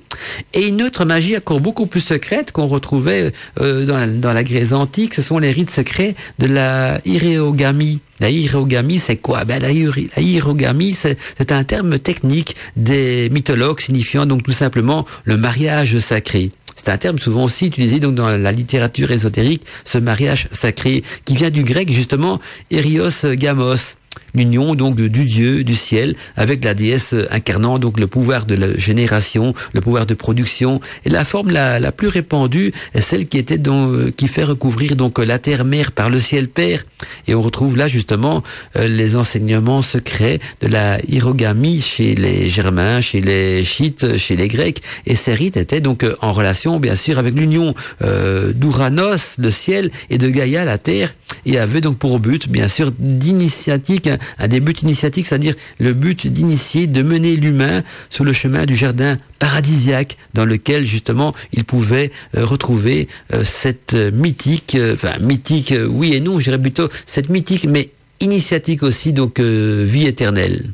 Et 0.53 0.67
une 0.67 0.81
autre 0.83 1.05
magie 1.05 1.37
encore 1.37 1.61
beaucoup 1.61 1.85
plus 1.85 2.01
secrète 2.01 2.51
qu'on 2.51 2.67
retrouvait 2.67 3.31
euh, 3.59 3.85
dans, 3.85 3.97
la, 3.97 4.07
dans 4.07 4.33
la 4.33 4.43
Grèce 4.43 4.73
antique, 4.73 5.13
ce 5.13 5.21
sont 5.21 5.39
les 5.39 5.51
rites 5.51 5.69
secrets 5.69 6.15
de 6.39 6.47
la 6.47 6.99
iréogamie. 7.05 7.99
La 8.19 8.29
iréogamie, 8.29 8.99
c'est 8.99 9.17
quoi? 9.17 9.45
Ben, 9.45 9.59
La, 9.59 9.69
la 9.69 10.73
c'est 10.93 11.51
un 11.51 11.63
terme 11.63 11.99
technique 11.99 12.55
des 12.75 13.29
mythologues 13.29 13.79
signifiant 13.79 14.25
donc 14.25 14.43
tout 14.43 14.51
simplement 14.51 15.05
le 15.25 15.37
mariage 15.37 15.97
sacré. 15.99 16.51
C'est 16.75 16.89
un 16.89 16.97
terme 16.97 17.19
souvent 17.19 17.43
aussi 17.43 17.67
utilisé 17.67 17.99
donc 17.99 18.15
dans 18.15 18.29
la 18.29 18.51
littérature 18.51 19.11
ésotérique, 19.11 19.63
ce 19.83 19.97
mariage 19.97 20.47
sacré, 20.51 21.03
qui 21.25 21.35
vient 21.35 21.49
du 21.49 21.63
grec 21.63 21.91
justement 21.91 22.39
Erios 22.71 23.25
Gamos 23.33 23.95
l'union 24.33 24.75
donc 24.75 24.95
du 24.95 25.25
Dieu 25.25 25.63
du 25.63 25.75
ciel 25.75 26.15
avec 26.35 26.63
la 26.63 26.73
déesse 26.73 27.15
incarnant 27.31 27.79
donc 27.79 27.99
le 27.99 28.07
pouvoir 28.07 28.45
de 28.45 28.55
la 28.55 28.75
génération, 28.77 29.53
le 29.73 29.81
pouvoir 29.81 30.05
de 30.05 30.13
production. 30.13 30.79
Et 31.05 31.09
la 31.09 31.23
forme 31.25 31.51
la, 31.51 31.79
la 31.79 31.91
plus 31.91 32.07
répandue 32.07 32.71
est 32.93 33.01
celle 33.01 33.27
qui 33.27 33.37
était 33.37 33.57
donc, 33.57 34.15
qui 34.15 34.27
fait 34.27 34.43
recouvrir 34.43 34.95
donc 34.95 35.19
la 35.19 35.39
terre 35.39 35.65
mère 35.65 35.91
par 35.91 36.09
le 36.09 36.19
ciel 36.19 36.47
père. 36.47 36.83
Et 37.27 37.35
on 37.35 37.41
retrouve 37.41 37.77
là 37.77 37.87
justement 37.87 38.43
euh, 38.75 38.87
les 38.87 39.15
enseignements 39.15 39.81
secrets 39.81 40.39
de 40.61 40.67
la 40.67 40.99
hirogamie 41.07 41.81
chez 41.81 42.15
les 42.15 42.47
Germains, 42.47 43.01
chez 43.01 43.21
les 43.21 43.63
Chites, 43.63 44.17
chez 44.17 44.35
les 44.35 44.47
Grecs. 44.47 44.81
Et 45.05 45.15
ces 45.15 45.33
rites 45.33 45.57
étaient 45.57 45.81
donc 45.81 46.05
en 46.21 46.33
relation 46.33 46.79
bien 46.79 46.95
sûr 46.95 47.19
avec 47.19 47.33
l'union 47.33 47.73
euh, 48.01 48.53
d'Uranos, 48.53 49.37
le 49.37 49.49
ciel, 49.49 49.91
et 50.09 50.17
de 50.17 50.29
Gaïa, 50.29 50.65
la 50.65 50.77
terre, 50.77 51.13
et 51.45 51.59
avait 51.59 51.81
donc 51.81 51.97
pour 51.97 52.19
but 52.19 52.49
bien 52.49 52.67
sûr 52.67 52.91
d'initiatique 52.97 54.06
un 54.39 54.47
des 54.47 54.59
buts 54.59 54.75
initiatiques, 54.81 55.27
c'est-à-dire 55.27 55.55
le 55.79 55.93
but 55.93 56.27
d'initier, 56.27 56.87
de 56.87 57.01
mener 57.01 57.35
l'humain 57.35 57.83
sur 58.09 58.23
le 58.23 58.33
chemin 58.33 58.65
du 58.65 58.75
jardin 58.75 59.15
paradisiaque 59.39 60.17
dans 60.33 60.45
lequel 60.45 60.85
justement 60.85 61.33
il 61.53 61.63
pouvait 61.63 62.11
euh, 62.35 62.45
retrouver 62.45 63.07
euh, 63.33 63.43
cette 63.43 63.93
mythique, 63.93 64.75
euh, 64.75 64.95
enfin 64.95 65.17
mythique, 65.21 65.73
oui 65.89 66.15
et 66.15 66.21
non, 66.21 66.39
je 66.39 66.45
dirais 66.45 66.61
plutôt 66.61 66.89
cette 67.05 67.29
mythique, 67.29 67.65
mais 67.69 67.91
initiatique 68.19 68.83
aussi, 68.83 69.13
donc 69.13 69.39
vie 69.39 70.07
éternelle. 70.07 70.71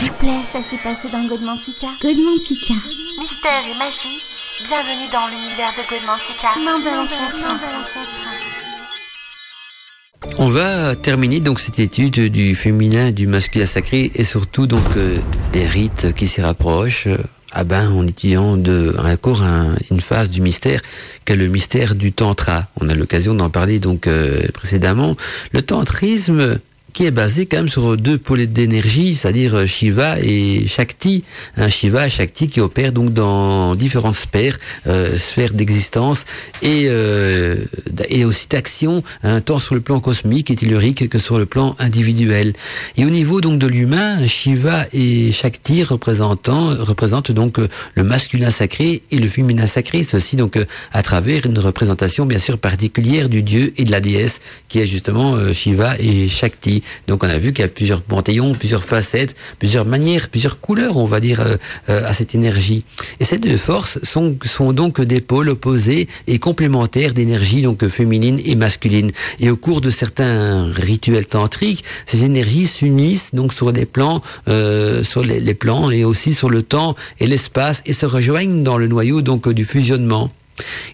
S'il 0.00 0.10
vous 0.10 0.16
plaît, 0.16 0.40
ça 0.50 0.60
s'est 0.60 0.82
passé 0.82 1.08
dans 1.12 1.26
Godmantica. 1.26 1.88
Godmantica. 2.02 2.74
Mystère 3.20 3.64
et 3.70 3.78
magie, 3.78 4.20
bienvenue 4.66 5.08
dans 5.12 5.26
l'univers 5.28 5.72
de 5.76 5.82
Godmantica. 5.90 6.48
On 10.38 10.46
va 10.46 10.96
terminer 10.96 11.40
donc 11.40 11.60
cette 11.60 11.78
étude 11.78 12.30
du 12.30 12.54
féminin, 12.54 13.12
du 13.12 13.26
masculin 13.26 13.66
sacré 13.66 14.10
et 14.14 14.24
surtout 14.24 14.66
donc 14.66 14.96
euh, 14.96 15.16
des 15.52 15.66
rites 15.66 16.12
qui 16.14 16.26
s'y 16.26 16.40
rapprochent. 16.40 17.08
Ah 17.52 17.62
ben, 17.62 17.88
en 17.90 18.04
étudiant 18.04 18.56
de, 18.56 18.94
un, 18.98 19.74
une 19.90 20.00
phase 20.00 20.28
du 20.28 20.40
mystère 20.40 20.80
qu'est 21.24 21.36
le 21.36 21.46
mystère 21.46 21.94
du 21.94 22.12
tantra. 22.12 22.66
On 22.80 22.88
a 22.88 22.94
l'occasion 22.94 23.32
d'en 23.32 23.48
parler 23.48 23.78
donc 23.78 24.08
euh, 24.08 24.42
précédemment. 24.52 25.14
Le 25.52 25.62
tantrisme 25.62 26.58
qui 26.94 27.04
est 27.04 27.10
basé 27.10 27.46
quand 27.46 27.58
même 27.58 27.68
sur 27.68 27.96
deux 27.96 28.18
pôles 28.18 28.46
d'énergie, 28.46 29.16
c'est-à-dire 29.16 29.66
Shiva 29.66 30.16
et 30.20 30.66
Shakti. 30.68 31.24
Un 31.56 31.68
Shiva 31.68 32.06
et 32.06 32.10
Shakti 32.10 32.46
qui 32.46 32.60
opèrent 32.60 32.92
donc 32.92 33.12
dans 33.12 33.74
différentes 33.74 34.14
sphères, 34.14 34.56
euh, 34.86 35.18
sphères 35.18 35.52
d'existence 35.52 36.24
et, 36.62 36.84
euh, 36.86 37.56
et 38.08 38.24
aussi 38.24 38.46
d'action, 38.48 39.02
hein, 39.24 39.40
tant 39.40 39.58
sur 39.58 39.74
le 39.74 39.80
plan 39.80 39.98
cosmique 39.98 40.52
et 40.52 40.56
tellurique 40.56 41.08
que 41.08 41.18
sur 41.18 41.36
le 41.36 41.46
plan 41.46 41.74
individuel. 41.80 42.52
Et 42.96 43.04
au 43.04 43.10
niveau 43.10 43.40
donc 43.40 43.58
de 43.58 43.66
l'humain, 43.66 44.24
Shiva 44.28 44.86
et 44.92 45.32
Shakti 45.32 45.82
représentant, 45.82 46.68
représentent 46.78 47.32
donc 47.32 47.58
le 47.94 48.04
masculin 48.04 48.50
sacré 48.50 49.02
et 49.10 49.18
le 49.18 49.26
féminin 49.26 49.66
sacré, 49.66 50.04
ceci 50.04 50.36
donc 50.36 50.56
à 50.92 51.02
travers 51.02 51.44
une 51.46 51.58
représentation 51.58 52.24
bien 52.24 52.38
sûr 52.38 52.56
particulière 52.58 53.28
du 53.28 53.42
dieu 53.42 53.72
et 53.76 53.84
de 53.84 53.90
la 53.90 54.00
déesse 54.00 54.40
qui 54.68 54.78
est 54.78 54.86
justement 54.86 55.34
euh, 55.34 55.52
Shiva 55.52 55.98
et 55.98 56.28
Shakti. 56.28 56.83
Donc 57.06 57.24
on 57.24 57.28
a 57.28 57.38
vu 57.38 57.52
qu'il 57.52 57.62
y 57.62 57.66
a 57.66 57.68
plusieurs 57.68 58.02
panthéons, 58.02 58.54
plusieurs 58.54 58.84
facettes, 58.84 59.34
plusieurs 59.58 59.84
manières, 59.84 60.28
plusieurs 60.28 60.60
couleurs, 60.60 60.96
on 60.96 61.04
va 61.04 61.20
dire, 61.20 61.40
euh, 61.40 61.56
euh, 61.88 62.06
à 62.06 62.12
cette 62.12 62.34
énergie. 62.34 62.84
Et 63.20 63.24
ces 63.24 63.38
deux 63.38 63.56
forces 63.56 63.98
sont, 64.02 64.36
sont 64.44 64.72
donc 64.72 65.00
des 65.00 65.20
pôles 65.20 65.48
opposés 65.48 66.08
et 66.26 66.38
complémentaires 66.38 67.14
d'énergie, 67.14 67.62
donc 67.62 67.86
féminine 67.88 68.40
et 68.44 68.54
masculine. 68.54 69.10
Et 69.40 69.50
au 69.50 69.56
cours 69.56 69.80
de 69.80 69.90
certains 69.90 70.70
rituels 70.72 71.26
tantriques, 71.26 71.84
ces 72.06 72.24
énergies 72.24 72.66
s'unissent 72.66 73.34
donc 73.34 73.52
sur 73.52 73.72
des 73.72 73.86
plans, 73.86 74.22
euh, 74.48 75.02
sur 75.02 75.22
les, 75.22 75.40
les 75.40 75.54
plans 75.54 75.90
et 75.90 76.04
aussi 76.04 76.32
sur 76.32 76.50
le 76.50 76.62
temps 76.62 76.94
et 77.20 77.26
l'espace 77.26 77.82
et 77.86 77.92
se 77.92 78.06
rejoignent 78.06 78.62
dans 78.62 78.78
le 78.78 78.86
noyau 78.86 79.22
donc 79.22 79.48
du 79.48 79.64
fusionnement. 79.64 80.28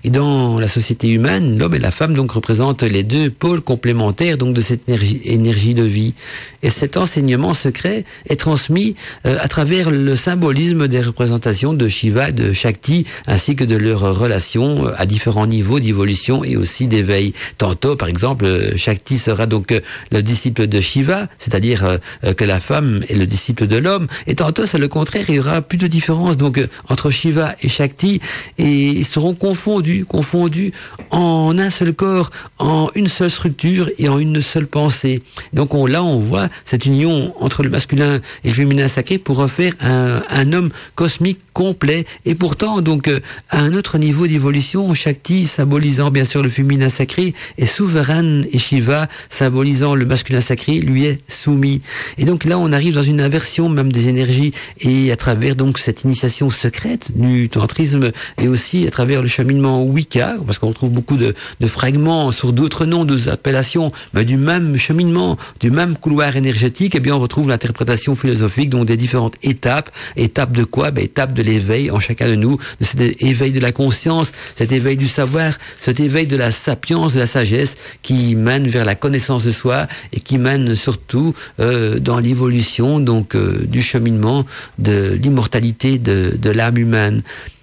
Et 0.05 0.11
dans 0.11 0.59
la 0.59 0.69
société 0.69 1.09
humaine, 1.09 1.59
l'homme 1.59 1.75
et 1.75 1.79
la 1.79 1.91
femme 1.91 2.15
donc 2.15 2.31
représentent 2.33 2.83
les 2.83 3.03
deux 3.03 3.31
pôles 3.31 3.61
complémentaires 3.61 4.39
donc 4.39 4.55
de 4.55 4.61
cette 4.61 4.89
énergie, 4.89 5.21
énergie 5.25 5.75
de 5.75 5.83
vie. 5.83 6.15
Et 6.63 6.71
cet 6.71 6.97
enseignement 6.97 7.55
secret 7.55 8.05
est 8.29 8.37
transmis 8.37 8.95
euh, 9.27 9.37
à 9.41 9.49
travers 9.49 9.91
le 9.91 10.15
symbolisme 10.15 10.89
des 10.89 11.01
représentations 11.01 11.75
de 11.75 11.89
Shiva, 11.89 12.33
de 12.33 12.53
Shakti, 12.53 13.07
ainsi 13.27 13.57
que 13.57 13.65
de 13.65 13.77
leurs 13.77 14.19
relations 14.19 14.87
euh, 14.87 14.93
à 14.97 15.07
différents 15.07 15.47
niveaux 15.47 15.81
d'évolution 15.81 16.45
et 16.45 16.57
aussi 16.57 16.87
d'éveil. 16.87 17.33
Tantôt, 17.59 17.97
par 17.97 18.09
exemple, 18.09 18.45
euh, 18.45 18.77
Shakti 18.77 19.19
sera 19.19 19.47
donc 19.47 19.75
le 20.11 20.23
disciple 20.23 20.67
de 20.67 20.81
Shiva, 20.81 21.27
c'est-à-dire 21.39 21.99
que 22.37 22.45
la 22.45 22.61
femme 22.61 23.03
est 23.09 23.15
le 23.15 23.27
disciple 23.27 23.67
de 23.67 23.77
l'homme. 23.77 24.07
Et 24.27 24.35
tantôt, 24.35 24.67
c'est 24.67 24.79
le 24.79 24.89
contraire, 24.89 25.25
il 25.29 25.37
y 25.37 25.39
aura 25.39 25.63
plus 25.63 25.79
de 25.79 25.87
différence 25.87 26.37
donc 26.37 26.61
entre 26.89 27.11
Shiva 27.11 27.55
et 27.63 27.69
Shakti, 27.69 28.21
et 28.59 28.65
ils 28.65 29.05
seront 29.05 29.35
confondus, 29.51 30.05
confondus 30.05 30.71
en 31.11 31.59
un 31.59 31.71
seul 31.71 31.93
corps, 31.93 32.31
en 32.61 32.89
une 32.95 33.09
seule 33.09 33.31
structure 33.31 33.91
et 33.99 34.09
en 34.09 34.21
une 34.21 34.41
seule 34.41 34.69
pensée. 34.69 35.25
Donc 35.53 35.75
on, 35.75 35.87
là, 35.87 36.05
on 36.05 36.21
voit 36.21 36.49
cette 36.65 36.87
union 36.87 37.35
entre 37.41 37.65
le 37.65 37.69
masculin 37.69 38.21
et 38.45 38.49
le 38.49 38.55
féminin 38.55 38.87
sacré 38.87 39.19
pour 39.19 39.39
refaire 39.39 39.73
un, 39.81 40.23
un 40.31 40.53
homme 40.53 40.69
cosmique 40.95 41.41
complet. 41.53 42.05
Et 42.27 42.37
pourtant, 42.37 42.81
donc, 42.81 43.09
euh, 43.09 43.19
à 43.49 43.59
un 43.59 43.75
autre 43.75 43.99
niveau 43.99 44.29
d'évolution, 44.29 44.95
Shakti, 44.95 45.45
symbolisant 45.47 46.13
bien 46.13 46.25
sûr 46.25 46.43
le 46.43 46.49
féminin 46.49 46.89
sacré, 46.89 47.35
est 47.59 47.67
souveraine 47.67 48.47
et 48.53 48.59
Shiva, 48.59 49.09
symbolisant 49.29 49.97
le 49.97 50.07
masculin 50.07 50.41
sacré, 50.41 50.79
lui 50.79 51.07
est 51.07 51.19
soumis. 51.29 51.83
Et 52.19 52.25
donc 52.25 52.45
là, 52.45 52.57
on 52.57 52.73
arrive 52.73 52.95
dans 52.95 53.03
une 53.03 53.21
inversion 53.21 53.69
même 53.69 53.91
des 53.91 54.09
énergies 54.09 54.53
et 54.79 55.11
à 55.11 55.17
travers 55.17 55.57
donc 55.57 55.79
cette 55.79 56.05
initiation 56.05 56.51
secrète 56.51 57.11
du 57.19 57.49
tantrisme 57.49 58.13
et 58.39 58.47
aussi 58.47 58.87
à 58.87 58.91
travers 58.91 59.23
le 59.23 59.29
cheminement 59.41 59.82
Wicca, 59.82 60.34
parce 60.47 60.59
qu'on 60.59 60.68
retrouve 60.68 60.91
beaucoup 60.91 61.16
de, 61.16 61.34
de 61.61 61.66
fragments 61.66 62.30
sur 62.30 62.53
d'autres 62.53 62.84
noms, 62.84 63.07
d'autres 63.07 63.30
appellations, 63.30 63.91
mais 64.12 64.26
du 64.26 64.36
même 64.36 64.76
cheminement, 64.76 65.38
du 65.61 65.70
même 65.70 65.97
couloir 65.97 66.36
énergétique, 66.36 66.95
et 66.95 67.01
bien 67.01 67.14
on 67.14 67.20
retrouve 67.20 67.49
l'interprétation 67.49 68.14
philosophique 68.14 68.68
donc 68.68 68.84
des 68.86 68.99
différentes 68.99 69.36
étapes. 69.43 69.91
Étapes 70.16 70.53
de 70.53 70.64
quoi? 70.64 70.91
Ben, 70.91 71.05
Étapes 71.05 71.32
de 71.32 71.43
l'éveil 71.43 71.91
en 71.91 71.99
chacun 71.99 72.28
de 72.28 72.34
nous, 72.34 72.59
de 72.80 72.84
cet 72.84 73.22
éveil 73.22 73.53
de 73.53 73.61
la 73.61 73.72
conscience, 73.72 74.30
cet 74.55 74.72
éveil 74.72 74.99
du 74.99 75.09
savoir, 75.09 75.55
cet 75.78 76.01
éveil 76.01 76.26
de 76.26 76.36
la 76.36 76.51
sapience, 76.51 77.14
de 77.14 77.20
la 77.20 77.26
sagesse 77.26 77.76
qui 78.03 78.36
mène 78.36 78.68
vers 78.68 78.84
la 78.84 78.95
connaissance 78.95 79.45
de 79.45 79.51
soi 79.51 79.86
et 80.12 80.20
qui 80.20 80.36
mène 80.36 80.74
surtout 80.74 81.32
euh, 81.61 81.99
dans 81.99 82.18
l'évolution 82.18 83.01
donc 83.01 83.34
euh, 83.34 83.64
du 83.66 83.80
cheminement 83.80 84.45
de 84.78 85.18
l'immortalité 85.22 85.99
de, 85.99 86.36
de 86.36 86.51
l'âme 86.51 86.76
humaine. 86.76 87.22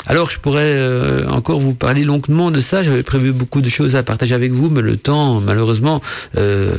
Alors 0.10 0.32
je 0.32 0.40
pourrais 0.40 0.62
euh, 0.64 1.28
encore 1.28 1.60
vous 1.60 1.74
parler 1.74 2.06
longuement 2.06 2.50
de 2.50 2.62
ça. 2.62 2.82
J'avais 2.82 3.04
prévu 3.04 3.34
beaucoup 3.34 3.60
de 3.60 3.68
choses 3.68 3.98
à 3.98 4.04
partager 4.04 4.34
avec 4.34 4.54
vous, 4.54 4.70
mais 4.70 4.82
le 4.82 4.96
temps 4.96 5.42
malheureusement 5.42 6.02
euh, 6.38 6.72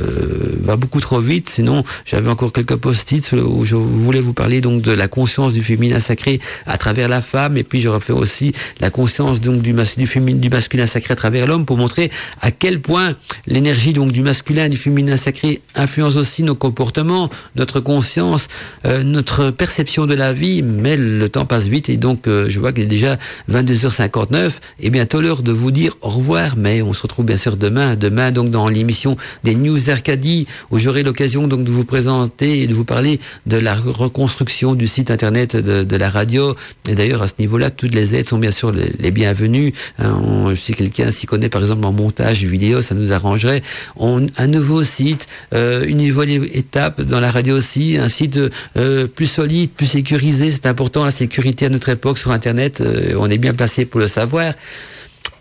va 0.62 0.76
beaucoup 0.76 1.00
trop 1.00 1.20
vite. 1.20 1.50
Sinon, 1.50 1.84
j'avais 2.06 2.30
encore 2.30 2.54
quelques 2.54 2.76
post-it 2.76 3.32
où 3.32 3.66
je 3.66 3.74
voulais 3.74 4.22
vous 4.22 4.32
parler 4.32 4.62
donc 4.62 4.80
de 4.80 4.92
la 4.92 5.08
conscience 5.08 5.52
du 5.52 5.62
féminin 5.62 6.00
sacré 6.00 6.40
à 6.64 6.78
travers 6.78 7.08
la 7.08 7.20
femme, 7.20 7.58
et 7.58 7.64
puis 7.64 7.80
je 7.80 7.90
refais 7.90 8.14
aussi 8.14 8.52
la 8.80 8.88
conscience 8.88 9.42
donc 9.42 9.60
du, 9.60 9.74
masculin 9.74 10.86
sacré 10.86 11.12
à 11.12 11.16
travers 11.16 11.46
l'homme 11.46 11.66
pour 11.66 11.76
montrer 11.76 12.10
à 12.40 12.50
quel 12.50 12.80
point 12.80 13.14
l'énergie 13.46 13.92
donc 13.92 14.10
du 14.10 14.22
masculin 14.22 14.64
et 14.64 14.68
du 14.70 14.78
féminin 14.78 15.18
sacré 15.18 15.60
influence 15.74 16.16
aussi 16.16 16.44
nos 16.44 16.54
comportements, 16.54 17.28
notre 17.56 17.80
conscience, 17.80 18.48
euh, 18.86 19.02
notre 19.02 19.50
perception 19.50 20.06
de 20.06 20.14
la 20.14 20.32
vie. 20.32 20.62
Mais 20.62 20.96
le 20.96 21.28
temps 21.28 21.44
passe 21.44 21.66
vite 21.66 21.90
et 21.90 21.98
donc 21.98 22.26
euh, 22.26 22.46
je 22.48 22.58
vois 22.58 22.70
est 22.70 22.86
déjà 22.86 23.17
22h59. 23.50 24.58
Et 24.80 24.90
bientôt 24.90 25.20
l'heure 25.20 25.42
de 25.42 25.52
vous 25.52 25.70
dire 25.70 25.96
au 26.00 26.10
revoir, 26.10 26.56
mais 26.56 26.82
on 26.82 26.92
se 26.92 27.02
retrouve 27.02 27.26
bien 27.26 27.36
sûr 27.36 27.56
demain. 27.56 27.96
Demain, 27.96 28.30
donc, 28.30 28.50
dans 28.50 28.68
l'émission 28.68 29.16
des 29.44 29.54
News 29.54 29.90
Arcadie, 29.90 30.46
où 30.70 30.78
j'aurai 30.78 31.02
l'occasion 31.02 31.48
donc 31.48 31.64
de 31.64 31.70
vous 31.70 31.84
présenter 31.84 32.62
et 32.62 32.66
de 32.66 32.74
vous 32.74 32.84
parler 32.84 33.20
de 33.46 33.58
la 33.58 33.74
reconstruction 33.74 34.74
du 34.74 34.86
site 34.86 35.10
internet 35.10 35.56
de, 35.56 35.96
la 35.96 36.10
radio. 36.10 36.54
Et 36.88 36.94
d'ailleurs, 36.94 37.22
à 37.22 37.28
ce 37.28 37.34
niveau-là, 37.38 37.70
toutes 37.70 37.94
les 37.94 38.14
aides 38.14 38.28
sont 38.28 38.38
bien 38.38 38.52
sûr 38.52 38.72
les, 38.72 39.10
bienvenues. 39.10 39.72
Hein, 39.98 40.52
si 40.54 40.74
quelqu'un 40.74 41.10
s'y 41.10 41.26
connaît, 41.26 41.48
par 41.48 41.60
exemple, 41.62 41.84
en 41.86 41.92
montage 41.92 42.44
vidéo, 42.44 42.82
ça 42.82 42.94
nous 42.94 43.12
arrangerait. 43.12 43.62
Un 44.00 44.46
nouveau 44.46 44.82
site, 44.82 45.26
euh, 45.54 45.84
une 45.86 45.98
nouvelle 45.98 46.44
étape 46.56 47.00
dans 47.00 47.20
la 47.20 47.30
radio 47.30 47.56
aussi, 47.56 47.96
un 47.98 48.08
site 48.08 48.38
euh, 48.76 49.06
plus 49.06 49.26
solide, 49.26 49.70
plus 49.70 49.86
sécurisé. 49.86 50.50
C'est 50.50 50.66
important 50.66 51.04
la 51.04 51.10
sécurité 51.10 51.66
à 51.66 51.68
notre 51.68 51.88
époque 51.88 52.18
sur 52.18 52.30
Internet. 52.30 52.80
Euh, 52.80 53.07
on 53.16 53.28
est 53.30 53.38
bien 53.38 53.54
placé 53.54 53.84
pour 53.84 54.00
le 54.00 54.08
savoir 54.08 54.52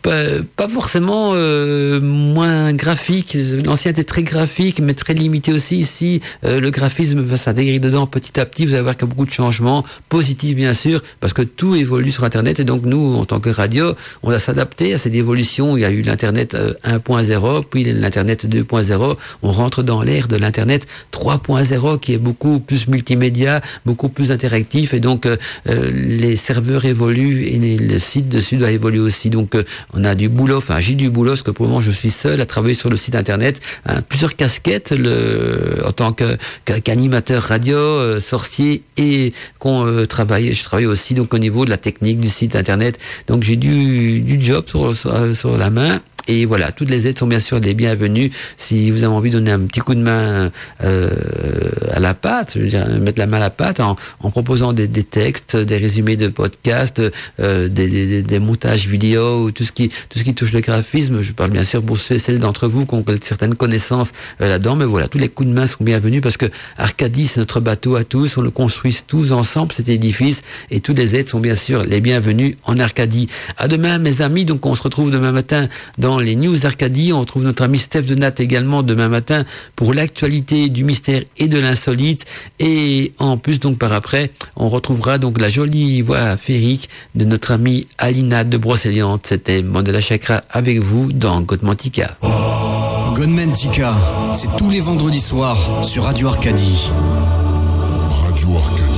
pas, 0.01 0.67
forcément 0.67 1.31
euh, 1.33 1.99
moins 2.01 2.73
graphique. 2.73 3.37
L'ancien 3.65 3.91
était 3.91 4.03
très 4.03 4.23
graphique, 4.23 4.79
mais 4.81 4.93
très 4.93 5.13
limité 5.13 5.53
aussi. 5.53 5.77
Ici, 5.77 6.21
euh, 6.43 6.59
le 6.59 6.71
graphisme 6.71 7.21
va 7.21 7.37
s'intégrer 7.37 7.79
dedans 7.79 8.07
petit 8.07 8.39
à 8.39 8.45
petit. 8.45 8.65
Vous 8.65 8.73
allez 8.73 8.83
voir 8.83 8.95
qu'il 8.95 9.07
y 9.07 9.11
a 9.11 9.13
beaucoup 9.13 9.25
de 9.25 9.31
changements, 9.31 9.83
positifs 10.09 10.55
bien 10.55 10.73
sûr, 10.73 11.01
parce 11.19 11.33
que 11.33 11.41
tout 11.41 11.75
évolue 11.75 12.11
sur 12.11 12.23
Internet. 12.23 12.59
Et 12.59 12.63
donc 12.63 12.83
nous, 12.83 13.15
en 13.15 13.25
tant 13.25 13.39
que 13.39 13.49
radio, 13.49 13.93
on 14.23 14.29
va 14.29 14.39
s'adapter 14.39 14.93
à 14.93 14.97
cette 14.97 15.15
évolution. 15.15 15.77
Il 15.77 15.81
y 15.81 15.85
a 15.85 15.91
eu 15.91 16.01
l'Internet 16.01 16.55
1.0, 16.55 17.45
euh, 17.45 17.61
puis 17.69 17.83
l'Internet 17.83 18.45
2.0. 18.45 19.17
On 19.43 19.51
rentre 19.51 19.83
dans 19.83 20.01
l'ère 20.01 20.27
de 20.27 20.37
l'Internet 20.37 20.87
3.0, 21.11 21.99
qui 21.99 22.13
est 22.13 22.17
beaucoup 22.17 22.59
plus 22.59 22.87
multimédia, 22.87 23.61
beaucoup 23.85 24.09
plus 24.09 24.31
interactif. 24.31 24.93
Et 24.93 24.99
donc 24.99 25.27
les 25.65 26.35
serveurs 26.35 26.85
évoluent 26.85 27.43
et 27.43 27.77
le 27.77 27.99
site 27.99 28.29
dessus 28.29 28.57
doit 28.57 28.71
évoluer 28.71 28.99
aussi. 28.99 29.29
Donc 29.29 29.55
on 29.93 30.03
a 30.03 30.15
du 30.15 30.29
boulot, 30.29 30.57
enfin 30.57 30.79
j'ai 30.79 30.95
du 30.95 31.09
boulot 31.09 31.31
parce 31.31 31.43
que 31.43 31.51
pour 31.51 31.65
le 31.65 31.69
moment 31.69 31.81
je 31.81 31.91
suis 31.91 32.09
seul 32.09 32.41
à 32.41 32.45
travailler 32.45 32.73
sur 32.73 32.89
le 32.89 32.97
site 32.97 33.15
internet, 33.15 33.61
hein, 33.85 34.01
plusieurs 34.01 34.35
casquettes 34.35 34.93
en 35.85 35.91
tant 35.91 36.13
qu'animateur 36.13 37.43
radio, 37.43 37.77
euh, 37.77 38.19
sorcier 38.19 38.83
et 38.97 39.33
qu'on 39.59 39.85
euh, 39.85 40.05
travaille, 40.05 40.53
je 40.53 40.63
travaille 40.63 40.85
aussi 40.85 41.13
donc 41.13 41.33
au 41.33 41.39
niveau 41.39 41.65
de 41.65 41.69
la 41.69 41.77
technique 41.77 42.19
du 42.19 42.27
site 42.27 42.55
internet. 42.55 42.99
Donc 43.27 43.43
j'ai 43.43 43.55
du, 43.55 44.37
job 44.39 44.65
sur 44.67 45.57
la 45.57 45.69
main 45.69 46.01
et 46.27 46.45
voilà, 46.45 46.71
toutes 46.71 46.89
les 46.89 47.07
aides 47.07 47.17
sont 47.17 47.27
bien 47.27 47.39
sûr 47.39 47.59
les 47.59 47.73
bienvenues. 47.73 48.29
Si 48.57 48.91
vous 48.91 49.03
avez 49.03 49.13
envie 49.13 49.29
de 49.29 49.39
donner 49.39 49.51
un 49.51 49.59
petit 49.59 49.79
coup 49.79 49.95
de 49.95 50.01
main 50.01 50.51
euh, 50.83 51.09
à 51.91 51.99
la 51.99 52.13
pâte, 52.13 52.53
je 52.55 52.61
veux 52.61 52.67
dire, 52.67 52.87
mettre 52.99 53.19
la 53.19 53.27
main 53.27 53.37
à 53.37 53.41
la 53.41 53.49
pâte 53.49 53.79
en, 53.79 53.95
en 54.19 54.31
proposant 54.31 54.73
des, 54.73 54.87
des, 54.87 55.03
textes, 55.03 55.55
des 55.55 55.77
résumés 55.77 56.17
de 56.17 56.27
podcasts, 56.27 57.01
euh, 57.39 57.69
des, 57.69 57.89
des, 57.89 58.23
des, 58.23 58.39
montages 58.39 58.87
vidéo, 58.87 59.51
tout 59.51 59.63
ce 59.63 59.71
qui 59.71 59.89
tout 59.89 60.19
ce 60.19 60.23
qui 60.23 60.33
touche 60.33 60.51
le 60.51 60.61
graphisme. 60.61 61.21
Je 61.21 61.31
parle 61.31 61.51
bien 61.51 61.63
sûr 61.63 61.81
pour 61.81 61.97
ceux 61.97 62.15
et 62.15 62.19
celles 62.19 62.39
d'entre 62.39 62.67
vous 62.67 62.85
qui 62.85 62.95
ont 62.95 63.05
certaines 63.21 63.55
connaissances 63.55 64.11
euh, 64.41 64.49
là-dedans, 64.49 64.75
mais 64.75 64.85
voilà, 64.85 65.07
tous 65.07 65.17
les 65.17 65.29
coups 65.29 65.49
de 65.49 65.53
main 65.53 65.65
sont 65.65 65.83
bienvenus 65.83 66.21
parce 66.21 66.37
que 66.37 66.45
Arcadie 66.77 67.27
c'est 67.27 67.39
notre 67.39 67.61
bateau 67.61 67.95
à 67.95 68.03
tous, 68.03 68.37
on 68.37 68.41
le 68.41 68.51
construit 68.51 68.97
tous 69.07 69.31
ensemble 69.31 69.71
cet 69.71 69.87
édifice 69.89 70.41
et 70.71 70.81
toutes 70.81 70.97
les 70.97 71.15
aides 71.15 71.29
sont 71.29 71.39
bien 71.39 71.55
sûr 71.55 71.83
les 71.83 72.01
bienvenues 72.01 72.57
en 72.63 72.79
Arcadie. 72.79 73.27
À 73.57 73.67
demain 73.67 73.97
mes 73.97 74.21
amis, 74.21 74.45
donc 74.45 74.65
on 74.65 74.75
se 74.75 74.83
retrouve 74.83 75.11
demain 75.11 75.31
matin 75.31 75.67
dans 75.97 76.16
les 76.19 76.35
News 76.35 76.65
Arcadie. 76.65 77.13
On 77.13 77.19
retrouve 77.19 77.43
notre 77.43 77.63
ami 77.63 77.77
Steph 77.77 78.03
de 78.03 78.15
Nat 78.15 78.33
également 78.39 78.83
demain 78.83 79.09
matin 79.09 79.43
pour 79.75 79.93
l'actualité 79.93 80.69
du 80.69 80.83
mystère 80.83 81.21
et 81.37 81.47
de 81.47 81.59
l'insolite. 81.59 82.25
Et 82.59 83.13
en 83.19 83.37
plus, 83.37 83.59
donc 83.59 83.77
par 83.77 83.93
après, 83.93 84.31
on 84.55 84.69
retrouvera 84.69 85.17
donc 85.17 85.39
la 85.39 85.49
jolie 85.49 86.01
voix 86.01 86.37
féerique 86.37 86.89
de 87.15 87.25
notre 87.25 87.51
amie 87.51 87.87
Alina 87.97 88.43
de 88.43 88.57
Brocéliande. 88.57 89.21
C'était 89.23 89.61
Mandela 89.61 90.01
Chakra 90.01 90.43
avec 90.49 90.79
vous 90.79 91.11
dans 91.11 91.41
Godmantica. 91.41 92.17
Godmantica, 93.15 93.95
c'est 94.33 94.55
tous 94.57 94.69
les 94.69 94.81
vendredis 94.81 95.21
soirs 95.21 95.57
sur 95.83 96.03
Radio 96.03 96.29
Arcadie. 96.29 96.89
Radio 98.09 98.49
Arcadie. 98.57 98.96